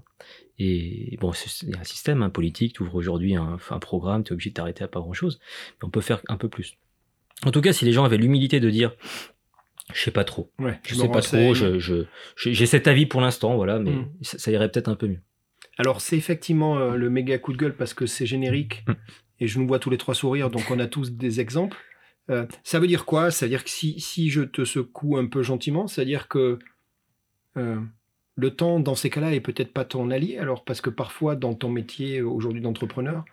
[0.57, 2.75] Et bon, c'est c'est un système hein, politique.
[2.75, 5.39] Tu ouvres aujourd'hui un, un programme, tu es obligé de t'arrêter à pas grand-chose.
[5.81, 6.77] Mais on peut faire un peu plus.
[7.43, 8.93] En tout cas, si les gens avaient l'humilité de dire,
[9.93, 12.05] je sais pas trop, Ouais, je sais pas trop, je, je,
[12.35, 14.09] j'ai j'ai cet avis pour l'instant, voilà, mais Mm.
[14.21, 15.21] ça, ça irait peut-être un peu mieux.
[15.77, 18.91] Alors, c'est effectivement euh, le méga coup de gueule parce que c'est générique Mm.
[19.41, 21.77] et je nous vois tous les trois sourire, donc on a tous des exemples.
[22.29, 23.31] Euh, ça veut dire quoi?
[23.31, 26.59] Ça veut dire que si, si je te secoue un peu gentiment, c'est-à-dire que
[27.57, 27.79] euh,
[28.37, 30.37] le temps, dans ces cas-là, est peut-être pas ton allié.
[30.37, 33.25] Alors, parce que parfois, dans ton métier aujourd'hui d'entrepreneur,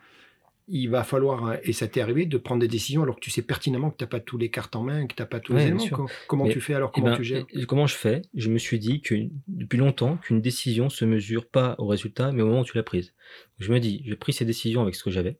[0.68, 3.30] il va falloir, hein, et ça t'est arrivé, de prendre des décisions alors que tu
[3.30, 5.40] sais pertinemment que tu n'as pas tous les cartes en main, que tu n'as pas
[5.40, 6.08] tous Ouais, les éléments.
[6.26, 7.44] Comment Mais- tu fais alors Eh Comment ben, tu gères?
[7.50, 8.22] et comment je fais?
[8.34, 9.14] Je me suis dit que
[9.48, 12.82] depuis longtemps qu'une décision se mesure pas au résultat, mais au moment où tu l'as
[12.82, 13.14] prise.
[13.58, 15.38] Je me dis, j'ai pris ces décisions avec ce que j'avais.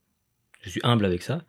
[0.63, 1.45] Je suis humble avec ça.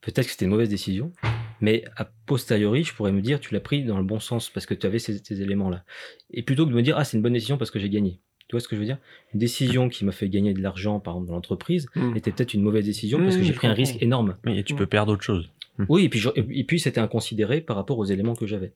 [0.00, 1.12] Peut-être que c'était une mauvaise décision,
[1.60, 4.64] mais a posteriori, je pourrais me dire, tu l'as pris dans le bon sens parce
[4.66, 5.84] que tu avais ces, ces éléments-là.
[6.30, 8.20] Et plutôt que de me dire, ah, c'est une bonne décision parce que j'ai gagné.
[8.50, 8.98] Tu vois ce que je veux dire?
[9.32, 12.16] Une décision qui m'a fait gagner de l'argent, par exemple, dans l'entreprise, Mm.
[12.16, 14.36] était peut-être une mauvaise décision parce que Mm, j'ai pris un risque énorme.
[14.44, 14.78] Oui, et tu Mm.
[14.78, 15.48] peux perdre autre chose.
[15.88, 18.72] Oui, et puis, je- et puis c'était inconsidéré par rapport aux éléments que j'avais.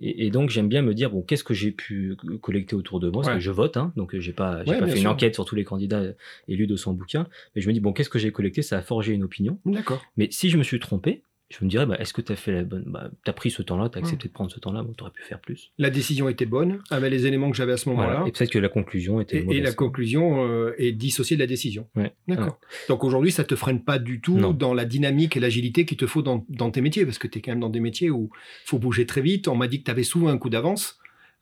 [0.00, 3.10] Et, et donc j'aime bien me dire bon, qu'est-ce que j'ai pu collecter autour de
[3.10, 3.20] moi?
[3.20, 3.34] Parce Ouais.
[3.34, 5.44] que je vote, hein, donc euh, j'ai pas, j'ai Ouais, pas fait une enquête sur
[5.44, 6.12] tous les candidats euh,
[6.48, 8.62] élus de son bouquin, mais je me dis bon, qu'est-ce que j'ai collecté?
[8.62, 9.60] Ça a forgé une opinion.
[9.66, 10.02] D'accord.
[10.16, 12.52] Mais si je me suis trompé, je me dirais bah, est-ce que tu as fait
[12.52, 15.10] la bonne bah, T'as pris ce temps-là, t'as accepté de prendre ce temps-là, tu aurais
[15.12, 15.72] pu faire plus.
[15.78, 18.08] La décision était bonne, avec les éléments que j'avais à ce moment-là.
[18.08, 18.28] Voilà.
[18.28, 21.46] Et peut-être que la conclusion était Et, et la conclusion euh, est dissociée de la
[21.48, 21.88] décision.
[21.96, 22.12] Ouais.
[22.28, 22.58] D'accord.
[22.88, 24.52] Donc aujourd'hui, ça te freine pas du tout Non.
[24.52, 27.38] dans la dynamique et l'agilité qu'il te faut dans, dans tes métiers, parce que tu
[27.38, 29.48] es quand même dans des métiers où il faut bouger très vite.
[29.48, 30.98] On m'a dit que tu avais souvent un coup d'avance.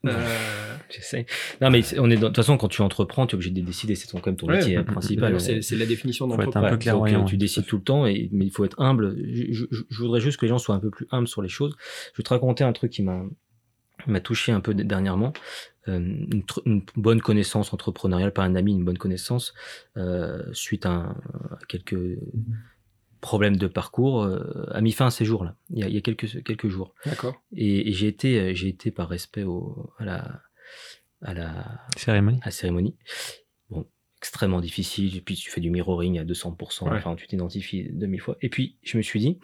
[0.07, 0.11] Euh,
[0.91, 1.27] J'essaie.
[1.61, 3.95] Non, mais on est de toute façon, quand tu entreprends, tu es obligé de décider.
[3.95, 5.39] C'est ton, quand même ton Ouais, métier principal.
[5.41, 8.65] c'est la définition Ouais, donc, euh, tu décides tout le temps, et, mais il faut
[8.65, 9.17] être humble.
[9.33, 11.49] Je, je- je voudrais juste que les gens soient un peu plus humbles sur les
[11.49, 11.77] choses.
[12.15, 13.23] Je vais te raconter un truc qui m'a
[14.07, 15.33] m'a touché un peu dernièrement.
[15.89, 15.99] Euh,
[16.65, 19.55] une, bonne connaissance entrepreneuriale, pas un ami, une bonne connaissance,
[19.97, 21.17] euh, suite à, un-
[21.51, 21.97] à quelques
[23.21, 25.99] problèmes de parcours, euh, a mis fin à ces jours-là, il y a, il y
[25.99, 26.95] a quelques, quelques jours.
[27.05, 27.41] D'accord.
[27.53, 30.43] Et, et j'ai été, euh, j'ai été par respect au, à la,
[31.23, 31.65] à la,
[31.97, 32.39] Cérémonie.
[32.43, 32.97] à la cérémonie.
[33.71, 33.87] Bon,
[34.19, 35.17] extrêmement difficile.
[35.17, 36.85] Et puis tu fais du mirroring à 200%.
[36.85, 36.97] Ouais.
[36.97, 38.37] Enfin, tu t'identifies 2000 fois.
[38.41, 39.39] Et puis je me suis dit,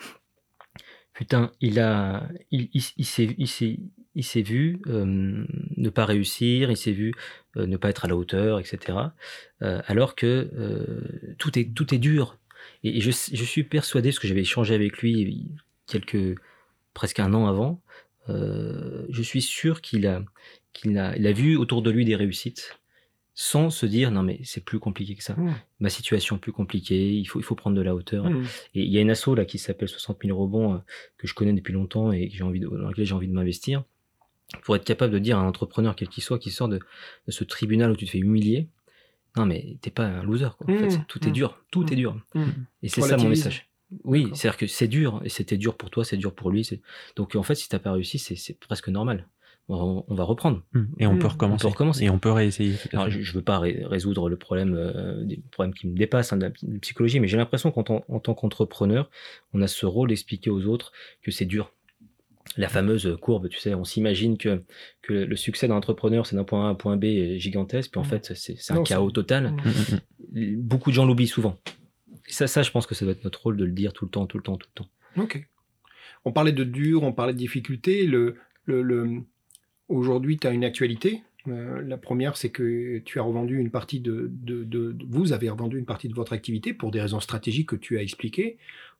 [1.12, 3.80] putain, il a, il, il, il s'est, il s'est,
[4.14, 5.44] il s'est vu euh,
[5.76, 7.12] ne pas réussir, il s'est vu
[7.56, 8.98] euh, ne pas être à la hauteur, etc.
[9.62, 12.38] Euh, alors que euh, tout est, tout est dur.
[12.82, 15.50] Et, et je, je suis persuadé, parce que j'avais échangé avec lui
[15.86, 16.38] quelques,
[16.92, 17.80] presque un an avant,
[18.28, 20.22] euh, je suis sûr qu'il a,
[20.72, 22.78] qu'il a, il a vu autour de lui des réussites
[23.36, 25.34] sans se dire non mais c'est plus compliqué que ça.
[25.34, 25.54] Mmh.
[25.80, 28.30] Ma situation est plus compliquée, il faut, il faut prendre de la hauteur.
[28.30, 28.44] Mmh.
[28.74, 30.78] Et il y a une asso là qui s'appelle 60 000 rebonds euh,
[31.18, 33.32] que je connais depuis longtemps et que j'ai envie de, dans laquelle j'ai envie de
[33.32, 33.84] m'investir
[34.62, 36.78] pour être capable de dire à un entrepreneur quel qu'il soit qui sort de,
[37.26, 38.68] de ce tribunal où tu te fais humilier
[39.36, 40.66] non mais t'es pas un loser quoi.
[40.68, 41.92] En Mmh, fait, tout est mmh, dur, tout mmh.
[41.92, 42.20] est dur.
[42.34, 42.42] Mmh.
[42.82, 43.68] Et c'est ça mon message.
[44.02, 46.68] Oui, c'est-à-dire que c'est dur, et c'était dur pour toi, c'est dur pour lui.
[47.16, 49.28] Donc en fait, si t'as pas réussi, c'est presque normal.
[49.68, 50.62] On, on va reprendre.
[50.98, 51.18] Et on Mmh.
[51.20, 51.62] peut On recommencer.
[51.62, 52.04] peut recommencer.
[52.04, 52.74] Et on peut réessayer.
[52.92, 56.32] Alors, je, je veux pas ré- résoudre le problème, euh, des problèmes qui me dépassent
[56.34, 59.10] hein, de la de la psychologie, mais j'ai l'impression qu'en tant, en tant qu'entrepreneur,
[59.54, 60.92] on a ce rôle d'expliquer aux autres
[61.22, 61.72] que c'est dur.
[62.56, 64.62] La fameuse courbe, tu sais, on s'imagine que,
[65.02, 67.90] que le succès d'un entrepreneur, c'est d'un point A à un point B est gigantesque,
[67.92, 68.06] puis en Mmh.
[68.06, 69.52] fait, c'est un Non, chaos total.
[69.52, 69.56] Mmh.
[70.36, 70.56] Hum.
[70.62, 71.58] Beaucoup de gens l'oublient souvent.
[72.28, 74.04] Et ça, ça, je pense que ça doit être notre rôle de le dire tout
[74.04, 74.90] le temps, tout le temps, tout le temps.
[75.22, 75.46] Ok.
[76.24, 78.06] On parlait de dur, on parlait de difficulté.
[78.06, 79.20] Le, le, le-
[79.88, 81.22] Aujourd'hui, tu as une actualité.
[81.46, 85.32] Euh, la première, c'est que tu as revendu une partie de, de, de- de- Vous
[85.34, 88.56] avez revendu une partie de votre activité pour des raisons stratégiques que tu as expliquées.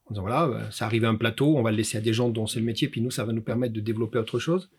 [0.06, 2.12] En disant voilà, euh, ça arrive à un plateau, on va le laisser à des
[2.12, 4.70] gens dont c'est le métier, puis nous, ça va nous permettre de développer autre chose.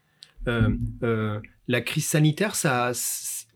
[0.48, 0.70] Euh,
[1.02, 2.92] euh, la crise sanitaire, ça,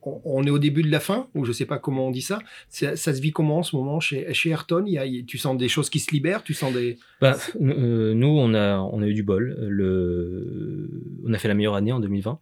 [0.03, 2.39] on est au début de la fin, ou je sais pas comment on dit ça.
[2.69, 4.85] Ça, se vit comment en ce moment chez, chez Ayrton?
[4.87, 6.97] Y a, Tu sens des choses qui se libèrent Tu sens des.
[7.21, 9.55] Bah, nous, on a, on a eu du bol.
[9.69, 10.89] Le...
[11.27, 12.39] On a fait la meilleure année en 2020.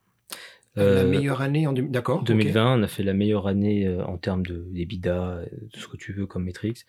[0.77, 2.19] La Euh, meilleure année en 2000 D'accord.
[2.21, 2.25] ok.
[2.27, 5.87] 2020, on a fait la meilleure année euh, en termes de d'EBITDA, euh, tout ce
[5.87, 6.85] que tu veux comme métriques.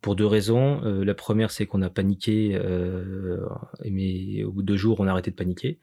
[0.00, 0.82] Pour deux raisons.
[0.84, 3.38] Euh, la première, c'est qu'on a paniqué, euh,
[3.90, 5.78] mais au bout de deux jours, on a arrêté de paniquer.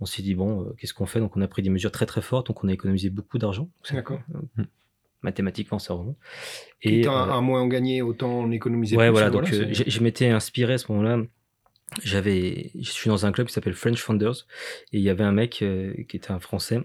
[0.00, 1.20] On s'est dit, bon, euh, qu'est-ce qu'on fait?
[1.20, 3.68] Donc, on a pris des mesures très très fortes, donc on a économisé beaucoup d'argent.
[3.92, 4.20] D'accord.
[4.58, 4.62] Euh,
[5.22, 6.16] Mathématiquement, ça remonte.
[6.82, 9.12] Et euh, un, moins on gagnait, autant on économisait Ouais, plus.
[9.12, 9.30] voilà.
[9.30, 11.22] Donc, euh, c'est- je m'étais inspiré à ce moment-là.
[12.02, 14.46] J'avais, je suis dans un club qui s'appelle French Founders
[14.92, 16.80] et il y avait un mec euh, qui était un Français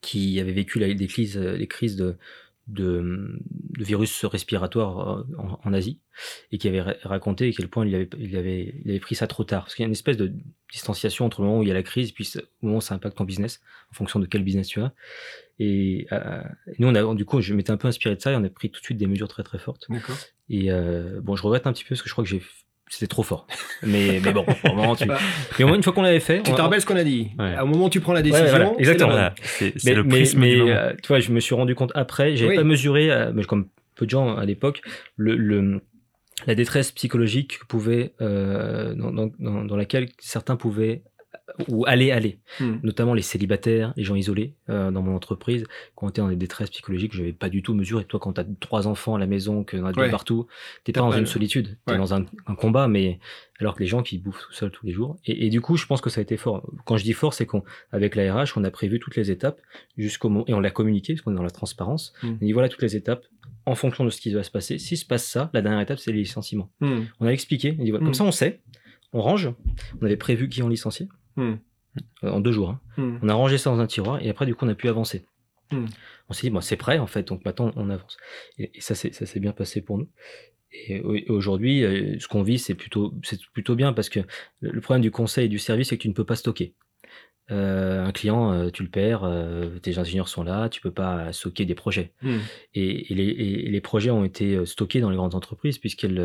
[0.00, 2.16] qui avait vécu la- les crises, euh, les crises de,
[2.68, 3.38] de,
[3.78, 5.98] de virus respiratoires euh, en, en Asie
[6.52, 9.14] et qui avait ra- raconté à quel point il avait, il avait, il avait pris
[9.14, 10.32] ça trop tard parce qu'il y a une espèce de
[10.72, 12.30] distanciation entre le moment où il y a la crise et puis
[12.62, 13.60] au moment où ça impacte ton business
[13.90, 14.92] en fonction de quel business tu as.
[15.58, 16.42] Et euh,
[16.78, 18.48] nous, on a, du coup, je m'étais un peu inspiré de ça et on a
[18.48, 19.86] pris tout de suite des mesures très très fortes.
[20.48, 22.42] Et euh, bon, je regrette un petit peu parce que je crois que j'ai
[22.90, 23.46] c'était trop fort.
[23.82, 25.04] Mais, mais bon, au moment, tu...
[25.06, 25.18] Bah,
[25.58, 26.42] mais au moins, une fois qu'on l'avait fait.
[26.42, 27.58] Tu te rappelles ce qu'on a dit Ouais.
[27.58, 29.10] Au moment où tu prends la Ouais, décision, voilà, exactement.
[29.10, 31.74] Voilà, c'est c'est Mais, le mais, prisme mais, euh, tu vois, je me suis rendu
[31.74, 32.56] compte après, j'avais Oui.
[32.56, 34.82] pas mesuré, euh, mais comme peu de gens à l'époque,
[35.16, 35.80] le, le-
[36.46, 39.30] la détresse psychologique que pouvait, euh, dans, dans,
[39.64, 41.02] dans laquelle certains pouvaient
[41.68, 42.76] ou aller aller, Hmm.
[42.82, 46.36] notamment les célibataires, les gens isolés euh, dans mon entreprise, qui ont été dans des
[46.36, 48.04] détresses psychologiques que je n'avais pas du tout mesuré.
[48.04, 50.10] Toi, quand tu as trois enfants à la maison, que y en a deux Ouais.
[50.10, 50.46] partout,
[50.84, 51.98] t'es pas dans une le- solitude, t'es Ouais.
[51.98, 53.18] dans un, un combat, mais
[53.58, 55.16] alors que les gens qui bouffent tout seuls tous les jours.
[55.26, 56.66] Et, et du coup, je pense que ça a été fort.
[56.86, 59.60] Quand je dis fort, c'est qu'avec la RH, on a prévu toutes les étapes
[59.98, 62.12] jusqu'au moment, et on l'a communiqué, parce qu'on est dans la transparence.
[62.22, 62.28] Mm.
[62.40, 63.24] On dit voilà toutes les étapes
[63.66, 64.78] en fonction de ce qui va se passer.
[64.78, 66.70] Si se passe ça, la dernière étape, c'est les licenciements.
[66.80, 67.00] Hmm.
[67.20, 68.06] On a expliqué, on dit, voilà, Mm.
[68.06, 68.60] comme ça on sait,
[69.12, 69.50] on range.
[70.00, 71.08] On avait prévu qui en licencié
[71.40, 71.56] Hmm.
[72.24, 72.70] euh, en deux jours.
[72.70, 72.80] hein.
[72.96, 73.18] Hmm.
[73.22, 75.24] On a rangé ça dans un tiroir et après, du coup, on a pu avancer.
[75.72, 75.86] Hmm.
[76.28, 78.16] On s'est dit, bon, c'est prêt en fait, donc maintenant on avance.
[78.58, 80.08] Et, et ça, s'est bien passé pour nous.
[80.72, 84.20] Et, au- et aujourd'hui, euh, ce qu'on vit, c'est plutôt, c'est plutôt bien parce que
[84.60, 86.74] le problème du conseil et du service, c'est que tu ne peux pas stocker.
[87.50, 91.32] Euh, un client, euh, tu le perds, euh, tes ingénieurs sont là, tu peux pas
[91.32, 92.12] stocker des projets.
[92.22, 92.38] Hmm.
[92.74, 96.18] Et, et les, et- et les projets ont été stockés dans les grandes entreprises puisqu'elles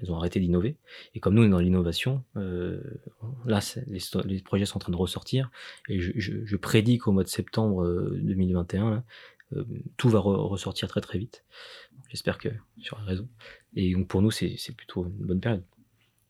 [0.00, 0.76] elles ont arrêté d'innover.
[1.14, 5.50] Et comme nous, on est dans l'innovation, là, les, projets sont en train de ressortir.
[5.88, 9.04] Et je, je, je prédis qu'au mois de septembre euh, 2021, là,
[9.56, 9.64] euh,
[9.96, 11.44] tout va re- ressortir très très vite.
[12.08, 12.48] J'espère que
[12.78, 13.28] sur la raison.
[13.76, 15.62] Et donc pour nous, c'est plutôt une bonne période.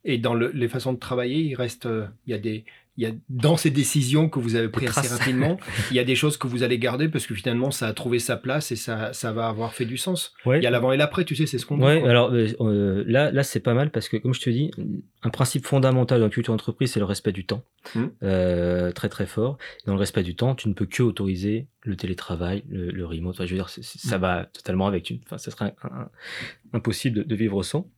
[0.04, 1.88] Et dans le- les façons de travailler, il reste,
[2.26, 2.64] il y a des,
[2.96, 5.58] il y a dans ces décisions que vous avez prises assez rapidement,
[5.90, 8.18] il y a des choses que vous allez garder parce que finalement ça a trouvé
[8.18, 10.32] sa place et ça, ça va avoir fait du sens.
[10.46, 10.58] Ouais.
[10.60, 11.82] Il y a l'avant et l'après, tu sais, c'est ce qu'on dit.
[11.84, 12.10] Ouais, quoi.
[12.10, 14.70] alors euh, euh, là, là c'est pas mal parce que, comme je te dis,
[15.22, 17.64] un principe fondamental dans la culture d'entreprise, c'est le respect du temps.
[17.94, 18.10] Mhm.
[18.22, 19.58] Euh, très très fort.
[19.86, 23.34] Dans le respect du temps, tu ne peux que autoriser le télétravail, le, le remote.
[23.34, 25.10] Enfin, je veux dire, ça va totalement avec.
[25.10, 26.08] Une, enfin, ça serait un- un-
[26.72, 27.90] impossible de, de vivre sans.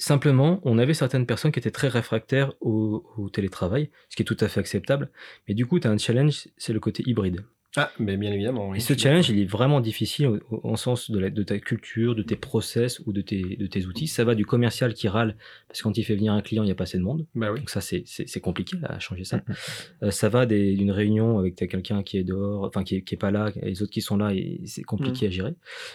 [0.00, 4.36] Simplement, on avait certaines personnes qui étaient très réfractaires au, télétravail, ce qui est tout
[4.40, 5.10] à fait acceptable.
[5.46, 7.44] Mais du coup, tu as un challenge, c'est le côté hybride.
[7.76, 8.70] Ah, mais bien évidemment.
[8.70, 8.78] oui.
[8.78, 11.58] Et ce challenge, il est vraiment difficile au, au- en sens de, la- de ta
[11.60, 14.08] culture, de tes process ou de tes, de tes outils.
[14.08, 15.36] Ça va du commercial qui râle
[15.68, 17.26] parce que quand il fait venir un client, il n'y a pas assez de monde.
[17.36, 17.60] Bah oui.
[17.60, 18.04] Donc ça, c'est-
[18.40, 19.40] compliqué à changer ça.
[20.02, 23.18] Euh, ça va d'une réunion avec quelqu'un qui est dehors, enfin qui est, qui est
[23.18, 25.52] pas là, et les autres qui sont là, et c'est compliqué à gérer.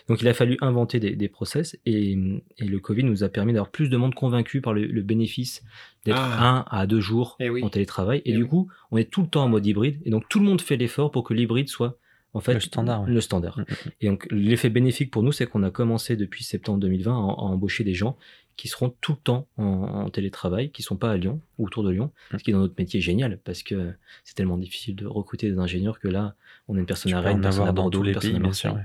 [0.08, 2.12] Donc il a fallu inventer des, des process, et,
[2.60, 5.64] et le Covid nous a permis d'avoir plus de monde convaincu par le, le bénéfice
[6.06, 6.66] d'être Ah.
[6.72, 7.64] un à deux jours Eh oui.
[7.64, 8.20] en télétravail.
[8.20, 8.48] Et, Eh du oui.
[8.50, 10.78] coup, on est tout le temps en mode hybride, et donc tout le monde fait
[10.78, 11.98] l'effort pour que l'hybride soit
[12.34, 13.12] en fait Le standard, ouais.
[13.12, 13.58] le standard.
[13.60, 13.66] Mhm.
[14.02, 17.22] Et donc l'effet bénéfique pour nous, c'est qu'on a commencé depuis septembre 2020 à, à
[17.22, 18.18] embaucher des gens
[18.58, 21.84] qui seront tout le temps en, en télétravail, qui sont pas à Lyon ou autour
[21.84, 22.38] de Lyon, Mm.
[22.38, 25.58] ce qui est dans notre métier génial parce que c'est tellement difficile de recruter des
[25.60, 26.36] ingénieurs que là,
[26.70, 28.40] on a une personne Tu à Rennes, en une personne à Bordeaux, une personne pays,
[28.40, 28.72] à Marseille.
[28.72, 28.80] sûr.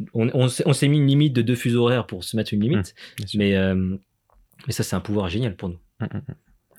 [0.00, 0.08] ouais.
[0.14, 2.54] On, on s'est on s'est mis une limite de deux fuseaux horaires pour se mettre
[2.54, 2.94] une limite,
[3.34, 3.96] mais, euh,
[4.66, 5.78] mais ça c'est un pouvoir génial pour nous.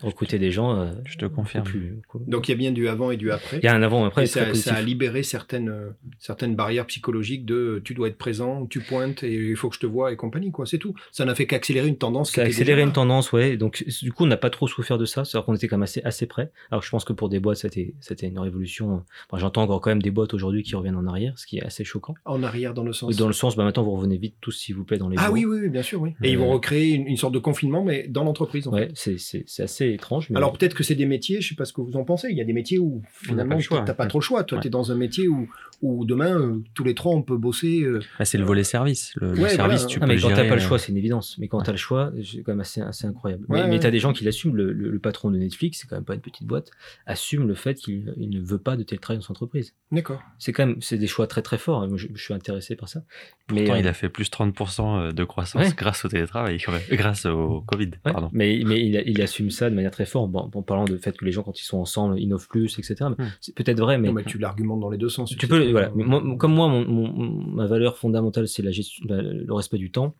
[0.01, 0.75] Recruter des gens.
[0.79, 1.63] euh, Je te confirme.
[1.65, 3.57] plus- Donc il y a bien du avant et du après.
[3.57, 4.23] il y a un avant et après.
[4.23, 5.89] Et ça, a libéré certaines, euh,
[6.19, 9.75] certaines barrières psychologiques de euh, tu dois être présent, tu pointes et il faut que
[9.75, 10.65] je te vois et compagnie, quoi.
[10.65, 10.93] C'est tout.
[11.11, 12.31] Ça n'a fait qu'accélérer une tendance.
[12.31, 13.57] Ça a accéléré une tendance, ouais.
[13.57, 15.25] Donc, du coup, on n'a pas trop souffert de ça.
[15.25, 16.51] C'est-à-dire qu'on était quand même assez, assez près.
[16.71, 19.03] Alors, je pense que pour des boîtes, c'était, c'était une révolution.
[19.29, 21.63] Enfin, j'entends encore quand même des boîtes aujourd'hui qui reviennent en arrière, ce qui est
[21.63, 22.15] assez choquant.
[22.25, 23.15] En arrière dans le sens.
[23.17, 25.31] Dans le sens, bah, maintenant, vous revenez vite tous, s'il vous plaît, dans les Ah
[25.31, 26.11] oui, oui, oui, bien sûr, oui.
[26.23, 28.67] Et Euh, ils vont recréer une, une sorte de confinement, mais dans l'entreprise.
[28.67, 30.29] En Ouais, c'est, c'est, c'est assez étrange.
[30.29, 30.37] Mais...
[30.37, 32.27] Alors peut-être que c'est des métiers, je sais pas ce que vous en pensez.
[32.29, 34.09] Il y a des métiers où finalement tu n'as pas ouais.
[34.09, 34.43] trop le choix.
[34.43, 34.61] Toi, Ouais.
[34.61, 35.47] tu es dans un métier où,
[35.81, 37.81] où demain, euh, tous les trois, on peut bosser.
[37.83, 39.13] euh, Bah, c'est le volet service.
[39.15, 39.85] Le, service, voilà.
[39.85, 41.37] tu Ah, peux mais quand t'as pas le euh, choix, c'est une évidence.
[41.39, 41.63] Mais quand ouais.
[41.63, 43.45] t'as le choix, c'est quand même assez, assez incroyable.
[43.49, 43.79] Ouais, mais mais ouais.
[43.79, 44.53] t'as des gens qui l'assument.
[44.53, 46.71] Le, le, le patron de Netflix, c'est quand même pas une petite boîte,
[47.05, 49.73] assume le fait qu'il il ne veut pas de télétravail dans son entreprise.
[49.91, 50.21] D'accord.
[50.37, 51.87] C'est quand même, c'est des choix très très forts.
[51.87, 53.03] Moi, Je, je suis intéressé par ça.
[53.51, 55.73] Mais Pourtant, euh, il a fait plus 30% de croissance Ouais.
[55.75, 56.81] grâce au télétravail, quand même.
[56.91, 58.29] Euh, grâce au Covid, Ouais, pardon.
[58.33, 61.17] mais, mais il, il assume ça de manière très forte bon, en parlant du fait
[61.17, 62.95] que les gens, quand ils sont ensemble, innovent plus, etc.
[63.17, 63.29] Mais Hmm.
[63.41, 65.35] C'est peut-être vrai, mais Non, mais tu l'argumentes dans les deux sens.
[65.35, 65.68] tu peux.
[65.71, 65.87] Voilà.
[65.87, 67.11] euh, Mais moi, comme moi, mon, mon-
[67.55, 70.15] ma valeur fondamentale, c'est la gestion, la- le respect du temps.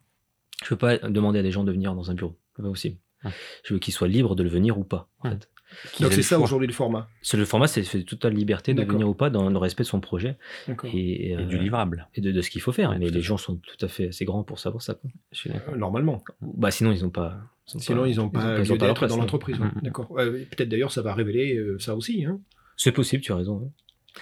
[0.62, 2.36] Je peux pas demander à des gens de venir dans un bureau.
[2.56, 2.96] C'est pas possible.
[3.24, 3.30] Ouais.
[3.64, 5.08] Je veux qu'ils soient libres de le venir ou pas.
[5.20, 5.34] En Ouais.
[5.34, 5.48] fait.
[5.92, 7.08] Qu'il Donc c'est le ça aujourd'hui le format.
[7.22, 8.94] C'est le format, c'est totale liberté de D'accord.
[8.94, 10.36] venir ou pas dans le respect de son projet
[10.66, 10.90] D'accord.
[10.92, 12.08] et, Et euh, du livrable.
[12.16, 12.90] et de, de ce qu'il faut faire.
[12.90, 14.98] Ouais, mais les gens sont tout à fait assez grands pour savoir ça.
[15.46, 15.74] d'accord.
[15.74, 16.24] Euh, Normalement.
[16.40, 17.38] Bah sinon ils ont pas.
[17.72, 19.60] ils Sinon, pas- ils n'ont pas ils ont pas place, dans l'entreprise.
[19.60, 19.66] ouais.
[19.76, 19.82] Mhm.
[19.84, 20.10] D'accord.
[20.10, 22.24] Ouais, Peut-être d'ailleurs, ça va révéler euh, ça aussi.
[22.24, 22.40] Hein.
[22.76, 23.70] C'est possible, tu as raison.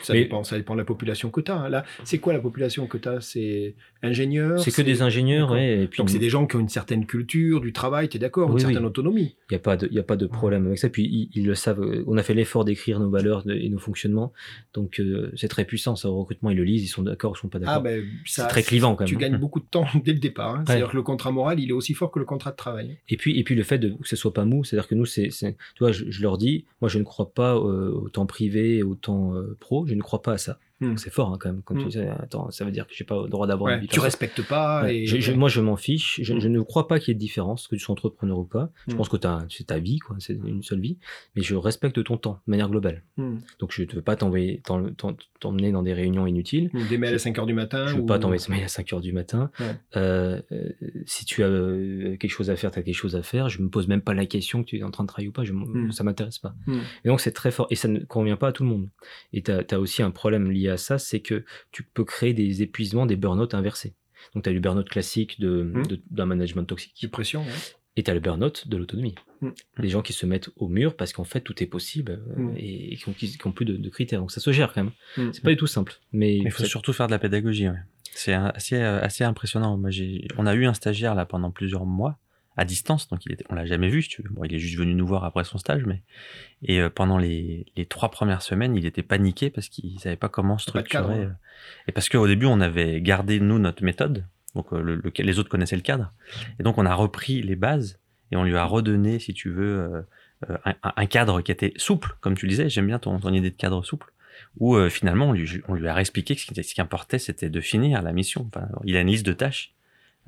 [0.02, 1.68] Ça, Mais- dépend, ça dépend de la population que tu as.
[1.68, 5.56] Là, c'est quoi la population que tu as C'est ingénieurs C'est que des ingénieurs, D'accord.
[5.56, 8.16] ouais, et puis Donc c'est des gens qui ont une certaine culture du travail, tu
[8.16, 8.86] es d'accord, une Oui, certaine oui.
[8.86, 9.36] autonomie.
[9.50, 10.88] Il n'y a pas de, y a pas de problème avec ça.
[10.88, 11.80] Puis ils, ils le savent.
[11.82, 14.32] euh, On a fait l'effort d'écrire nos valeurs et nos fonctionnements.
[14.74, 15.96] Donc euh, c'est très puissant.
[15.96, 17.74] Ça au recrutement, ils le lisent, ils sont d'accord, ils sont pas d'accord.
[17.76, 19.08] Ah ben c'est très clivant quand même.
[19.08, 20.54] Tu gagnes beaucoup de temps dès le départ.
[20.54, 20.58] hein.
[20.60, 20.64] Ouais.
[20.66, 22.98] C'est-à-dire que le contrat moral, il est aussi fort que le contrat de travail.
[23.08, 25.06] Et puis, et puis le fait de, que ce soit pas mou, c'est-à-dire que nous,
[25.06, 28.26] c'est, tu vois, je, je leur dis, moi, je ne crois pas euh, au temps
[28.26, 29.77] privé au temps euh, pro.
[29.86, 30.58] Je ne crois pas à ça.
[30.80, 30.96] Hmm.
[30.96, 31.62] C'est fort hein, quand même.
[31.64, 31.82] Quand Hmm.
[31.84, 33.86] tu dis, attends, ça veut dire que j'ai pas le droit d'avoir Ouais, une vie
[33.88, 34.04] tu perso.
[34.04, 34.82] respectes pas.
[34.84, 34.98] Ouais.
[34.98, 35.06] Et...
[35.06, 36.20] Je- je- moi, je m'en fiche.
[36.22, 36.40] Je, Mm.
[36.40, 38.70] je ne crois pas qu'il y ait de différence, que tu sois entrepreneur ou pas.
[38.86, 39.16] Je pense que
[39.50, 40.16] c'est ta vie, quoi.
[40.20, 40.96] C'est une seule vie.
[41.34, 43.02] Mais je respecte ton temps de manière globale.
[43.16, 43.38] Hmm.
[43.58, 46.70] Donc, je ne veux pas t'envoyer, t'en- t'en- t'emmener dans des réunions inutiles.
[46.88, 47.86] Des mails à 5 heures du matin.
[47.88, 49.50] Je veux ou- pas t'envoyer ce mail à 5 heures du matin.
[49.60, 49.66] Ouais.
[49.96, 50.68] Euh, euh,
[51.06, 53.48] si tu as euh, quelque chose à faire, tu as quelque chose à faire.
[53.48, 55.32] Je me pose même pas la question que tu es en train de travailler ou
[55.32, 55.44] pas.
[55.44, 55.52] Je.
[55.90, 56.54] Ça m'intéresse pas.
[56.66, 56.78] Hmm.
[57.04, 57.66] Et donc, c'est très fort.
[57.70, 58.88] Et ça ne convient pas à tout le monde.
[59.32, 62.62] Et tu as, aussi un problème lié à ça, c'est que tu peux créer des
[62.62, 63.94] épuisements, des burn-out inversés.
[64.34, 65.86] Donc, tu as le burn-out classique de- Mm.
[65.86, 66.94] de- d'un management toxique.
[67.00, 67.42] Du pression.
[67.42, 67.52] ouais.
[67.96, 69.14] Et tu as le burn-out de l'autonomie.
[69.40, 69.48] Mm.
[69.78, 72.92] Les gens qui se mettent au mur parce qu'en fait, tout est possible euh, et,
[72.92, 74.20] et qui ont, qui ont plus de, de critères.
[74.20, 75.32] Donc, ça se gère quand même.
[75.32, 75.94] C'est pas du tout simple.
[76.12, 77.68] Mais, Il faut surtout faire de la pédagogie.
[77.68, 77.78] ouais.
[78.12, 79.76] C'est assez, euh, assez impressionnant.
[79.76, 79.90] Moi,
[80.38, 82.18] on a eu un stagiaire là pendant plusieurs mois
[82.58, 84.02] à distance, donc il était, on l'a jamais vu.
[84.02, 84.28] Si tu veux.
[84.30, 86.02] Bon, il est juste venu nous voir après son stage, mais
[86.62, 90.28] et euh, pendant les, les trois premières semaines, il était paniqué parce qu'il savait pas
[90.28, 91.02] comment Pas structurer.
[91.04, 91.10] cadre.
[91.14, 91.30] euh,
[91.86, 95.38] Et parce qu'au début, on avait gardé nous notre méthode, donc euh, le- le- les
[95.38, 96.12] autres connaissaient le cadre,
[96.58, 97.98] et donc on a repris les bases
[98.32, 100.04] et on lui a redonné, si tu veux,
[100.48, 102.68] euh, un, un cadre qui était souple, comme tu disais.
[102.68, 104.12] J'aime bien ton, ton idée de cadre souple
[104.58, 107.18] où euh, finalement on lui, on lui a réexpliqué que ce qui, ce qui importait
[107.18, 108.48] c'était de finir la mission.
[108.54, 109.74] Enfin, il a une liste de tâches.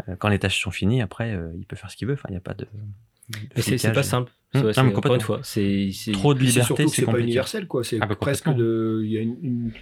[0.09, 2.14] Euh, quand les tâches sont finies, après euh, il peut faire ce qu'il veut.
[2.14, 2.66] Enfin, il n'y a pas de.
[3.56, 4.32] C'est pas simple.
[4.55, 7.85] Hum, Ouais, encore une fois, c'est Trop de liberté, surtout que c'est pas universel, quoi.
[7.85, 9.02] C'est Ah bah, presque de.
[9.05, 9.72] Il y a une, une-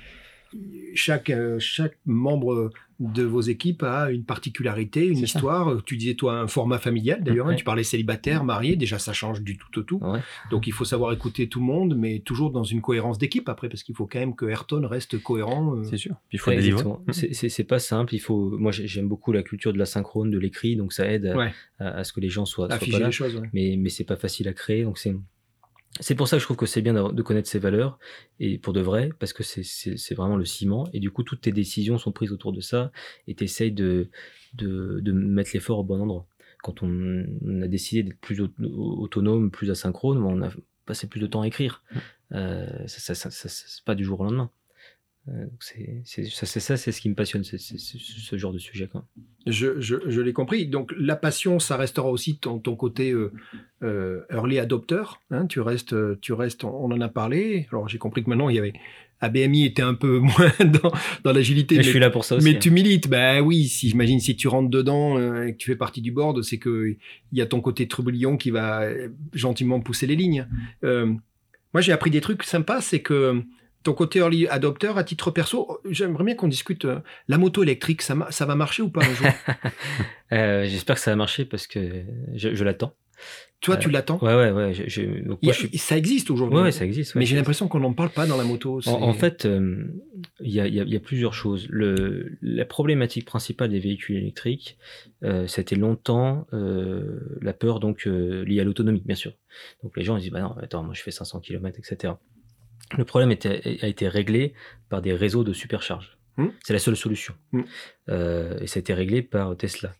[0.94, 2.70] chaque, euh, chaque membre
[3.00, 5.22] de vos équipes a une particularité, une ça.
[5.22, 5.84] histoire.
[5.84, 7.46] Tu disais, toi, un format familial, d'ailleurs.
[7.46, 7.56] hein, Ouais.
[7.56, 8.74] tu parlais célibataire, marié.
[8.74, 9.98] Déjà, ça change du tout au tout.
[10.02, 10.18] Ouais.
[10.50, 13.68] Donc, il faut savoir écouter tout le monde, mais toujours dans une cohérence d'équipe après,
[13.68, 15.76] parce qu'il faut quand même que Ayrton reste cohérent.
[15.76, 15.84] euh.
[15.84, 16.16] C'est sûr.
[16.28, 16.82] Puis il faut Ouais, délivrer.
[16.84, 17.04] Hum.
[17.12, 18.14] C'est- pas simple.
[18.16, 18.50] Il faut.
[18.58, 21.36] Moi, j'ai- j'aime beaucoup la culture de la synchrone, de l'écrit, donc ça aide à,
[21.36, 21.52] Ouais.
[21.78, 23.06] à- à ce que les gens soient, soient Afficher pas là.
[23.06, 23.36] les choses.
[23.36, 23.48] ouais.
[23.52, 24.82] mais, mais c'est pas facile à créer.
[24.82, 25.14] Donc c'est
[26.00, 27.98] c'est pour ça que je trouve que c'est bien de connaître ses valeurs
[28.40, 31.52] et pour de vrai parce que c'est- vraiment le ciment et du coup toutes tes
[31.52, 32.90] décisions sont prises autour de ça
[33.26, 34.10] et tu essayes de,
[34.54, 36.26] de, de mettre l'effort au bon endroit.
[36.62, 38.48] Quand on, on a décidé d'être plus au-
[39.00, 40.50] autonome, plus asynchrone, on a
[40.86, 41.82] passé plus de temps à écrire.
[42.32, 44.50] Euh, ça, ça, ça, ça- c'est pas du jour au lendemain.
[45.28, 48.86] Euh, c'est ça, c'est ça, c'est ce qui me passionne, c'est ce genre de sujet.
[48.86, 49.04] Quoi.
[49.46, 50.66] Je, je, je l'ai compris.
[50.66, 53.32] Donc, la passion, ça restera aussi ton, ton côté euh,
[53.82, 55.02] euh, early adopter.
[55.30, 55.46] hein.
[55.46, 56.64] tu restes, tu restes.
[56.64, 57.66] On en a parlé.
[57.72, 58.72] Alors, j'ai compris que maintenant, il y avait
[59.20, 60.92] ABMI était un peu moins dans,
[61.24, 61.76] dans l'agilité.
[61.76, 62.44] Mais je suis là pour ça aussi.
[62.44, 62.60] mais hein.
[62.60, 65.76] tu milites, ben oui, si j'imagine si tu rentres dedans euh, et que tu fais
[65.76, 66.96] partie du board, c'est que
[67.32, 68.88] il y a ton côté trublion qui va
[69.32, 70.46] gentiment pousser les lignes.
[70.84, 71.12] Euh,
[71.74, 73.42] moi, j'ai appris des trucs sympas, c'est que
[73.82, 76.98] ton côté early adopter, à titre perso, j'aimerais bien qu'on discute euh,
[77.28, 79.26] la moto électrique, ça, ça va marcher ou pas un jour?
[80.32, 82.02] Euh, J'espère que ça va marcher parce que
[82.34, 82.92] je, je l'attends.
[83.62, 84.18] Toi, Euh, tu l'attends?
[84.20, 84.74] Ouais, ouais, ouais.
[84.74, 86.58] je- je- donc Il y moi, a- je suis- Ça existe aujourd'hui.
[86.60, 87.14] Ouais, ça existe.
[87.14, 87.20] ouais.
[87.20, 88.80] Mais j'ai l'impression qu'on n'en parle pas dans la moto.
[88.86, 89.48] En, en fait,
[90.40, 91.66] il y, a, y y plusieurs choses.
[91.70, 94.76] Le, la problématique principale des véhicules électriques,
[95.46, 99.32] c'était longtemps la peur donc liée à l'autonomie, bien sûr.
[99.82, 102.12] Donc les gens ils disent bah non, attends, moi je fais 500 km, etc.
[102.96, 104.54] Le problème était- a été réglé
[104.88, 106.16] par des réseaux de supercharge.
[106.36, 106.48] Hmm.
[106.64, 107.34] C'est la seule solution.
[107.52, 107.62] Hmm.
[108.08, 109.92] Euh, et ça a été réglé par Tesla.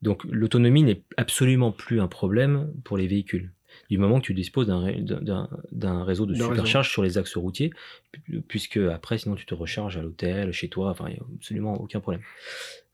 [0.00, 3.52] Donc l'autonomie n'est absolument plus un problème pour les véhicules.
[3.88, 7.36] Du moment que tu disposes d'un ré- d'un- d'un réseau de supercharge sur les axes
[7.36, 7.70] routiers,
[8.10, 11.24] pu- puisque après, sinon tu te recharges à l'hôtel, chez toi, enfin, il n'y a
[11.36, 12.22] absolument aucun problème.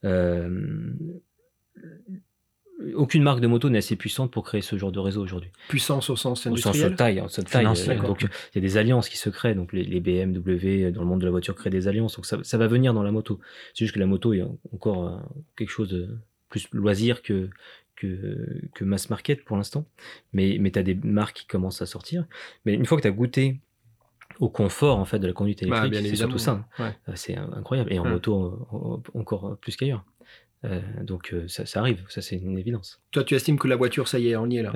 [0.05, 0.93] Euh,
[2.95, 5.49] aucune marque de moto n'est assez puissante pour créer ce genre de réseau aujourd'hui.
[5.67, 6.91] Puissance au sens Au sens industriel.
[6.91, 7.61] de taille, en sens de taille.
[7.63, 9.55] Financier, euh, donc il y a des alliances qui se créent.
[9.55, 12.15] Donc les, les BMW dans le monde de la voiture créent des alliances.
[12.15, 13.39] Donc ça, ça va venir dans la moto.
[13.73, 14.43] C'est juste que la moto est
[14.73, 15.17] encore euh,
[15.57, 16.17] quelque chose de
[16.49, 17.49] plus loisir que
[17.95, 19.85] que, que mass market pour l'instant.
[20.31, 22.23] Mais, mais tu as des marques qui commencent à sortir.
[22.63, 23.59] Mais une fois que tu as goûté
[24.39, 26.65] au confort en fait de la conduite Bah, électrique, c'est surtout ça.
[26.79, 26.95] Ouais.
[27.09, 27.91] Euh, C'est incroyable.
[27.91, 28.11] Et en Hum.
[28.13, 30.05] moto, euh, encore plus qu'ailleurs.
[30.65, 33.01] Euh, donc euh, ça, ça arrive, ça c'est une évidence.
[33.11, 34.73] Toi, tu estimes que la voiture, ça y est, on y est là.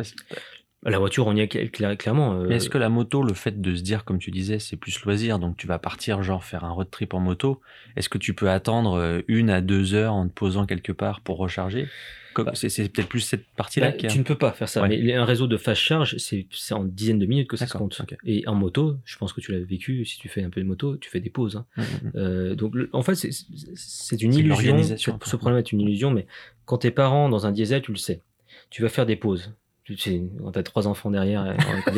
[0.86, 2.34] La voiture, on y est cla- cla- clairement.
[2.34, 4.76] euh, Mais est-ce que la moto, le fait de se dire, comme tu disais, c'est
[4.76, 7.62] plus loisir, donc tu vas partir, genre faire un road trip en moto,
[7.96, 11.38] est-ce que tu peux attendre une à deux heures en te posant quelque part pour
[11.38, 11.86] recharger?
[11.86, 12.23] Bah,
[12.54, 14.82] C'est c'est peut-être plus cette partie-là Bah, tu ne peux pas faire ça.
[14.82, 14.90] Ouais.
[15.02, 18.02] Mais un réseau de fast charge, c'est en dizaines de minutes que ça se compte.
[18.26, 20.66] Et en moto, je pense que tu l'as vécu, si tu fais un peu de
[20.68, 21.56] moto, tu fais des pauses.
[21.58, 21.66] hein.
[21.78, 22.12] Mm, mm, mm.
[22.16, 24.82] Euh, donc, le- en fait, c'est- une C'est illusion.
[25.24, 26.28] Ce problème est une illusion, mais
[26.66, 28.22] quand tes parents dans un diesel, tu le sais.
[28.70, 29.54] Tu vas faire des pauses.
[29.86, 31.54] Tu sais, quand t'as trois enfants derrière, euh,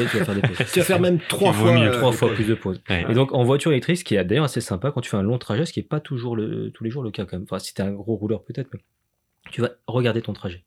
[0.10, 0.58] tu vas faire des pauses.
[0.74, 1.72] Tu vas faire même trois fois.
[1.80, 2.82] mieux, euh, trois fois plus de pauses.
[2.90, 3.06] Ouais.
[3.08, 5.22] Et donc en voiture électrique, ce qui est d'ailleurs assez sympa quand tu fais un
[5.22, 7.44] long trajet, ce qui n'est pas toujours le, tous les jours le cas quand même.
[7.44, 8.80] Enfin, si tu es un gros rouleur peut-être, mais
[9.52, 10.64] tu vas regarder ton trajet.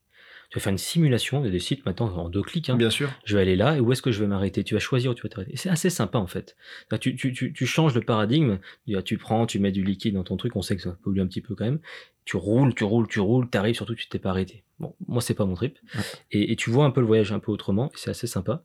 [0.51, 2.71] Tu vas faire une simulation, il y a des sites maintenant en deux clics.
[2.71, 2.77] hein.
[2.77, 3.11] Bien sûr.
[3.27, 4.65] Je vais aller là et où est-ce que je vais m'arrêter?
[4.65, 5.53] Tu vas choisir où tu vas t'arrêter.
[5.57, 6.57] C'est assez sympa en fait.
[7.01, 8.59] Tu, tu, tu, tu changes le paradigme.
[8.87, 11.21] Tu tu prends, tu mets du liquide dans ton truc, on sait que ça pollue
[11.21, 11.81] un petit peu quand même.
[12.25, 14.65] Tu roules, tu roules, tu roules, t'arrives, surtout tu t'es pas arrêté.
[14.79, 15.79] Bon, moi c'est pas mon trip.
[15.95, 16.01] Ouais.
[16.31, 18.65] Et, et tu vois un peu le voyage un peu autrement, c'est assez sympa.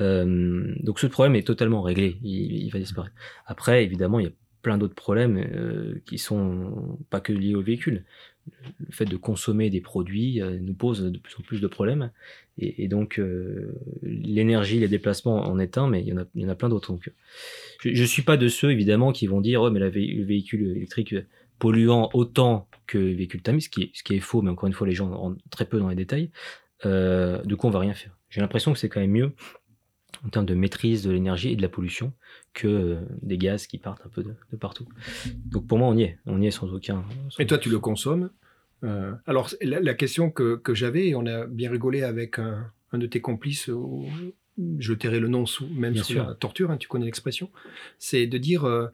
[0.00, 3.14] Euh, donc ce problème est totalement réglé, il, il va disparaître.
[3.44, 4.32] Après, évidemment, il y a
[4.62, 8.04] plein d'autres problèmes euh, qui sont pas que liés au véhicule.
[8.80, 12.10] Le fait de consommer des produits euh, nous pose de plus en plus de problèmes.
[12.60, 13.72] Et, donc, euh,
[14.02, 16.90] l'énergie, les déplacements en est un, mais il y en a, plein d'autres.
[16.90, 17.12] Donc,
[17.80, 21.14] je ne suis pas de ceux, évidemment, qui vont dire, oh, mais le véhicule électrique
[21.58, 24.94] polluant autant que le véhicule thermique, ce qui est, faux, mais encore une fois, les
[24.94, 26.30] gens rentrent très peu dans les détails.
[26.86, 28.16] Euh, du coup, on va rien faire.
[28.30, 29.32] J'ai l'impression que c'est quand même mieux
[30.24, 32.12] en termes de maîtrise de l'énergie et de la pollution
[32.54, 34.86] que euh, des gaz qui partent un peu de, de partout.
[35.46, 36.18] Donc pour moi, on y est.
[36.26, 37.04] On y est sans aucun.
[37.30, 38.30] sans Et toi, tu le consommes.
[38.84, 42.70] Euh, alors, la, la question que, que j'avais, et on a bien rigolé avec un,
[42.92, 44.06] un de tes complices, au-
[44.78, 46.26] je tairai le nom sous, même Bien sous sûr.
[46.26, 47.48] la torture, hein, tu connais l'expression,
[47.98, 48.88] c'est de dire, euh,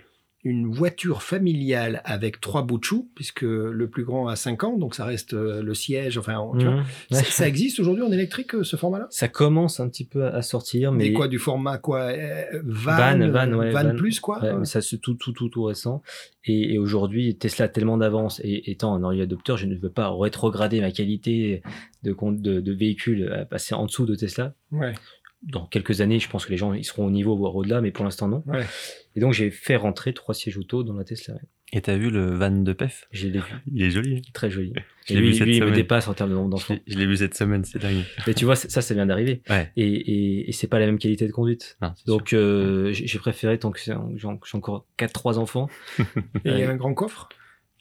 [0.44, 4.76] une voiture familiale avec trois bouts de chou, puisque le plus grand a 5 ans,
[4.76, 6.18] donc ça reste euh, le siège.
[6.18, 6.84] Enfin, tu vois, Mhm.
[7.10, 9.06] ça, ça existe aujourd'hui en électrique, euh, ce format-là?
[9.10, 13.18] Ça commence un petit peu à sortir, mais Mais quoi, du format quoi euh, Van,
[13.18, 13.96] Van, van, ouais, van van.
[13.96, 16.02] plus, quoi Ouais, mais ça c'est tout, tout, tout, tout récent.
[16.44, 19.88] Et, et aujourd'hui, Tesla a tellement d'avance et étant un early adopter, je ne veux
[19.90, 21.62] pas rétrograder ma qualité
[22.02, 24.52] de, de, de véhicule à passer en dessous de Tesla.
[24.72, 24.92] Ouais.
[25.46, 27.90] Dans quelques années, je pense que les gens ils seront au niveau, voire au-delà, mais
[27.90, 28.42] pour l'instant non.
[28.46, 28.64] Ouais.
[29.16, 31.34] Et donc j'ai fait rentrer trois sièges auto dans la Tesla.
[31.72, 33.06] Et t'as vu le van de PEF?
[33.10, 34.22] Je l'ai vu, Il est joli.
[34.32, 34.72] très joli.
[35.06, 36.76] Je Et lui, vu cette lui, il me dépasse en termes de nombre d'enfants.
[36.86, 38.04] je l'ai vu cette semaine, c'est dingue.
[38.26, 39.42] Mais tu vois, ça, ça vient d'arriver.
[39.50, 39.72] Ouais.
[39.76, 41.76] Et, et, et c'est pas la même qualité de conduite.
[42.06, 44.26] Donc euh, j'ai j'ai préféré, tant que j'ai j'ai
[44.56, 45.68] encore 4-3 enfants,
[45.98, 47.28] Et il y a un grand coffre?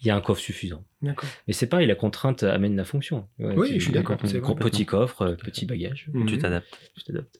[0.01, 0.83] Il y a un coffre suffisant.
[1.01, 1.29] D'accord.
[1.47, 3.27] Mais c'est pareil, la contrainte amène la fonction.
[3.39, 6.25] Ouais, Oui, je suis d'accord, petit coffre, euh, petit bagage, Mhm.
[6.25, 6.77] Tu t'adaptes.
[6.97, 7.39] tu t'adaptes.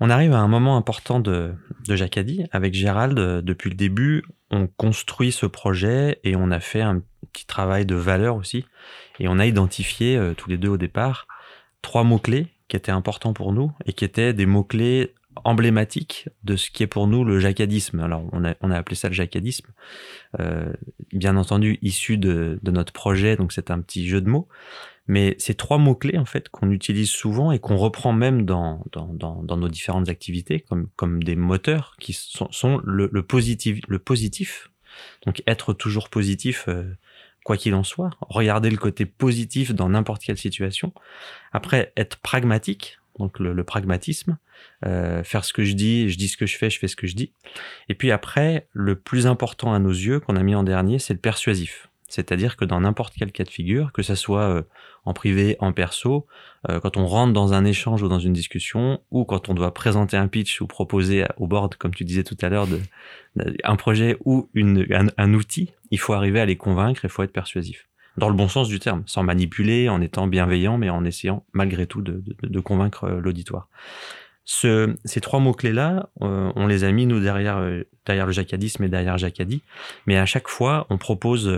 [0.00, 1.52] On arrive à un moment important de,
[1.86, 2.44] de Jacadi.
[2.52, 7.02] Avec Gérald, euh, depuis le début, on construit ce projet et on a fait un
[7.32, 8.64] petit travail de valeur aussi.
[9.18, 11.28] Et on a identifié, euh, tous les deux au départ,
[11.82, 15.14] trois mots-clés qui étaient importants pour nous et qui étaient des mots-clés
[15.44, 18.00] emblématiques de ce qui est pour nous le jacadisme.
[18.00, 19.68] Alors, on a, on a appelé ça le jacadisme,
[20.40, 20.72] euh,
[21.12, 24.48] bien entendu issu de, de notre projet, donc c'est un petit jeu de mots.
[25.06, 29.12] Mais ces trois mots-clés, en fait, qu'on utilise souvent et qu'on reprend même dans, dans,
[29.12, 33.80] dans, dans nos différentes activités, comme, comme des moteurs, qui sont, sont le, le, positif,
[33.88, 34.70] le positif.
[35.26, 36.84] Donc, être toujours positif, euh,
[37.44, 38.10] quoi qu'il en soit.
[38.20, 40.92] Regarder le côté positif dans n'importe quelle situation.
[41.52, 44.38] Après, être pragmatique, donc le, le pragmatisme.
[44.86, 46.96] Euh, faire ce que je dis, je dis ce que je fais, je fais ce
[46.96, 47.32] que je dis.
[47.88, 51.14] Et puis après, le plus important à nos yeux, qu'on a mis en dernier, c'est
[51.14, 51.89] le persuasif.
[52.10, 54.62] C'est-à-dire que dans n'importe quel cas de figure, que ça soit euh,
[55.04, 56.26] en privé, en perso,
[56.68, 59.72] euh, quand on rentre dans un échange ou dans une discussion, ou quand on doit
[59.72, 62.66] présenter un pitch ou proposer au board, comme tu disais tout à l'heure,
[63.62, 67.88] un projet ou un, outil, il faut arriver à les convaincre, il faut être persuasif.
[68.16, 71.86] Dans le bon sens du terme, sans manipuler, en étant bienveillant, mais en essayant malgré
[71.86, 73.68] tout de, convaincre euh, l'auditoire.
[74.44, 77.62] Ce, ces trois mots-clés-là, on les a mis, nous, derrière,
[78.04, 79.62] derrière le jacadisme et derrière Jacadi.
[80.06, 81.48] Mais à chaque fois, on propose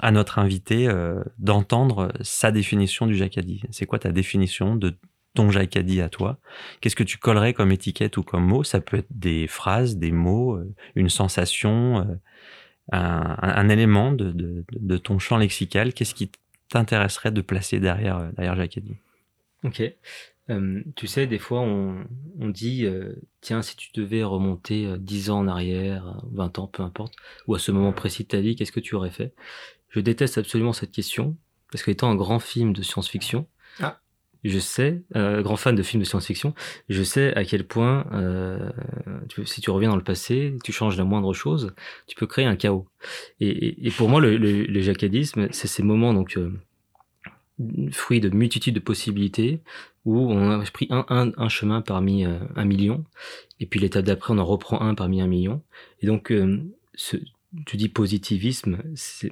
[0.00, 3.62] à notre invité euh, d'entendre sa définition du jacadi.
[3.70, 4.94] C'est quoi ta définition de
[5.34, 6.38] ton jacadi à toi?
[6.80, 8.64] Qu'est-ce que tu collerais comme étiquette ou comme mot?
[8.64, 12.14] Ça peut être des phrases, des mots, euh, une sensation, euh,
[12.92, 14.32] un, élément de,
[14.70, 15.92] de, ton champ lexical.
[15.92, 16.30] Qu'est-ce qui
[16.68, 18.96] t'intéresserait de placer derrière, derrière jacadi
[19.64, 19.82] Ok.
[20.94, 22.04] Tu sais, des fois, on,
[22.38, 22.86] on dit,
[23.46, 27.14] tiens, si tu devais remonter euh, 10 ans en arrière, euh, 20 ans, peu importe,
[27.46, 29.34] ou à ce moment précis de ta vie, qu'est-ce que tu aurais fait?
[29.96, 31.36] Je déteste absolument cette question,
[31.72, 33.46] parce qu'étant un grand film de science-fiction,
[33.80, 33.98] Ah.
[34.44, 36.54] je sais, euh, grand fan de films de science-fiction,
[36.90, 38.70] je sais à quel point, euh,
[39.30, 41.74] tu, si tu reviens dans le passé, tu changes la moindre chose,
[42.06, 42.86] tu peux créer un chaos.
[43.40, 46.52] Et, et, et pour moi, le, le, le jacadisme, c'est ces moments, donc, euh,
[47.90, 49.62] fruit de multitudes de possibilités,
[50.04, 53.04] où on a pris un, un, un chemin parmi euh, un million,
[53.60, 55.62] et puis l'étape d'après, on en reprend un parmi un million.
[56.02, 56.62] Et donc, euh,
[56.94, 57.16] ce,
[57.64, 58.78] tu dis positivisme,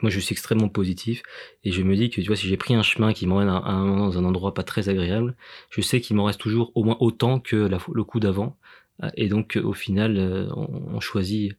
[0.02, 1.22] moi je suis extrêmement positif,
[1.64, 3.58] et je me dis que tu vois, si j'ai pris un chemin qui m'emmène à,
[3.66, 5.36] un dans un endroit pas très agréable,
[5.70, 8.56] je sais qu'il m'en reste toujours au moins autant que le coup d'avant.
[9.02, 11.56] Euh, Et donc, euh, au final, euh, on, choisit,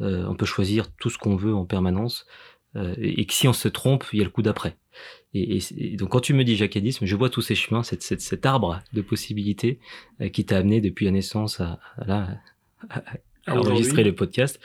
[0.00, 2.26] euh, on peut choisir tout ce qu'on veut en permanence,
[2.76, 4.76] et, que si on se trompe, il y a le coup d'après.
[5.34, 5.58] Et,
[5.96, 9.80] donc quand tu me dis jacadisme, je vois tous ces chemins, cet arbre de possibilités
[10.32, 12.38] qui t'a amené depuis la naissance à, à là,
[13.52, 13.72] aujourd'hui.
[13.72, 14.60] enregistrer le podcast.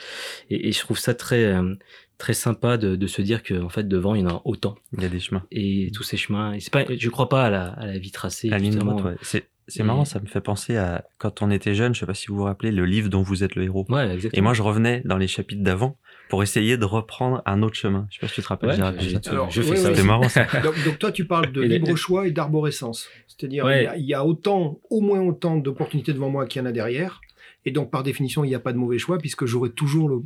[0.50, 1.74] Et, et je trouve ça très euh,
[2.18, 4.76] très sympa de, de se dire que en fait devant il y en a autant.
[4.96, 5.42] Il y a des chemins.
[5.50, 8.10] Et tous ces chemins, et c'est pas, je crois pas à la, à la vie
[8.12, 8.48] tracée.
[8.48, 8.94] La ligne justement.
[8.94, 9.18] droite, ouais.
[9.22, 12.06] C'est, c'est Et- marrant, ça me fait penser à quand on était jeune, je sais
[12.06, 13.86] pas si vous vous rappelez, le livre dont vous êtes le héros.
[13.88, 14.38] Ouais, exactement.
[14.38, 15.96] Et moi, je revenais dans les chapitres d'avant
[16.28, 18.06] pour essayer de reprendre un autre chemin.
[18.10, 18.80] Je sais pas si tu te rappelles.
[18.80, 19.18] Ouais, j'ai-.
[19.28, 19.88] Alors, je fais oui, ça.
[19.88, 20.44] C'était marrant ça.
[20.62, 23.08] donc, donc toi, tu parles de libre choix et d'arborescence.
[23.26, 23.80] C'est-à-dire, Ouais.
[23.80, 26.62] il, y a, il y a autant, au moins autant d'opportunités devant moi qu'il y
[26.62, 27.20] en a derrière.
[27.64, 30.22] Et donc, par définition, il n'y a pas de mauvais choix puisque j'aurai toujours le,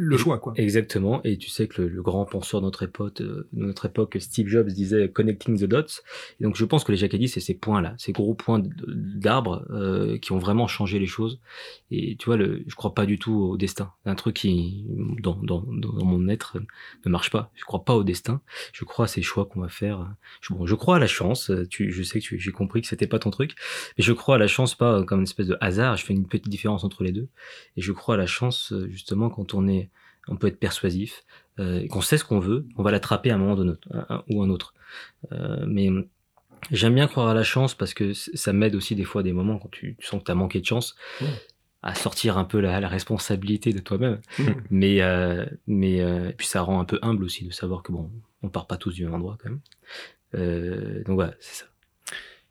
[0.00, 0.38] le choix.
[0.38, 0.52] Quoi.
[0.56, 1.20] Exactement.
[1.24, 4.16] Et tu sais que le, le grand penseur de notre époque, euh, de notre époque,
[4.20, 5.82] Steve Jobs disait connecting the dots.
[6.40, 10.16] Et donc je pense que les jacadis, c'est ces points-là, ces gros points d'arbres euh,
[10.18, 11.40] qui ont vraiment changé les choses.
[11.90, 13.92] Et tu vois, le, je crois pas du tout au destin.
[14.04, 14.86] Un truc qui,
[15.20, 16.58] dans, dans, dans mon être,
[17.04, 17.50] ne marche pas.
[17.56, 18.40] Je crois pas au destin.
[18.72, 20.08] Je crois à ces choix qu'on va faire.
[20.40, 21.50] Je, bon, je crois à la chance.
[21.70, 23.56] Tu, je sais que tu- j'ai compris que c'était pas ton truc,
[23.96, 25.96] mais je crois à la chance pas comme une espèce de hasard.
[25.96, 27.28] Je fais une petite différence entre les deux.
[27.76, 29.87] Et je crois à la chance justement quand on est
[30.28, 31.24] on peut être persuasif,
[31.58, 34.06] euh, et qu'on sait ce qu'on veut, on va l'attraper à un moment donné, un-
[34.08, 34.74] un- ou un autre.
[35.32, 35.88] Euh, mais
[36.70, 39.58] j'aime bien croire à la chance parce que ça m'aide aussi des fois des moments
[39.58, 40.96] quand tu, tu sens que tu as manqué de chance.
[41.80, 44.20] À sortir un peu la, la responsabilité de toi-même.
[44.40, 44.44] Mmh.
[44.70, 48.10] Mais, euh, mais et puis ça rend un peu humble aussi de savoir que bon,
[48.42, 51.02] on part pas tous du même endroit quand même.
[51.04, 51.64] Donc voilà, c'est ça.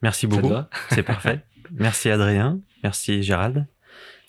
[0.02, 0.54] Merci beaucoup.
[0.92, 1.42] C'est parfait.
[1.72, 2.60] Merci Adrien.
[2.84, 3.66] Merci Gérald.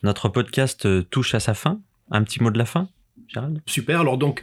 [0.03, 1.81] Notre podcast touche à sa fin.
[2.11, 2.89] Un petit mot de la fin,
[3.29, 3.61] Gérald?
[3.67, 4.01] Super.
[4.01, 4.43] Alors donc,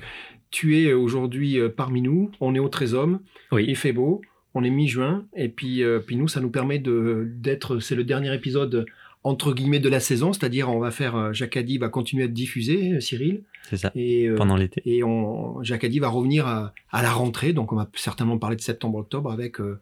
[0.52, 2.32] tu es aujourd'hui euh, parmi nous.
[2.40, 3.10] On est au Trésor.
[3.52, 3.66] Oui.
[3.68, 4.22] Il fait beau.
[4.54, 5.26] On est mi-juin.
[5.36, 7.80] Et puis, euh, puis nous, ça nous permet de d'être.
[7.80, 8.86] C'est le dernier épisode
[9.24, 11.16] entre guillemets de la saison, c'est-à-dire on va faire.
[11.16, 13.42] euh, Jacadi va continuer à euh, Cyril.
[13.64, 13.92] C'est ça.
[13.96, 14.82] Et euh, Pendant l'été.
[14.86, 18.62] Et on, Jacadi va revenir à, à la rentrée, donc on va certainement parler de
[18.62, 19.80] septembre-octobre avec, euh,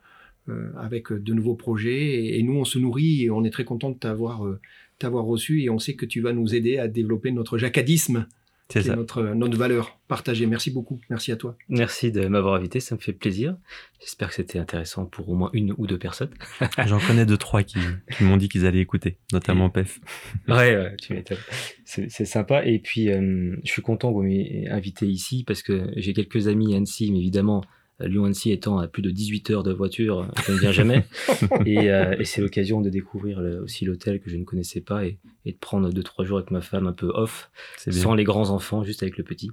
[0.78, 2.02] avec de nouveaux projets.
[2.02, 4.62] Et, et nous, on se nourrit et on est très content de t'avoir euh,
[4.98, 8.26] t'avoir reçu et on sait que tu vas nous aider à développer notre jacadisme,
[8.70, 8.96] C'est qui est ça.
[8.96, 10.46] notre, notre valeur partagée.
[10.46, 11.00] Merci beaucoup.
[11.10, 11.56] Merci à toi.
[11.70, 13.58] Merci de m'avoir invité, ça me fait plaisir.
[14.00, 16.32] J'espère que c'était intéressant pour au moins une ou deux personnes.
[16.86, 17.80] J'en connais deux, trois qui,
[18.18, 20.00] qui m'ont dit qu'ils allaient écouter, notamment Pef.
[20.48, 21.38] Ouais, ouais, tu m'étonnes.
[21.86, 22.66] C'est c'est sympa.
[22.66, 26.48] Et puis, euh, je suis content que vous m'ayez invité ici parce que j'ai quelques
[26.48, 30.28] amis à Annecy, mais évidemment, euh, Lyon-Annecy étant à plus de 18 heures de voiture,
[30.46, 31.06] je ne viens jamais.
[31.66, 35.06] et euh, et c'est l'occasion de découvrir le- aussi l'hôtel que je ne connaissais pas
[35.06, 37.52] et, et de prendre deux, trois jours avec ma femme un peu off,
[37.92, 39.52] sans les grands enfants, juste avec le petit.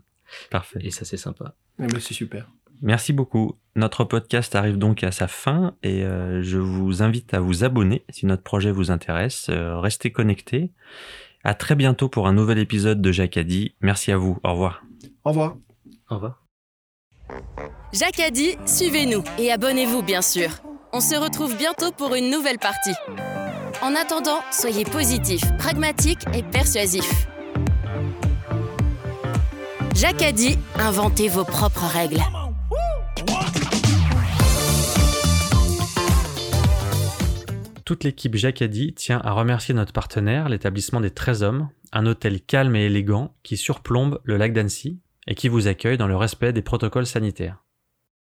[0.51, 0.79] Parfait.
[0.83, 1.55] Et ça, c'est sympa.
[1.79, 2.49] Eh ben, C'est super.
[2.83, 3.57] Merci beaucoup.
[3.77, 8.05] Notre podcast arrive donc à sa fin et euh, je vous invite à vous abonner
[8.09, 9.49] si notre projet vous intéresse.
[9.51, 10.71] Euh, restez connectés.
[11.45, 13.75] À très bientôt pour un nouvel épisode de Jacadi.
[13.83, 14.39] Merci à vous.
[14.45, 14.83] Au revoir.
[15.25, 15.57] Au revoir.
[16.09, 16.50] Au revoir.
[17.93, 20.49] Jacques a dit, suivez-nous et abonnez-vous bien sûr.
[20.93, 22.95] On se retrouve bientôt pour une nouvelle partie.
[23.83, 27.29] En attendant, soyez positifs, pragmatiques et persuasifs.
[29.95, 32.21] Jacques a dit, inventez vos propres règles.
[37.85, 42.77] Toute l'équipe Jacadi tient à remercier notre partenaire, l'établissement des 13 hommes, un hôtel calme
[42.77, 46.63] et élégant qui surplombe le lac d'Annecy et qui vous accueille dans le respect des
[46.63, 47.63] protocoles sanitaires.